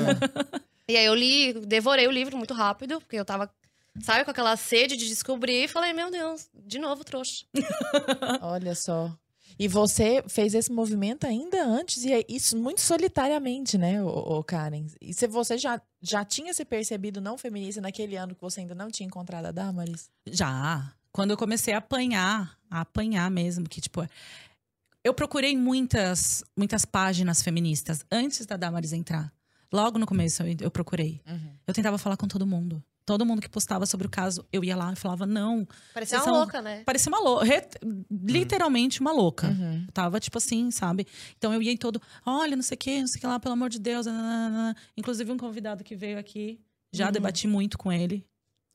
E 0.88 0.96
aí 0.96 1.04
eu 1.06 1.14
li, 1.14 1.54
devorei 1.66 2.06
o 2.06 2.10
livro 2.10 2.36
muito 2.36 2.52
rápido, 2.54 3.00
porque 3.00 3.16
eu 3.16 3.24
tava, 3.24 3.50
sabe, 4.02 4.24
com 4.24 4.30
aquela 4.30 4.56
sede 4.56 4.96
de 4.96 5.08
descobrir. 5.08 5.64
E 5.64 5.68
falei, 5.68 5.92
meu 5.92 6.10
Deus, 6.10 6.48
de 6.54 6.78
novo 6.78 7.02
trouxa. 7.02 7.44
Olha 8.42 8.74
só. 8.74 9.10
E 9.58 9.68
você 9.68 10.22
fez 10.28 10.54
esse 10.54 10.70
movimento 10.70 11.26
ainda 11.26 11.64
antes, 11.64 12.04
e 12.04 12.12
é 12.12 12.24
isso 12.28 12.56
muito 12.58 12.80
solitariamente, 12.80 13.78
né, 13.78 14.02
ô 14.02 14.42
Karen? 14.44 14.86
E 15.00 15.14
se 15.14 15.26
você 15.26 15.56
já, 15.56 15.80
já 16.02 16.24
tinha 16.24 16.52
se 16.52 16.64
percebido 16.64 17.20
não 17.20 17.38
feminista 17.38 17.80
naquele 17.80 18.16
ano 18.16 18.34
que 18.34 18.40
você 18.40 18.60
ainda 18.60 18.74
não 18.74 18.90
tinha 18.90 19.06
encontrado 19.06 19.46
a 19.46 19.52
Damaris? 19.52 20.10
Já. 20.26 20.92
Quando 21.10 21.30
eu 21.30 21.36
comecei 21.36 21.72
a 21.72 21.78
apanhar, 21.78 22.58
a 22.70 22.82
apanhar 22.82 23.30
mesmo, 23.30 23.66
que 23.66 23.80
tipo. 23.80 24.06
Eu 25.02 25.14
procurei 25.14 25.56
muitas, 25.56 26.44
muitas 26.56 26.84
páginas 26.84 27.40
feministas 27.40 28.04
antes 28.10 28.44
da 28.44 28.56
Damaris 28.56 28.92
entrar. 28.92 29.32
Logo 29.72 29.98
no 29.98 30.06
começo 30.06 30.42
eu, 30.42 30.56
eu 30.60 30.70
procurei. 30.70 31.22
Eu 31.66 31.72
tentava 31.72 31.96
falar 31.96 32.16
com 32.16 32.28
todo 32.28 32.46
mundo. 32.46 32.82
Todo 33.06 33.24
mundo 33.24 33.40
que 33.40 33.48
postava 33.48 33.86
sobre 33.86 34.06
o 34.08 34.10
caso, 34.10 34.44
eu 34.52 34.62
ia 34.64 34.76
lá 34.76 34.92
e 34.92 34.96
falava, 34.96 35.24
não. 35.24 35.66
Parecia 35.94 36.18
uma 36.18 36.24
são- 36.24 36.34
louca, 36.34 36.60
né? 36.60 36.82
Parecia 36.84 37.08
uma 37.08 37.20
louca. 37.20 37.46
Literalmente 38.10 39.00
uma 39.00 39.12
louca. 39.12 39.48
Uhum. 39.48 39.86
Tava, 39.92 40.18
tipo 40.20 40.38
assim, 40.38 40.70
sabe? 40.70 41.06
Então 41.38 41.52
eu 41.54 41.62
ia 41.62 41.72
em 41.72 41.76
todo, 41.76 42.00
olha, 42.24 42.56
não 42.56 42.62
sei 42.62 42.74
o 42.74 42.78
que, 42.78 43.00
não 43.00 43.06
sei 43.06 43.18
o 43.18 43.20
que 43.20 43.26
lá, 43.26 43.38
pelo 43.40 43.52
amor 43.54 43.68
de 43.70 43.78
Deus. 43.78 44.06
nananana. 44.06 44.76
Inclusive, 44.96 45.30
um 45.30 45.36
convidado 45.36 45.84
que 45.84 45.94
veio 45.96 46.18
aqui, 46.18 46.60
já 46.92 47.06
Uhum. 47.06 47.12
debati 47.12 47.46
muito 47.46 47.78
com 47.78 47.92
ele. 47.92 48.26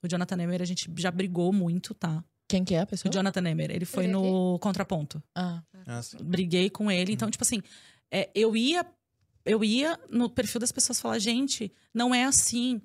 O 0.03 0.07
Jonathan 0.07 0.35
Nemer, 0.35 0.61
a 0.61 0.65
gente 0.65 0.89
já 0.97 1.11
brigou 1.11 1.53
muito, 1.53 1.93
tá? 1.93 2.23
Quem 2.47 2.63
que 2.65 2.73
é 2.73 2.79
a 2.79 2.83
O 2.83 2.87
pessoa? 2.87 3.11
Jonathan 3.11 3.41
Nemer, 3.41 3.69
ele 3.71 3.85
foi 3.85 4.05
Ele 4.05 4.13
no 4.13 4.57
contraponto. 4.59 5.21
Ah, 5.35 5.61
Ah, 5.85 6.01
sim. 6.01 6.17
Briguei 6.21 6.69
com 6.69 6.89
ele. 6.91 7.13
Então, 7.13 7.29
tipo 7.29 7.43
assim, 7.43 7.61
é, 8.09 8.29
eu 8.35 8.55
ia 8.55 8.85
eu 9.43 9.63
ia 9.63 9.99
no 10.09 10.29
perfil 10.29 10.59
das 10.61 10.71
pessoas 10.71 11.01
falar, 11.01 11.17
gente, 11.17 11.73
não 11.93 12.13
é 12.13 12.25
assim. 12.25 12.79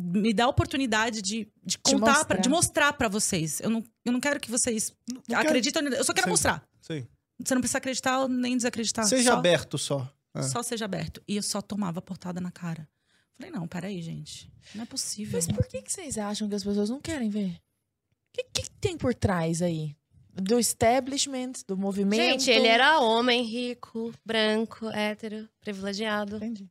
Me 0.00 0.32
dá 0.32 0.44
a 0.44 0.48
oportunidade 0.48 1.22
de, 1.22 1.48
de 1.64 1.78
contar, 1.78 1.98
mostrar. 2.06 2.24
pra, 2.24 2.36
de 2.38 2.48
mostrar 2.48 2.92
pra 2.92 3.08
vocês. 3.08 3.60
Eu 3.60 3.70
não, 3.70 3.84
eu 4.04 4.12
não 4.12 4.20
quero 4.20 4.40
que 4.40 4.50
vocês 4.50 4.92
Não 5.28 5.38
acreditem. 5.38 5.84
Eu 5.88 6.04
só 6.04 6.12
quero 6.12 6.26
Sim. 6.26 6.30
mostrar. 6.30 6.68
Sim. 6.80 7.06
Você 7.38 7.54
não 7.54 7.60
precisa 7.60 7.78
acreditar 7.78 8.28
nem 8.28 8.56
desacreditar. 8.56 9.06
Seja 9.06 9.32
só, 9.32 9.38
aberto 9.38 9.78
só. 9.78 10.12
É. 10.34 10.42
Só 10.42 10.62
seja 10.62 10.84
aberto. 10.84 11.22
E 11.26 11.36
eu 11.36 11.42
só 11.42 11.60
tomava 11.60 12.00
portada 12.02 12.40
na 12.40 12.50
cara. 12.50 12.88
Falei, 13.36 13.50
não, 13.50 13.66
peraí, 13.66 14.02
gente. 14.02 14.52
Não 14.74 14.82
é 14.82 14.86
possível. 14.86 15.32
mas 15.38 15.46
por 15.46 15.66
que, 15.66 15.80
que 15.82 15.92
vocês 15.92 16.18
acham 16.18 16.48
que 16.48 16.54
as 16.54 16.62
pessoas 16.62 16.90
não 16.90 17.00
querem 17.00 17.30
ver? 17.30 17.52
O 17.52 18.32
que, 18.32 18.44
que 18.44 18.70
tem 18.72 18.96
por 18.96 19.14
trás 19.14 19.62
aí? 19.62 19.96
Do 20.32 20.60
establishment, 20.60 21.52
do 21.66 21.76
movimento? 21.76 22.20
Gente, 22.22 22.50
ele 22.50 22.68
era 22.68 23.00
homem, 23.00 23.42
rico, 23.42 24.12
branco, 24.24 24.88
hétero, 24.90 25.48
privilegiado. 25.60 26.36
Entendi. 26.36 26.70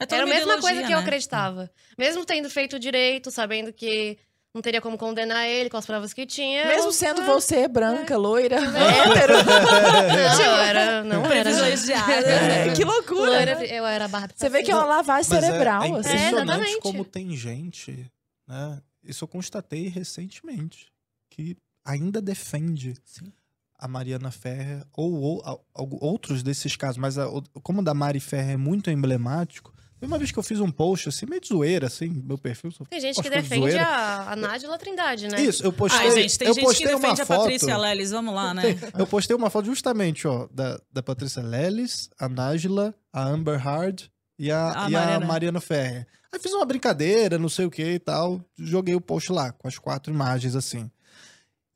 É 0.00 0.14
Era 0.14 0.24
a 0.24 0.26
mesma 0.26 0.60
coisa 0.60 0.80
que 0.82 0.92
eu 0.92 0.98
né? 0.98 1.02
acreditava. 1.02 1.70
Mesmo 1.96 2.24
tendo 2.24 2.48
feito 2.48 2.78
direito, 2.78 3.30
sabendo 3.30 3.72
que 3.72 4.16
não 4.54 4.62
teria 4.62 4.80
como 4.80 4.96
condenar 4.96 5.46
ele 5.46 5.68
com 5.68 5.76
as 5.76 5.84
provas 5.86 6.12
que 6.12 6.24
tinha. 6.26 6.66
Mesmo 6.66 6.88
eu- 6.88 6.92
sendo 6.92 7.20
ah, 7.22 7.24
você 7.24 7.66
branca, 7.68 8.16
loira, 8.16 8.56
É. 8.56 8.58
hétero. 9.12 9.34
Não, 9.44 10.42
eu 10.44 10.56
era. 10.62 11.04
Não 11.04 11.26
era. 11.26 11.50
Privilegiada. 11.50 12.12
É, 12.30 12.72
que 12.74 12.84
loucura. 12.84 13.30
Loira, 13.30 13.64
eu 13.66 13.84
era 13.86 14.08
barra 14.08 14.28
Você 14.34 14.48
vê 14.48 14.62
que 14.62 14.70
é 14.70 14.74
uma 14.74 14.84
lavagem 14.86 15.30
Mas 15.30 15.42
é- 15.42 15.46
cerebral, 15.46 15.82
é, 15.82 15.86
assim. 15.86 15.98
impressionante 15.98 16.42
exatamente. 16.42 16.80
como 16.80 17.04
tem 17.04 17.36
gente, 17.36 18.10
né? 18.46 18.80
Isso 19.04 19.24
eu 19.24 19.28
constatei 19.28 19.88
recentemente, 19.88 20.86
que 21.30 21.56
ainda 21.84 22.20
defende 22.20 22.94
Sim. 23.04 23.32
a 23.78 23.86
Mariana 23.88 24.30
Ferrer 24.30 24.84
ou, 24.92 25.12
ou- 25.44 25.64
outros 26.00 26.42
desses 26.42 26.74
casos, 26.76 26.98
mas 26.98 27.16
a- 27.18 27.28
como 27.62 27.80
o 27.80 27.84
da 27.84 27.94
Mari 27.94 28.20
Ferrer 28.20 28.54
é 28.54 28.56
muito 28.56 28.90
emblemático, 28.90 29.72
teve 29.98 30.12
uma 30.12 30.18
vez 30.18 30.30
que 30.32 30.38
eu 30.38 30.42
fiz 30.42 30.60
um 30.60 30.70
post 30.70 31.08
assim, 31.08 31.26
meio 31.26 31.40
de 31.40 31.48
zoeira, 31.48 31.86
assim, 31.86 32.08
meu 32.24 32.38
perfil. 32.38 32.70
Tem 32.88 33.00
gente 33.00 33.16
que 33.16 33.22
de 33.22 33.30
defende 33.30 33.60
zoeira. 33.62 33.82
a, 33.84 34.32
a 34.32 34.36
Nádila 34.36 34.78
Trindade, 34.78 35.28
né? 35.28 35.40
Isso, 35.40 35.62
eu 35.64 35.72
postei, 35.72 36.08
Ai, 36.08 36.10
gente, 36.22 36.38
tem 36.38 36.48
eu 36.48 36.54
gente 36.54 36.62
que 36.62 36.66
postei 36.68 36.86
uma 36.94 37.00
defende 37.00 37.20
a 37.22 37.26
foto. 37.26 37.38
Patrícia 37.40 37.76
Lelis. 37.76 38.10
Vamos 38.10 38.34
lá, 38.34 38.54
né? 38.54 38.62
Tem- 38.74 38.78
Eu 38.98 39.06
postei 39.06 39.34
uma 39.36 39.50
foto 39.50 39.66
justamente, 39.66 40.26
ó, 40.26 40.48
da, 40.52 40.80
da 40.92 41.02
Patrícia 41.02 41.42
Lelis, 41.42 42.08
a 42.18 42.28
Nájila, 42.28 42.94
a 43.12 43.22
Amber 43.24 43.58
Hard 43.58 44.02
e 44.38 44.50
a, 44.50 44.84
A 44.84 44.90
e 44.90 44.94
a 44.94 45.00
Mariana. 45.00 45.26
Mariana 45.26 45.60
Ferrer. 45.60 46.06
Aí 46.32 46.38
fiz 46.38 46.52
uma 46.52 46.64
brincadeira, 46.66 47.38
não 47.38 47.48
sei 47.48 47.64
o 47.66 47.70
que 47.70 47.82
e 47.94 47.98
tal. 47.98 48.40
Joguei 48.58 48.94
o 48.94 49.00
post 49.00 49.32
lá, 49.32 49.50
com 49.52 49.66
as 49.66 49.78
quatro 49.78 50.12
imagens, 50.12 50.54
assim. 50.54 50.90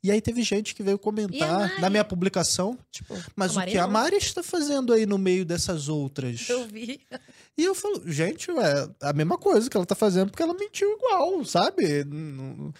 E 0.05 0.11
aí 0.11 0.19
teve 0.19 0.43
gente 0.43 0.75
que 0.75 0.83
veio 0.83 0.99
comentar 0.99 1.79
na 1.79 1.89
minha 1.89 2.03
publicação, 2.03 2.77
tipo, 2.91 3.15
mas 3.37 3.55
o 3.55 3.61
que 3.61 3.77
a. 3.77 3.87
Mari 3.87 4.17
está 4.17 4.43
fazendo 4.43 4.91
aí 4.91 5.05
no 5.05 5.17
meio 5.17 5.45
dessas 5.45 5.87
outras? 5.87 6.47
Eu 6.49 6.67
vi. 6.67 6.99
E 7.55 7.63
eu 7.65 7.75
falo, 7.75 8.01
gente, 8.11 8.49
é 8.49 8.89
a 9.07 9.13
mesma 9.13 9.37
coisa 9.37 9.69
que 9.69 9.77
ela 9.77 9.85
tá 9.85 9.93
fazendo, 9.93 10.31
porque 10.31 10.41
ela 10.41 10.55
mentiu 10.55 10.91
igual, 10.93 11.45
sabe? 11.45 12.03
Não- 12.03 12.17
não- 12.55 12.73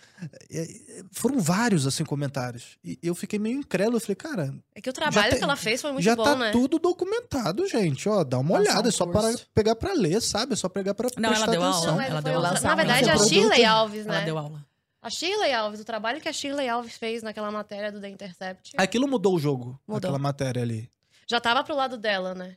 é- 0.50 0.62
é- 0.64 1.04
Foram 1.12 1.40
vários, 1.40 1.86
assim, 1.86 2.04
comentários. 2.04 2.76
E 2.84 2.98
eu 3.04 3.14
fiquei 3.14 3.38
meio 3.38 3.60
incrédulo. 3.60 3.98
Eu 3.98 4.02
falei, 4.02 4.16
cara, 4.16 4.52
É 4.74 4.82
que 4.82 4.90
o 4.90 4.94
trabalho 4.94 5.30
tem- 5.30 5.38
que 5.38 5.44
ela 5.44 5.56
fez 5.56 5.80
foi 5.80 5.92
muito 5.92 6.04
já 6.04 6.16
bom, 6.16 6.24
tá 6.24 6.36
né? 6.36 6.52
tudo 6.52 6.80
documentado, 6.80 7.68
gente. 7.68 8.10
Ó, 8.10 8.24
dá 8.24 8.40
uma 8.40 8.56
olhada, 8.58 8.88
um 8.88 8.90
é 8.90 8.92
só 8.92 9.06
para 9.06 9.32
pegar 9.54 9.76
pra 9.76 9.94
ler, 9.94 10.20
sabe? 10.22 10.54
É 10.54 10.56
só 10.56 10.68
pegar 10.68 10.96
pra 10.96 11.08
Não, 11.18 11.30
ela 11.30 11.36
prestar 11.36 11.52
deu 11.52 11.62
aula. 11.62 11.76
atenção. 11.76 11.92
Não, 11.92 11.98
mas 12.02 12.10
Ela 12.10 12.22
deu 12.22 12.34
outra- 12.34 12.50
aula. 12.50 12.62
Na 12.62 12.76
verdade, 12.76 13.10
a. 13.12 13.18
Shirley 13.20 13.66
Alves, 13.66 14.08
Ela 14.08 14.20
né? 14.20 14.26
deu 14.26 14.38
aula. 14.40 14.66
A 15.04 15.10
Shirley 15.12 15.54
Alves, 15.54 15.82
o 15.82 15.86
trabalho 15.86 16.20
que 16.20 16.30
a 16.30 16.34
Shirley 16.34 16.68
Alves 16.68 16.96
fez 16.98 17.22
naquela 17.22 17.52
matéria 17.52 17.92
do 17.92 18.00
The 18.02 18.10
Intercept, 18.10 18.72
Aquilo 18.78 19.08
mudou 19.08 19.36
o 19.36 19.40
jogo, 19.40 19.80
Mudou. 19.88 19.98
aquela 19.98 20.18
matéria 20.18 20.64
ali. 20.64 20.90
já 21.30 21.40
tava 21.40 21.64
pro 21.64 21.76
lado 21.76 21.98
dela, 21.98 22.34
né? 22.34 22.56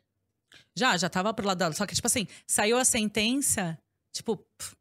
Já, 0.77 0.97
já 0.97 1.09
tava 1.09 1.33
pro 1.33 1.47
lado 1.47 1.59
dela. 1.59 1.73
Só 1.73 1.87
que, 1.87 1.95
tipo 1.95 2.07
assim, 2.07 2.27
saiu 2.47 2.77
a 2.79 2.85
sentença, 2.85 3.79
tipo, 4.13 4.37
pff, 4.37 4.77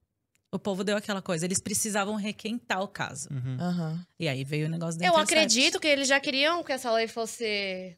o 0.51 0.59
povo 0.59 0.83
deu 0.83 0.97
aquela 0.97 1.21
coisa. 1.21 1.45
Eles 1.45 1.59
precisavam 1.61 2.15
requentar 2.15 2.81
o 2.81 2.87
caso. 2.87 3.29
Uhum. 3.31 3.57
Aham. 3.59 4.05
E 4.19 4.27
aí 4.27 4.43
veio 4.43 4.67
o 4.67 4.69
negócio 4.69 4.99
da 4.99 5.05
Eu 5.05 5.15
acredito 5.17 5.79
que 5.79 5.87
eles 5.87 6.07
já 6.07 6.19
queriam 6.19 6.63
que 6.63 6.71
essa 6.73 6.91
lei 6.91 7.07
fosse, 7.07 7.97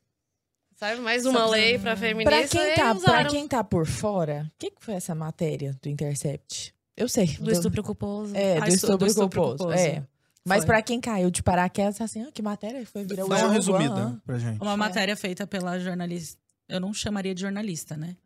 sabe, 0.76 1.02
mais 1.02 1.26
uma 1.26 1.39
Só- 1.39 1.50
lei 1.50 1.80
pra 1.80 1.95
feminista. 1.95 2.30
Pra 2.39 2.48
quem, 2.48 2.76
tá, 2.76 2.93
usaram. 2.93 3.22
pra 3.22 3.26
quem 3.30 3.48
tá 3.48 3.64
por 3.64 3.86
fora, 3.88 4.45
o 4.48 4.60
que, 4.60 4.72
que 4.72 4.84
foi 4.84 4.93
essa 4.95 5.14
matéria 5.16 5.76
do 5.82 5.89
Intercept? 5.89 6.74
Eu 6.95 7.08
sei. 7.10 7.28
Do 7.39 7.52
estupro 7.52 7.84
culposo. 7.84 8.36
É, 8.36 8.58
Ah, 8.58 8.62
do 8.62 8.68
estu- 8.70 8.76
estupro, 8.76 8.98
do 8.98 9.06
estupro 9.08 9.41
culposo. 9.41 9.64
culposo. 9.66 9.84
É. 9.84 10.04
Mas 10.45 10.60
Foi. 10.60 10.66
pra 10.68 10.82
quem 10.82 11.00
caiu 11.02 11.30
de 11.30 11.43
paraquedas, 11.43 12.00
assim, 12.00 12.24
ah, 12.24 12.32
que 12.32 12.41
matéria 12.41 12.84
foi 12.86 13.04
virar 13.04 13.26
o 13.26 13.28
Dá 13.28 13.36
uma 13.36 13.41
jogo, 13.41 13.54
resumida 13.54 13.93
aham. 13.93 14.22
pra 14.26 14.39
gente. 14.39 14.62
Uma 14.62 14.78
matéria 14.78 15.16
feita 15.18 15.45
pela 15.45 15.78
jornalista. 15.80 16.39
Eu 16.68 16.80
não 16.80 16.93
chamaria 16.93 17.34
de 17.34 17.41
jornalista, 17.41 17.95
né? 17.95 18.18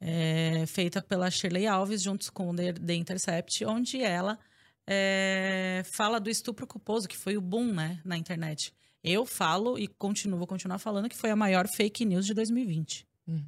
É, 0.00 0.64
feita 0.66 1.02
pela 1.02 1.30
Shirley 1.30 1.66
Alves, 1.66 2.02
juntos 2.02 2.30
com 2.30 2.54
The, 2.54 2.72
The 2.74 2.94
Intercept, 2.94 3.64
onde 3.64 4.00
ela 4.00 4.38
é, 4.86 5.82
fala 5.84 6.18
do 6.18 6.30
estupro 6.30 6.66
culposo, 6.66 7.08
que 7.08 7.16
foi 7.16 7.36
o 7.36 7.40
boom, 7.40 7.72
né, 7.72 8.00
na 8.04 8.16
internet. 8.16 8.72
Eu 9.02 9.26
falo 9.26 9.78
e 9.78 9.86
continuo, 9.86 10.38
vou 10.38 10.46
continuar 10.46 10.78
falando 10.78 11.08
que 11.08 11.16
foi 11.16 11.30
a 11.30 11.36
maior 11.36 11.68
fake 11.68 12.04
news 12.04 12.26
de 12.26 12.34
2020. 12.34 13.06
Uhum. 13.26 13.44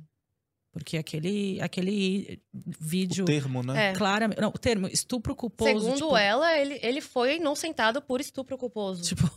Porque 0.73 0.97
aquele, 0.97 1.61
aquele 1.61 2.41
vídeo. 2.53 3.25
O 3.25 3.27
termo, 3.27 3.63
né? 3.63 3.89
É. 3.89 3.93
Claramente. 3.93 4.41
Não, 4.41 4.51
o 4.51 4.59
termo 4.59 4.87
estupro 4.87 5.35
culposo. 5.35 5.81
Segundo 5.81 5.97
tipo, 5.97 6.17
ela, 6.17 6.57
ele, 6.57 6.79
ele 6.81 7.01
foi 7.01 7.37
inocentado 7.37 8.01
por 8.01 8.21
estupro 8.21 8.57
culposo. 8.57 9.03
Tipo, 9.03 9.29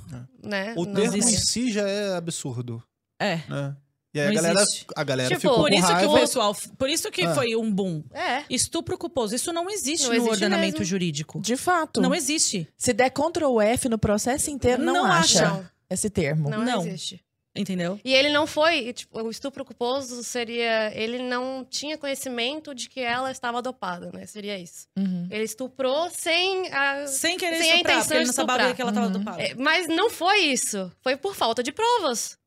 né? 0.44 0.76
O 0.78 0.86
Não 0.86 0.94
termo 0.94 1.18
em 1.18 1.22
si 1.22 1.72
já 1.72 1.90
é 1.90 2.16
absurdo, 2.16 2.84
é. 3.20 3.38
né? 3.50 3.76
E 4.14 4.20
aí 4.20 4.28
a 4.28 4.32
galera, 4.34 4.62
existe. 4.62 4.86
a 4.96 5.04
galera 5.04 5.30
Tipo, 5.30 5.42
ficou 5.42 5.56
Por 5.58 5.70
com 5.70 5.76
isso 5.76 5.88
que 5.88 5.94
raiva. 5.94 6.12
o 6.14 6.20
pessoal. 6.20 6.56
Por 6.78 6.90
isso 6.90 7.10
que 7.12 7.24
Ah. 7.24 7.34
foi 7.34 7.56
um 7.56 7.72
boom. 7.72 8.04
É. 8.14 8.44
Estupro 8.50 8.98
culposo. 8.98 9.34
Isso 9.36 9.52
não 9.52 9.70
existe 9.70 10.04
Não 10.04 10.10
no 10.12 10.16
existe 10.18 10.32
ordenamento 10.32 10.80
mesmo. 10.80 10.86
jurídico. 10.86 11.40
De 11.42 11.56
fato. 11.58 12.00
Não 12.02 12.14
existe. 12.14 12.68
Se 12.78 12.94
der 12.94 13.10
Ctrl 13.10 13.60
F 13.62 13.90
no 13.90 13.98
processo 13.98 14.50
inteiro, 14.52 14.84
não, 14.84 14.94
Não 14.94 15.06
acha. 15.06 15.46
acham. 15.48 15.70
esse 15.90 16.10
termo. 16.10 16.50
Não, 16.50 16.64
Não. 16.64 16.86
existe. 16.86 17.24
Entendeu? 17.56 18.00
E 18.04 18.12
ele 18.16 18.30
não 18.30 18.48
foi, 18.48 18.92
tipo, 18.94 19.22
o 19.22 19.30
estupro 19.30 19.64
culposo 19.64 20.24
seria, 20.24 20.92
ele 20.96 21.20
não 21.22 21.64
tinha 21.70 22.00
conhecimento 22.00 22.74
de 22.74 22.90
que 22.90 23.00
ela 23.00 23.30
estava 23.32 23.62
dopada, 23.62 24.10
né? 24.12 24.26
Seria 24.26 24.58
isso. 24.58 24.88
Uhum. 24.98 25.28
Ele 25.30 25.44
estuprou 25.44 26.10
sem 26.10 26.68
a 26.74 27.06
Sem 27.06 27.38
querer 27.38 27.58
Sem 27.62 27.72
a 27.72 27.76
estuprar, 27.76 27.94
intenção 27.98 28.02
porque 28.08 28.14
ele 28.16 28.22
de 28.22 28.28
não 28.28 28.34
sabia 28.34 28.54
estuprar. 28.56 28.76
que 28.76 28.82
ela 28.82 28.92
tava 28.92 29.06
Uhum. 29.06 29.12
dopada. 29.14 29.42
É, 29.44 29.54
Mas 29.54 29.88
não 29.88 30.10
foi 30.10 30.40
isso. 30.46 30.92
Foi 31.04 31.16
por 31.16 31.36
falta 31.36 31.62
de 31.62 31.72
provas. 31.72 32.40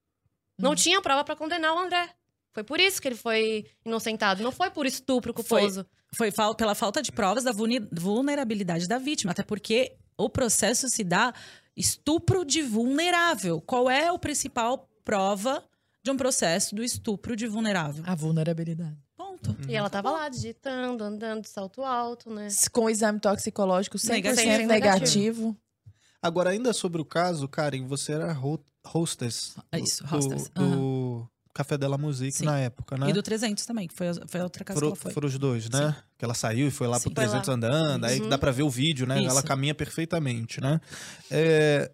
Não 0.59 0.71
Uhum. 0.71 0.77
tinha 0.77 1.01
prova 1.03 1.23
pra 1.25 1.37
condenar 1.37 1.75
o 1.75 1.79
André. 1.79 2.09
Foi 2.53 2.65
por 2.65 2.81
isso 2.81 3.01
que 3.03 3.09
ele 3.09 3.15
foi 3.17 3.67
inocentado. 3.85 4.43
Não 4.43 4.51
foi 4.51 4.71
por 4.71 4.87
estupro 4.87 5.35
culposo. 5.35 5.85
Foi 6.15 6.31
fal- 6.31 6.55
pela 6.55 6.75
falta 6.75 7.03
de 7.03 7.13
provas 7.13 7.45
da 7.45 7.53
vulnerabilidade 7.93 8.89
da 8.89 8.99
vítima. 8.99 9.33
Até 9.33 9.43
porque 9.43 9.95
o 10.17 10.29
processo 10.31 10.89
se 10.89 11.05
dá 11.05 11.35
estupro 11.77 12.45
de 12.45 12.63
vulnerável. 12.63 13.61
Qual 13.61 13.91
é 13.91 14.09
a 14.09 14.19
principal 14.19 14.89
prova 15.05 15.63
de 16.03 16.11
um 16.11 16.17
processo 16.17 16.75
do 16.75 16.83
estupro 16.83 17.37
de 17.37 17.47
vulnerável? 17.47 18.03
A 18.07 18.15
vulnerabilidade. 18.15 18.97
Ponto. 19.17 19.55
E 19.69 19.75
ela 19.75 19.91
tava 19.91 20.11
lá 20.11 20.29
digitando, 20.29 21.05
andando 21.05 21.43
de 21.43 21.49
salto 21.51 21.83
alto, 21.83 22.31
né? 22.31 22.49
Com 22.73 22.85
o 22.85 22.91
exame 22.91 23.21
toxicológico 23.21 23.99
100% 23.99 24.67
Negativo. 24.67 24.67
negativo. 24.69 25.57
Agora, 26.23 26.51
ainda 26.51 26.73
sobre 26.73 27.01
o 27.01 27.05
caso, 27.05 27.47
Karen, 27.49 27.87
você 27.87 28.13
era 28.13 28.33
ho- 28.39 28.61
hostess. 28.93 29.57
É 29.71 29.79
isso, 29.79 30.03
do- 30.05 30.15
hostess. 30.17 30.49
Do, 30.51 31.29
Café 31.55 31.79
Della 31.79 31.97
Music 31.97 32.33
Sim. 32.37 32.45
na 32.45 32.59
época, 32.59 32.99
né? 32.99 33.09
E 33.09 33.13
do 33.15 33.23
300 33.23 33.65
também, 33.65 33.89
que 33.89 33.95
foi, 33.95 34.09
foi 34.29 34.41
outra 34.43 34.63
casa 34.63 34.79
Foram, 34.79 34.93
que 34.93 34.97
ela 34.99 35.03
foi. 35.03 35.13
foram 35.13 35.27
os 35.29 35.39
dois, 35.39 35.71
né? 35.71 35.97
Que 36.19 36.25
ela 36.25 36.35
saiu 36.35 36.69
e 36.69 36.71
foi 36.71 36.87
lá 36.87 36.99
Sim. 36.99 37.05
pro 37.11 37.15
Foi 37.15 37.25
lá. 37.25 37.31
300 37.43 37.49
andando, 37.49 38.05
aí 38.05 38.21
Uhum. 38.21 38.29
dá 38.29 38.37
pra 38.37 38.51
ver 38.51 38.63
o 38.63 38.69
vídeo, 38.69 39.07
né? 39.07 39.19
Isso. 39.21 39.31
Ela 39.31 39.43
caminha 39.43 39.75
perfeitamente, 39.75 40.61
né? 40.61 40.79
É, 41.31 41.91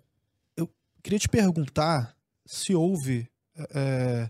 eu 0.57 0.69
queria 1.03 1.19
te 1.19 1.29
perguntar 1.29 2.17
se 2.45 2.75
houve 2.75 3.29
é, 3.73 4.29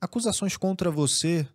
acusações 0.00 0.56
contra 0.56 0.92
você 0.92 1.48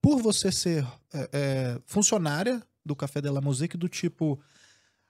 por 0.00 0.20
você 0.22 0.52
ser 0.52 0.86
é, 1.12 1.28
é, 1.32 1.80
funcionária 1.86 2.62
do 2.84 2.94
Café 2.94 3.20
Della 3.20 3.40
Music, 3.40 3.76
do 3.76 3.88
tipo... 3.88 4.38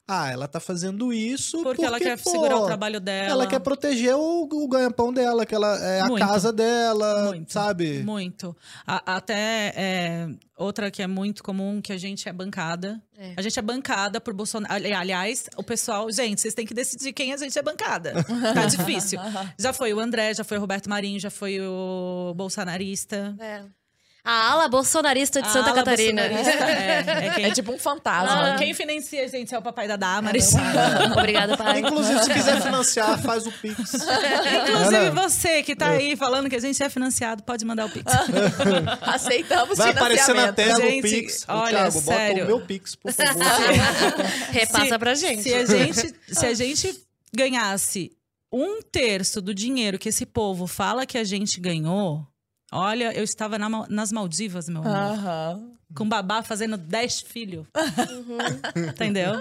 Ah, 0.07 0.30
ela 0.30 0.46
tá 0.46 0.61
fazendo 0.61 1.14
isso 1.14 1.62
Porque, 1.62 1.82
ela 1.82 1.98
quer 1.98 2.18
pô, 2.22 2.28
segurar 2.30 2.59
o 2.59 2.66
trabalho 2.66 3.00
dela. 3.00 3.30
Ela 3.30 3.46
quer 3.46 3.59
proteger 3.59 4.14
o, 4.14 4.42
o 4.52 4.68
ganha-pão 4.68 5.11
dela, 5.11 5.46
que 5.46 5.55
ela 5.55 5.78
é 5.82 6.00
a 6.02 6.07
Muito. 6.09 6.26
casa 6.26 6.52
dela, 6.52 7.28
Muito. 7.32 7.50
sabe? 7.50 8.02
Muito. 8.02 8.55
A- 8.86 9.16
até 9.16 9.72
é, 9.74 10.28
outra 10.59 10.90
que 10.90 11.00
é 11.02 11.07
muito 11.07 11.42
comum, 11.42 11.80
que 11.80 11.90
a 11.90 11.96
gente 11.96 12.28
é 12.28 12.32
bancada. 12.34 13.00
É. 13.16 13.32
A 13.34 13.40
gente 13.40 13.59
é 13.59 13.62
bancada 13.62 14.20
por 14.20 14.34
Bolsonaro. 14.34 14.74
Ali- 14.74 14.92
Aliás, 14.92 15.46
o 15.57 15.62
pessoal, 15.62 16.11
gente, 16.12 16.38
vocês 16.38 16.52
têm 16.52 16.66
que 16.66 16.74
decidir 16.74 17.14
quem 17.14 17.32
a 17.32 17.38
gente 17.38 17.59
é 17.59 17.62
bancada. 17.62 18.12
Tá 18.52 18.66
difícil. 18.68 19.18
Já 19.59 19.72
foi 19.72 19.94
o 19.94 20.00
André, 20.00 20.34
já 20.34 20.44
foi 20.44 20.59
o 20.59 20.61
Roberto 20.61 20.90
Marinho, 20.90 21.18
já 21.18 21.30
foi 21.30 21.59
o 21.62 22.34
bolsonarista. 22.36 23.34
É. 23.40 23.62
A 24.27 24.53
ala 24.53 24.68
bolsonarista 24.68 25.43
de 25.43 25.49
A 25.49 25.51
Santa 25.53 25.72
Catarina. 25.75 26.22
bolsonarista, 26.29 26.64
É, 26.64 27.27
é 27.27 27.31
quem, 27.35 27.45
É 27.45 27.51
tipo 27.51 27.70
um 27.72 27.79
fantasma. 27.79 28.55
Ah, 28.55 28.57
quem 28.57 28.72
financia 28.72 29.22
a 29.22 29.29
gente 29.29 29.55
é 29.55 29.59
o 29.59 29.61
papai 29.61 29.87
da 29.87 29.97
Damaris. 29.97 30.53
Obrigada, 31.14 31.59
pai. 31.59 31.81
Inclusive, 31.81 32.22
se 32.22 32.33
quiser 32.33 32.62
financiar, 32.62 33.20
faz 33.20 33.47
o 33.47 33.53
Pix. 33.53 33.79
Inclusive 33.95 35.11
você 35.11 35.62
que 35.62 35.77
tá 35.77 35.89
aí 35.91 36.16
falando 36.16 36.49
que 36.49 36.57
a 36.57 36.61
gente 36.61 36.83
é 36.83 36.89
financiado, 36.89 37.43
pode 37.43 37.66
mandar 37.66 37.85
o 37.85 37.91
Pix. 37.91 38.11
Aceitamos 39.03 39.77
Vai 39.77 39.91
aparecer 39.91 40.35
na 40.35 40.53
tela 40.53 40.81
Gente, 40.81 40.99
o 41.01 41.03
Pix. 41.03 41.45
Olha, 41.47 41.70
Thiago, 41.70 42.01
bota 42.01 42.16
sério. 42.18 42.45
o 42.45 42.47
meu 42.47 42.61
Pix, 42.62 42.95
por 42.97 43.12
favor. 43.12 43.43
Repassa 44.51 44.87
Se- 44.89 44.99
pra 44.99 45.14
gente. 45.14 45.43
Se 45.43 45.55
a 45.55 45.66
gente, 45.66 46.14
se 46.29 46.47
a 46.47 46.55
gente 46.55 47.05
ganhasse 47.35 48.11
um 48.51 48.81
terço 48.81 49.43
do 49.43 49.53
dinheiro 49.53 49.99
que 49.99 50.09
esse 50.09 50.25
povo 50.25 50.66
fala 50.66 51.05
que 51.05 51.18
a 51.18 51.25
gente 51.25 51.61
ganhou, 51.61 52.27
olha, 52.75 53.12
eu 53.16 53.25
estava 53.25 53.59
na 53.59 53.68
nas 53.89 54.12
Maldivas, 54.12 54.68
meu 54.68 54.83
amor. 54.83 55.75
Com 55.95 56.09
babá 56.09 56.43
fazendo 56.43 56.77
10 56.77 57.20
filhos. 57.20 57.66
Uhum. 57.77 58.89
Entendeu? 58.89 59.35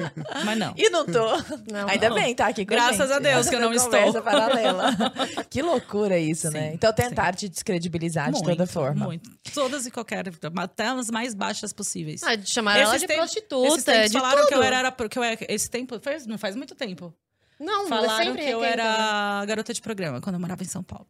Mas 0.46 0.58
não. 0.58 0.74
E 0.78 0.88
não 0.90 1.04
tô. 1.04 1.26
Não. 1.72 1.88
Ainda 1.90 2.10
Não. 2.10 2.16
bem, 2.16 2.36
tá 2.36 2.48
aqui 2.48 2.64
com 2.64 2.74
a 2.74 2.78
Graças 2.78 3.08
gente. 3.10 3.14
a 3.14 3.20
Deus 3.20 3.50
que 3.50 3.56
eu 3.56 3.60
não 3.60 3.74
estou. 3.74 4.22
Paralela. 4.22 4.92
que 5.50 5.64
loucura 5.64 6.20
isso, 6.20 6.52
né? 6.52 6.70
Sim, 6.70 6.76
Então 6.76 6.94
tentaram 6.94 7.36
te 7.36 7.50
descredibilizar 7.50 8.32
de 8.32 8.44
toda 8.44 8.68
forma. 8.68 9.06
Muito. 9.06 9.32
Todas 9.52 9.88
e 9.88 9.92
qualquer. 9.92 10.26
Até 10.58 10.88
as 10.90 11.10
mais 11.10 11.34
baixas 11.34 11.74
possíveis. 11.74 12.22
Ah, 12.24 12.36
de 12.36 12.48
chamar 12.48 12.78
ela 12.78 12.98
de 13.00 13.06
Esses 13.06 13.16
prostituta, 13.18 13.92
tempos 13.92 14.12
de 14.12 14.18
falaram 14.20 14.38
tudo. 14.42 14.48
que 14.50 14.54
eu 14.56 14.62
era. 14.64 14.92
Que 14.92 15.18
eu 15.20 15.24
era 15.24 15.38
esse 15.50 15.70
tempo. 15.72 16.00
Faz, 16.00 16.28
não 16.28 16.38
faz 16.38 16.56
muito 16.56 16.76
tempo. 16.76 17.12
Não, 17.60 17.88
Falaram 17.88 18.26
sempre 18.26 18.44
que 18.44 18.50
eu 18.52 18.62
né? 18.62 18.72
era 18.74 19.44
garota 19.46 19.74
de 19.74 19.82
programa 19.82 20.20
quando 20.22 20.36
eu 20.36 20.40
morava 20.40 20.62
em 20.62 20.68
São 20.68 20.84
Paulo. 20.84 21.08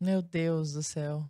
Meu 0.00 0.22
Deus 0.22 0.72
do 0.72 0.82
céu. 0.82 1.28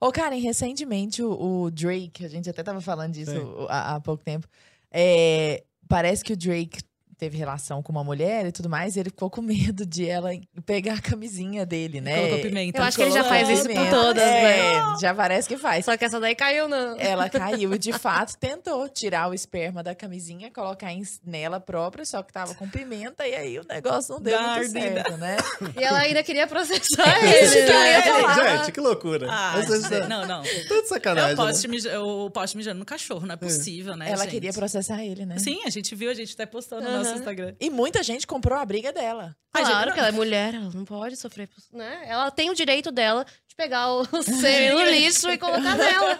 Ô, 0.00 0.10
Karen, 0.10 0.38
recentemente 0.38 1.22
o, 1.22 1.64
o 1.64 1.70
Drake, 1.70 2.24
a 2.24 2.28
gente 2.28 2.48
até 2.50 2.62
tava 2.62 2.80
falando 2.80 3.12
disso 3.12 3.66
há, 3.68 3.94
há 3.96 4.00
pouco 4.00 4.24
tempo. 4.24 4.48
é, 4.90 5.64
parece 5.88 6.24
que 6.24 6.32
o 6.32 6.36
Drake 6.36 6.82
teve 7.20 7.36
relação 7.36 7.82
com 7.82 7.92
uma 7.92 8.02
mulher 8.02 8.46
e 8.46 8.52
tudo 8.52 8.68
mais, 8.70 8.96
e 8.96 9.00
ele 9.00 9.10
ficou 9.10 9.28
com 9.28 9.42
medo 9.42 9.84
de 9.84 10.08
ela 10.08 10.30
pegar 10.64 10.94
a 10.94 11.00
camisinha 11.00 11.66
dele, 11.66 12.00
né? 12.00 12.16
Colocou 12.16 12.38
pimenta. 12.40 12.78
Eu 12.78 12.82
acho 12.84 12.96
que 12.96 13.02
ele 13.02 13.10
já 13.10 13.22
faz 13.24 13.48
isso 13.48 13.68
com 13.68 13.90
todas, 13.90 14.22
é, 14.22 14.42
né? 14.42 14.96
Já 15.00 15.14
parece 15.14 15.46
que 15.48 15.58
faz. 15.58 15.84
Só 15.84 15.96
que 15.96 16.04
essa 16.04 16.18
daí 16.18 16.34
caiu 16.34 16.66
no... 16.68 16.76
Ela 16.98 17.28
caiu 17.30 17.74
e, 17.74 17.78
de 17.78 17.92
fato, 17.92 18.36
tentou 18.38 18.88
tirar 18.88 19.28
o 19.28 19.34
esperma 19.34 19.82
da 19.82 19.94
camisinha, 19.94 20.50
colocar 20.50 20.90
em- 20.92 21.02
nela 21.24 21.60
própria, 21.60 22.04
só 22.06 22.22
que 22.22 22.32
tava 22.32 22.54
com 22.54 22.66
pimenta, 22.68 23.26
e 23.28 23.34
aí 23.34 23.58
o 23.58 23.64
negócio 23.68 24.14
não 24.14 24.20
deu 24.22 24.38
Dá 24.38 24.56
muito 24.56 24.76
ardida. 24.76 24.80
certo, 25.02 25.16
né? 25.18 25.36
E 25.78 25.84
ela 25.84 25.98
ainda 25.98 26.22
queria 26.22 26.46
processar 26.46 27.22
É 27.22 27.44
isso 27.44 27.54
ele. 27.54 27.66
que 27.66 27.72
eu 27.72 27.76
ia 27.84 27.98
né? 27.98 28.02
falar. 28.02 28.56
Gente, 28.58 28.72
que 28.72 28.80
loucura. 28.80 29.26
Ah, 29.30 29.60
Vocês 29.60 30.08
não, 30.08 30.26
não. 30.26 30.42
Tô 30.68 30.80
de 30.82 30.88
sacanagem. 30.88 31.36
Posso, 31.36 31.68
né? 31.68 31.76
eu 31.94 32.30
posso 32.32 32.56
mijando 32.56 32.78
no 32.78 32.84
cachorro, 32.86 33.26
não 33.26 33.34
é 33.34 33.36
possível, 33.36 33.94
né, 33.96 34.06
Ela 34.10 34.24
gente? 34.24 34.30
queria 34.30 34.52
processar 34.52 35.04
ele, 35.04 35.26
né? 35.26 35.38
Sim, 35.38 35.60
a 35.66 35.70
gente 35.70 35.94
viu, 35.94 36.10
a 36.10 36.14
gente 36.14 36.32
até 36.34 36.46
postou 36.46 36.80
no 36.80 36.90
nosso 36.90 37.09
Aham. 37.12 37.18
Instagram. 37.20 37.54
E 37.60 37.70
muita 37.70 38.02
gente 38.02 38.26
comprou 38.26 38.58
a 38.58 38.64
briga 38.64 38.92
dela. 38.92 39.36
Gente, 39.56 39.66
Claro 39.66 39.86
não- 39.88 39.94
que 39.94 39.98
ela 39.98 40.08
é 40.08 40.12
mulher, 40.12 40.54
ela 40.54 40.70
não 40.72 40.84
pode 40.84 41.16
sofrer, 41.16 41.48
né? 41.72 42.02
Ela 42.06 42.30
tem 42.30 42.50
o 42.50 42.54
direito 42.54 42.90
dela 42.92 43.24
de 43.48 43.54
pegar 43.56 43.92
o 43.92 44.04
ser 44.22 44.72
no 44.74 44.82
lixo 44.84 45.28
e 45.30 45.36
colocar 45.38 45.76
nela. 45.76 46.18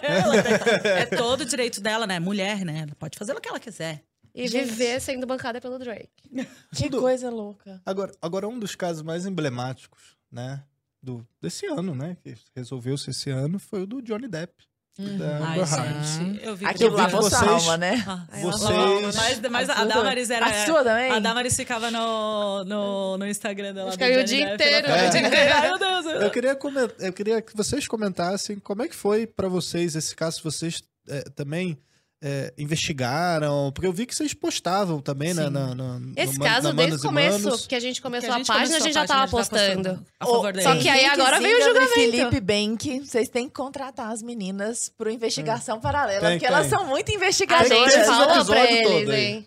É 0.83 1.05
todo 1.05 1.41
o 1.41 1.45
direito 1.45 1.79
dela, 1.81 2.05
né? 2.05 2.19
Mulher, 2.19 2.65
né? 2.65 2.79
Ela 2.83 2.95
pode 2.95 3.17
fazer 3.17 3.33
o 3.33 3.39
que 3.41 3.47
ela 3.49 3.59
quiser. 3.59 4.03
E 4.33 4.47
Gente. 4.47 4.65
viver 4.69 4.99
sendo 5.01 5.27
bancada 5.27 5.59
pelo 5.59 5.77
Drake. 5.77 6.09
Que 6.73 6.83
Tudo- 6.85 7.01
coisa 7.01 7.29
louca. 7.29 7.81
Agora, 7.85 8.13
agora, 8.21 8.47
um 8.47 8.57
dos 8.57 8.75
casos 8.75 9.01
mais 9.03 9.25
emblemáticos, 9.25 10.15
né? 10.31 10.63
Do, 11.03 11.27
desse 11.41 11.65
ano, 11.65 11.93
né? 11.95 12.15
Que 12.23 12.35
resolveu-se 12.55 13.09
esse 13.09 13.29
ano, 13.29 13.59
foi 13.59 13.81
o 13.81 13.85
do 13.87 14.01
Johnny 14.01 14.27
Depp. 14.27 14.53
Da 14.99 15.37
Ai, 15.47 15.59
Amber 15.59 15.73
Heard. 15.73 16.05
gente, 16.05 16.45
eu 16.45 16.55
vi 16.55 16.65
Aquilo 16.65 16.95
lá 16.95 17.07
vocês- 17.07 17.41
alma, 17.41 17.77
né? 17.77 18.03
Ah, 18.05 18.25
Ai, 18.29 18.41
Vocês- 18.41 18.69
ela- 18.69 19.01
Mas, 19.15 19.39
mas 19.49 19.69
a 19.69 19.75
sua- 19.75 19.85
Damaris 19.85 20.29
era. 20.29 20.45
A 20.45 20.65
sua 20.65 20.83
também? 20.83 21.11
A 21.11 21.19
Damaris 21.19 21.55
ficava 21.55 21.89
no, 21.89 22.63
no, 22.65 23.17
no 23.17 23.25
Instagram 23.27 23.73
dela. 23.73 23.87
Acho 23.89 23.97
do 23.97 23.99
que 23.99 24.03
aí 24.03 24.21
o 24.21 24.23
dia 24.25 24.53
inteiro, 24.53 24.75
ficava 24.87 25.01
né? 25.01 25.07
o 25.07 25.11
dia 25.11 25.21
inteiro. 25.27 25.53
Ai, 25.55 25.67
meu 25.69 25.79
Deus. 25.79 26.05
Eu 26.23 26.29
queria, 26.29 26.55
coment- 26.55 26.91
eu 26.99 27.13
queria 27.13 27.41
que 27.41 27.55
vocês 27.55 27.87
comentassem 27.87 28.59
como 28.59 28.83
é 28.83 28.87
que 28.89 28.95
foi 28.95 29.25
pra 29.25 29.47
vocês 29.47 29.95
esse 29.95 30.13
caso, 30.15 30.37
se 30.37 30.43
vocês 30.43 30.83
é, 31.07 31.21
também 31.35 31.77
é, 32.23 32.53
investigaram, 32.57 33.71
porque 33.73 33.87
eu 33.87 33.91
vi 33.93 34.05
que 34.05 34.13
vocês 34.13 34.33
postavam 34.33 35.01
também 35.01 35.33
né, 35.33 35.49
na, 35.49 35.73
na, 35.73 35.99
no 35.99 36.13
Esse 36.15 36.37
Man- 36.37 36.45
caso, 36.45 36.67
na 36.67 36.73
desde 36.73 36.97
o 36.97 37.01
começo 37.09 37.43
Manos. 37.43 37.65
que 37.65 37.73
a 37.73 37.79
gente 37.79 38.01
começou 38.01 38.29
Que 38.29 38.35
a, 38.35 38.45
página, 38.45 38.53
começou 38.55 38.75
a 38.75 38.79
gente 38.79 38.93
já 38.93 38.99
página, 39.01 39.19
tava 39.19 39.31
postando. 39.31 40.05
A 40.19 40.25
dele. 40.51 40.61
Só 40.63 40.75
que 40.75 40.87
aí 40.87 41.05
agora 41.05 41.39
veio 41.39 41.57
o 41.57 41.61
julgamento. 41.63 41.93
Felipe 41.93 42.39
Bank, 42.39 42.99
vocês 42.99 43.27
têm 43.27 43.47
que 43.47 43.53
contratar 43.55 44.11
as 44.11 44.21
meninas 44.21 44.89
pro 44.95 45.09
investigação 45.09 45.79
paralela, 45.79 46.19
Tem, 46.21 46.31
porque 46.37 46.45
tem. 46.47 46.55
elas 46.55 46.67
são 46.67 46.85
muito 46.85 47.11
A 47.11 47.15
investigadoras. 47.15 47.69
Tem 47.69 47.89
gente 47.89 48.05
falou 48.05 48.45
pra 48.45 48.71
eles, 48.71 49.09
hein? 49.09 49.45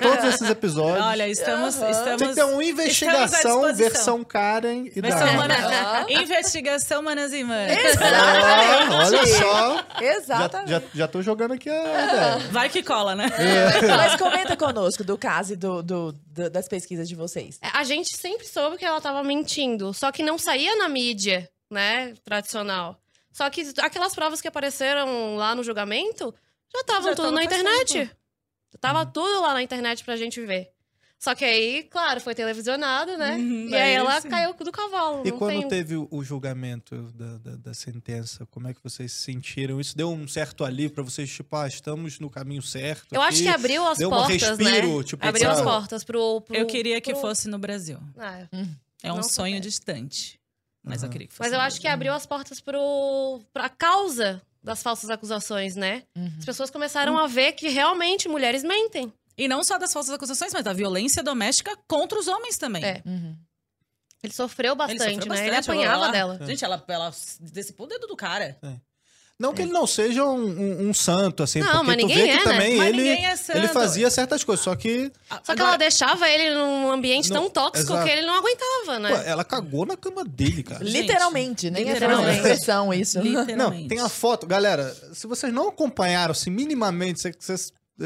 Todos 0.00 0.24
esses 0.24 0.48
episódios. 0.48 1.04
Olha, 1.04 1.28
estamos. 1.28 1.76
Aham. 1.76 1.90
estamos 1.90 2.18
Tem 2.18 2.28
que 2.28 2.34
ter 2.34 2.44
uma 2.44 2.64
investigação, 2.64 3.74
versão 3.74 4.24
Karen 4.24 4.86
e 4.94 5.00
Versão 5.00 5.26
Dama. 5.26 5.32
mana... 5.36 5.54
Aham. 5.54 6.06
Investigação 6.08 7.02
Manas 7.02 7.32
e 7.32 7.44
Manas. 7.44 7.76
Ah, 8.02 9.04
olha 9.04 9.26
só. 9.26 9.76
Já, 9.76 10.02
Exatamente. 10.16 10.70
já, 10.70 10.82
já 10.94 11.08
tô 11.08 11.20
jogando 11.22 11.52
aqui 11.52 11.68
a 11.68 11.81
ideia. 11.82 12.38
Vai 12.50 12.68
que 12.68 12.82
cola, 12.82 13.14
né? 13.14 13.26
Mas 13.96 14.16
comenta 14.16 14.56
conosco 14.56 15.04
do 15.04 15.16
caso 15.18 15.52
e 15.52 15.56
do, 15.56 15.82
do- 15.82 16.12
do- 16.12 16.50
das 16.50 16.68
pesquisas 16.68 17.08
de 17.08 17.14
vocês. 17.14 17.58
É, 17.62 17.68
A 17.74 17.84
gente 17.84 18.16
sempre 18.16 18.46
soube 18.46 18.76
que 18.76 18.84
ela 18.84 19.00
tava 19.00 19.22
mentindo, 19.22 19.92
só 19.94 20.10
que 20.12 20.22
não 20.22 20.38
saía 20.38 20.76
na 20.76 20.88
mídia, 20.88 21.48
né, 21.70 22.14
tradicional. 22.24 22.98
Só 23.32 23.48
que 23.48 23.62
aquelas 23.78 24.14
provas 24.14 24.40
que 24.40 24.48
apareceram 24.48 25.36
lá 25.36 25.54
no 25.54 25.62
julgamento 25.62 26.34
já 26.72 26.80
estavam 26.80 27.10
Já 27.10 27.16
tudo 27.16 27.24
tava 27.24 27.30
na 27.36 27.42
faz 27.42 27.60
internet. 27.60 27.92
tempo. 27.92 28.16
Tava 28.80 29.06
tudo 29.06 29.40
lá 29.42 29.52
na 29.54 29.62
internet 29.62 30.02
pra 30.04 30.16
gente 30.16 30.40
ver. 30.40 30.71
Só 31.22 31.36
que 31.36 31.44
aí, 31.44 31.84
claro, 31.84 32.20
foi 32.20 32.34
televisionado, 32.34 33.16
né? 33.16 33.36
Uhum, 33.36 33.68
e 33.68 33.74
aí 33.76 33.92
ela 33.92 34.20
sim. 34.20 34.28
caiu 34.28 34.52
do 34.54 34.72
cavalo. 34.72 35.22
E 35.24 35.30
não 35.30 35.38
quando 35.38 35.60
tem- 35.60 35.68
teve 35.68 35.96
o, 35.96 36.24
julgamento 36.24 36.96
da, 37.14 37.38
da, 37.38 37.56
da 37.56 37.74
sentença, 37.74 38.44
como 38.46 38.66
é 38.66 38.74
que 38.74 38.80
vocês 38.82 39.12
se 39.12 39.20
sentiram? 39.20 39.80
Isso 39.80 39.96
deu 39.96 40.10
um 40.10 40.26
certo 40.26 40.64
alívio 40.64 40.90
pra 40.90 41.04
vocês, 41.04 41.30
tipo, 41.30 41.54
ah, 41.54 41.68
estamos 41.68 42.18
no 42.18 42.28
caminho 42.28 42.60
certo. 42.60 43.14
Eu 43.14 43.22
acho 43.22 43.36
aqui. 43.38 43.44
que 43.44 43.48
abriu 43.48 43.86
as 43.86 43.98
deu 43.98 44.08
um 44.08 44.10
portas, 44.10 44.42
respiro, 44.42 44.98
né? 44.98 45.04
tipo, 45.04 45.24
abriu 45.24 45.44
pra- 45.44 45.52
as 45.54 45.60
portas 45.62 46.02
pro, 46.02 46.40
pro- 46.40 46.56
Eu 46.56 46.66
queria 46.66 47.00
que 47.00 47.12
pro- 47.12 47.20
fosse 47.20 47.48
no 47.48 47.58
Brasil. 47.58 48.00
É. 48.18 48.48
É 49.04 49.12
um 49.12 49.16
Não 49.16 49.22
sonho 49.22 49.60
distante. 49.60 50.40
Mas 50.84 51.02
eu 51.02 51.06
Aham. 51.06 51.12
queria 51.12 51.28
que 51.28 51.34
fosse 51.34 51.48
Mas 51.48 51.52
eu 51.56 51.60
acho 51.60 51.80
que 51.80 51.86
abriu 51.86 52.12
as 52.12 52.26
portas 52.26 52.60
pro, 52.60 53.40
pra 53.52 53.68
causa 53.68 54.42
das 54.60 54.82
falsas 54.82 55.08
acusações, 55.10 55.76
né? 55.76 56.02
Uhum. 56.16 56.32
As 56.38 56.44
pessoas 56.44 56.68
começaram 56.70 57.16
a 57.16 57.28
ver 57.28 57.52
que 57.52 57.68
realmente 57.68 58.28
mulheres 58.28 58.64
mentem. 58.64 59.12
E 59.36 59.48
não 59.48 59.64
só 59.64 59.78
das 59.78 59.92
falsas 59.92 60.12
acusações, 60.14 60.52
mas 60.52 60.62
da 60.64 60.72
violência 60.72 61.22
doméstica 61.22 61.76
contra 61.88 62.18
os 62.18 62.28
homens 62.28 62.56
também. 62.58 62.84
É. 62.84 63.02
Uhum. 63.06 63.36
Ele 64.22 64.32
sofreu 64.32 64.74
bastante, 64.76 65.02
Ele 65.02 65.14
sofreu 65.14 65.24
né? 65.24 65.28
bastante. 65.28 65.48
Ele 65.48 65.56
apanhava 65.82 66.06
lá. 66.06 66.12
dela. 66.12 66.38
Gente, 66.46 66.64
ela, 66.64 66.84
ela 66.86 67.12
decepou 67.40 67.86
o 67.86 67.88
dedo 67.88 68.06
do 68.06 68.14
cara. 68.16 68.56
Não 69.38 69.52
que 69.52 69.62
ele 69.62 69.72
não 69.72 69.88
seja 69.88 70.24
um, 70.24 70.36
um- 70.38 70.88
um 70.90 70.94
santo, 70.94 71.42
assim, 71.42 71.58
Não, 71.58 71.66
porque 71.84 71.86
mas 71.86 71.96
tu 71.96 72.06
ninguém 72.06 72.16
vê 72.16 72.28
é, 72.28 72.38
que 72.38 72.44
né? 72.44 72.52
também 72.52 72.76
Mas 72.76 72.88
ele, 72.90 72.96
ninguém 72.98 73.26
é 73.26 73.34
ele 73.56 73.66
fazia 73.68 74.08
certas 74.08 74.44
coisas, 74.44 74.62
só 74.62 74.76
que 74.76 75.10
Só 75.42 75.54
que 75.56 75.60
ela 75.60 75.76
deixava 75.76 76.28
ele 76.28 76.54
num 76.54 76.92
ambiente 76.92 77.28
Não, 77.30 77.42
tão 77.42 77.50
tóxico 77.50 77.90
exato. 77.92 78.06
que 78.06 78.12
ele 78.12 78.24
não 78.24 78.34
aguentava, 78.36 79.00
né? 79.00 79.08
pô, 79.10 79.16
ela 79.28 79.42
cagou 79.42 79.84
na 79.84 79.96
cama 79.96 80.24
dele, 80.24 80.62
cara. 80.62 80.84
Gente, 80.84 81.00
Literalmente, 81.00 81.70
nem 81.72 81.88
é 81.88 81.94
literalmente. 81.94 82.28
uma 82.28 82.34
expressão 82.36 82.94
isso. 82.94 83.18
Literalmente. 83.20 83.82
Não, 83.82 83.88
tem 83.88 83.98
a 83.98 84.08
foto. 84.08 84.46
Galera, 84.46 84.94
se 85.12 85.26
vocês 85.26 85.52
não 85.52 85.70
acompanharam, 85.70 86.30
assim, 86.30 86.50
minimamente, 86.50 87.18
você, 87.36 87.56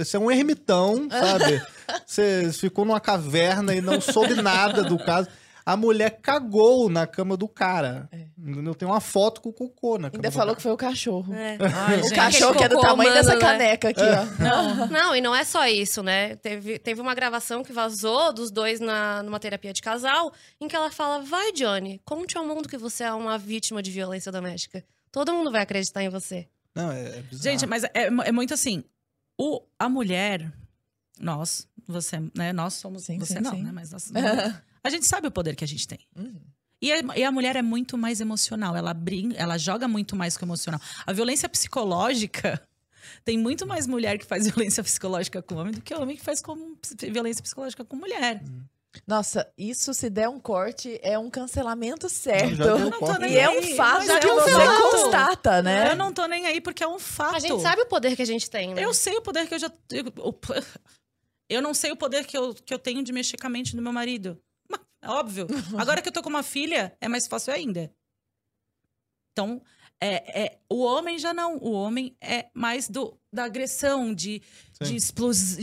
você, 0.04 0.16
é 0.16 0.20
um 0.20 0.30
ermitão, 0.30 1.08
sabe? 1.10 1.62
Você 2.04 2.52
ficou 2.52 2.84
numa 2.84 3.00
caverna 3.00 3.74
e 3.74 3.80
não 3.80 4.00
soube 4.00 4.34
nada 4.34 4.82
do 4.82 4.98
caso. 4.98 5.28
A 5.64 5.76
mulher 5.76 6.20
cagou 6.22 6.88
na 6.88 7.08
cama 7.08 7.36
do 7.36 7.48
cara. 7.48 8.08
É. 8.12 8.26
Entendeu? 8.38 8.72
Tem 8.72 8.86
uma 8.86 9.00
foto 9.00 9.40
com 9.40 9.48
o 9.48 9.52
cocô 9.52 9.98
na 9.98 10.08
cama 10.10 10.18
Ainda 10.18 10.30
do 10.30 10.32
falou 10.32 10.46
cara. 10.48 10.56
que 10.56 10.62
foi 10.62 10.72
o 10.72 10.76
cachorro. 10.76 11.34
É. 11.34 11.58
Ai, 11.74 11.98
O 11.98 12.02
gente. 12.04 12.14
cachorro 12.14 12.54
que 12.56 12.62
é 12.62 12.68
do 12.68 12.80
tamanho 12.80 13.10
humano, 13.10 13.14
dessa 13.14 13.34
né? 13.34 13.40
caneca 13.40 13.88
aqui, 13.88 14.00
ó. 14.00 14.42
Não. 14.42 14.86
Não, 14.86 15.16
e 15.16 15.20
não 15.20 15.34
é 15.34 15.42
só 15.42 15.66
isso, 15.66 16.04
né? 16.04 16.36
Teve, 16.36 16.78
teve 16.78 17.00
uma 17.00 17.14
gravação 17.16 17.64
que 17.64 17.72
vazou 17.72 18.32
dos 18.32 18.52
dois 18.52 18.78
na, 18.78 19.24
numa 19.24 19.40
terapia 19.40 19.72
de 19.72 19.82
casal, 19.82 20.32
em 20.60 20.68
que 20.68 20.76
ela 20.76 20.90
fala: 20.90 21.20
Vai, 21.20 21.50
Johnny, 21.52 22.00
conte 22.04 22.38
ao 22.38 22.44
mundo 22.46 22.68
que 22.68 22.78
você 22.78 23.02
é 23.02 23.12
uma 23.12 23.36
vítima 23.36 23.82
de 23.82 23.90
violência 23.90 24.30
doméstica. 24.30 24.84
Todo 25.10 25.32
mundo 25.34 25.50
vai 25.50 25.62
acreditar 25.62 26.02
em 26.02 26.08
você. 26.08 26.46
Não, 26.76 26.92
é, 26.92 27.00
é 27.00 27.22
bizarro. 27.22 27.42
Gente, 27.42 27.66
mas 27.66 27.82
é, 27.82 27.90
é 27.94 28.32
muito 28.32 28.54
assim. 28.54 28.84
O, 29.38 29.62
a 29.78 29.88
mulher, 29.88 30.52
nós, 31.20 31.68
você, 31.86 32.18
né? 32.34 32.52
Nós 32.52 32.74
somos. 32.74 33.04
Sim, 33.04 33.18
você 33.18 33.34
sim, 33.34 33.40
não, 33.40 33.52
sim. 33.52 33.62
né? 33.62 33.72
Mas 33.72 33.90
nós, 33.90 34.10
a 34.82 34.90
gente 34.90 35.06
sabe 35.06 35.28
o 35.28 35.30
poder 35.30 35.54
que 35.54 35.64
a 35.64 35.68
gente 35.68 35.86
tem. 35.86 36.00
Uhum. 36.16 36.40
E 36.80 36.92
a, 36.92 36.98
e 37.16 37.24
a 37.24 37.32
mulher 37.32 37.56
é 37.56 37.62
muito 37.62 37.96
mais 37.96 38.20
emocional, 38.20 38.76
ela 38.76 38.92
brinca, 38.92 39.36
ela 39.36 39.56
joga 39.56 39.88
muito 39.88 40.14
mais 40.14 40.36
com 40.36 40.44
o 40.44 40.48
emocional. 40.48 40.80
A 41.06 41.12
violência 41.12 41.48
psicológica 41.48 42.62
tem 43.24 43.38
muito 43.38 43.66
mais 43.66 43.86
mulher 43.86 44.18
que 44.18 44.26
faz 44.26 44.46
violência 44.48 44.82
psicológica 44.82 45.42
com 45.42 45.56
homem 45.56 45.72
do 45.72 45.80
que 45.80 45.94
homem 45.94 46.16
que 46.16 46.22
faz 46.22 46.42
com 46.42 46.76
violência 47.10 47.42
psicológica 47.42 47.84
com 47.84 47.96
mulher. 47.96 48.42
Nossa, 49.06 49.52
isso 49.58 49.92
se 49.92 50.08
der 50.08 50.28
um 50.28 50.40
corte, 50.40 50.98
é 51.02 51.18
um 51.18 51.28
cancelamento 51.28 52.08
certo. 52.08 52.56
Não 52.56 53.18
nem 53.18 53.32
E 53.32 53.38
é 53.38 53.50
um 53.50 53.76
fato 53.76 54.06
mas 54.06 54.18
que 54.20 54.26
é 54.26 54.32
um 54.32 54.36
você 54.36 54.50
fato. 54.52 54.82
constata, 54.90 55.62
né? 55.62 55.90
Eu 55.90 55.96
não 55.96 56.12
tô 56.12 56.26
nem 56.26 56.46
aí 56.46 56.60
porque 56.60 56.82
é 56.82 56.88
um 56.88 56.98
fato. 56.98 57.36
A 57.36 57.38
gente 57.38 57.60
sabe 57.60 57.82
o 57.82 57.86
poder 57.86 58.16
que 58.16 58.22
a 58.22 58.26
gente 58.26 58.48
tem, 58.48 58.74
né? 58.74 58.82
Eu 58.82 58.94
sei 58.94 59.16
o 59.16 59.22
poder 59.22 59.46
que 59.46 59.54
eu 59.54 59.58
já. 59.58 59.70
Eu, 61.48 61.60
não 61.62 61.74
sei 61.74 61.92
o 61.92 61.96
poder 61.96 62.24
que 62.26 62.36
eu, 62.36 62.54
que 62.54 62.72
eu 62.72 62.78
tenho 62.78 63.02
de 63.02 63.12
mexer 63.12 63.36
com 63.36 63.46
a 63.46 63.50
mente 63.50 63.76
do 63.76 63.82
meu 63.82 63.92
marido. 63.92 64.40
Mas, 64.70 64.80
É 65.02 65.08
óbvio. 65.10 65.46
Agora 65.78 66.00
que 66.00 66.08
eu 66.08 66.12
tô 66.12 66.22
com 66.22 66.30
uma 66.30 66.42
filha, 66.42 66.96
é 67.00 67.06
mais 67.06 67.26
fácil 67.26 67.52
ainda. 67.52 67.92
Então, 69.32 69.60
é, 70.00 70.42
é, 70.44 70.58
o 70.70 70.82
homem 70.82 71.18
já 71.18 71.34
não. 71.34 71.58
O 71.58 71.70
homem 71.72 72.16
é 72.20 72.46
mais 72.54 72.88
do, 72.88 73.16
da 73.32 73.44
agressão, 73.44 74.14
de, 74.14 74.42
Sim. 74.72 74.84
de 74.84 74.96
explos- 74.96 75.58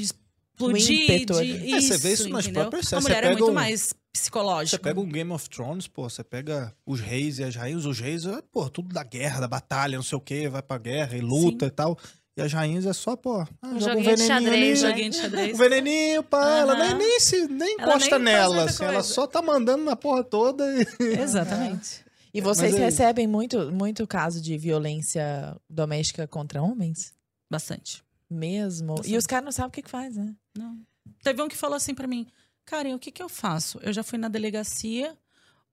explodir. 0.56 1.26
de, 1.26 1.34
ali. 1.34 1.74
É, 1.74 1.82
você 1.82 1.98
vê 1.98 2.14
isso 2.14 2.30
nas 2.30 2.46
entendeu? 2.46 2.62
próprias 2.64 2.86
A 2.88 2.90
séries. 2.90 3.04
Você 3.06 3.10
mulher 3.14 3.24
é 3.24 3.32
muito 3.34 3.50
um- 3.50 3.54
mais 3.54 3.94
psicológica. 4.12 4.78
Você 4.78 4.84
pega 4.84 5.00
um 5.00 5.10
Game 5.10 5.32
of 5.32 5.50
Thrones, 5.50 5.88
pô, 5.88 6.10
você 6.10 6.24
pega 6.24 6.74
os 6.86 7.00
reis 7.00 7.40
e 7.40 7.44
as 7.44 7.56
rainhas, 7.56 7.86
os 7.86 8.00
reis, 8.00 8.26
é, 8.26 8.42
pô, 8.52 8.70
tudo 8.70 8.94
da 8.94 9.04
guerra, 9.04 9.40
da 9.42 9.48
batalha, 9.48 9.96
não 9.98 10.04
sei 10.04 10.18
o 10.18 10.22
quê, 10.22 10.48
vai 10.48 10.62
pra 10.62 10.78
guerra 10.78 11.18
e 11.18 11.22
luta 11.22 11.66
e 11.66 11.72
tal. 11.72 11.98
E 12.36 12.42
as 12.42 12.52
rainhas 12.52 12.86
é 12.86 12.94
só, 12.94 13.16
pô, 13.16 13.42
ah, 13.42 13.48
Um 13.64 13.80
joga 13.80 13.98
um 13.98 14.04
veneninho 14.04 14.28
xadrez, 14.28 14.54
ali, 14.56 14.70
né? 14.70 14.76
Joguinho 14.90 15.10
de 15.12 15.18
xadrez. 15.18 15.54
um 15.54 15.58
veneninho, 15.58 16.24
pá, 16.24 16.58
ela 16.60 16.76
nem, 16.88 16.96
nem, 16.96 17.20
se, 17.20 17.48
nem 17.48 17.76
Ela 17.80 17.90
encosta 17.92 18.18
nem 18.20 18.34
nela, 18.34 18.64
assim, 18.64 18.84
ela 18.86 19.04
só 19.04 19.28
tá 19.28 19.40
mandando 19.42 19.84
na 19.84 19.96
porra 19.96 20.24
toda 20.24 20.64
e... 20.80 20.86
Exatamente. 21.22 22.04
E 22.34 22.42
vocês 22.42 22.72
Mas 22.72 22.82
é- 22.82 22.86
recebem 22.86 23.28
muito, 23.28 23.72
muito 23.72 24.08
caso 24.08 24.42
de 24.42 24.58
violência 24.58 25.56
doméstica 25.70 26.28
contra 26.28 26.60
homens? 26.62 27.14
Bastante. 27.52 28.04
Mesmo? 28.34 28.94
E 28.94 28.98
Bastante. 28.98 29.18
os 29.18 29.28
caras 29.28 29.46
não 29.46 29.52
sabem 29.52 29.70
o 29.70 29.72
que, 29.72 29.82
que 29.84 29.90
faz, 29.90 30.16
né? 30.18 30.36
Não. 30.58 30.80
Teve 31.24 31.42
um 31.42 31.48
que 31.48 31.56
falou 31.56 31.76
assim 31.76 31.94
pra 31.94 32.08
mim, 32.08 32.28
Karen, 32.66 32.96
o 32.96 33.00
que 33.00 33.12
que 33.12 33.22
eu 33.22 33.30
faço? 33.30 33.80
Eu 33.82 33.94
já 33.94 34.04
fui 34.04 34.18
na 34.18 34.28
delegacia, 34.28 35.18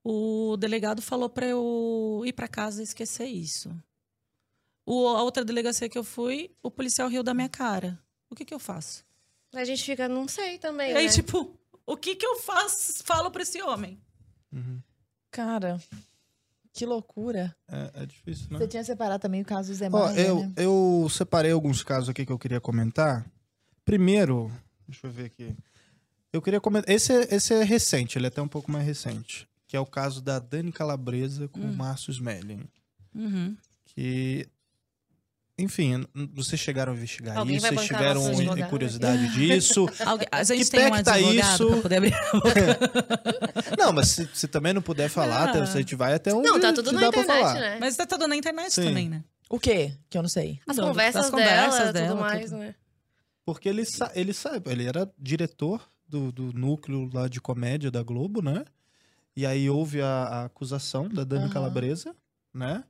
o 0.05 0.57
delegado 0.57 1.01
falou 1.01 1.29
pra 1.29 1.47
eu 1.47 2.23
ir 2.25 2.33
pra 2.33 2.49
casa 2.49 2.81
e 2.81 2.85
esquecer 2.85 3.27
isso. 3.27 3.71
O, 4.87 5.09
a 5.09 5.23
outra 5.23 5.45
delegacia 5.45 5.89
que 5.89 5.99
eu 5.99 6.05
fui, 6.05 6.51
o 6.63 6.71
policial 6.71 7.09
riu 7.09 7.23
da 7.23 7.33
minha 7.35 7.49
cara. 7.49 7.99
O 8.29 8.35
que 8.35 8.45
que 8.45 8.55
eu 8.55 8.59
faço? 8.59 9.05
A 9.53 9.65
gente 9.65 9.83
fica, 9.85 10.09
não 10.09 10.27
sei 10.29 10.59
também, 10.59 10.93
E 10.93 10.97
aí, 10.97 11.07
né? 11.07 11.13
tipo, 11.13 11.59
o 11.87 11.97
que 11.97 12.15
que 12.17 12.27
eu 12.27 12.37
faço? 12.41 13.03
Falo 13.05 13.31
pra 13.31 13.43
esse 13.43 13.61
homem. 13.63 14.01
Uhum. 14.53 14.81
Cara, 15.31 15.81
que 16.81 16.87
loucura. 16.87 17.55
É, 17.69 17.91
é 18.03 18.07
difícil, 18.07 18.47
né? 18.51 18.59
Você 18.59 18.67
tinha 18.67 18.83
separado 18.83 19.21
também 19.21 19.43
o 19.43 19.45
caso 19.45 19.71
do 19.71 19.75
Zé 19.75 19.89
Maia, 19.91 20.19
eu, 20.19 20.41
né? 20.41 20.53
eu 20.57 21.07
separei 21.11 21.53
alguns 21.53 21.83
casos 21.83 22.09
aqui 22.09 22.25
que 22.25 22.33
eu 22.33 22.39
queria 22.39 22.59
comentar. 22.61 23.27
Primeiro, 23.85 24.51
deixa 24.89 25.07
eu 25.07 25.11
ver 25.11 25.27
aqui. 25.27 25.55
Eu 26.33 26.41
queria 26.41 26.61
comentar. 26.61 26.95
Esse, 26.95 27.13
é- 27.13 27.35
esse 27.35 27.53
é 27.53 27.63
recente, 27.63 28.17
ele 28.17 28.25
é 28.27 28.29
até 28.29 28.41
um 28.41 28.49
pouco 28.49 28.71
mais 28.73 28.87
recente. 28.87 29.47
Que 29.67 29.77
é 29.77 29.81
o 29.81 29.85
caso 29.85 30.23
da 30.23 30.39
Dani 30.39 30.73
Calabresa 30.73 31.49
com 31.49 31.61
o 31.61 31.65
Hum. 31.65 31.73
Márcio 31.73 32.11
Smelling. 32.13 32.65
Uhum. 33.15 33.57
Que. 33.85 34.49
Enfim, 35.61 36.05
vocês 36.35 36.61
chegaram 36.61 36.93
a 36.93 36.97
investigar 36.97 37.37
Alguém 37.37 37.57
isso, 37.57 37.67
vocês 37.67 37.87
tiveram 37.87 38.23
curiosidade 38.69 39.29
disso. 39.33 39.87
Alguém- 40.05 40.29
a 40.33 40.43
gente 40.45 40.65
Que 40.65 40.71
tem 40.71 40.81
pé 40.81 40.89
um 40.89 40.97
que 40.97 41.03
tá 41.03 41.19
isso? 41.21 41.67
pra 41.69 41.77
poder 41.83 41.97
abrir 41.97 42.15
a 42.15 42.33
boca. 42.33 42.79
Não, 43.79 43.93
mas 43.93 44.09
se, 44.09 44.29
se 44.33 44.49
também 44.49 44.73
não 44.73 44.83
puder 44.83 45.09
falar, 45.09 45.49
Ah. 45.51 45.63
a 45.63 45.65
gente 45.67 45.95
vai 45.95 46.15
até 46.15 46.33
onde 46.35 46.49
Não, 46.49 46.61
tá 46.61 46.73
tudo 46.73 46.93
na 46.93 47.07
internet, 47.09 47.27
falar. 47.27 47.55
né? 47.55 47.79
Mas 47.81 47.97
tá 47.97 48.07
tudo 48.07 48.27
na 48.27 48.37
internet 48.37 48.73
Sim. 48.73 48.85
também, 48.85 49.09
né? 49.09 49.25
O 49.49 49.59
quê? 49.59 49.93
Que 50.09 50.17
eu 50.19 50.23
não 50.23 50.29
sei. 50.29 50.61
As 50.67 50.77
Não, 50.77 50.89
conversas, 50.89 51.23
das 51.23 51.31
conversas 51.31 51.79
dela, 51.79 51.93
dela, 51.93 52.09
tudo 52.09 52.21
mais, 52.21 52.45
tudo. 52.51 52.59
né? 52.59 52.75
Porque 53.45 53.69
ele, 53.69 53.85
sa 53.85 54.11
ele 54.15 54.33
sabe, 54.33 54.71
ele 54.71 54.87
era 54.87 55.11
diretor 55.19 55.89
do, 56.09 56.31
do 56.31 56.53
núcleo 56.53 57.09
lá 57.13 57.27
de 57.29 57.41
comédia 57.41 57.91
da 57.91 58.03
Globo, 58.03 58.41
né? 58.43 58.65
E 59.37 59.47
aí 59.47 59.69
houve 59.71 60.01
a, 60.03 60.07
a 60.07 60.45
acusação 60.45 61.09
da 61.09 61.25
Dani 61.25 61.45
Aham. 61.45 61.53
Calabresa, 61.53 62.15
né? 62.55 62.85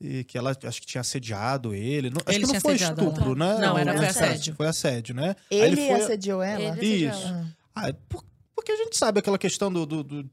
E 0.00 0.24
que 0.24 0.38
ela 0.38 0.56
acho 0.64 0.80
que 0.80 0.86
tinha 0.86 1.00
assediado 1.02 1.74
ele. 1.74 2.08
Não, 2.08 2.16
acho 2.24 2.36
Ele 2.38 2.46
que 2.46 2.52
não 2.54 2.60
foi 2.60 2.74
estupro, 2.74 3.34
né? 3.34 3.58
Não, 3.58 3.76
era- 3.76 3.94
foi 3.96 4.06
assédio. 4.06 4.54
Foi 4.54 4.66
assédio, 4.66 5.14
né? 5.14 5.36
Aí 5.50 5.58
Ele, 5.60 5.76
foi- 5.76 5.90
assediou 6.00 6.42
ela? 6.42 6.78
Ele 6.78 6.86
Isso. 7.06 7.26
Ah. 7.74 7.88
É 7.88 7.92
por- 8.08 8.24
porque 8.54 8.72
a 8.72 8.76
gente 8.76 8.96
sabe 8.96 9.18
aquela 9.20 9.36
questão 9.38 9.70
do. 9.70 9.84
do- 9.84 10.02
do- 10.02 10.30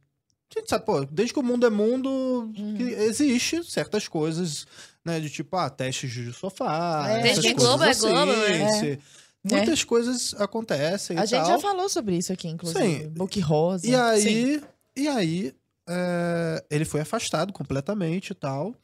a 0.56 0.60
gente 0.60 0.70
sabe, 0.70 0.86
pô, 0.86 1.04
desde 1.04 1.34
que 1.34 1.40
o 1.40 1.44
mundo 1.44 1.68
é 1.68 1.70
mundo, 1.70 2.50
que 2.56 2.84
existe 2.84 3.62
certas 3.70 4.08
coisas, 4.08 4.66
né? 5.04 5.20
De 5.20 5.30
tipo, 5.30 5.56
ah, 5.58 5.70
testes 5.70 6.12
de 6.12 6.32
sofá. 6.32 7.06
É. 7.10 7.22
Desde 7.24 7.42
que 7.42 7.54
coisas 7.54 7.68
Globo 7.70 7.84
é 7.84 7.90
assim, 7.90 8.08
Globo, 8.10 8.32
né? 8.32 8.74
se- 8.80 9.00
Muitas 9.44 9.84
coisas 9.84 10.34
acontecem 10.40 11.18
A 11.18 11.24
e 11.24 11.28
gente 11.28 11.40
tal. 11.42 11.52
já 11.52 11.60
falou 11.60 11.88
sobre 11.90 12.18
isso 12.18 12.32
aqui, 12.34 12.48
inclusive. 12.50 12.80
Sim. 13.04 13.10
Book 13.10 13.40
Rosa. 13.42 13.86
E 13.88 13.96
aí, 13.96 14.62
e 14.96 15.08
aí 15.08 15.54
é, 15.90 16.64
ele 16.70 16.84
foi 16.86 17.00
afastado 17.02 17.54
completamente 17.54 18.32
e 18.32 18.34
tal, 18.34 18.76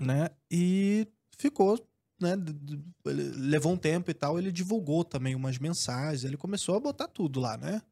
né? 0.00 0.30
E 0.50 1.06
ficou, 1.36 1.78
né? 2.20 2.34
levou 3.04 3.72
um 3.72 3.76
tempo 3.76 4.10
e 4.10 4.14
tal, 4.14 4.38
ele 4.38 4.52
divulgou 4.52 5.04
também 5.04 5.34
umas 5.34 5.58
mensagens, 5.58 6.24
ele 6.24 6.36
começou 6.36 6.76
a 6.76 6.80
botar 6.80 7.08
tudo 7.08 7.40
lá, 7.40 7.56
né? 7.56 7.82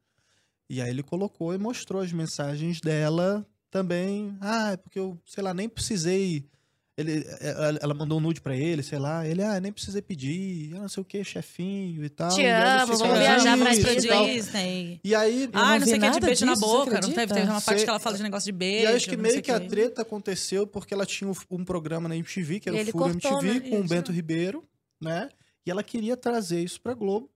E 0.69 0.81
aí 0.81 0.89
ele 0.89 1.03
colocou 1.03 1.53
e 1.53 1.57
mostrou 1.57 2.01
as 2.01 2.11
mensagens 2.11 2.81
dela 2.81 3.45
também. 3.71 4.37
Ah, 4.41 4.71
é 4.71 4.77
porque 4.77 4.99
eu, 4.99 5.17
sei 5.25 5.43
lá, 5.43 5.53
nem 5.53 5.69
precisei. 5.69 6.49
Ele, 6.97 7.23
ela, 7.39 7.77
ela 7.79 7.93
mandou 7.93 8.17
um 8.17 8.21
nude 8.21 8.41
pra 8.41 8.55
ele, 8.55 8.81
sei 8.81 8.97
lá. 8.97 9.23
Ele, 9.27 9.43
ah, 9.43 9.59
nem 9.59 9.71
precisei 9.71 10.01
pedir, 10.01 10.73
ah, 10.75 10.79
não 10.79 10.89
sei 10.89 11.01
o 11.01 11.05
que, 11.05 11.23
chefinho 11.23 12.03
e 12.03 12.09
tal. 12.09 12.29
Te 12.29 12.41
E 12.41 12.47
amo, 12.47 12.97
vamos 12.97 13.19
viajar 13.19 13.55
pra 13.55 13.71
e 13.75 14.33
Disney. 14.33 14.99
E 15.03 15.13
aí, 15.13 15.43
Eu 15.43 15.49
Ah, 15.53 15.77
não 15.77 15.85
sei 15.85 15.97
o 15.97 15.99
que 16.01 16.05
de 16.07 16.13
nada 16.13 16.19
beijo 16.25 16.45
na 16.45 16.53
disso, 16.53 16.65
você 16.65 16.77
boca. 16.77 16.99
Não 16.99 17.11
teve, 17.13 17.33
teve 17.33 17.45
uma 17.45 17.61
parte 17.61 17.77
Sei- 17.77 17.83
que 17.83 17.89
ela 17.89 17.99
fala 17.99 18.17
de 18.17 18.23
negócio 18.23 18.45
de 18.45 18.51
beijo. 18.51 18.83
E 18.91 18.95
acho 18.95 19.09
que 19.09 19.15
meio 19.15 19.43
que 19.43 19.51
a 19.51 19.57
o 19.57 19.67
treta 19.67 20.01
aconteceu 20.01 20.65
porque 20.65 20.91
ela 20.91 21.05
tinha 21.05 21.31
um, 21.51 21.63
programa 21.63 22.09
na 22.09 22.15
MTV, 22.15 22.59
que 22.59 22.67
era 22.69 22.77
E 22.77 22.79
o 22.79 22.81
ele 22.81 22.91
Furo 22.91 23.11
cortou, 23.11 23.41
MTV, 23.43 23.59
né? 23.59 23.69
com 23.69 23.81
o. 23.81 23.87
Bento 23.87 24.11
Ribeiro, 24.11 24.63
né? 24.99 25.29
E 25.65 25.69
ela 25.69 25.83
queria 25.83 26.17
trazer 26.17 26.63
isso 26.63 26.81
pra 26.81 26.95
Globo, 26.95 27.29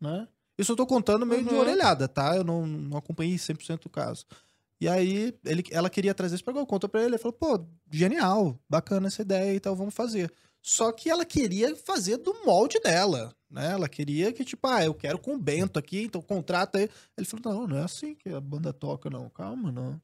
né? 0.00 0.26
Isso 0.58 0.72
eu 0.72 0.76
tô 0.76 0.86
contando 0.86 1.26
meio 1.26 1.44
de 1.44 1.52
Uhum. 1.52 1.60
orelhada, 1.60 2.08
tá? 2.08 2.34
Eu 2.34 2.42
não, 2.42 2.66
não 2.66 2.96
acompanhei 2.96 3.36
100% 3.36 3.82
do 3.82 3.90
caso. 3.90 4.24
E 4.80 4.88
aí, 4.88 5.34
ele, 5.44 5.64
ela 5.70 5.88
queria 5.88 6.12
trazer 6.14 6.34
isso 6.34 6.44
pra 6.44 6.52
cá, 6.52 6.60
eu 6.60 6.66
conto 6.66 6.88
pra 6.88 7.00
ele, 7.00 7.10
ele 7.10 7.18
falou, 7.18 7.32
pô, 7.32 7.66
genial, 7.90 8.58
bacana 8.68 9.06
essa 9.08 9.22
ideia 9.22 9.54
e 9.54 9.60
tal, 9.60 9.74
vamos 9.74 9.94
fazer. 9.94 10.30
Só 10.60 10.90
que 10.92 11.08
ela 11.08 11.24
queria 11.24 11.74
fazer 11.76 12.16
do 12.18 12.34
molde 12.44 12.78
dela, 12.80 13.34
né? 13.50 13.70
Ela 13.72 13.88
queria 13.88 14.32
que, 14.32 14.44
tipo, 14.44 14.66
ah, 14.66 14.84
eu 14.84 14.92
quero 14.92 15.18
com 15.18 15.34
o 15.34 15.38
Bento 15.38 15.78
aqui, 15.78 16.02
então 16.02 16.20
contrata 16.20 16.78
aí. 16.78 16.90
Ele 17.16 17.26
falou, 17.26 17.54
não, 17.60 17.66
não 17.68 17.76
é 17.78 17.84
assim 17.84 18.14
que 18.14 18.28
a 18.30 18.40
banda 18.40 18.72
toca, 18.72 19.08
não. 19.08 19.30
Calma, 19.30 19.70
não. 19.70 20.00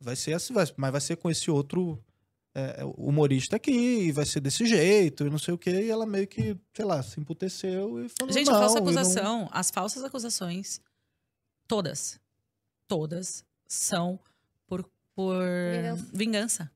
Vai 0.00 0.14
ser 0.16 0.32
assim, 0.34 0.54
vai- 0.54 0.66
mas 0.76 0.92
vai 0.92 1.00
ser 1.00 1.16
com 1.16 1.30
esse 1.30 1.50
outro 1.50 2.02
é, 2.54 2.84
humorista 2.96 3.56
aqui, 3.56 3.72
e 3.72 4.12
vai 4.12 4.24
ser 4.24 4.38
desse 4.38 4.64
jeito, 4.64 5.26
e 5.26 5.30
não 5.30 5.38
sei 5.38 5.52
o 5.52 5.58
quê. 5.58 5.70
E 5.86 5.90
ela 5.90 6.06
meio 6.06 6.28
que, 6.28 6.56
sei 6.72 6.84
lá, 6.84 7.02
se 7.02 7.18
emputeceu 7.18 8.04
e 8.04 8.08
falou, 8.08 8.32
Gente, 8.32 8.46
não, 8.46 8.54
a 8.54 8.58
falsa 8.60 8.78
e 8.78 8.80
não- 8.80 8.86
acusação, 8.88 9.48
as 9.50 9.70
falsas 9.72 10.04
acusações, 10.04 10.80
todas, 11.66 12.20
todas 12.86 13.44
são 13.74 14.18
por, 14.66 14.84
por 15.14 15.42
Vingança. 15.72 16.06
vingança. 16.12 16.70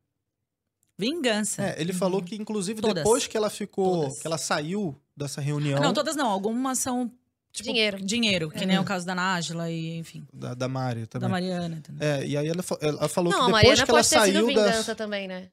Vingança. 0.97 1.63
É, 1.63 1.81
ele 1.81 1.93
falou 1.93 2.21
que, 2.23 2.35
inclusive, 2.35 2.81
Todas. 2.81 2.97
depois 3.05 3.27
que 3.27 3.37
ela 3.37 3.49
ficou, 3.51 4.03
Todas. 4.03 4.19
que 4.21 4.27
ela 4.27 4.39
saiu 4.39 5.01
dessa 5.17 5.41
reunião 5.41 5.81
Não, 5.81 5.93
todas 5.93 6.17
não. 6.17 6.27
Algumas 6.29 6.79
são 6.81 7.09
tipo, 7.53 7.69
Dinheiro. 7.69 8.01
Dinheiro, 8.05 8.51
que 8.51 8.65
É. 8.65 8.67
nem 8.67 8.79
o 8.79 8.85
caso 8.85 9.07
da 9.07 9.15
Nájila 9.15 9.71
e, 9.71 9.97
enfim, 9.99 10.27
da, 10.33 10.55
da 10.55 10.67
Mari 10.69 11.03
da 11.03 11.07
também. 11.07 11.29
Mariana. 11.29 11.77
entendeu? 11.77 12.07
É, 12.09 12.27
e 12.27 12.37
aí 12.37 12.49
ela, 12.49 12.65
ela 12.81 13.09
falou 13.09 13.31
Não, 13.33 13.41
que 13.41 13.47
depois 13.47 13.63
Mariana 13.65 13.85
que 13.85 13.91
ela 13.91 13.99
pode 13.99 14.09
ter 14.09 14.21
sido 14.21 14.33
saiu 14.35 14.47
vingança 14.49 14.89
das... 14.89 14.97
também, 14.97 15.29
né? 15.29 15.51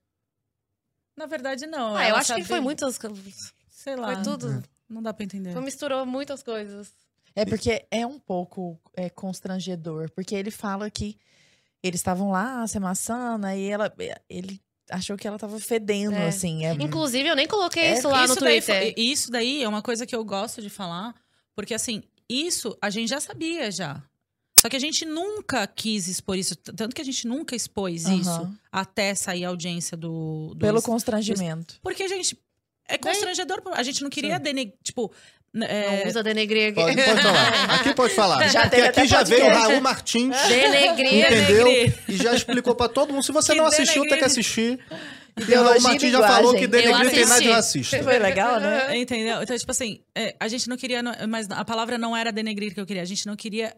Na 1.15 1.27
verdade, 1.27 1.65
não. 1.67 1.95
Ah, 1.95 2.09
eu 2.09 2.15
acho 2.15 2.27
que 2.33 2.41
sabia- 2.41 2.45
foi 2.45 2.59
muitas. 2.59 2.99
Sei 3.69 3.95
lá. 3.95 4.15
Foi 4.15 4.23
tudo. 4.23 4.63
Não 4.89 5.01
dá 5.01 5.13
pra 5.13 5.23
entender. 5.23 5.53
Foi, 5.53 5.61
misturou 5.61 6.05
muitas 6.05 6.41
coisas. 6.43 6.91
É 7.35 7.45
porque 7.45 7.85
é 7.91 8.05
um 8.05 8.17
pouco 8.17 8.79
é, 8.95 9.09
constrangedor, 9.09 10.09
porque 10.11 10.33
ele 10.35 10.51
fala 10.51 10.89
que 10.89 11.17
eles 11.83 11.99
estavam 11.99 12.31
lá 12.31 12.65
se 12.67 12.77
amassando, 12.77 13.45
aí 13.45 13.69
ela, 13.69 13.93
ele 14.29 14.59
achou 14.89 15.17
que 15.17 15.27
ela 15.27 15.37
tava 15.37 15.59
fedendo, 15.59 16.15
É. 16.15 16.27
assim. 16.27 16.65
É, 16.65 16.73
Inclusive, 16.73 17.27
eu 17.27 17.35
nem 17.35 17.47
coloquei 17.47 17.83
É, 17.83 17.93
isso 17.97 18.07
lá 18.07 18.25
no 18.27 18.35
daí 18.35 18.61
Twitter. 18.61 18.93
foi- 18.93 19.03
isso 19.03 19.29
daí 19.31 19.61
é 19.63 19.67
uma 19.67 19.81
coisa 19.81 20.05
que 20.05 20.15
eu 20.15 20.23
gosto 20.23 20.61
de 20.61 20.69
falar, 20.69 21.13
porque 21.55 21.73
assim, 21.73 22.01
isso 22.29 22.75
a 22.81 22.89
gente 22.89 23.09
já 23.09 23.19
sabia 23.19 23.69
já. 23.69 24.01
Só 24.59 24.69
que 24.69 24.75
a 24.77 24.79
gente 24.79 25.03
nunca 25.05 25.67
quis 25.67 26.07
expor 26.07 26.37
isso, 26.37 26.55
tanto 26.55 26.95
que 26.95 27.01
a 27.01 27.05
gente 27.05 27.27
nunca 27.27 27.55
expôs 27.55 28.05
Aham. 28.05 28.15
isso 28.15 28.57
até 28.71 29.13
sair 29.13 29.43
a 29.45 29.49
audiência 29.49 29.97
do, 29.97 30.53
do 30.55 30.59
Pelo 30.59 30.81
constrangimento. 30.81 31.77
Porque, 31.83 32.07
gente, 32.07 32.39
é 32.87 32.97
constrangedor. 32.97 33.61
A 33.73 33.83
gente 33.83 34.01
não 34.01 34.09
queria 34.09 34.39
deneg... 34.39 34.73
Tipo, 34.81 35.11
é, 35.63 36.01
Não 36.01 36.09
usa 36.09 36.23
denegrir 36.23 36.69
aqui. 36.69 36.81
Pode, 36.81 36.95
pode 36.95 37.21
falar. 37.21 37.75
Aqui 37.75 37.93
pode 37.93 38.13
falar. 38.13 38.47
Já 38.49 38.61
Porque 38.67 38.81
aqui 38.81 39.07
já 39.07 39.23
veio 39.23 39.45
o. 39.45 39.53
Raul 39.53 39.81
Martins, 39.81 40.35
denegrir. 40.47 41.25
entendeu? 41.25 41.65
denegrir. 41.65 41.99
E 42.09 42.17
já 42.17 42.33
explicou 42.33 42.75
pra 42.75 42.87
todo 42.89 43.13
mundo. 43.13 43.23
Se 43.23 43.31
você 43.31 43.53
Que 43.53 43.57
não 43.59 43.65
assistiu, 43.65 44.03
tem 44.03 44.17
que 44.17 44.25
assistir. 44.25 44.79
E 45.37 45.53
o 45.53 45.81
Martins 45.81 46.11
já 46.11 46.27
falou 46.27 46.55
que 46.55 46.65
denegrir 46.67 47.11
tem 47.11 47.25
nada 47.25 47.41
de 47.41 47.49
racista. 47.49 48.01
Foi 48.03 48.19
legal, 48.19 48.59
né? 48.59 48.97
Entendeu? 48.97 49.41
Então, 49.41 49.57
tipo 49.57 49.71
assim, 49.71 49.99
é, 50.15 50.35
a 50.39 50.47
gente 50.47 50.69
não 50.69 50.77
queria. 50.77 51.01
Mas 51.27 51.47
a 51.49 51.65
palavra 51.65 51.97
não 51.97 52.15
era 52.15 52.31
denegrir 52.31 52.73
que 52.73 52.79
eu 52.79 52.85
queria. 52.85 53.01
A 53.01 53.05
gente 53.05 53.25
não 53.25 53.35
queria 53.35 53.73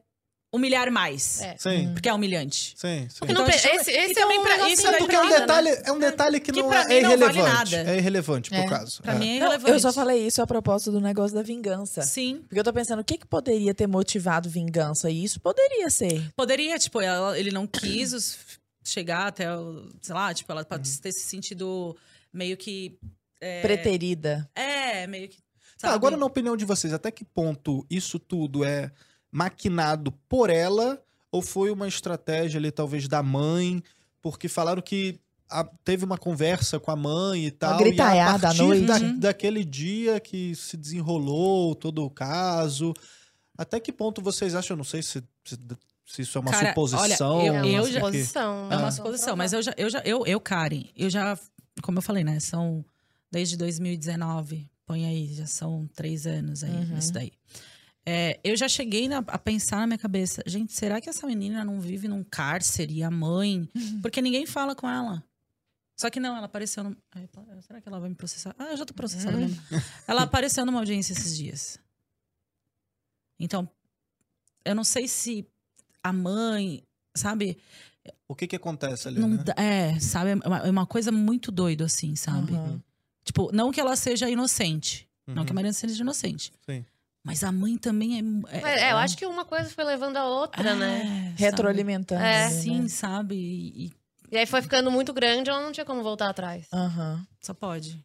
humilhar 0.57 0.91
mais. 0.91 1.41
É. 1.41 1.55
Sim, 1.57 1.93
Porque 1.93 2.09
é 2.09 2.13
humilhante. 2.13 2.73
sim, 2.77 3.07
sim. 3.09 3.15
Porque 3.19 3.33
não 3.33 3.41
Então, 3.43 3.45
pre- 3.45 3.57
chama- 3.57 3.75
esse 3.81 3.91
esse 3.91 4.19
é 4.19 4.25
um 4.25 4.43
pra- 4.43 4.69
isso 4.69 4.87
É 4.87 4.97
porque 4.97 5.15
é 5.15 5.21
um 5.21 5.29
detalhe, 5.29 5.69
é 5.69 5.91
um 5.93 5.99
detalhe 5.99 6.39
que, 6.41 6.51
Que 6.51 6.61
não 6.61 6.73
é, 6.73 6.77
é 6.97 7.01
não 7.01 7.17
vale 7.17 7.39
irrelevante. 7.39 7.71
nada. 7.75 7.91
É 7.91 7.97
irrelevante 7.97 8.49
pro 8.49 8.59
É. 8.59 8.67
caso. 8.67 9.01
Pra 9.01 9.13
É. 9.13 9.19
mim 9.19 9.25
é 9.25 9.39
Não, 9.39 9.47
irrelevante. 9.47 9.71
eu 9.71 9.79
só 9.79 9.93
falei 9.93 10.27
isso 10.27 10.41
a 10.41 10.47
propósito 10.47 10.91
do 10.91 10.99
negócio 10.99 11.35
da 11.35 11.41
vingança. 11.43 12.01
Sim. 12.01 12.41
Porque 12.47 12.59
eu 12.59 12.63
tô 12.63 12.73
pensando, 12.73 12.99
o 12.99 13.03
que, 13.05 13.17
que 13.17 13.25
poderia 13.27 13.73
ter 13.73 13.87
motivado 13.87 14.49
vingança? 14.49 15.09
E 15.09 15.23
isso 15.23 15.39
poderia 15.39 15.89
ser. 15.89 16.29
Poderia, 16.35 16.77
tipo, 16.77 16.99
ela- 16.99 17.39
ele 17.39 17.51
não 17.51 17.65
quis 17.65 18.11
os- 18.13 18.37
chegar 18.83 19.27
até, 19.27 19.53
o, 19.55 19.89
sei 20.01 20.15
lá, 20.15 20.33
tipo, 20.33 20.51
ela 20.51 20.61
Uhum. 20.61 20.65
pode 20.67 21.01
ter 21.01 21.11
se 21.11 21.21
sentido 21.21 21.95
meio 22.33 22.55
que. 22.57 22.97
É, 23.39 23.61
Preterida. 23.61 24.49
é, 24.55 25.05
meio 25.07 25.29
que. 25.29 25.37
Tá, 25.79 25.91
agora, 25.93 26.17
na 26.17 26.25
opinião 26.25 26.57
de 26.57 26.65
vocês, 26.65 26.91
até 26.91 27.11
que 27.11 27.23
ponto 27.23 27.85
isso 27.87 28.17
tudo 28.17 28.63
é 28.65 28.91
maquinado 29.37 30.11
por 30.27 30.49
ela 30.49 30.99
ou 31.31 31.41
foi 31.41 31.69
uma 31.69 31.87
estratégia 31.87 32.57
ali, 32.59 32.71
talvez, 32.71 33.07
da 33.07 33.21
mãe? 33.21 33.83
Porque 34.21 34.47
falaram 34.47 34.81
que 34.81 35.19
a- 35.49 35.63
teve 35.83 36.03
uma 36.03 36.17
conversa 36.17 36.79
com 36.79 36.89
a 36.91 36.95
mãe 36.95 37.45
e 37.45 37.51
tal. 37.51 37.77
gritaiada 37.77 38.31
e 38.31 38.35
a 38.35 38.39
partir 38.39 38.61
noite. 38.63 38.85
da- 38.85 38.97
Uhum. 38.97 39.19
daquele 39.19 39.63
dia 39.63 40.19
que 40.19 40.55
se 40.55 40.75
desenrolou 40.75 41.75
todo 41.75 42.03
o 42.03 42.09
caso. 42.09 42.93
Até 43.57 43.79
que 43.79 43.91
ponto 43.93 44.21
vocês 44.21 44.55
acham? 44.55 44.73
Eu 44.73 44.77
não 44.77 44.83
sei 44.83 45.01
se, 45.03 45.23
se, 45.45 45.57
se 46.05 46.21
isso 46.23 46.37
é 46.37 46.41
uma 46.41 46.51
Cara, 46.51 46.69
suposição. 46.69 47.37
olha, 47.37 47.47
eu- 47.47 47.53
É 47.55 47.61
sei 47.61 47.79
o 47.79 47.85
quê. 47.85 47.93
suposição. 47.93 48.71
É 48.71 48.77
uma 48.77 48.87
Ah. 48.87 48.91
suposição, 48.91 49.35
mas 49.35 49.53
eu 49.53 49.61
já, 49.61 49.73
eu 49.77 49.89
já, 49.89 49.99
eu, 50.03 50.25
eu, 50.25 50.39
Karen, 50.41 50.83
eu 50.95 51.09
já, 51.09 51.37
como 51.83 51.99
eu 51.99 52.01
falei, 52.01 52.23
né? 52.23 52.39
São 52.39 52.83
desde 53.31 53.55
2019, 53.57 54.69
põe 54.85 55.05
aí, 55.05 55.33
já 55.33 55.45
são 55.45 55.87
três 55.95 56.25
anos 56.25 56.63
aí, 56.63 56.71
Uhum. 56.71 56.97
isso 56.97 57.13
daí. 57.13 57.31
É, 58.09 58.39
eu 58.41 58.55
já 58.55 58.69
cheguei 58.69 59.09
na- 59.09 59.17
a 59.27 59.37
pensar 59.37 59.79
na 59.79 59.87
minha 59.87 59.97
cabeça, 59.97 60.41
gente, 60.45 60.71
será 60.71 61.01
que 61.01 61.09
essa 61.09 61.27
menina 61.27 61.65
não 61.65 61.81
vive 61.81 62.07
num 62.07 62.23
cárcere, 62.23 63.03
a 63.03 63.11
mãe? 63.11 63.67
Porque 64.01 64.21
ninguém 64.21 64.45
fala 64.45 64.73
com 64.73 64.87
ela. 64.89 65.21
Só 65.99 66.09
que 66.09 66.17
não, 66.17 66.37
ela 66.37 66.45
apareceu 66.45 66.85
no. 66.85 66.95
Ai, 67.11 67.27
será 67.61 67.81
que 67.81 67.89
ela 67.89 67.99
vai 67.99 68.07
me 68.07 68.15
processar? 68.15 68.55
Ah, 68.57 68.67
eu 68.71 68.77
já 68.77 68.85
tô 68.85 68.93
processada 68.93 69.35
mesmo. 69.35 69.61
Ela 70.07 70.21
apareceu 70.23 70.65
numa 70.65 70.79
audiência 70.79 71.11
esses 71.11 71.35
dias. 71.35 71.79
Então, 73.39 73.69
eu 74.63 74.73
não 74.73 74.83
sei 74.85 75.07
se 75.07 75.45
a 76.01 76.13
mãe, 76.13 76.83
sabe? 77.15 77.57
O 78.27 78.35
que 78.35 78.47
que 78.47 78.55
acontece 78.55 79.07
ali, 79.09 79.19
Não 79.19 79.29
né? 79.29 79.43
é, 79.57 79.99
sabe? 79.99 80.29
É 80.31 80.35
uma, 80.47 80.57
é 80.59 80.69
uma 80.69 80.85
coisa 80.85 81.11
muito 81.11 81.51
doido, 81.51 81.83
assim, 81.83 82.15
sabe? 82.15 82.53
Uhum. 82.53 82.79
Tipo, 83.23 83.51
não 83.53 83.71
que 83.71 83.81
ela 83.81 83.95
seja 83.97 84.29
inocente. 84.29 85.09
Não 85.27 85.43
que 85.43 85.49
a 85.49 85.51
Uhum, 85.51 85.55
Mariana 85.55 85.73
seja 85.73 86.01
inocente. 86.01 86.53
Sim. 86.65 86.85
Mas 87.27 87.43
a 87.43 87.51
mãe 87.51 87.77
também 87.77 88.17
é. 88.17 88.21
Mas, 88.21 88.63
é, 88.81 88.91
eu 88.93 88.97
acho 88.97 89.17
que 89.17 89.25
uma 89.25 89.43
coisa 89.43 89.69
foi 89.69 89.83
levando 89.83 90.15
a 90.15 90.25
outra, 90.25 90.73
né? 90.75 91.03
né? 91.03 91.33
Retroalimentando. 91.37 92.23
É, 92.23 92.49
Sim, 92.49 92.83
né? 92.83 92.87
sabe? 92.87 93.35
E, 93.35 93.85
e 93.87 93.93
E 94.31 94.37
aí 94.37 94.45
foi 94.45 94.61
ficando 94.61 94.89
muito 94.89 95.13
grande, 95.13 95.49
ela 95.49 95.61
não 95.61 95.73
tinha 95.73 95.85
como 95.85 96.01
voltar 96.01 96.29
atrás. 96.29 96.67
Aham. 96.73 97.27
só 97.41 97.53
pode. 97.53 98.01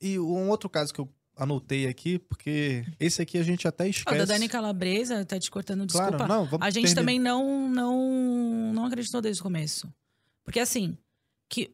E 0.00 0.18
um 0.18 0.50
outro 0.50 0.68
caso 0.68 0.92
que 0.92 1.00
eu 1.00 1.08
anotei 1.36 1.86
aqui, 1.88 2.18
porque 2.18 2.84
esse 3.00 3.20
aqui 3.22 3.38
a 3.38 3.42
gente 3.42 3.66
até 3.66 3.84
Ó, 3.84 3.86
esquece. 3.88 4.18
da 4.18 4.24
Dani 4.26 4.48
Calabresa, 4.48 5.24
tá 5.24 5.38
te 5.40 5.50
cortando, 5.50 5.86
desculpa. 5.86 6.16
Claro, 6.16 6.32
não, 6.32 6.44
vamos 6.44 6.64
a 6.66 6.70
gente 6.70 6.94
terminar. 6.94 7.00
também 7.00 7.18
não, 7.18 7.68
não, 7.68 8.72
não 8.74 8.84
acreditou 8.84 9.20
desde 9.20 9.40
o 9.40 9.42
começo. 9.42 9.92
Porque 10.44 10.60
assim, 10.60 10.96
que, 11.48 11.72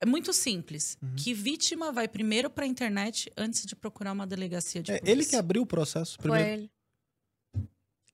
é 0.00 0.06
muito 0.06 0.32
simples. 0.32 0.96
Uhum. 1.02 1.14
Que 1.16 1.32
vítima 1.34 1.92
vai 1.92 2.08
primeiro 2.08 2.50
pra 2.50 2.66
internet 2.66 3.30
antes 3.36 3.64
de 3.66 3.76
procurar 3.76 4.12
uma 4.12 4.26
delegacia 4.26 4.82
de 4.82 4.90
É, 4.92 4.98
polícia? 4.98 5.12
ele 5.12 5.24
que 5.24 5.36
abriu 5.36 5.62
o 5.62 5.66
processo 5.66 6.18
primeiro. 6.18 6.44
Foi 6.44 6.52
ele. 6.54 6.70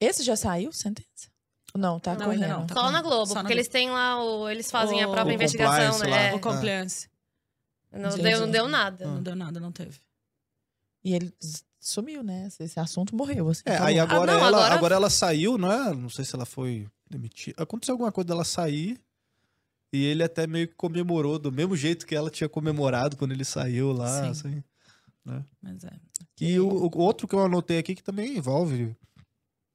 Esse 0.01 0.23
já 0.23 0.37
saiu, 0.37 0.73
sentença? 0.73 1.29
Não, 1.75 1.99
tá 2.01 2.15
Não, 2.15 2.27
correndo. 2.27 2.49
não, 2.49 2.67
tá 2.67 2.75
Só 2.75 2.81
correndo. 2.81 2.93
na 2.95 3.03
Globo, 3.03 3.27
Só 3.27 3.35
na 3.35 3.41
porque 3.43 3.55
Globo. 3.55 3.61
eles 3.61 3.69
têm 3.69 3.91
lá 3.91 4.23
o. 4.25 4.49
Eles 4.49 4.71
fazem 4.71 5.03
a 5.03 5.09
O- 5.09 5.13
própria 5.13 5.33
o 5.33 5.35
investigação, 5.35 5.93
compliance 5.93 6.05
né? 6.11 6.31
lá. 6.31 6.37
O 6.37 6.41
compliance. 6.41 7.09
Não, 7.93 8.09
Entendi. 8.11 8.23
deu, 8.23 8.41
não 8.41 8.51
deu 8.51 8.69
nada. 8.69 9.05
Ah. 9.05 9.09
Não 9.09 9.23
deu 9.23 9.35
nada, 9.37 9.61
não 9.61 9.73
teve. 9.73 9.99
E 11.05 11.15
ele 11.15 11.33
sumiu, 11.81 12.23
né? 12.23 12.47
Esse, 12.49 12.63
esse 12.63 12.81
assunto 12.81 13.15
morreu. 13.15 13.49
Assim, 13.49 13.63
É, 13.65 13.73
acabou. 13.73 13.87
aí 13.89 13.99
agora, 13.99 14.33
Ah, 14.33 14.35
não, 14.37 14.47
ela, 14.47 14.59
agora- 14.59 14.75
agora 14.75 14.95
ela 14.97 15.11
saiu, 15.11 15.57
né? 15.59 15.93
Não 15.95 16.11
sei 16.11 16.25
se 16.25 16.35
ela 16.35 16.45
foi 16.47 16.87
demitida. 17.09 17.63
Aconteceu 17.63 17.93
alguma 17.95 18.13
coisa 18.13 18.29
dela 18.29 18.45
sair. 18.45 19.01
E 19.93 20.05
ele 20.05 20.23
até 20.23 20.47
meio 20.47 20.69
que 20.69 20.75
comemorou 20.75 21.39
do 21.39 21.51
mesmo 21.51 21.77
jeito 21.77 22.07
que 22.07 22.15
ela 22.15 22.31
tinha 22.31 22.49
comemorado 22.49 23.17
quando 23.17 23.33
ele 23.33 23.45
saiu 23.45 23.93
lá. 23.93 24.23
Sim. 24.25 24.31
Assim. 24.31 24.65
Mas 25.63 25.85
é. 25.85 25.91
E 26.41 26.59
o, 26.59 26.69
o 26.69 26.99
outro 26.99 27.27
que 27.27 27.35
eu 27.35 27.45
anotei 27.45 27.79
aqui 27.79 27.95
que 27.95 28.03
também 28.03 28.37
envolve 28.37 28.97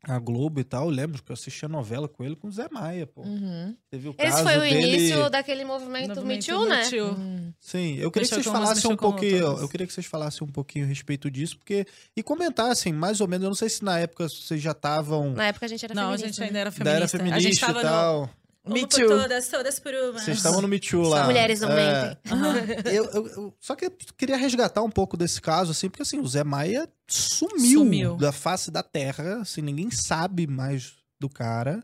a 0.03 0.19
Globo 0.19 0.59
e 0.59 0.63
tal. 0.63 0.85
Eu 0.85 0.89
lembro 0.89 1.23
que 1.23 1.31
eu 1.31 1.33
assisti 1.33 1.65
a 1.65 1.69
novela 1.69 2.07
com 2.09 2.23
ele 2.23 2.35
com 2.35 2.47
o 2.47 2.51
Zé 2.51 2.67
Maia, 2.69 3.07
pô. 3.07 3.21
Uhum. 3.21 3.75
Teve 3.89 4.09
o 4.09 4.15
Esse 4.17 4.31
caso 4.31 4.43
foi 4.43 4.57
o 4.57 4.61
dele... 4.61 4.97
início 4.97 5.29
daquele 5.29 5.63
movimento, 5.63 6.09
Me 6.09 6.15
Movimento 6.15 6.45
Too, 6.45 6.65
né? 6.65 6.83
Me 6.83 6.89
Too. 6.89 7.11
Hum. 7.13 7.53
Sim, 7.59 7.97
eu 7.97 8.11
queria 8.11 8.27
que 8.27 8.35
vocês 8.35 8.45
falassem 8.45 8.91
um 8.91 8.97
pouquinho. 8.97 9.45
outras. 9.45 9.61
Eu 9.61 9.69
queria 9.69 9.87
que 9.87 9.93
vocês 9.93 10.05
falassem 10.05 10.45
um 10.45 10.51
pouquinho 10.51 10.85
a 10.85 10.87
respeito 10.87 11.31
disso, 11.31 11.57
porque. 11.57 11.85
E 12.17 12.21
comentassem, 12.21 12.91
mais 12.91 13.21
ou 13.21 13.27
menos. 13.27 13.43
Eu 13.43 13.49
não 13.49 13.55
sei 13.55 13.69
se 13.69 13.83
na 13.83 13.97
época 13.99 14.27
vocês 14.27 14.61
já 14.61 14.71
estavam. 14.71 15.31
Na 15.33 15.45
época 15.45 15.65
a 15.65 15.69
gente 15.69 15.85
era 15.85 15.93
Não, 15.93 16.09
a 16.09 16.17
feminista. 16.17 16.27
gente 16.27 16.43
ainda 16.47 16.59
era 16.59 16.69
da 16.69 16.75
feminista. 16.75 16.97
era 16.97 17.07
feminista 17.07 17.37
a 17.37 17.39
gente 17.39 17.59
tava 17.59 17.79
e 17.79 17.81
tal. 17.81 18.21
no. 18.21 18.42
Me 18.65 18.79
Uma 18.81 18.87
por 18.87 18.97
Too. 18.97 19.07
todas, 19.09 19.47
todas 19.49 19.79
por 19.79 19.93
uma. 19.93 20.13
Vocês 20.19 20.37
estavam 20.37 20.61
no 20.61 20.67
Me 20.69 20.79
Too 20.79 21.01
lá. 21.01 21.19
Só 21.21 21.25
mulheres 21.25 21.59
não 21.59 21.69
É. 21.71 22.17
mentem. 22.23 22.93
Eu, 22.93 23.05
eu- 23.11 23.27
eu 23.27 23.53
só 23.59 23.75
que 23.75 23.85
eu 23.85 23.91
queria 24.17 24.37
resgatar 24.37 24.81
um 24.81 24.89
pouco 24.89 25.17
desse 25.17 25.41
caso, 25.41 25.71
assim, 25.71 25.89
porque 25.89 26.03
assim, 26.03 26.19
o 26.19 26.27
Zé 26.27 26.43
Maia 26.45 26.87
sumiu, 27.07 27.79
Sumiu. 27.79 28.15
da 28.15 28.31
face 28.31 28.71
da 28.71 28.81
terra, 28.81 29.41
assim, 29.41 29.61
ninguém 29.61 29.91
sabe 29.91 30.47
mais 30.47 30.93
do 31.19 31.27
cara. 31.27 31.83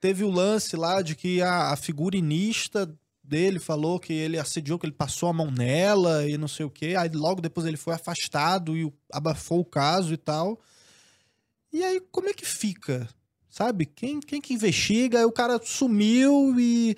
Teve 0.00 0.24
o 0.24 0.30
lance 0.30 0.74
lá 0.76 1.02
de 1.02 1.14
que 1.14 1.40
a, 1.40 1.70
a 1.72 1.76
figurinista 1.76 2.92
dele 3.22 3.58
falou 3.60 4.00
que 4.00 4.12
ele 4.12 4.38
assediou, 4.38 4.78
que 4.78 4.86
ele 4.86 4.92
passou 4.92 5.28
a 5.28 5.32
mão 5.32 5.50
nela 5.52 6.26
e 6.28 6.36
não 6.38 6.48
sei 6.48 6.64
o 6.66 6.70
quê. 6.70 6.94
Aí 6.98 7.10
logo 7.10 7.40
depois 7.40 7.64
ele 7.66 7.76
foi 7.76 7.94
afastado 7.94 8.76
e 8.76 8.92
abafou 9.12 9.60
o 9.60 9.64
caso 9.64 10.12
e 10.12 10.16
tal. 10.16 10.58
E 11.72 11.84
aí, 11.84 12.00
como 12.10 12.28
é 12.28 12.32
que 12.32 12.46
fica? 12.46 13.06
Sabe? 13.50 13.86
Quem, 13.86 14.20
quem 14.20 14.40
que 14.40 14.54
investiga? 14.54 15.18
Aí 15.20 15.24
o 15.24 15.32
cara 15.32 15.60
sumiu 15.64 16.54
e. 16.58 16.96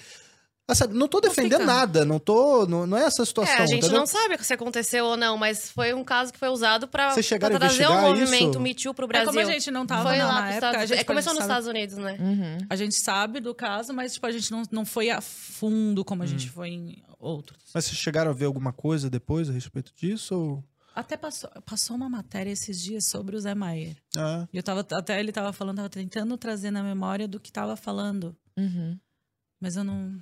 Ah, 0.69 0.75
sabe, 0.75 0.95
não 0.95 1.09
tô 1.09 1.21
defendendo 1.21 1.65
nada, 1.65 2.05
não 2.05 2.21
tô. 2.21 2.65
Não, 2.65 2.87
não 2.87 2.97
é 2.97 3.03
essa 3.03 3.25
situação. 3.25 3.53
É, 3.57 3.59
a 3.63 3.67
gente 3.67 3.79
entendeu? 3.81 3.99
não 3.99 4.07
sabe 4.07 4.37
se 4.45 4.53
aconteceu 4.53 5.05
ou 5.05 5.17
não, 5.17 5.37
mas 5.37 5.69
foi 5.69 5.93
um 5.93 6.05
caso 6.05 6.33
que 6.33 6.39
foi 6.39 6.49
usado 6.49 6.87
pra, 6.87 7.11
Vocês 7.11 7.27
chegaram 7.27 7.57
pra 7.57 7.67
a 7.67 7.69
trazer 7.69 7.87
o 7.87 7.91
investigar 7.91 8.09
movimento 8.09 8.51
isso? 8.51 8.61
Me 8.61 8.75
Too 8.75 8.95
pro 8.95 9.07
É 9.07 9.09
Brasil. 9.09 9.27
como 9.29 9.41
a 9.41 9.45
gente 9.45 9.69
não 9.73 9.85
tava 9.85 10.09
foi 10.11 10.19
não, 10.19 10.29
lá 10.29 10.33
na 10.43 10.51
época, 10.51 10.55
Estados 10.55 10.81
a 10.83 10.87
gente 10.87 11.01
É, 11.01 11.05
começou 11.05 11.33
nos 11.35 11.43
sabe- 11.43 11.51
Estados 11.51 11.69
Unidos, 11.69 11.97
né? 11.97 12.17
Uhum. 12.21 12.59
A 12.71 12.77
gente 12.77 12.95
sabe 13.03 13.41
do 13.41 13.53
caso, 13.53 13.93
mas 13.93 14.15
tipo, 14.15 14.27
a 14.27 14.31
gente 14.31 14.49
não, 14.53 14.63
não 14.71 14.85
foi 14.85 15.11
a 15.11 15.21
fundo 15.21 16.05
como 16.05 16.23
a 16.23 16.27
gente 16.27 16.47
Hum. 16.47 16.53
foi 16.55 16.69
em 16.69 17.03
outros. 17.19 17.59
Mas 17.75 17.87
vocês 17.87 17.97
chegaram 17.99 18.31
a 18.31 18.35
ver 18.35 18.45
alguma 18.45 18.73
coisa 18.73 19.11
depois 19.11 19.51
a 19.51 19.53
respeito 19.53 19.93
disso? 19.97 20.37
Ou... 20.37 20.65
Até 20.95 21.17
passou, 21.17 21.49
passou 21.65 21.97
uma 21.97 22.09
matéria 22.09 22.51
esses 22.51 22.81
dias 22.81 23.07
sobre 23.07 23.37
o 23.37 23.41
Zé 23.41 23.55
Maier. 23.55 23.97
Ah, 24.17 24.47
E 24.53 24.57
eu 24.57 24.63
tava, 24.63 24.81
até 24.81 25.19
ele 25.21 25.33
tava 25.33 25.53
falando, 25.53 25.77
tava 25.77 25.89
tentando 25.91 26.37
trazer 26.37 26.71
na 26.71 26.83
memória 26.83 27.29
do 27.29 27.39
que 27.41 27.53
tava 27.53 27.77
falando. 27.77 28.37
Uhum. 28.57 28.99
Mas 29.61 29.77
eu 29.77 29.85
não. 29.85 30.21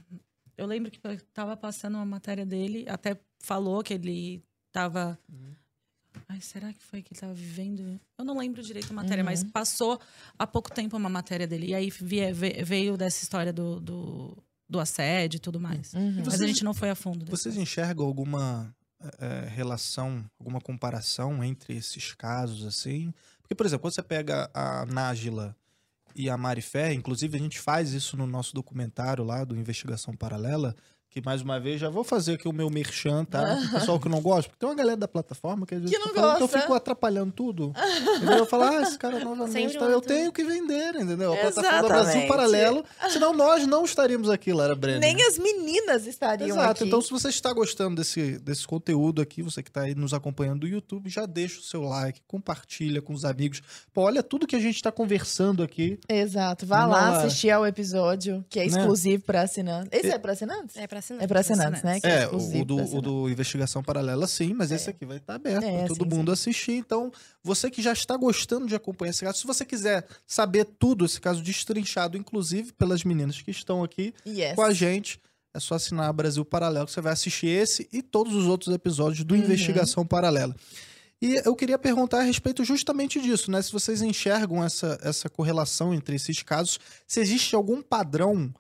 Eu 0.57 0.67
lembro 0.67 0.91
que 0.91 0.99
tava 1.33 1.57
passando 1.57 1.95
uma 1.95 2.05
matéria 2.07 2.45
dele, 2.45 2.85
até 2.89 3.19
falou 3.39 3.83
que 3.83 3.95
ele 3.95 4.43
tava. 4.73 5.19
Ai, 6.29 6.41
será 6.41 6.73
que 6.73 6.83
foi 6.83 7.01
que 7.03 7.13
ele 7.15 7.21
tava 7.21 7.33
vivendo? 7.33 7.99
Eu 8.19 8.25
não 8.25 8.37
lembro 8.37 8.63
direito 8.63 8.91
a 8.91 8.95
matéria, 8.95 9.23
mas 9.25 9.43
Uhum. 9.43 9.51
passou 9.51 10.01
há 10.39 10.47
pouco 10.47 10.71
tempo 10.73 10.97
uma 10.97 11.09
matéria 11.09 11.47
dele. 11.47 11.69
E 11.69 11.75
aí 11.75 11.91
veio 11.91 12.97
dessa 12.97 13.23
história 13.23 13.53
do, 13.53 13.81
do, 13.81 14.37
do 14.69 14.81
assédio 14.81 15.37
e 15.37 15.41
tudo 15.41 15.61
mais. 15.61 15.95
Uhum. 15.95 16.17
Mas 16.17 16.25
Vocês- 16.25 16.43
a 16.43 16.47
gente 16.47 16.65
não 16.65 16.75
foi 16.75 16.91
a 16.91 16.95
fundo. 16.95 17.25
vocês 17.25 17.55
caso. 17.55 17.63
enxergam 17.63 18.05
alguma 18.05 18.75
eh, 19.01 19.49
relação, 19.49 20.29
alguma 20.39 20.61
comparação 20.61 21.45
entre 21.45 21.77
esses 21.77 22.15
casos, 22.15 22.67
assim? 22.67 23.15
Porque, 23.41 23.55
por 23.55 23.65
exemplo, 23.65 23.83
quando 23.83 23.95
você 23.95 24.03
pega 24.03 24.51
a 24.53 24.85
Nájila 24.87 25.57
e 26.15 26.29
a 26.29 26.37
Mari 26.37 26.63
Ferrer, 26.63 26.97
inclusive 26.97 27.37
a 27.37 27.41
gente 27.41 27.61
faz 27.61 27.93
isso 27.93 28.17
no 28.17 28.27
nosso 28.27 28.53
documentário 28.55 29.23
lá 29.23 29.45
do 29.45 29.57
Investigação 29.57 30.17
Paralela, 30.17 30.75
que 31.11 31.23
mais 31.25 31.41
uma 31.41 31.59
vez 31.59 31.81
já 31.81 31.89
vou 31.89 32.05
fazer 32.05 32.35
aqui 32.35 32.47
o 32.47 32.53
meu 32.53 32.69
merchan, 32.69 33.25
tá? 33.25 33.55
O 33.55 33.71
pessoal 33.79 33.99
que 33.99 34.09
não 34.09 34.21
gosta, 34.21 34.51
porque 34.51 34.59
tem 34.61 34.69
uma 34.69 34.75
galera 34.75 34.97
da 34.97 35.09
plataforma 35.09 35.67
que 35.67 35.75
às 35.75 35.81
vezes 35.81 35.97
Que 35.97 36.03
não 36.05 36.13
tá 36.13 36.21
falando 36.21 36.37
que 36.37 36.43
eu 36.43 36.47
gosta. 36.49 36.61
fico 36.61 36.75
atrapalhando 36.75 37.33
tudo. 37.33 37.73
Entendeu? 38.17 38.39
Eu 38.39 38.47
falo, 38.47 38.65
ah, 38.65 38.83
esse 38.83 38.99
cara 38.99 39.19
novamente, 39.21 39.73
Sempre 39.73 39.79
tá, 39.79 39.85
eu 39.87 40.01
tenho 40.01 40.31
que 40.33 40.45
vender, 40.45 40.95
entendeu? 40.97 41.33
A 41.33 41.37
plataforma 41.37 41.83
do 41.83 41.89
Brasil. 41.89 42.27
Paralelo, 42.29 42.85
senão 43.11 43.33
nós 43.35 43.67
não 43.67 43.85
estaríamos 43.85 44.29
aqui, 44.29 44.53
Lara 44.53 44.75
Brenner. 44.75 45.01
Nem 45.01 45.23
as 45.27 45.39
meninas 45.39 46.07
estariam 46.07 46.49
Exato. 46.57 46.71
aqui. 46.71 46.85
Então, 46.85 47.01
se 47.01 47.11
você 47.11 47.29
está 47.29 47.53
gostando 47.53 47.97
desse, 47.97 48.39
desse 48.39 48.67
conteúdo 48.67 49.23
aqui, 49.23 49.43
você 49.43 49.63
que 49.63 49.71
está 49.71 49.83
aí 49.83 49.95
nos 49.95 50.13
acompanhando 50.13 50.61
do 50.61 50.69
YouTube, 50.69 51.09
já 51.09 51.25
deixa 51.27 51.59
o 51.61 51.63
seu 51.63 51.83
like, 51.83 52.21
compartilha 52.27 53.01
com 53.01 53.13
os 53.13 53.25
amigos. 53.25 53.63
Pô, 53.93 54.03
olha 54.03 54.23
tudo 54.23 54.47
que 54.47 54.57
a 54.57 54.61
gente 54.61 54.77
está 54.77 54.93
conversando 54.93 55.63
aqui. 55.63 55.99
Exato. 56.09 56.67
Vá 56.67 56.85
lá 56.87 57.11
lá. 57.11 57.19
assistir 57.25 57.51
ao 57.51 57.67
episódio, 57.67 58.45
que 58.51 58.59
é 58.61 58.67
Né? 58.67 58.69
exclusivo 58.69 59.25
para 59.25 59.43
assinantes. 59.43 59.89
Esse 59.93 60.11
é, 60.11 60.19
para 60.19 60.33
assinantes? 60.33 60.77
É 60.77 60.87
pra 60.87 60.99
assinar. 61.15 61.25
É 61.25 61.27
para 61.27 61.41
assinantes, 61.41 61.83
né? 61.83 62.01
Que 62.01 62.07
É, 62.07 62.25
exclusivo 62.25 62.63
o 62.63 62.65
do, 62.65 62.77
o 62.77 62.81
assinantes. 62.81 63.03
do 63.03 63.29
Investigação 63.31 63.83
Paralela, 63.83 64.27
sim, 64.27 64.55
mas 64.55 64.71
esse 64.71 64.91
aqui 64.91 65.05
vai 65.07 65.17
estar 65.19 65.35
aberto 65.35 65.65
É, 65.65 65.79
para 65.79 65.89
todo 65.89 66.05
sim, 66.11 66.17
mundo 66.17 66.33
assistir. 66.33 66.73
Então, 66.73 67.11
você 67.43 67.71
que 67.71 67.81
já 67.83 67.93
está 67.93 68.17
gostando 68.17 68.67
de 68.67 68.75
acompanhar 68.75 69.11
esse 69.11 69.25
caso, 69.25 69.39
se 69.39 69.47
você 69.47 69.65
quiser 69.65 70.07
saber 70.27 70.65
tudo, 70.79 71.05
esse 71.05 71.21
caso 71.21 71.43
destrinchado, 71.43 72.17
inclusive 72.17 72.73
pelas 72.73 73.05
meninas 73.05 73.41
que 73.43 73.51
estão 73.51 73.83
aqui 73.83 74.13
Yes. 74.27 74.55
com 74.55 74.63
a 74.63 74.73
gente, 74.73 75.21
é 75.55 75.61
só 75.61 75.75
assinar 75.77 76.13
Brasil 76.13 76.45
Paralelo, 76.45 76.87
que 76.87 76.93
você 76.93 77.01
vai 77.01 77.13
assistir 77.13 77.47
esse 77.49 77.89
e 77.93 78.03
todos 78.03 78.35
os 78.35 78.47
outros 78.47 78.75
episódios 78.75 79.25
do 79.25 79.35
Uhum. 79.35 79.41
Investigação 79.41 80.07
Paralela. 80.07 80.55
E 81.21 81.41
eu 81.45 81.57
queria 81.57 81.77
perguntar 81.77 82.19
a 82.21 82.23
respeito 82.23 82.63
justamente 82.65 83.21
disso, 83.21 83.51
né? 83.51 83.61
Se 83.61 83.73
vocês 83.73 84.03
enxergam 84.03 84.63
essa, 84.63 84.97
essa 85.03 85.29
correlação 85.29 85.93
entre 85.93 86.15
esses 86.15 86.45
casos, 86.45 86.79
se 87.09 87.19
existe 87.19 87.57
algum 87.57 87.83
padrão. 87.83 88.55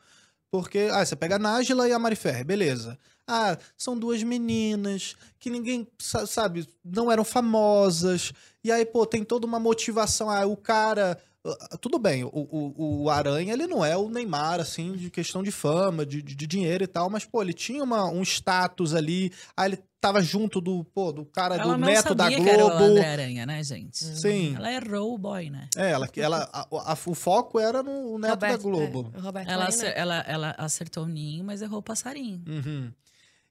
Porque, 0.50 0.88
ah, 0.92 1.04
você 1.04 1.14
pega 1.14 1.36
a 1.36 1.38
Nájila 1.38 1.88
e 1.88 1.92
a 1.92 1.98
Marifer, 1.98 2.44
beleza. 2.44 2.98
Ah, 3.26 3.58
são 3.76 3.98
duas 3.98 4.22
meninas 4.22 5.14
que 5.38 5.50
ninguém 5.50 5.86
sa- 5.98 6.26
sabe, 6.26 6.66
não 6.82 7.12
eram 7.12 7.24
famosas. 7.24 8.32
E 8.64 8.72
aí, 8.72 8.86
pô, 8.86 9.04
tem 9.04 9.22
toda 9.22 9.46
uma 9.46 9.60
motivação. 9.60 10.30
Ah, 10.30 10.46
o 10.46 10.56
cara. 10.56 11.18
Ah, 11.47 11.77
Tudo 11.81 11.98
bem, 11.98 12.24
o, 12.24 12.28
o, 12.32 13.02
o 13.05 13.10
Aranha, 13.10 13.52
ele 13.52 13.66
não 13.66 13.85
é 13.85 13.97
o 13.97 14.09
Neymar, 14.09 14.60
assim, 14.60 14.93
de 14.93 15.10
questão 15.10 15.43
de 15.43 15.51
fama, 15.51 16.05
de, 16.05 16.20
de 16.23 16.47
dinheiro 16.47 16.85
e 16.85 16.86
tal, 16.86 17.09
mas, 17.10 17.24
pô, 17.24 17.43
ele 17.43 17.52
tinha 17.52 17.82
uma, 17.82 18.05
um 18.06 18.23
status 18.23 18.94
ali. 18.94 19.32
Aí 19.56 19.70
ele 19.70 19.78
tava 20.01 20.23
junto 20.23 20.60
do, 20.60 20.85
pô, 20.85 21.10
do 21.12 21.24
cara 21.24 21.56
Ela 21.56 21.65
do 21.74 21.78
não 21.78 21.89
neto 21.89 22.15
da 22.15 22.24
sabia 22.24 22.40
que 22.43 22.48
era 22.48 22.65
o 22.65 22.69
Globo. 22.70 22.85
André 22.85 23.06
Aranha, 23.12 23.47
né, 23.47 23.62
gente? 23.65 23.98
Sim. 23.98 24.55
Ela 24.56 24.73
errou 24.73 25.15
o 25.15 25.19
boy, 25.19 25.51
né? 25.51 25.69
É, 25.77 25.90
ela, 25.90 26.09
ela, 26.16 26.48
a- 26.52 26.93
a- 26.93 26.98
o 27.06 27.15
foco 27.15 27.59
era 27.59 27.82
no 27.82 28.19
neto 28.19 28.36
da 28.39 28.47
Roberto, 28.48 28.62
Globo. 28.62 29.10
é, 29.15 29.19
o 29.19 29.23
Roberto 29.23 29.48
Ela, 29.48 29.65
Marinho, 29.65 29.82
né? 29.82 29.89
acer- 29.89 29.98
ela, 29.98 30.24
ela 30.27 30.55
acertou 30.59 31.05
o 31.05 31.09
ninho, 31.09 31.44
mas 31.44 31.62
errou 31.62 31.78
o 31.78 31.82
passarinho. 31.82 32.43
Uhum. 32.47 32.93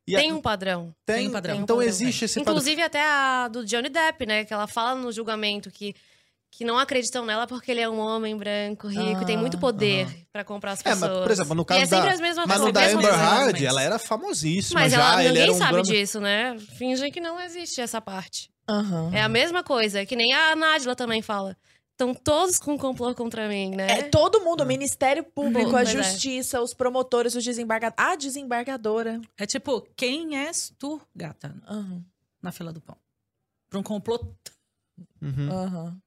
E 0.08 0.16
Tem 0.16 0.32
a- 0.32 0.36
um 0.36 0.42
padrão. 0.42 0.96
tem, 1.06 1.16
tem 1.18 1.28
um 1.28 1.32
padrão. 1.32 1.56
Então 1.56 1.78
Tem 1.80 1.86
um 1.86 1.90
existe 1.90 2.24
esse 2.24 2.40
padrão. 2.40 2.54
Inclusive 2.54 2.82
até 2.82 3.02
a 3.06 3.50
do 3.50 3.66
Johnny 3.66 3.90
Depp, 3.90 4.26
né? 4.26 4.46
Que 4.46 4.54
ela 4.54 4.66
fala 4.66 4.96
no 4.96 5.12
julgamento 5.12 5.70
que, 5.70 5.94
que 6.58 6.66
não 6.66 6.80
acreditam 6.80 7.24
nela 7.24 7.46
porque 7.46 7.70
ele 7.70 7.82
é 7.82 7.88
um 7.88 8.00
homem 8.00 8.36
branco, 8.36 8.88
rico, 8.88 9.22
e 9.22 9.26
tem 9.28 9.38
muito 9.38 9.58
Ah, 9.58 9.60
poder 9.60 10.08
pra 10.34 10.44
comprar 10.44 10.72
as 10.72 10.80
É, 10.80 10.86
pessoas. 10.86 11.12
mas, 11.12 11.20
por 11.22 11.30
exemplo, 11.32 11.54
no 11.54 11.62
e 11.62 11.66
caso 11.66 11.82
é 11.82 11.86
sempre 11.86 12.08
da- 12.08 12.14
as 12.16 12.20
mesmas 12.20 12.48
Mas 12.48 12.62
no 12.62 12.72
da 12.72 12.84
Amber. 12.88 13.14
Heard, 13.14 13.64
ela 13.64 13.80
era 13.84 14.00
famosíssima 14.00 14.80
Mas 14.80 14.92
já. 14.92 14.98
ela, 15.12 15.20
ele 15.22 15.28
ninguém 15.30 15.44
era 15.44 15.52
um 15.52 15.56
sabe 15.58 15.72
drama- 15.74 15.84
disso, 15.92 16.20
né? 16.20 16.58
Fingem 16.80 17.12
que 17.12 17.22
não 17.22 17.40
existe 17.40 17.80
essa 17.80 18.02
parte. 18.02 18.50
É 19.14 19.22
a 19.22 19.30
mesma 19.30 19.64
coisa, 19.64 20.04
que 20.04 20.16
nem 20.16 20.34
a 20.34 20.56
Nájila 20.56 20.96
também 20.96 21.22
fala. 21.22 21.56
Estão 21.92 22.12
todos 22.16 22.58
com 22.58 22.76
complô 22.76 23.14
contra 23.14 23.48
mim, 23.48 23.76
né? 23.76 23.88
É 23.92 24.02
todo 24.04 24.42
mundo, 24.42 24.62
o 24.62 24.66
Ministério 24.66 25.24
Público, 25.24 25.76
a 25.76 25.84
é. 25.84 25.86
Justiça, 25.86 26.60
os 26.60 26.74
promotores, 26.74 27.36
os 27.36 27.44
desembargadores. 27.44 28.04
A 28.12 28.16
desembargadora. 28.16 29.22
É 29.38 29.46
tipo, 29.46 29.88
quem 29.96 30.38
és 30.40 30.74
tu, 30.80 31.00
gata, 31.16 31.56
Aham, 31.68 32.04
na 32.42 32.52
fila 32.52 32.74
do 32.74 32.82
pão? 32.82 32.98
Pra 33.70 33.78
um 33.80 33.84
complô 33.84 34.20
Uhum. 35.22 35.50
aham. 35.52 35.98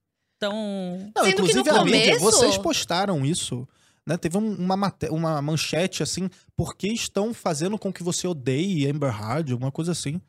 Tão... 0.40 1.12
Não, 1.14 1.22
Sendo 1.24 1.36
que 1.36 1.42
inclusive 1.42 1.70
no 1.70 1.76
a 1.78 1.84
mídia, 1.84 2.18
começo- 2.18 2.20
vocês 2.38 2.58
postaram 2.58 3.24
isso. 3.24 3.68
Né? 4.06 4.16
Teve 4.16 4.38
um- 4.38 4.54
uma, 4.56 4.76
mate- 4.76 5.10
uma 5.10 5.40
manchete 5.42 6.02
assim, 6.02 6.28
por 6.56 6.74
que 6.74 6.88
estão 6.88 7.32
fazendo 7.34 7.78
com 7.78 7.92
que 7.92 8.02
você 8.02 8.26
odeie 8.26 8.90
Amber 8.90 9.10
Heard, 9.14 9.52
alguma 9.52 9.70
coisa 9.70 9.92
assim. 9.92 10.20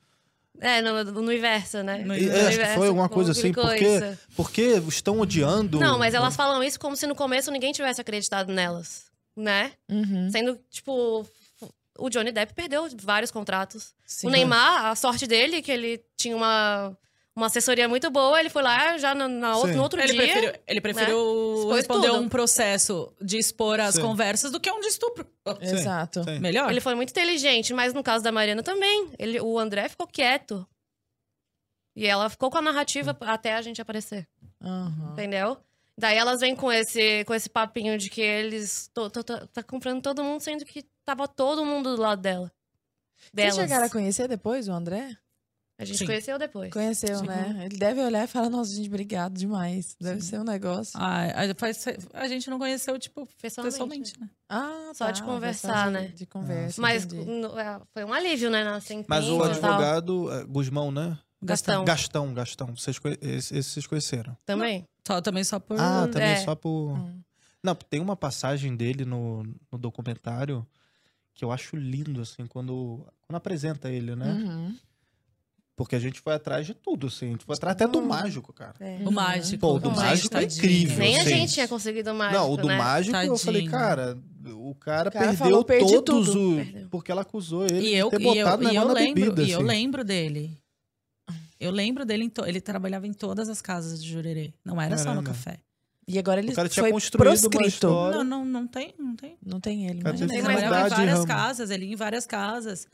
É, 0.60 0.80
no, 0.82 1.04
no 1.06 1.22
universo, 1.22 1.82
né? 1.82 2.00
No 2.00 2.08
No 2.10 2.14
é, 2.14 2.18
acho 2.18 2.30
que 2.30 2.46
universo, 2.46 2.76
foi 2.78 2.88
alguma 2.90 3.10
coisa 3.10 3.32
assim, 3.32 3.52
porque, 3.52 4.00
porque 4.36 4.62
estão 4.88 5.20
odiando. 5.20 5.80
Não, 5.80 5.98
mas 5.98 6.14
elas 6.14 6.36
falam 6.36 6.62
isso 6.64 6.80
como 6.80 6.96
se 6.96 7.08
no 7.08 7.16
começo 7.16 7.50
ninguém 7.50 7.72
tivesse 7.72 8.00
acreditado 8.00 8.52
nelas, 8.54 9.06
né? 9.36 9.72
Uhum, 9.90 10.30
Sendo, 10.30 10.60
tipo, 10.70 11.26
o 11.98 12.10
Johnny 12.12 12.32
Depp 12.32 12.54
perdeu 12.54 12.88
vários 13.02 13.32
contratos. 13.32 13.94
sim. 14.06 14.28
O 14.28 14.30
Neymar, 14.30 14.86
a 14.86 14.96
sorte 14.96 15.26
dele, 15.26 15.56
é 15.56 15.62
que 15.64 15.72
ele 15.72 16.00
tinha 16.16 16.36
uma, 16.36 16.96
uma 17.36 17.46
assessoria 17.48 17.88
muito 17.88 18.10
boa, 18.12 18.40
ele 18.40 18.50
foi 18.50 18.62
lá 18.62 18.98
já 18.98 19.16
no, 19.16 19.28
na 19.28 19.56
outro, 19.56 19.76
no 19.76 19.84
outro 19.84 20.00
Ele 20.02 20.12
dia. 20.14 20.22
preferiu, 20.22 20.54
ele 20.68 20.82
preferiu 20.82 21.56
Expôs 21.60 21.76
responder 21.78 22.08
tudo. 22.10 22.22
um 22.22 22.30
processo 22.30 23.14
de 23.22 23.38
expor 23.38 23.80
as 23.80 23.96
Sim. 23.96 24.02
conversas 24.02 24.52
do 24.52 24.60
que 24.60 24.70
um 24.70 24.80
de 24.82 24.88
estupro. 24.88 25.26
Sim, 25.64 25.76
Exato. 25.76 26.24
sim. 26.24 26.40
Melhor? 26.40 26.70
Ele 26.70 26.82
foi 26.82 26.94
muito 26.94 27.12
inteligente, 27.12 27.74
mas 27.74 27.94
no 27.94 28.04
caso 28.04 28.24
da 28.24 28.32
Mariana 28.32 28.62
também. 28.62 29.12
Ele, 29.18 29.40
o 29.40 29.58
André 29.58 29.88
ficou 29.90 30.06
quieto. 30.08 30.68
E 31.96 32.06
ela 32.08 32.30
ficou 32.30 32.50
com 32.50 32.58
a 32.58 32.62
narrativa 32.62 33.16
até 33.22 33.54
a 33.56 33.62
gente 33.62 33.82
aparecer, 33.82 34.28
Aham. 34.62 35.10
entendeu? 35.14 35.58
Daí 35.98 36.18
elas 36.18 36.40
vêm 36.40 36.56
com 36.56 36.72
esse, 36.72 37.24
com 37.26 37.34
esse 37.34 37.50
papinho 37.50 37.98
de 37.98 38.10
que 38.10 38.22
eles 38.22 38.90
tô, 38.94 39.10
tô- 39.10 39.24
tô- 39.24 39.46
tá 39.48 39.62
comprando 39.62 40.02
todo 40.02 40.24
mundo, 40.24 40.40
sendo 40.42 40.64
que 40.66 40.84
tava 41.06 41.28
todo 41.28 41.66
mundo 41.66 41.96
do 41.96 42.02
lado 42.02 42.22
dela. 42.22 42.52
Vocês 43.18 43.32
Delas. 43.34 43.56
chegaram 43.56 43.86
a 43.86 43.90
conhecer 43.90 44.28
depois 44.28 44.68
o 44.68 44.72
André? 44.72 45.16
A 45.82 45.86
gente 45.86 45.98
Sim. 45.98 46.06
conheceu 46.06 46.38
depois. 46.38 46.72
Conheceu, 46.72 47.18
Sim. 47.18 47.26
né? 47.26 47.64
Ele 47.66 47.78
deve 47.78 48.02
olhar 48.02 48.24
e 48.24 48.28
falar, 48.28 48.52
nossa, 48.52 48.72
gente, 48.72 48.88
obrigado 48.88 49.34
demais. 49.34 49.96
Deve 50.00 50.22
ser 50.22 50.40
um 50.40 50.44
negócio. 50.44 50.94
Ah, 50.94 51.24
a, 52.14 52.28
gente 52.28 52.52
não 52.52 52.60
conheceu, 52.60 53.00
tipo, 53.00 53.28
Pessoalmente. 53.42 53.74
pessoalmente, 53.74 54.20
né? 54.20 54.30
Ah, 54.48 54.92
Só 54.94 55.06
tá, 55.06 55.12
de 55.12 55.24
conversar, 55.24 55.90
né? 55.90 56.10
De 56.10 56.28
conversa, 56.28 56.80
Mas 56.80 57.06
entendi. 57.06 57.26
no- 57.32 57.58
é, 57.58 57.82
foi 57.92 58.04
um 58.04 58.14
alívio, 58.14 58.52
né? 58.52 58.64
Na 58.64 58.80
sentença 58.80 59.08
Mas 59.10 59.28
o 59.28 59.40
tal. 59.40 59.48
advogado, 59.48 60.32
é, 60.32 60.44
Guzmão, 60.44 60.92
né? 60.92 61.18
Gastão. 61.42 61.84
Gastão, 61.84 62.32
Gastão. 62.32 62.76
Vocês, 62.76 63.00
esse, 63.20 63.58
esse 63.58 63.70
vocês 63.72 63.88
conheceram. 63.88 64.38
Também. 64.46 64.86
Só, 65.08 65.20
também 65.20 65.44
só 65.44 65.60
por... 65.60 65.80
Ah, 65.80 66.08
também 66.08 66.34
é. 66.34 66.38
só 66.38 66.54
por. 66.54 66.92
Hum. 66.92 67.22
Não, 67.64 67.74
tem 67.74 68.00
uma 68.00 68.16
passagem 68.16 68.76
dele 68.76 69.04
no, 69.04 69.42
no 69.72 69.80
documentário 69.80 70.64
que 71.34 71.44
eu 71.44 71.52
acho 71.52 71.76
lindo, 71.76 72.22
assim, 72.22 72.46
quando, 72.46 73.04
quando 73.22 73.38
apresenta 73.38 73.90
ele, 73.90 74.16
né? 74.16 74.32
Uhum. 74.32 74.78
Porque 75.84 75.96
a 75.96 76.00
gente 76.00 76.20
foi 76.22 76.34
atrás 76.34 76.66
de 76.68 76.74
tudo, 76.76 77.08
assim. 77.08 77.28
A 77.28 77.32
gente 77.32 77.46
foi 77.46 77.56
atrás 77.56 77.74
até 77.76 77.88
do 77.88 78.02
mágico, 78.02 78.54
cara. 78.54 78.76
É. 78.80 79.00
O 79.04 79.12
mágico. 79.12 79.60
Pô, 79.60 79.76
o 79.76 79.80
do 79.80 79.90
mágico 79.92 80.28
é 80.38 80.42
tadinho. 80.42 80.58
incrível. 80.60 80.98
Nem 81.00 81.20
a 81.20 81.24
gente 81.24 81.54
tinha 81.54 81.68
conseguido 81.68 82.14
mais. 82.14 82.34
Não, 82.34 82.52
o 82.52 82.58
do 82.58 82.68
né? 82.68 82.78
mágico 82.78 83.18
eu 83.18 83.38
falei, 83.38 83.62
Tadinho. 83.64 83.72
cara, 83.80 84.18
o 84.46 84.76
cara, 84.76 85.10
O 85.10 85.12
cara 85.12 85.26
perdeu 85.28 85.34
falou, 85.38 85.64
"Perdi 85.66 86.02
todos 86.04 86.28
tudo." 86.28 86.52
o. 86.52 86.56
Perdeu. 86.58 86.88
Porque 86.90 87.12
ela 87.12 87.22
acusou 87.22 87.66
ele 87.66 87.80
E 87.88 87.96
eu, 87.96 88.10
de 88.12 88.18
ter 88.18 88.22
e 88.22 88.26
eu, 88.38 88.46
botado 88.46 88.64
e 88.64 88.66
eu 88.68 88.72
negócio 88.74 88.88
na 88.88 88.94
lembro, 88.94 89.24
bebida. 89.24 89.42
e 89.44 89.52
eu 89.52 89.58
assim. 89.60 89.68
lembro 89.68 90.04
dele. 90.04 90.58
Eu 91.60 91.72
lembro 91.72 92.06
dele, 92.06 92.24
em 92.26 92.30
to- 92.30 92.46
ele 92.46 92.60
trabalhava 92.62 93.06
em 93.08 93.14
todas 93.14 93.48
as 93.50 93.62
casas 93.62 94.04
de 94.04 94.10
Jurerê. 94.10 94.54
Não 94.66 94.82
era 94.82 94.98
só 94.98 95.06
no 95.14 95.22
Caramba. 95.22 95.30
café. 95.30 95.60
E 96.08 96.18
agora 96.18 96.40
ele 96.42 96.52
O 96.52 96.56
cara 96.56 96.68
tinha 96.68 96.84
foi 96.84 96.92
proscrito. 96.92 97.88
Não, 97.88 98.24
não, 98.24 98.46
não 98.46 98.68
tem, 98.68 98.94
não 98.98 99.16
tem. 99.16 99.38
Não 99.46 99.60
tem 99.60 99.88
ele 99.88 100.02
mais. 100.04 100.20
teve 100.20 100.34
Ele 100.34 100.42
trabalhava 100.44 100.88
em 100.88 100.90
várias 100.90 101.14
Ramo. 101.16 101.28
casas, 101.28 101.70
ele 101.70 101.86
ia 101.86 101.94
em 101.94 101.96
várias 101.96 102.26
casas. 102.26 102.88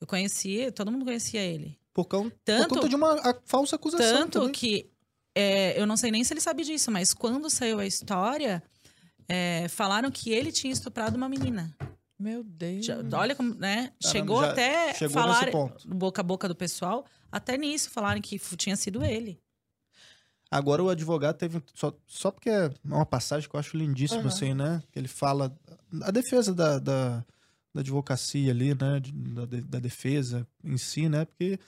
Eu 0.00 0.06
conhecia, 0.06 0.70
todo 0.70 0.90
mundo 0.92 1.04
conhecia 1.04 1.40
ele. 1.40 1.78
Por, 1.98 2.04
causa, 2.04 2.30
por 2.30 2.38
Tanto- 2.44 2.68
conta 2.76 2.88
de 2.88 2.94
uma 2.94 3.12
a- 3.14 3.40
falsa 3.44 3.74
acusação. 3.76 4.18
Tanto 4.20 4.38
também. 4.40 4.52
que 4.52 4.88
é, 5.34 5.80
eu 5.80 5.84
não 5.86 5.96
sei 5.96 6.10
nem 6.12 6.22
se 6.22 6.32
ele 6.32 6.40
sabe 6.40 6.62
disso, 6.62 6.90
mas 6.92 7.12
quando 7.12 7.50
saiu 7.50 7.80
a 7.80 7.86
história, 7.86 8.62
é, 9.28 9.66
falaram 9.68 10.08
que 10.10 10.30
ele 10.30 10.52
tinha 10.52 10.72
estuprado 10.72 11.16
uma 11.16 11.28
menina. 11.28 11.74
Meu 12.18 12.44
Deus. 12.44 12.86
Já- 12.86 12.98
Olha 13.14 13.34
como, 13.34 13.52
né? 13.54 13.76
Caramba, 13.76 13.96
chegou 14.00 14.40
até 14.40 14.94
chegou 14.94 15.14
falar 15.14 15.40
nesse 15.40 15.50
ponto. 15.52 15.88
boca 15.88 16.20
a 16.20 16.24
boca 16.24 16.46
do 16.48 16.54
pessoal, 16.54 17.04
até 17.32 17.56
nisso 17.56 17.90
falaram 17.90 18.20
que 18.20 18.38
tinha 18.56 18.76
sido 18.76 19.04
ele. 19.04 19.40
Agora 20.50 20.82
o 20.82 20.88
advogado 20.88 21.36
teve. 21.36 21.62
Só, 21.74 21.92
só 22.06 22.30
porque 22.30 22.48
é 22.48 22.70
uma 22.84 23.04
passagem 23.04 23.48
que 23.48 23.54
eu 23.54 23.60
acho 23.60 23.76
lindíssima, 23.76 24.20
Aham. 24.20 24.28
assim, 24.28 24.54
né? 24.54 24.82
Que 24.92 24.98
ele 24.98 25.08
fala. 25.08 25.52
A 26.02 26.10
defesa 26.10 26.54
da, 26.54 26.78
da, 26.78 27.24
da 27.74 27.80
advocacia 27.80 28.50
ali, 28.50 28.68
né? 28.74 29.00
Da, 29.12 29.44
da 29.62 29.78
defesa 29.78 30.46
em 30.64 30.78
si, 30.78 31.08
né? 31.08 31.24
Porque, 31.26 31.58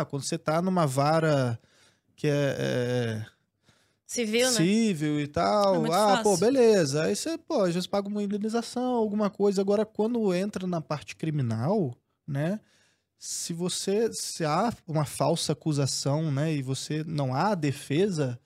ah, 0.00 0.04
quando 0.04 0.22
você 0.22 0.36
tá 0.38 0.60
numa 0.62 0.86
vara 0.86 1.58
que 2.16 2.26
é, 2.26 2.56
é 2.58 3.26
Civil, 4.06 4.46
né? 4.52 4.56
civil 4.58 5.20
e 5.20 5.26
tal, 5.26 5.86
É 5.86 5.88
ah, 5.90 6.18
pô, 6.22 6.30
fácil. 6.36 6.38
beleza. 6.46 7.04
Aí 7.04 7.16
você, 7.16 7.36
pô, 7.38 7.62
às 7.62 7.74
vezes 7.74 7.86
paga 7.86 8.06
uma 8.06 8.22
indenização, 8.22 8.94
alguma 8.94 9.28
coisa. 9.30 9.60
Agora, 9.60 9.84
quando 9.84 10.32
entra 10.34 10.66
na 10.66 10.80
parte 10.80 11.16
criminal, 11.16 11.96
né? 12.26 12.60
Se 13.18 13.52
você 13.54 14.12
se 14.12 14.44
há 14.44 14.72
uma 14.86 15.04
falsa 15.06 15.52
acusação, 15.52 16.30
né, 16.30 16.52
e 16.52 16.60
você 16.62 17.02
não 17.04 17.34
há 17.34 17.54
defesa, 17.54 18.38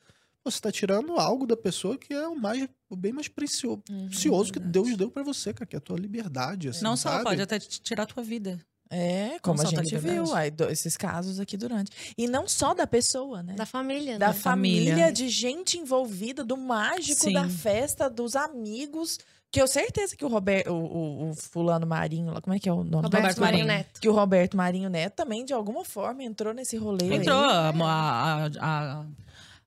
você 0.45 0.57
está 0.59 0.71
tirando 0.71 1.15
algo 1.19 1.47
da 1.47 1.57
pessoa 1.57 1.99
que 1.99 2.15
é 2.15 2.29
o 2.29 2.37
mais 2.37 2.69
o 2.89 2.95
bem 2.97 3.13
mais 3.13 3.29
precio- 3.29 3.83
Uhum, 3.91 4.09
precioso 4.09 4.53
que. 4.53 4.61
Deus 4.61 4.97
deu 4.97 5.11
pra 5.11 5.23
você, 5.23 5.53
cara, 5.53 5.67
que 5.67 5.75
é 5.77 5.79
a 5.79 5.81
tua 5.81 5.99
liberdade, 5.99 6.69
assim, 6.69 6.85
não 6.85 6.97
só 6.97 7.11
sabe? 7.11 7.25
pode 7.25 7.43
até 7.43 7.59
tirar 7.59 8.05
a 8.05 8.07
tua 8.07 8.23
vida. 8.23 8.59
É, 8.91 9.39
como 9.43 9.61
a 9.61 9.65
gente 9.65 9.97
viu 9.99 10.35
aí, 10.35 10.53
esses 10.71 10.97
casos 10.97 11.39
aqui 11.39 11.57
durante. 11.57 11.91
E 12.17 12.27
não 12.27 12.49
só 12.49 12.73
da 12.75 12.87
pessoa, 12.87 13.43
né? 13.43 13.55
Da 13.55 13.67
família, 13.67 14.19
da 14.19 14.29
né? 14.29 14.33
família. 14.33 14.91
família. 14.93 15.13
de 15.13 15.29
gente 15.29 15.77
envolvida, 15.79 16.43
do 16.45 16.57
mágico 16.57 17.21
Sim. 17.25 17.33
da 17.35 17.49
festa, 17.49 18.09
dos 18.09 18.35
amigos. 18.35 19.19
Que 19.51 19.63
eu 19.63 19.67
certeza 19.67 20.15
que 20.15 20.25
o 20.25 20.29
Roberto, 20.29 20.71
o, 20.71 21.31
o- 21.31 21.35
fulano 21.35 21.87
Marinho, 21.87 22.33
lá, 22.33 22.41
como 22.41 22.55
é 22.55 22.59
que 22.59 22.69
é 22.69 22.73
o 22.73 22.85
nome? 22.85 23.05
Roberto 23.05 23.15
Roberto 23.23 23.41
Marinho. 23.41 23.65
Neto. 23.67 24.01
Que 24.01 24.09
o 24.09 24.13
Roberto 24.13 24.57
Marinho 24.57 24.91
Neto 24.91 25.15
também, 25.17 25.43
de 25.45 25.55
alguma 25.55 25.85
forma, 25.87 26.23
entrou 26.23 26.53
nesse 26.53 26.77
rolê. 26.77 27.15
Entrou, 27.15 27.39
aí. 27.45 27.73
a, 27.83 28.47
a- 28.61 29.01
a- 29.01 29.07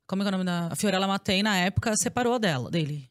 como 0.06 0.22
é 0.22 0.26
que 0.26 0.27
é 0.27 0.30
o 0.30 0.31
nome 0.38 0.43
da... 0.43 0.68
A 0.68 0.76
Fiorella 0.76 1.07
Matei, 1.07 1.41
na 1.41 1.57
época, 1.57 1.95
separou 1.98 2.38
dela, 2.38 2.69
dele. 2.69 3.10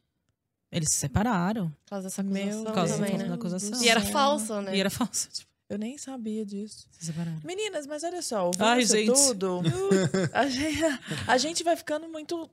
Eles 0.70 0.91
se 0.93 0.99
separaram. 0.99 1.70
Por 1.85 1.91
causa 1.91 2.05
dessa 2.07 2.23
Meu 2.23 2.43
acusação 2.45 2.65
Por 2.66 2.73
causa 2.74 2.95
também, 2.95 3.19
da 3.19 3.24
né? 3.27 3.35
acusação. 3.35 3.82
E 3.82 3.89
era 3.89 4.01
falso, 4.03 4.61
né? 4.61 4.77
E 4.77 4.78
era 4.81 4.91
falso. 4.91 5.28
Tipo, 5.35 5.49
Eu 5.71 5.79
nem 5.79 5.97
sabia 5.97 6.45
disso. 6.45 6.89
Meninas, 7.45 7.87
mas 7.87 8.03
olha 8.03 8.21
só, 8.21 8.47
ouvindo 8.47 8.65
Ai, 8.65 8.83
isso 8.83 8.97
gente. 8.97 9.07
tudo, 9.07 9.63
a 10.35 10.49
gente, 10.49 10.83
a 11.29 11.39
gente 11.39 11.63
vai 11.63 11.77
ficando 11.77 12.09
muito 12.09 12.51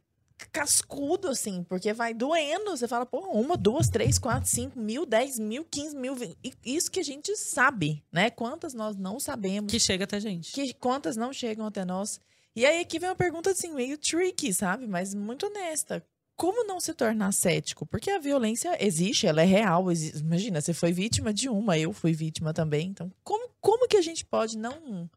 cascudo, 0.52 1.28
assim, 1.30 1.64
porque 1.64 1.92
vai 1.94 2.14
doendo. 2.14 2.70
Você 2.78 2.88
fala, 2.88 3.08
pô, 3.08 3.20
uma, 3.32 3.58
duas, 3.58 3.90
três, 3.90 4.20
quatro, 4.20 4.48
cinco 4.48 4.80
mil, 4.80 5.04
dez 5.04 5.40
mil, 5.40 5.66
quinze 5.66 5.96
mil. 5.96 6.16
Isso 6.64 6.92
que 6.92 7.00
a 7.00 7.04
gente 7.04 7.36
sabe, 7.36 8.04
né? 8.12 8.30
Quantas 8.30 8.76
nós 8.76 8.96
não 8.96 9.20
sabemos, 9.20 9.72
Que 9.72 9.80
chega 9.80 10.04
até 10.04 10.20
gente. 10.20 10.52
que 10.52 10.74
quantas 10.76 11.18
não 11.18 11.34
chegam 11.34 11.66
até 11.66 11.84
nós. 11.84 12.20
E 12.56 12.66
aí 12.68 12.82
aqui 12.82 13.00
vem 13.00 13.10
uma 13.10 13.16
pergunta, 13.16 13.50
assim, 13.50 13.74
meio 13.74 13.98
tricky, 13.98 14.54
sabe? 14.54 14.86
Mas 14.88 15.16
muito 15.16 15.48
honesta. 15.48 16.06
Como 16.38 16.64
não 16.66 16.80
se 16.80 16.94
tornar 16.94 17.34
cético? 17.34 17.84
Porque 17.86 18.12
a 18.12 18.20
violência 18.20 18.78
existe, 18.86 19.26
ela 19.28 19.42
é 19.42 19.46
real. 19.46 19.92
exi- 19.92 20.18
Imagina, 20.20 20.62
você 20.62 20.72
foi 20.74 20.92
vítima 20.94 21.34
de 21.34 21.50
uma, 21.50 21.78
eu 21.78 21.92
fui 21.92 22.14
vítima 22.14 22.54
também. 22.54 22.90
Então, 22.90 23.12
como, 23.24 23.50
como 23.60 23.88
que 23.88 23.98
a 23.98 24.02
gente 24.04 24.24
pode 24.24 24.56
não 24.58 25.10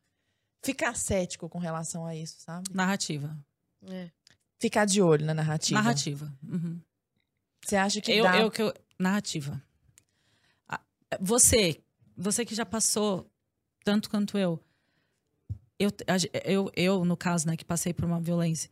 ficar 0.65 0.97
cético 0.97 1.47
com 1.49 1.59
relação 1.59 2.07
a 2.07 2.17
isso, 2.17 2.37
sabe? 2.41 2.65
Narrativa. 2.73 3.37
É. 3.87 4.11
Ficar 4.59 4.87
de 4.87 5.03
olho 5.03 5.25
na 5.27 5.35
narrativa. 5.35 5.81
Narrativa. 5.81 6.33
Uhum. 6.43 6.81
Você 7.65 7.77
acha 7.77 8.01
que 8.01 8.11
eu, 8.13 8.25
dá... 8.25 8.39
eu, 8.41 8.51
que 8.51 8.63
eu- 8.63 8.75
narrativa. 8.99 9.63
Você, 11.21 11.83
você 12.17 12.45
que 12.47 12.55
já 12.55 12.65
passou 12.65 13.31
tanto 13.85 14.09
quanto 14.09 14.39
eu, 14.39 14.59
eu, 15.79 15.91
eu, 16.45 16.73
eu 16.77 17.05
no 17.05 17.17
caso, 17.17 17.47
né, 17.47 17.57
que 17.57 17.65
passei 17.65 17.93
por 17.93 18.05
uma 18.05 18.21
violência, 18.21 18.71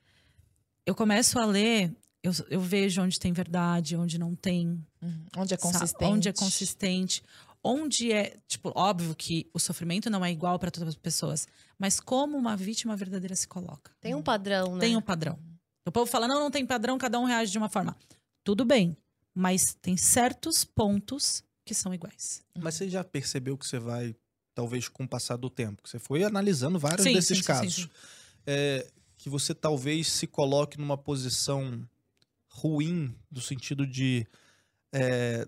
eu 0.86 0.94
começo 0.94 1.38
a 1.38 1.44
ler, 1.44 1.94
eu, 2.22 2.32
eu 2.50 2.60
vejo 2.60 3.00
onde 3.02 3.18
tem 3.18 3.32
verdade, 3.32 3.96
onde 3.96 4.18
não 4.18 4.34
tem, 4.34 4.84
Uhum. 5.00 5.24
Onde 5.36 5.54
é 5.54 5.56
sa- 5.56 5.62
consistente. 5.62 6.04
onde 6.04 6.28
é 6.28 6.32
consistente, 6.32 7.22
onde 7.62 8.12
é, 8.12 8.36
tipo, 8.48 8.72
óbvio 8.74 9.14
que 9.14 9.48
o 9.54 9.58
sofrimento 9.58 10.10
não 10.10 10.24
é 10.24 10.30
igual 10.32 10.58
para 10.58 10.70
todas 10.70 10.88
as 10.90 10.96
pessoas, 10.96 11.46
mas 11.78 12.00
como 12.00 12.36
uma 12.36 12.56
vítima 12.56 12.96
verdadeira 12.96 13.34
se 13.36 13.46
coloca. 13.46 13.92
Tem 14.00 14.14
um 14.14 14.22
padrão, 14.22 14.74
né? 14.74 14.80
Tem 14.80 14.96
um 14.96 15.02
padrão. 15.02 15.38
O 15.86 15.92
povo 15.92 16.10
fala, 16.10 16.26
não, 16.28 16.40
não 16.40 16.50
tem 16.50 16.66
padrão, 16.66 16.98
cada 16.98 17.18
um 17.18 17.24
reage 17.24 17.50
de 17.52 17.58
uma 17.58 17.68
forma. 17.68 17.96
Tudo 18.44 18.64
bem, 18.64 18.96
mas 19.34 19.74
tem 19.80 19.96
certos 19.96 20.64
pontos 20.64 21.42
que 21.64 21.74
são 21.74 21.94
iguais. 21.94 22.42
Mas 22.58 22.74
você 22.74 22.88
já 22.90 23.02
percebeu 23.04 23.56
que 23.56 23.66
você 23.66 23.78
vai, 23.78 24.14
talvez 24.54 24.88
com 24.88 25.04
o 25.04 25.08
passar 25.08 25.36
do 25.36 25.48
tempo, 25.48 25.82
que 25.82 25.88
você 25.90 25.98
foi 25.98 26.24
analisando 26.24 26.78
vários 26.78 27.04
Sim, 27.04 27.12
desses 27.12 27.28
sim, 27.38 27.42
sim, 27.42 27.46
casos, 27.46 27.74
sim, 27.74 27.82
sim. 27.82 27.90
é, 28.46 28.86
que 29.16 29.28
você 29.30 29.54
talvez 29.54 30.08
se 30.10 30.26
coloque 30.26 30.78
numa 30.78 30.96
posição 30.98 31.86
ruim, 32.58 33.14
do 33.30 33.40
sentido 33.40 33.86
de 33.86 34.26
é, 34.92 35.46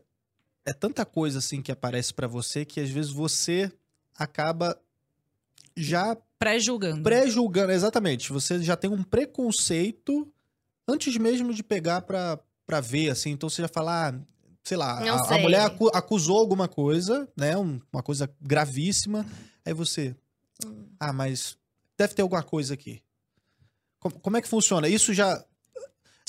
é 0.65 0.73
tanta 0.73 1.05
coisa 1.05 1.39
assim 1.39 1.61
que 1.63 1.73
aparece 1.73 2.13
pra 2.15 2.27
você 2.27 2.65
que 2.65 2.81
às 2.81 2.91
vezes 2.91 3.11
você 3.11 3.71
acaba 4.17 4.79
já 5.77 6.17
Pré-julgando. 6.39 7.03
pré-julgando, 7.03 7.73
exatamente. 7.73 8.33
Você 8.33 8.63
já 8.63 8.75
tem 8.77 8.91
um 8.91 9.03
preconceito 9.03 10.27
antes 10.89 11.15
mesmo 11.17 11.53
de 11.53 11.63
pegar 11.63 12.03
pra, 12.03 12.39
pra 12.67 12.81
ver, 12.81 13.11
assim. 13.11 13.31
Então 13.31 13.49
você 13.49 13.61
já 13.63 13.69
fala, 13.69 14.09
ah, 14.09 14.21
sei 14.65 14.77
lá, 14.77 14.99
a, 15.01 15.15
a 15.17 15.25
sei. 15.25 15.43
mulher 15.43 15.61
acu- 15.63 15.91
acusou 15.95 16.39
alguma 16.39 16.67
coisa, 16.67 17.29
né? 17.37 17.57
um- 17.59 17.79
uma 17.93 18.03
coisa 18.03 18.31
gravíssima. 18.41 19.27
Aí 19.65 19.75
você, 19.75 20.17
Hum. 20.65 20.87
ah, 20.99 21.13
mas 21.13 21.57
deve 21.99 22.15
ter 22.15 22.23
alguma 22.23 22.43
coisa 22.43 22.73
aqui. 22.75 23.03
Como, 23.99 24.19
como 24.21 24.37
é 24.39 24.43
que 24.43 24.49
funciona? 24.49 24.89
Isso 24.89 25.13
já. 25.13 25.45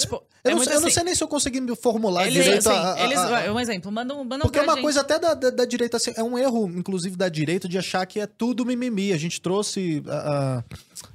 Tipo, 0.01 0.15
Eu, 0.15 0.21
é 0.43 0.49
não, 0.49 0.57
muito 0.57 0.67
sei, 0.67 0.77
eu 0.77 0.81
não 0.81 0.87
assim, 0.87 0.93
sei 0.95 1.03
nem 1.03 1.15
se 1.15 1.23
eu 1.23 1.27
consegui 1.27 1.61
me 1.61 1.75
formular 1.75 2.27
Eles, 2.27 2.43
direito. 2.43 2.67
assim, 2.69 2.77
a- 2.77 2.93
a- 2.93 3.03
eles, 3.05 3.17
a- 3.19 3.53
um 3.53 3.59
exemplo, 3.59 3.91
manda 3.91 4.15
um, 4.15 4.23
manda 4.23 4.39
porque 4.43 4.59
é 4.59 4.61
uma 4.63 4.73
gente. 4.73 4.81
coisa 4.83 5.01
até 5.01 5.19
da, 5.19 5.33
da, 5.33 5.49
da 5.49 5.65
direita, 5.65 5.97
assim, 5.97 6.11
é 6.15 6.23
um 6.23 6.37
erro, 6.37 6.67
inclusive, 6.75 7.15
da 7.15 7.29
direita 7.29 7.67
de 7.67 7.77
achar 7.77 8.05
que 8.05 8.19
é 8.19 8.25
tudo 8.27 8.65
mimimi. 8.65 9.13
A 9.13 9.17
gente 9.17 9.39
trouxe 9.41 10.03
a, 10.07 10.63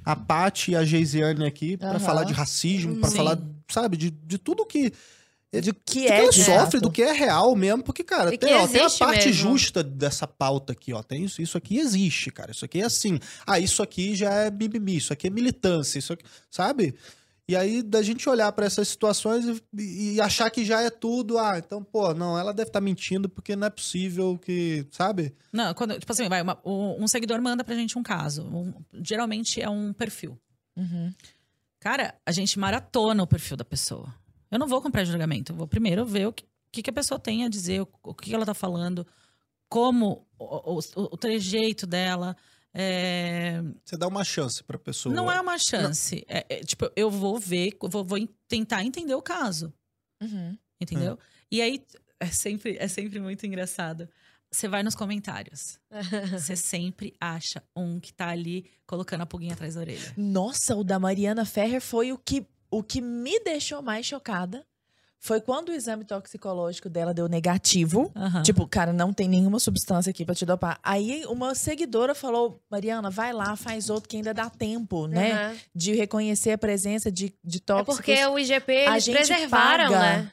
a, 0.05 0.11
a 0.11 0.15
Paty 0.15 0.71
e 0.71 0.75
a 0.75 0.83
Geisiane 0.85 1.45
aqui 1.45 1.77
pra 1.77 1.89
Aham. 1.91 1.99
falar 1.99 2.23
de 2.23 2.33
racismo, 2.33 2.95
pra 2.97 3.09
Sim. 3.09 3.17
falar, 3.17 3.37
sabe, 3.69 3.97
de, 3.97 4.09
de 4.11 4.37
tudo 4.37 4.65
que. 4.65 4.91
De 5.49 5.71
que 5.73 6.01
que 6.01 6.07
é 6.07 6.19
ela 6.23 6.29
de 6.29 6.43
sofre, 6.43 6.79
do 6.81 6.91
que 6.91 7.01
é 7.01 7.13
real 7.13 7.55
mesmo, 7.55 7.81
porque, 7.81 8.03
cara, 8.03 8.29
tem, 8.31 8.37
que 8.37 8.45
ó, 8.53 8.67
tem 8.67 8.81
a 8.81 8.89
parte 8.89 9.27
mesmo. 9.27 9.33
justa 9.33 9.81
dessa 9.81 10.27
pauta 10.27 10.73
aqui, 10.73 10.91
ó. 10.91 11.01
Tem 11.01 11.23
isso, 11.23 11.41
isso 11.41 11.57
aqui 11.57 11.79
existe, 11.79 12.29
cara. 12.29 12.51
Isso 12.51 12.65
aqui 12.65 12.81
é 12.81 12.85
assim. 12.85 13.17
Ah, 13.45 13.57
isso 13.57 13.81
aqui 13.81 14.13
já 14.13 14.29
é 14.33 14.51
mimimi, 14.51 14.97
isso 14.97 15.13
aqui 15.13 15.27
é 15.27 15.29
militância, 15.29 15.97
isso 15.97 16.11
aqui, 16.11 16.23
sabe? 16.51 16.93
E 17.49 17.55
aí, 17.55 17.81
da 17.81 18.01
gente 18.01 18.27
olhar 18.27 18.51
pra 18.51 18.65
essas 18.65 18.89
situações 18.89 19.45
e, 19.73 20.15
e 20.15 20.21
achar 20.21 20.49
que 20.49 20.65
já 20.65 20.81
é 20.81 20.89
tudo, 20.89 21.37
ah, 21.37 21.57
então, 21.57 21.81
pô, 21.81 22.13
não, 22.13 22.37
ela 22.37 22.53
deve 22.53 22.69
estar 22.69 22.81
mentindo 22.81 23.29
porque 23.29 23.55
não 23.55 23.67
é 23.67 23.69
possível 23.69 24.37
que, 24.37 24.85
sabe? 24.91 25.33
Não, 25.53 25.73
quando, 25.73 25.97
tipo 25.97 26.11
assim, 26.11 26.27
vai, 26.27 26.41
uma- 26.41 26.59
um 26.65 27.03
um 27.03 27.07
seguidor 27.07 27.41
manda 27.41 27.63
pra 27.63 27.73
gente 27.75 27.97
um 27.97 28.03
caso. 28.03 28.43
Um- 28.43 28.73
geralmente 29.01 29.61
é 29.61 29.69
um 29.69 29.93
perfil. 29.93 30.37
Uhum. 30.75 31.13
Cara, 31.79 32.15
a 32.25 32.31
gente 32.33 32.59
maratona 32.59 33.23
o 33.23 33.27
perfil 33.27 33.55
da 33.55 33.63
pessoa. 33.63 34.13
Eu 34.51 34.59
não 34.59 34.67
vou 34.67 34.81
comprar 34.81 35.05
julgamento. 35.05 35.53
Eu 35.53 35.55
vou 35.55 35.67
primeiro 35.67 36.05
ver 36.05 36.27
o 36.27 36.33
que, 36.33 36.43
que, 36.69 36.81
que 36.83 36.89
a 36.89 36.93
pessoa 36.93 37.17
tem 37.19 37.45
a 37.45 37.49
dizer, 37.49 37.81
o, 37.81 37.87
o 38.03 38.13
que 38.13 38.33
ela 38.35 38.45
tá 38.45 38.53
falando, 38.53 39.07
como 39.69 40.27
o, 40.37 40.75
o, 40.75 40.79
o 41.13 41.17
trejeito 41.17 41.87
dela. 41.87 42.35
É, 42.77 43.61
Você 43.83 43.97
dá 43.97 44.07
uma 44.07 44.23
chance 44.23 44.63
pra 44.63 44.77
pessoa. 44.77 45.13
Não 45.13 45.31
é 45.31 45.39
uma 45.41 45.57
chance. 45.57 46.23
É, 46.27 46.45
é, 46.49 46.59
tipo, 46.63 46.89
eu 46.95 47.09
vou 47.09 47.39
ver, 47.39 47.75
vou, 47.81 48.03
vou 48.03 48.17
en- 48.17 48.29
tentar 48.47 48.83
entender 48.83 49.15
o 49.15 49.21
caso. 49.21 49.73
Uhum. 50.21 50.57
Entendeu? 50.79 51.17
E 51.51 51.61
aí 51.61 51.83
é 52.19 52.27
sempre, 52.27 52.77
é 52.79 52.87
sempre 52.87 53.19
muito 53.19 53.45
engraçado. 53.45 54.07
Você 54.51 54.67
vai 54.67 54.81
nos 54.83 54.95
comentários. 54.95 55.79
Você 56.31 56.55
sempre 56.55 57.13
acha 57.19 57.61
um 57.75 57.99
que 57.99 58.13
tá 58.13 58.29
ali 58.29 58.69
colocando 58.85 59.21
a 59.21 59.25
pulguinha 59.25 59.53
atrás 59.53 59.75
da 59.75 59.81
orelha. 59.81 60.13
Nossa, 60.15 60.75
o 60.75 60.83
da 60.83 60.97
Mariana 60.99 61.45
Ferrer 61.45 61.81
foi 61.81 62.11
o 62.13 62.17
que, 62.17 62.45
o 62.71 62.81
que 62.81 63.01
me 63.01 63.39
deixou 63.41 63.81
mais 63.81 64.05
chocada. 64.05 64.65
Foi 65.19 65.41
quando 65.41 65.69
o 65.69 65.73
exame 65.73 66.03
toxicológico 66.05 66.89
dela 66.89 67.13
deu 67.13 67.27
negativo. 67.27 68.11
Aham. 68.15 68.43
Tipo, 68.43 68.67
cara, 68.67 68.93
não 68.93 69.11
tem 69.11 69.27
nenhuma 69.27 69.59
substância 69.59 70.09
aqui 70.09 70.23
pra 70.23 70.35
te 70.35 70.45
dopar. 70.45 70.79
Aí 70.83 71.23
uma 71.27 71.55
seguidora 71.55 72.13
falou: 72.13 72.61
Mariana, 72.69 73.09
vai 73.09 73.33
lá, 73.33 73.55
faz 73.55 73.89
outro 73.89 74.07
que 74.09 74.17
ainda 74.17 74.33
dá 74.33 74.49
tempo, 74.49 75.07
né? 75.07 75.31
Aham. 75.31 75.55
De 75.75 75.93
reconhecer 75.95 76.51
a 76.51 76.57
presença 76.57 77.11
de, 77.11 77.33
de 77.43 77.57
É 77.57 77.61
tóxicos. 77.61 77.95
porque 77.97 78.25
o 78.25 78.37
IGP, 78.39 78.71
a 78.87 78.91
eles 78.91 79.03
gente 79.05 79.15
preservaram, 79.15 79.91
né? 79.91 80.31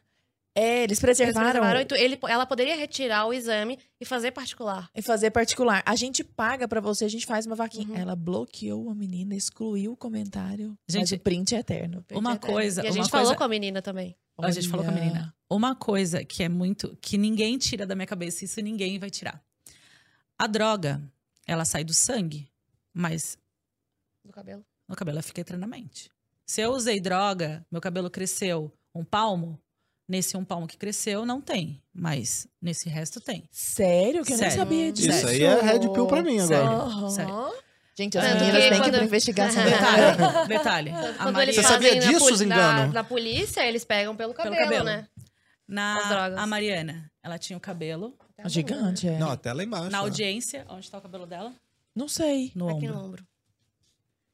É, 0.56 0.84
eles 0.84 0.90
Eles 0.92 1.00
preservaram. 1.00 1.50
preservaram. 1.50 1.80
então 1.80 1.98
Ele, 1.98 2.16
ela 2.28 2.46
poderia 2.46 2.76
retirar 2.76 3.26
o 3.26 3.32
exame 3.34 3.76
e 4.00 4.04
fazer 4.04 4.30
particular. 4.30 4.88
E 4.94 5.02
fazer 5.02 5.30
particular. 5.32 5.82
A 5.84 5.96
gente 5.96 6.22
paga 6.22 6.68
pra 6.68 6.80
você, 6.80 7.04
a 7.04 7.08
gente 7.08 7.26
faz 7.26 7.44
uma 7.44 7.56
vaquinha. 7.56 7.88
Uhum. 7.88 7.96
Ela 7.96 8.14
bloqueou 8.14 8.88
a 8.88 8.94
menina, 8.94 9.34
excluiu 9.34 9.92
o 9.92 9.96
comentário. 9.96 10.78
mas 10.86 10.94
Gente, 10.96 11.14
o 11.16 11.18
print 11.20 11.56
é 11.56 11.58
eterno. 11.58 12.04
Uma 12.12 12.34
Até- 12.34 12.46
coisa- 12.46 12.82
E 12.82 12.86
a 12.86 12.90
uma 12.90 12.94
gente 12.94 13.10
falou 13.10 13.26
coisa- 13.26 13.36
com 13.38 13.44
a 13.44 13.48
menina 13.48 13.82
também. 13.82 14.16
A 14.38 14.50
gente 14.52 14.68
falou 14.68 14.84
com 14.84 14.90
a 14.90 14.94
Olha. 14.94 15.02
menina. 15.02 15.34
Uma 15.50 15.74
coisa 15.74 16.24
que 16.24 16.42
é 16.42 16.48
muito. 16.48 16.96
que 17.00 17.18
ninguém 17.18 17.58
tira 17.58 17.84
da 17.86 17.94
minha 17.96 18.06
cabeça, 18.06 18.44
isso 18.44 18.60
ninguém 18.60 18.98
vai 18.98 19.10
tirar. 19.10 19.42
A 20.38 20.46
droga, 20.46 21.02
ela 21.46 21.64
sai 21.64 21.82
do 21.84 21.92
sangue, 21.94 22.48
mas 22.92 23.36
Do 24.24 24.32
cabelo. 24.32 24.64
no 24.88 24.94
cabelo 24.96 25.16
ela 25.16 25.22
fica 25.22 25.40
eternamente. 25.40 26.10
Se 26.46 26.60
eu 26.60 26.70
usei 26.72 27.00
droga, 27.00 27.64
meu 27.70 27.80
cabelo 27.80 28.10
cresceu 28.10 28.72
um 28.94 29.04
palmo, 29.04 29.58
nesse 30.08 30.36
um 30.36 30.44
palmo 30.44 30.66
que 30.66 30.76
cresceu, 30.76 31.24
não 31.26 31.40
tem. 31.40 31.80
Mas 31.92 32.46
nesse 32.60 32.88
resto 32.88 33.20
tem. 33.20 33.48
Sério? 33.50 34.24
Que 34.24 34.32
eu 34.34 34.38
nem 34.38 34.50
sabia 34.50 34.92
disso. 34.92 35.10
Isso 35.10 35.26
aí 35.26 35.42
é 35.42 35.60
red 35.60 35.80
pill 35.80 36.06
pra 36.06 36.22
mim 36.22 36.38
agora. 36.40 36.64
Aham. 36.68 37.10
Sério. 37.10 37.54
Gente, 37.96 38.18
as 38.18 38.24
meninas 38.34 38.62
que 38.64 38.70
têm 38.70 38.82
que 38.82 38.90
pra 38.90 39.04
investigação. 39.04 39.62
Detalhe, 40.48 40.48
detalhe. 40.48 40.90
A 40.90 41.14
Quando 41.24 41.34
Maria- 41.36 41.54
Você 41.54 41.62
sabia 41.62 41.96
disso, 42.00 42.34
Zingano? 42.36 42.86
na, 42.86 42.86
na 42.88 43.04
polícia, 43.04 43.64
eles 43.64 43.84
pegam 43.84 44.16
pelo 44.16 44.34
cabelo, 44.34 44.56
cabelo. 44.56 44.84
né? 44.84 45.06
Na, 45.66 46.02
drogas. 46.08 46.38
a 46.38 46.46
Mariana, 46.46 47.10
ela 47.22 47.38
tinha 47.38 47.56
o 47.56 47.60
cabelo 47.60 48.14
Gigante, 48.46 49.08
é. 49.08 49.16
Não, 49.18 49.30
até 49.30 49.52
lá 49.52 49.62
embaixo. 49.62 49.90
na 49.90 50.00
ó. 50.00 50.04
audiência. 50.04 50.66
Onde 50.68 50.90
tá 50.90 50.98
o 50.98 51.00
cabelo 51.00 51.24
dela? 51.24 51.52
Não 51.94 52.08
sei. 52.08 52.50
No 52.56 52.68
Aqui 52.68 52.88
ombro. 52.88 52.94
no 52.94 53.04
ombro. 53.06 53.26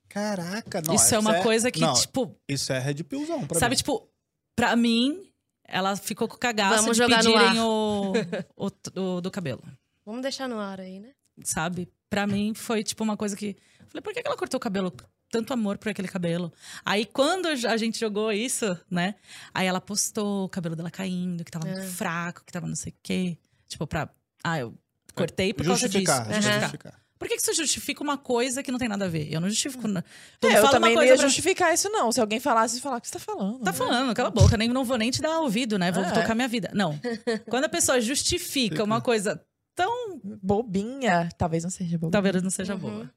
Caraca, 0.09 0.83
não. 0.85 0.95
isso 0.95 1.15
é 1.15 1.19
uma 1.19 1.41
coisa 1.43 1.71
que, 1.71 1.81
não, 1.81 1.95
tipo, 1.95 2.35
Isso 2.49 2.73
é 2.73 2.79
red 2.81 2.95
pillzão 3.05 3.47
pra 3.47 3.59
sabe, 3.61 3.71
mim. 3.75 3.77
tipo, 3.77 4.09
pra 4.57 4.75
mim, 4.75 5.30
ela 5.71 5.97
ficou 5.97 6.27
com 6.29 6.37
cagaço 6.37 6.77
Vamos 6.83 6.97
de 6.97 7.03
jogar 7.03 7.23
no 7.25 7.33
pedirem 7.33 7.61
o, 7.61 8.13
o, 8.57 9.01
o 9.17 9.21
do 9.21 9.31
cabelo. 9.31 9.63
Vamos 10.05 10.23
deixar 10.23 10.49
no 10.49 10.59
ar 10.59 10.81
aí, 10.81 10.99
né? 11.01 11.11
sabe? 11.45 11.89
Pra 12.11 12.27
mim 12.27 12.53
foi 12.55 12.83
tipo 12.83 13.03
uma 13.05 13.17
coisa 13.17 13.37
que. 13.37 13.57
Falei, 13.89 14.03
por 14.03 14.13
que 14.13 14.21
que 14.23 14.29
ela 14.29 14.37
cortou 14.37 14.59
o 14.59 14.61
cabelo? 14.61 14.93
Tanto 15.31 15.53
amor 15.53 15.79
por 15.79 15.89
aquele 15.89 16.09
cabelo. 16.09 16.53
Aí 16.85 17.07
quando 17.07 17.47
a 17.47 17.77
gente 17.77 17.99
jogou 18.01 18.33
isso, 18.33 18.77
né? 18.91 19.15
Aí 19.55 19.67
ela 19.67 19.81
postou 19.81 20.45
o 20.45 20.49
cabelo 20.49 20.75
dela 20.75 20.91
caindo, 20.91 21.45
que 21.45 21.51
tava 21.51 21.67
muito 21.67 21.83
É. 21.83 21.87
fraco, 21.87 22.45
que 22.45 22.53
tava 22.53 22.67
não 22.67 22.75
sei 22.75 22.93
o 22.93 22.97
quê. 23.03 23.39
Tipo, 23.69 23.87
pra. 23.87 24.11
Ah, 24.43 24.59
eu 24.59 24.75
cortei 25.15 25.55
por 25.55 25.65
causa 25.65 25.89
disso. 25.89 25.99
Justificar, 26.05 26.27
Justificar. 26.35 26.61
justificar. 26.61 27.00
Por 27.21 27.29
que, 27.29 27.37
que 27.37 27.43
você 27.43 27.53
justifica 27.53 28.03
uma 28.03 28.17
coisa 28.17 28.63
que 28.63 28.73
não 28.73 28.79
tem 28.79 28.89
nada 28.89 29.05
a 29.05 29.09
ver? 29.09 29.31
Eu 29.31 29.41
não 29.43 29.49
justifico. 29.51 29.87
Não. 29.87 30.03
Tu 30.41 30.49
É, 30.49 30.53
eu 30.57 30.63
fala 30.63 30.71
também 30.71 30.93
uma 30.93 30.97
não 30.97 31.03
ia 31.03 31.09
coisa 31.11 31.23
pra... 31.23 31.29
justificar 31.29 31.75
isso, 31.75 31.89
não. 31.91 32.11
Se 32.11 32.19
alguém 32.21 32.41
falasse, 32.41 32.81
falar, 32.81 32.97
o 32.97 33.01
que 33.03 33.07
você 33.09 33.13
tá 33.13 33.19
falando? 33.21 33.59
Tá 33.59 33.71
né? 33.73 33.77
falando, 33.77 34.15
cala 34.15 34.29
a 34.29 34.33
boca, 34.33 34.57
nem 34.57 34.69
não 34.71 34.85
vou 34.87 34.97
nem 34.97 35.11
te 35.11 35.21
dar 35.21 35.39
ouvido, 35.41 35.79
né? 35.79 35.93
Vou 35.93 36.03
É. 36.03 36.11
tocar 36.11 36.35
minha 36.35 36.49
vida. 36.49 36.71
Não. 36.75 36.99
Quando 37.51 37.65
a 37.67 37.69
pessoa 37.69 38.01
justifica 38.01 38.83
uma 38.83 39.01
coisa 39.03 39.39
tão. 39.75 40.19
Bobinha. 40.25 41.29
Talvez 41.37 41.63
não 41.63 41.71
seja 41.71 41.99
bobinha. 41.99 42.11
Talvez 42.11 42.43
não 42.43 42.51
seja 42.51 42.73
Uhum. 42.75 42.81
boa. 42.81 43.11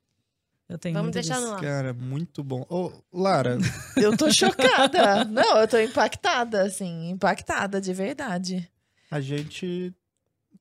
Eu 0.69 0.77
tenho 0.77 0.95
Vamos 0.95 1.11
deixar 1.11 1.35
disso. 1.35 1.47
no 1.47 1.53
ar. 1.55 1.61
Cara, 1.61 1.93
muito 1.93 2.43
bom. 2.43 2.65
Ô, 2.69 2.91
Lara, 3.11 3.57
Eu 3.97 4.15
tô 4.17 4.31
chocada. 4.31 5.23
não, 5.25 5.57
eu 5.59 5.67
tô 5.67 5.77
impactada, 5.79 6.63
assim. 6.63 7.09
Impactada, 7.09 7.79
de 7.81 7.93
verdade. 7.93 8.69
a 9.11 9.19
gente 9.21 9.93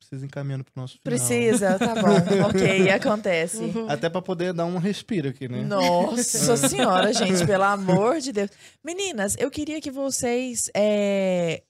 precisa 0.09 0.25
ir 0.25 0.27
encaminhando 0.27 0.65
pro 0.65 0.73
nosso 0.77 0.99
final. 0.99 1.03
Precisa, 1.05 1.79
tá 1.79 1.95
bom. 1.95 2.47
ok, 2.49 2.91
acontece. 2.91 3.59
Uhum. 3.59 3.91
Até 3.91 4.09
pra 4.09 4.21
poder 4.21 4.53
dar 4.53 4.67
um 4.67 4.79
respiro 4.79 5.29
aqui, 5.29 5.49
né? 5.49 5.63
Nossa 5.63 6.57
senhora, 6.69 7.13
gente, 7.13 7.47
pelo 7.47 7.65
amor 7.65 8.21
de 8.21 8.33
Deus. 8.33 8.51
Meninas, 8.85 9.37
eu 9.39 9.51
queria 9.51 9.81
que 9.81 9.91
vocês 9.91 10.71
é, 10.75 11.63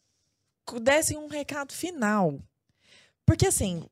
dessem 0.80 1.18
um 1.18 1.28
recado 1.28 1.72
final. 1.72 2.38
Porque 3.26 3.46
assim, 3.46 3.84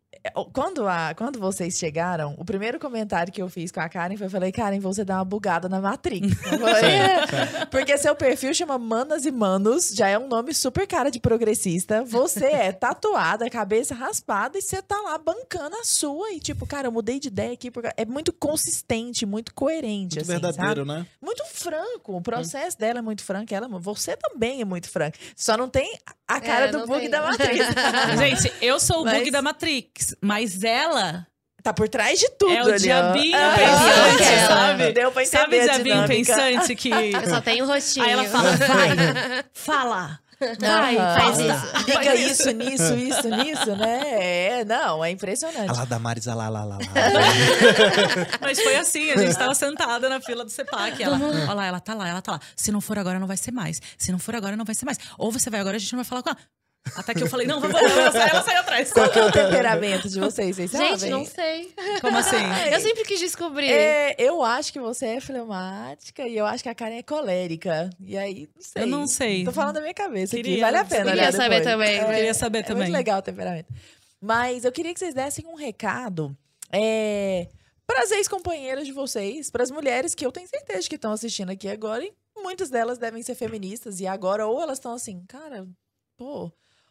quando, 0.52 0.86
a, 0.86 1.14
quando 1.14 1.38
vocês 1.38 1.78
chegaram, 1.78 2.34
o 2.36 2.44
primeiro 2.44 2.78
comentário 2.78 3.32
que 3.32 3.40
eu 3.40 3.48
fiz 3.48 3.70
com 3.72 3.80
a 3.80 3.88
Karen 3.88 4.16
foi: 4.16 4.26
eu 4.26 4.30
falei, 4.30 4.52
Karen, 4.52 4.78
você 4.80 5.04
dá 5.04 5.16
uma 5.16 5.24
bugada 5.24 5.68
na 5.68 5.80
Matrix. 5.80 6.28
Eu 6.52 6.58
falei, 6.60 6.90
"É." 6.90 7.66
Porque 7.70 7.96
seu 7.96 8.14
perfil 8.14 8.52
chama 8.52 8.76
Manas 8.78 9.24
e 9.24 9.30
Manos, 9.30 9.90
já 9.94 10.08
é 10.08 10.18
um 10.18 10.28
nome 10.28 10.52
super 10.52 10.86
cara 10.86 11.10
de 11.10 11.20
progressista. 11.20 12.04
Você 12.04 12.44
é 12.46 12.72
tatuada, 12.72 13.48
cabeça 13.48 13.94
raspada 13.94 14.58
e 14.58 14.62
você 14.62 14.82
tá 14.82 15.00
lá 15.00 15.16
bancando 15.16 15.76
a 15.76 15.84
sua. 15.84 16.32
E 16.32 16.40
tipo, 16.40 16.66
cara, 16.66 16.88
eu 16.88 16.92
mudei 16.92 17.18
de 17.18 17.28
ideia 17.28 17.52
aqui. 17.52 17.70
Porque 17.70 17.88
é 17.96 18.04
muito 18.04 18.32
consistente, 18.32 19.24
muito 19.24 19.54
coerente, 19.54 20.16
Muito 20.16 20.18
assim, 20.20 20.32
verdadeiro, 20.40 20.84
sabe? 20.86 21.00
né? 21.00 21.06
Muito 21.22 21.44
franco. 21.46 22.16
O 22.16 22.20
processo 22.20 22.78
dela 22.78 22.98
é 22.98 23.02
muito 23.02 23.22
franco. 23.24 23.54
Ela, 23.54 23.68
você 23.68 24.16
também 24.16 24.60
é 24.60 24.64
muito 24.64 24.90
franco. 24.90 25.16
Só 25.36 25.56
não 25.56 25.68
tem 25.68 25.98
a 26.28 26.40
cara 26.40 26.66
É, 26.66 26.68
do 26.72 26.86
bug 26.86 27.00
tem. 27.00 27.10
da 27.10 27.22
Matrix. 27.22 27.66
Gente, 28.18 28.52
eu 28.60 28.78
sou 28.78 29.02
o 29.02 29.04
Mas- 29.04 29.18
bug 29.18 29.30
da 29.30 29.42
Matrix, 29.42 29.99
mas 30.20 30.62
ela 30.64 31.26
tá 31.62 31.72
por 31.74 31.88
trás 31.88 32.18
de 32.18 32.28
tudo 32.38 32.52
é 32.52 32.62
o 32.62 32.66
ali, 32.66 32.72
ó. 32.72 32.76
diabinho 32.78 33.36
Ah, 33.36 33.54
pensante, 33.54 34.22
é. 34.32 34.46
sabe? 34.46 34.92
Deu 34.92 35.12
pra 35.12 35.22
entender 35.22 35.38
Sabe 35.42 35.58
o 35.58 35.62
diabinho 35.62 36.06
pensante 36.06 36.74
que... 36.74 36.88
Eu 36.90 37.28
só 37.28 37.40
tenho 37.40 37.64
o 37.64 37.68
rostinho. 37.68 38.06
Aí 38.06 38.12
ela 38.12 38.24
fala, 38.24 38.56
vai, 38.56 39.44
fala, 39.52 40.20
vai, 40.58 40.96
Aham. 40.96 41.20
faz 41.20 41.38
isso. 41.38 41.76
Liga 41.86 41.92
faz 41.92 42.20
isso, 42.30 42.50
nisso, 42.52 42.94
isso, 42.94 43.28
nisso, 43.28 43.76
né? 43.76 44.00
É, 44.60 44.64
não, 44.64 45.04
é 45.04 45.10
impressionante. 45.10 45.68
A 45.68 45.72
lá 45.72 45.84
da 45.84 45.98
Marisa, 45.98 46.34
lá, 46.34 46.48
lá, 46.48 46.64
lá, 46.64 46.76
lá. 46.78 46.86
Mas 48.40 48.58
foi 48.62 48.76
assim, 48.76 49.10
a 49.10 49.16
gente 49.18 49.36
tava 49.36 49.54
sentada 49.54 50.08
na 50.08 50.18
fila 50.20 50.42
do 50.42 50.50
CEPAC. 50.50 51.02
Ela, 51.02 51.18
olha 51.18 51.52
lá, 51.52 51.66
ela 51.66 51.80
tá 51.80 51.92
lá, 51.92 52.08
ela 52.08 52.22
tá 52.22 52.32
lá. 52.32 52.40
Se 52.56 52.72
não 52.72 52.80
for 52.80 52.98
agora, 52.98 53.18
não 53.18 53.26
vai 53.26 53.36
ser 53.36 53.52
mais. 53.52 53.80
Se 53.98 54.10
não 54.10 54.18
for 54.18 54.34
agora, 54.34 54.56
não 54.56 54.64
vai 54.64 54.74
ser 54.74 54.86
mais. 54.86 54.98
Ou 55.18 55.30
você 55.30 55.50
vai 55.50 55.60
agora, 55.60 55.76
a 55.76 55.78
gente 55.78 55.92
não 55.92 55.98
vai 55.98 56.06
falar 56.06 56.22
com 56.22 56.30
ela. 56.30 56.38
Até 56.96 57.14
que 57.14 57.22
eu 57.22 57.26
falei, 57.28 57.46
não, 57.46 57.60
vamos, 57.60 57.78
vamos. 57.80 58.16
Aí 58.16 58.28
ela 58.30 58.42
saiu 58.42 58.60
atrás. 58.60 58.92
Qual 58.92 59.08
que 59.10 59.18
é 59.18 59.24
o 59.24 59.30
temperamento 59.30 60.08
de 60.08 60.18
vocês? 60.18 60.56
Vocês 60.56 60.70
sabem? 60.70 60.98
Gente, 60.98 61.10
não 61.10 61.24
sei. 61.26 61.72
Como 62.00 62.16
assim? 62.16 62.36
Eu 62.72 62.80
sempre 62.80 63.04
quis 63.04 63.20
descobrir. 63.20 63.70
É, 63.70 64.14
eu 64.18 64.42
acho 64.42 64.72
que 64.72 64.80
você 64.80 65.06
é 65.06 65.20
fleumática 65.20 66.26
e 66.26 66.36
eu 66.36 66.46
acho 66.46 66.62
que 66.62 66.68
a 66.68 66.74
Karen 66.74 66.96
é 66.96 67.02
colérica. 67.02 67.90
E 68.00 68.16
aí, 68.16 68.48
não 68.56 68.62
sei. 68.62 68.82
Eu 68.82 68.86
não 68.86 69.06
sei. 69.06 69.44
Tô 69.44 69.52
falando 69.52 69.74
da 69.74 69.80
minha 69.82 69.94
cabeça 69.94 70.34
aqui. 70.34 70.42
Queria- 70.42 70.64
Vale 70.64 70.76
a 70.78 70.84
pena, 70.84 71.04
queria 71.10 71.22
né, 71.26 71.32
saber 71.32 71.48
depois. 71.60 71.64
também. 71.64 71.96
É, 71.98 72.04
Queria 72.14 72.34
saber 72.34 72.58
é 72.58 72.62
também. 72.62 72.82
muito 72.84 72.92
legal 72.96 73.18
o 73.18 73.22
temperamento. 73.22 73.72
Mas 74.20 74.64
eu 74.64 74.72
queria 74.72 74.92
que 74.92 74.98
vocês 75.00 75.14
dessem 75.14 75.46
um 75.46 75.54
recado 75.54 76.36
é, 76.72 77.46
para 77.86 78.02
as 78.02 78.10
ex-companheiras 78.10 78.86
de 78.86 78.92
vocês, 78.92 79.50
para 79.50 79.62
as 79.62 79.70
mulheres 79.70 80.14
que 80.14 80.24
eu 80.24 80.32
tenho 80.32 80.48
certeza 80.48 80.88
que 80.88 80.94
estão 80.96 81.12
assistindo 81.12 81.50
aqui 81.50 81.68
agora, 81.68 82.04
e 82.04 82.12
muitas 82.38 82.70
delas 82.70 82.98
devem 82.98 83.22
ser 83.22 83.34
feministas, 83.34 84.00
e 84.00 84.06
agora 84.06 84.46
ou 84.46 84.60
elas 84.62 84.78
estão 84.78 84.92
assim, 84.92 85.22
cara, 85.28 85.66
pô. 86.16 86.50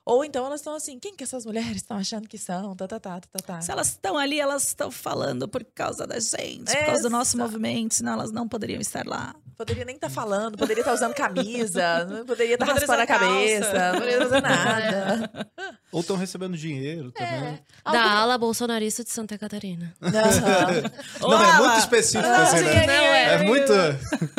Ou 0.10 0.26
então 0.26 0.44
elas 0.44 0.62
estão 0.62 0.74
assim, 0.74 0.98
quem 0.98 1.16
que 1.16 1.24
essas 1.24 1.46
mulheres 1.46 1.76
estão 1.78 1.96
achando 1.96 2.28
que 2.28 2.38
são? 2.38 2.76
Tá, 2.76 2.88
tá, 2.88 3.00
tá, 3.00 3.20
tá, 3.22 3.40
tá. 3.46 3.62
Se 3.62 3.72
elas 3.72 3.90
estão 3.90 4.18
ali, 4.18 4.40
elas 4.40 4.68
estão 4.70 4.90
falando 4.90 5.48
por 5.48 5.64
causa 5.64 6.08
da 6.08 6.20
gente, 6.20 6.76
por 6.76 6.86
causa 6.88 7.04
do 7.04 7.10
nosso 7.12 7.38
movimento, 7.38 7.94
senão 7.94 8.14
elas 8.14 8.32
não 8.32 8.48
poderiam 8.48 8.82
estar 8.82 9.06
lá. 9.06 9.36
Poderia 9.56 9.84
nem 9.86 9.96
estar 9.96 10.10
falando, 10.10 10.58
poderia 10.58 10.82
estar 10.82 10.94
usando 10.94 11.14
camisa, 11.14 12.06
não 12.06 12.26
poderia 12.26 12.54
estar 12.54 12.66
Não 12.66 12.74
poderia 12.74 12.96
raspando 12.96 13.02
a 13.02 13.06
cabeça, 13.06 13.66
calça. 13.72 13.92
não 13.92 14.00
poderia 14.00 14.26
usar 14.26 14.42
nada. 14.42 15.48
Ou 15.92 16.02
estão 16.02 16.16
recebendo 16.16 16.56
dinheiro 16.58 17.12
também. 17.12 17.60
Da 17.84 18.04
ala 18.20 18.38
bolsonarista 18.38 19.04
de 19.04 19.10
Santa 19.10 19.38
Catarina. 19.38 19.94
Aham. 20.02 20.84
Não, 21.20 21.44
é 21.44 21.58
muito 21.58 21.80
específico, 21.80 22.30
Ah, 22.30 22.44
assim, 22.44 22.58
sim, 22.60 22.64
né? 22.64 22.86
Não, 22.86 22.94
é. 22.94 23.34
É 23.34 23.44
muito. 23.44 23.74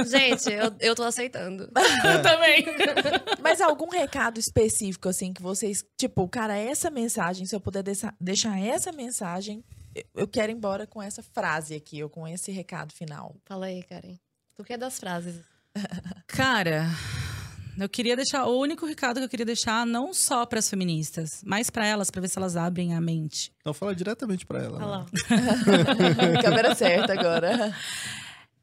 Gente, 0.08 0.50
eu, 0.52 0.72
eu 0.80 0.94
tô 0.94 1.02
aceitando. 1.02 1.68
Eu 2.04 2.22
também. 2.22 2.64
Mas 3.42 3.60
algum 3.60 3.90
recado 3.90 4.38
específico, 4.38 5.08
assim, 5.08 5.32
que 5.32 5.42
vocês. 5.60 5.84
Tipo, 5.96 6.28
cara, 6.28 6.56
essa 6.56 6.90
mensagem, 6.90 7.46
se 7.46 7.54
eu 7.54 7.60
puder 7.60 7.82
deixar, 7.82 8.58
essa 8.60 8.90
mensagem, 8.92 9.62
eu- 10.14 10.26
quero 10.28 10.50
ir 10.50 10.54
embora 10.54 10.86
com 10.86 11.02
essa 11.02 11.22
frase 11.22 11.74
aqui, 11.74 12.02
ou 12.02 12.08
com 12.10 12.26
esse 12.26 12.50
recado 12.50 12.92
final. 12.92 13.36
Fala 13.44 13.66
aí, 13.66 13.82
Karen. 13.82 14.16
Tu 14.56 14.64
que 14.64 14.72
é 14.72 14.78
das 14.78 14.98
frases. 14.98 15.36
Cara, 16.26 16.86
eu 17.78 17.88
queria 17.88 18.16
deixar. 18.16 18.44
O 18.46 18.58
único 18.58 18.84
recado 18.86 19.18
que 19.18 19.24
eu 19.24 19.28
queria 19.28 19.46
deixar, 19.46 19.86
não 19.86 20.12
só 20.12 20.44
para 20.44 20.58
as 20.58 20.68
feministas, 20.68 21.42
mas 21.44 21.70
para 21.70 21.86
elas, 21.86 22.10
para 22.10 22.20
ver 22.20 22.28
se 22.28 22.38
elas 22.38 22.56
abrem 22.56 22.94
a 22.94 23.00
mente. 23.00 23.52
Então 23.60 23.72
fala 23.72 23.94
diretamente 23.94 24.44
pra 24.46 24.62
ela. 24.62 24.76
Olha 24.78 24.86
lá. 24.86 25.06
né? 25.30 26.42
Câmera 26.42 26.74
certa 26.74 27.12
agora. 27.12 27.74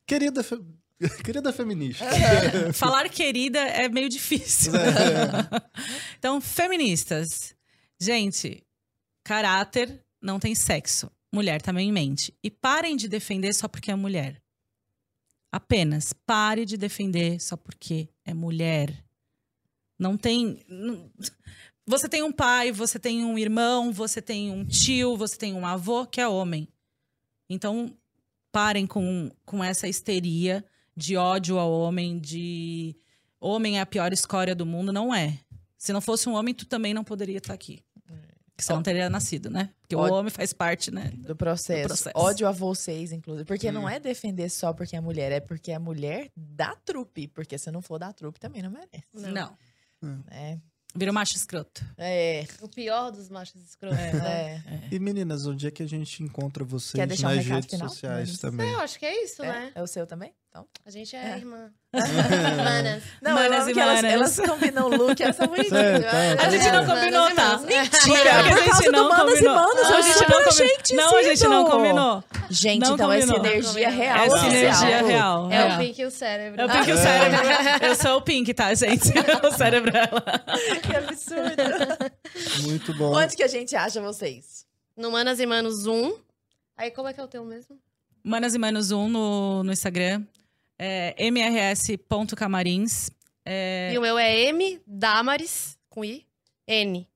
Querida, 0.06 0.42
Querida 1.24 1.54
feminista. 1.54 2.06
Falar 2.74 3.08
querida 3.10 3.60
é 3.60 3.88
meio 3.88 4.10
difícil. 4.10 4.74
então, 6.18 6.42
feministas. 6.42 7.56
Gente, 8.00 8.66
caráter 9.24 10.04
não 10.22 10.40
tem 10.40 10.56
sexo. 10.56 11.12
Mulher 11.32 11.62
também 11.62 11.92
mente. 11.92 12.34
E 12.44 12.50
parem 12.50 12.96
de 12.96 13.08
defender 13.08 13.54
só 13.54 13.68
porque 13.68 13.92
é 13.92 13.96
mulher. 13.96 14.42
Apenas 15.52 16.14
pare 16.14 16.66
de 16.66 16.78
defender 16.78 17.40
só 17.40 17.56
porque 17.56 18.10
é 18.26 18.34
mulher. 18.34 19.04
Não 20.00 20.18
tem. 20.18 20.64
não- 20.68 21.12
Você 21.86 22.10
tem 22.10 22.22
um 22.24 22.32
pai, 22.32 22.72
você 22.72 23.00
tem 23.00 23.24
um 23.24 23.38
irmão, 23.38 23.92
você 23.94 24.22
tem 24.22 24.52
um 24.52 24.66
tio, 24.66 25.16
você 25.16 25.38
tem 25.38 25.54
um 25.54 25.66
avô 25.66 26.06
que 26.06 26.20
é 26.20 26.28
homem. 26.28 26.68
Então, 27.50 27.96
parem 28.52 28.86
com, 28.88 29.32
com 29.46 29.64
essa 29.64 29.88
histeria 29.88 30.66
de 30.98 31.16
ódio 31.16 31.60
ao 31.60 31.72
homem, 31.72 32.18
de 32.20 32.96
homem 33.40 33.78
é 33.78 33.82
a 33.82 33.86
pior 33.86 34.12
escória 34.12 34.56
do 34.56 34.66
mundo. 34.66 34.92
Não 34.92 35.14
é. 35.14 35.38
Se 35.78 35.94
não 35.94 36.02
fosse 36.02 36.28
um 36.28 36.34
homem, 36.34 36.54
tu 36.56 36.66
também 36.66 36.92
não 36.94 37.04
poderia 37.04 37.38
estar 37.38 37.54
aqui. 37.54 37.84
Que 38.58 38.64
você 38.66 38.74
não 38.74 38.82
teria 38.82 39.08
nascido, 39.08 39.52
né? 39.52 39.70
Porque 39.82 39.96
Ó- 39.96 40.08
o 40.10 40.14
homem 40.14 40.32
faz 40.32 40.52
parte, 40.52 40.90
né? 40.90 41.12
Do 41.16 41.36
processo. 41.36 41.84
Do 41.84 41.88
processo. 41.90 42.18
Ódio 42.18 42.48
a 42.48 42.52
vocês, 42.52 43.12
inclusive. 43.12 43.46
Porque 43.46 43.70
Hum. 43.70 43.74
não 43.74 43.88
é 43.88 44.00
defender 44.00 44.50
só 44.50 44.74
porque 44.74 44.96
é 44.96 45.00
mulher, 45.00 45.32
é 45.32 45.40
porque 45.40 45.72
é 45.72 45.78
mulher 45.78 46.32
da 46.36 46.76
trupe. 46.78 47.28
Porque 47.28 47.56
se 47.60 47.70
não 47.70 47.84
for 47.84 48.00
da 48.00 48.12
trupe, 48.12 48.40
também 48.40 48.64
não 48.64 48.72
merece. 48.72 49.32
Não. 49.32 49.56
É. 50.32 50.58
Vira 50.96 51.12
um 51.12 51.14
macho 51.14 51.36
escroto. 51.36 51.86
É. 52.00 52.48
O 52.60 52.68
pior 52.68 53.12
dos 53.12 53.30
machos 53.30 53.62
escrotos. 53.62 54.00
né? 54.00 54.64
é. 54.90 54.96
E 54.96 54.98
meninas, 54.98 55.46
onde 55.46 55.68
é 55.68 55.72
que 55.72 55.84
a 55.84 55.88
gente 55.88 56.24
encontra 56.24 56.64
vocês 56.64 57.04
um 57.04 57.06
nas 57.08 57.20
recado 57.20 57.54
redes 57.54 57.70
final, 57.70 57.90
sociais 57.90 58.28
Melissa? 58.30 58.50
também? 58.50 58.72
Eu 58.72 58.80
acho 58.80 58.98
que 58.98 59.06
é 59.06 59.24
isso, 59.24 59.44
É, 59.44 59.48
né? 59.48 59.72
é 59.76 59.84
o 59.84 59.88
seu 59.88 60.08
também? 60.08 60.34
Então. 60.58 60.68
A 60.86 60.90
gente 60.90 61.16
é, 61.16 61.34
É. 61.34 61.38
irmã. 61.38 61.70
Manas. 61.94 63.04
Não, 63.22 63.34
Manas 63.34 63.52
eu 63.52 63.62
amo 63.62 63.70
e 63.70 63.74
que 63.74 63.80
elas, 63.80 63.96
manas. 64.02 64.12
elas 64.14 64.40
combinam 64.40 64.88
look, 64.90 65.22
elas 65.22 65.36
são 65.36 65.48
bonitinhas. 65.48 66.04
É, 66.04 66.36
tá. 66.36 66.46
A 66.46 66.50
gente 66.50 66.66
não 66.66 66.72
Manas 66.86 67.00
combinou, 67.00 67.36
tá? 67.36 67.58
Mentira, 67.60 68.40
a 68.40 68.44
por 68.44 68.50
gente 68.58 68.70
causa 68.70 68.92
do 68.92 69.10
Manas 69.10 69.40
e 69.40 69.44
eu 69.46 69.52
a 69.98 70.02
gente 70.02 70.30
não 70.30 70.48
achei 70.48 70.70
combinou. 70.70 71.12
Não, 71.12 71.18
a 71.18 71.24
gente 71.24 71.48
não 71.48 71.66
combinou. 71.66 72.24
Gente, 72.50 72.82
Não 72.82 72.94
então 72.94 73.12
essa 73.12 73.28
combinou. 73.28 73.46
energia 73.54 73.90
Não 73.90 73.98
real. 73.98 74.18
É 74.18 74.30
sinergia 74.40 75.02
real. 75.06 75.52
É 75.52 75.66
o 75.66 75.68
É. 75.68 75.78
Pink 75.78 76.02
e 76.02 76.06
o 76.06 76.12
cérebro. 76.12 76.62
É 76.62 76.66
o 76.66 76.70
Pink 76.70 76.90
e 76.90 76.94
o 76.94 76.98
cérebro. 76.98 77.40
Eu 77.88 77.96
sou 77.96 78.18
o 78.18 78.22
Pink, 78.22 78.54
tá, 78.54 78.74
gente? 78.74 79.12
O 79.48 79.52
cérebro 79.52 79.92
é 79.96 80.10
ela. 80.12 80.80
Que 80.80 80.96
absurdo. 80.96 82.64
Muito 82.64 82.94
bom. 82.96 83.16
Onde 83.16 83.36
que 83.36 83.44
a 83.44 83.48
gente 83.48 83.76
acha 83.76 84.02
vocês? 84.02 84.66
No 84.96 85.12
Manas 85.12 85.40
e 85.40 85.46
Manos 85.46 85.86
1. 85.86 86.14
Aí 86.78 86.92
como 86.92 87.08
é 87.08 87.14
que 87.14 87.20
é 87.20 87.24
o 87.24 87.28
teu 87.28 87.44
mesmo? 87.44 87.78
Manas 88.24 88.54
e 88.56 88.58
Manos 88.58 88.92
1 88.92 89.08
no, 89.10 89.64
no 89.64 89.72
Instagram. 89.72 90.24
É 90.80 91.16
mrs.camarins. 91.26 93.10
É, 93.46 93.92
E 93.94 93.98
o 93.98 94.02
meu 94.02 94.18
é 94.18 94.38
M 94.50 94.80
Damaris, 94.86 95.78
com 95.90 96.04
I, 96.06 96.26
N. 96.68 97.08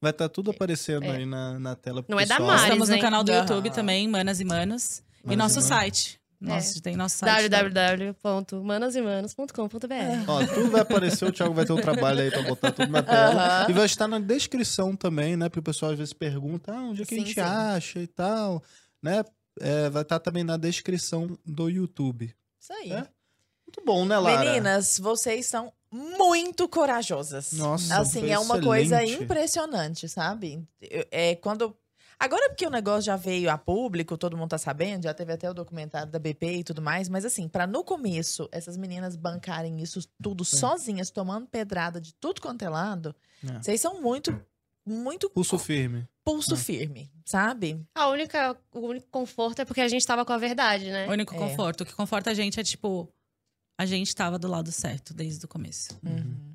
Vai 0.00 0.10
estar 0.12 0.28
tudo 0.28 0.50
aparecendo 0.50 1.04
É. 1.04 1.16
aí 1.16 1.26
na, 1.26 1.58
na 1.58 1.74
tela. 1.76 2.04
Não 2.08 2.18
é 2.18 2.22
pessoal. 2.22 2.40
Damares, 2.40 2.62
estamos 2.64 2.88
no 2.88 2.94
hein? 2.94 3.00
canal 3.00 3.22
do. 3.24 3.32
YouTube 3.32 3.70
também, 3.70 4.06
Manas 4.08 4.40
e 4.40 4.44
Manos. 4.44 5.02
E 5.24 5.28
Manas 5.28 5.34
e 5.34 5.36
nosso 5.36 5.54
Manos. 5.56 5.68
site. 5.68 6.18
Nosso, 6.40 6.80
Tem 6.80 6.94
nosso 6.94 7.16
site. 7.18 7.48
www.manasemanos.com.br 7.48 10.24
Ó, 10.28 10.46
tudo 10.46 10.70
vai 10.70 10.82
aparecer, 10.82 11.24
o 11.24 11.32
Thiago 11.32 11.52
vai 11.52 11.64
ter 11.66 11.72
um 11.72 11.80
trabalho 11.80 12.20
aí 12.20 12.30
pra 12.30 12.42
botar 12.42 12.70
tudo 12.70 12.88
na 12.92 13.02
tela. 13.02 13.62
Aham. 13.62 13.70
E 13.70 13.72
vai 13.72 13.86
estar 13.86 14.06
na 14.06 14.20
descrição 14.20 14.94
também, 14.94 15.36
né? 15.36 15.48
Porque 15.48 15.58
o 15.58 15.62
pessoal 15.62 15.90
às 15.92 15.98
vezes 15.98 16.12
pergunta, 16.12 16.72
ah, 16.72 16.80
onde 16.82 17.02
é 17.02 17.06
que 17.06 17.14
a 17.14 17.18
Sim, 17.18 17.24
gente 17.24 17.34
sim. 17.34 17.40
acha 17.40 17.98
e 18.00 18.06
tal, 18.06 18.62
né? 19.02 19.24
É, 19.60 19.90
vai 19.90 20.02
estar 20.02 20.20
também 20.20 20.44
na 20.44 20.56
descrição 20.56 21.36
do 21.44 21.68
YouTube. 21.68 22.32
Isso 22.60 22.72
aí. 22.72 22.92
É? 22.92 23.06
Muito 23.66 23.82
bom, 23.84 24.04
né, 24.04 24.18
Lara? 24.18 24.44
Meninas, 24.44 24.98
vocês 24.98 25.46
são 25.46 25.72
muito 25.90 26.68
corajosas. 26.68 27.52
Nossa, 27.52 27.98
Assim, 28.00 28.30
é 28.30 28.38
uma 28.38 28.60
coisa 28.60 29.02
excelente. 29.02 29.24
impressionante, 29.24 30.08
sabe? 30.08 30.66
Eu- 30.80 31.06
É 31.10 31.34
quando. 31.36 31.76
Agora, 32.20 32.48
porque 32.48 32.66
o 32.66 32.70
negócio 32.70 33.02
já 33.02 33.14
veio 33.16 33.48
a 33.48 33.56
público, 33.56 34.18
todo 34.18 34.36
mundo 34.36 34.50
tá 34.50 34.58
sabendo, 34.58 35.04
já 35.04 35.14
teve 35.14 35.32
até 35.32 35.48
o 35.48 35.54
documentário 35.54 36.10
da 36.10 36.18
BP 36.18 36.46
e 36.58 36.64
tudo 36.64 36.82
mais, 36.82 37.08
mas 37.08 37.24
assim, 37.24 37.46
pra 37.48 37.64
no 37.64 37.84
começo 37.84 38.48
essas 38.50 38.76
meninas 38.76 39.14
bancarem 39.14 39.80
isso 39.80 40.00
tudo 40.20 40.44
sozinhas, 40.44 41.10
tomando 41.10 41.46
pedrada 41.46 42.00
de 42.00 42.12
tudo 42.14 42.40
quanto 42.40 42.62
é 42.64 42.68
lado, 42.68 43.14
É. 43.48 43.62
vocês 43.62 43.80
são 43.80 44.00
muito, 44.02 44.36
muito 44.84 45.30
Pulso 45.30 45.58
firme. 45.60 46.08
pulso 46.24 46.54
É. 46.54 46.56
firme, 46.56 47.08
sabe? 47.28 47.80
A 47.94 48.08
única, 48.08 48.56
o 48.72 48.80
único 48.80 49.06
conforto 49.10 49.60
é 49.60 49.64
porque 49.64 49.80
a 49.82 49.88
gente 49.88 50.06
tava 50.06 50.24
com 50.24 50.32
a 50.32 50.38
verdade, 50.38 50.90
né? 50.90 51.06
O 51.06 51.12
único 51.12 51.34
É. 51.34 51.38
conforto. 51.38 51.82
O 51.82 51.86
que 51.86 51.92
conforta 51.92 52.30
a 52.30 52.34
gente 52.34 52.58
é, 52.58 52.62
tipo, 52.64 53.08
a 53.78 53.84
gente 53.84 54.14
tava 54.14 54.38
do 54.38 54.48
lado 54.48 54.72
certo 54.72 55.12
desde 55.12 55.44
o 55.44 55.48
começo. 55.48 55.90
Uhum. 56.04 56.54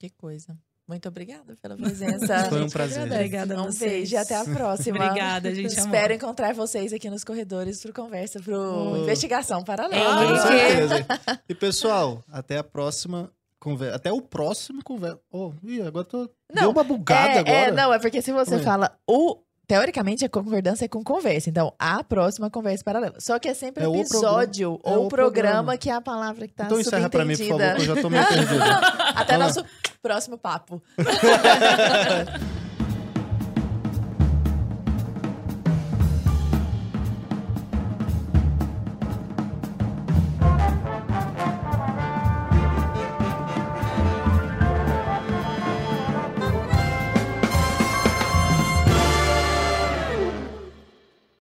Que 0.00 0.08
coisa. 0.10 0.56
Muito 0.88 1.08
obrigada 1.08 1.54
pela 1.62 1.76
presença. 1.76 2.48
Foi 2.48 2.62
um 2.62 2.68
prazer. 2.68 3.04
Obrigada 3.04 3.54
a 3.56 3.62
Um 3.62 3.64
vocês. 3.66 3.90
beijo 3.92 4.14
e 4.14 4.18
até 4.18 4.34
a 4.36 4.44
próxima. 4.44 4.96
Obrigada, 5.04 5.54
gente. 5.54 5.78
Espero 5.78 6.12
encontrar 6.12 6.54
vocês 6.54 6.92
aqui 6.92 7.08
nos 7.10 7.22
corredores 7.24 7.80
pro 7.82 7.92
conversa, 7.92 8.40
pro 8.40 8.54
Oh. 8.92 8.96
investigação 8.98 9.62
paralela. 9.62 10.22
Ei, 10.22 10.28
Com 10.28 10.36
certeza. 10.36 11.06
E 11.48 11.54
pessoal, 11.54 12.22
até 12.30 12.58
a 12.58 12.64
próxima 12.64 13.30
conversa. 13.58 13.96
Até 13.96 14.12
o 14.12 14.20
próximo 14.20 14.82
conversa. 14.84 15.18
Oh, 15.30 15.52
ih, 15.62 15.80
agora 15.82 16.04
tô. 16.04 16.28
Não, 16.52 16.62
Deu 16.62 16.70
uma 16.70 16.84
bugada 16.84 17.32
é, 17.32 17.38
agora. 17.38 17.56
é, 17.56 17.70
não, 17.70 17.92
é 17.94 17.98
porque 17.98 18.20
se 18.20 18.32
você 18.32 18.56
Oi. 18.56 18.62
fala 18.62 18.94
o. 19.08 19.38
Teoricamente, 19.66 20.24
a 20.24 20.28
concordância 20.28 20.84
é 20.84 20.88
com 20.88 21.02
conversa. 21.02 21.48
Então, 21.48 21.72
a 21.78 22.04
próxima 22.04 22.50
conversa 22.50 22.84
paralela. 22.84 23.14
Só 23.18 23.38
que 23.38 23.48
é 23.48 23.54
sempre 23.54 23.82
É 23.84 23.88
o 23.88 23.96
episódio. 23.96 24.78
É 24.84 24.90
ou 24.90 25.06
o 25.06 25.08
programa, 25.08 25.08
programa. 25.08 25.76
que 25.78 25.88
é 25.88 25.94
a 25.94 26.00
palavra 26.00 26.46
que 26.46 26.54
tá 26.54 26.64
então 26.66 26.78
encerra 26.78 27.08
pra 27.08 27.24
mim, 27.24 27.36
por 27.36 27.46
favor, 27.46 27.74
que 27.76 27.80
eu 27.82 27.84
já 27.96 28.02
tô 28.02 28.10
meio 28.10 28.26
perdido. 28.28 28.62
Até 29.14 29.32
Vai 29.32 29.38
lá. 29.38 29.44
nosso 29.46 29.64
próximo 30.02 30.36
papo. 30.36 30.82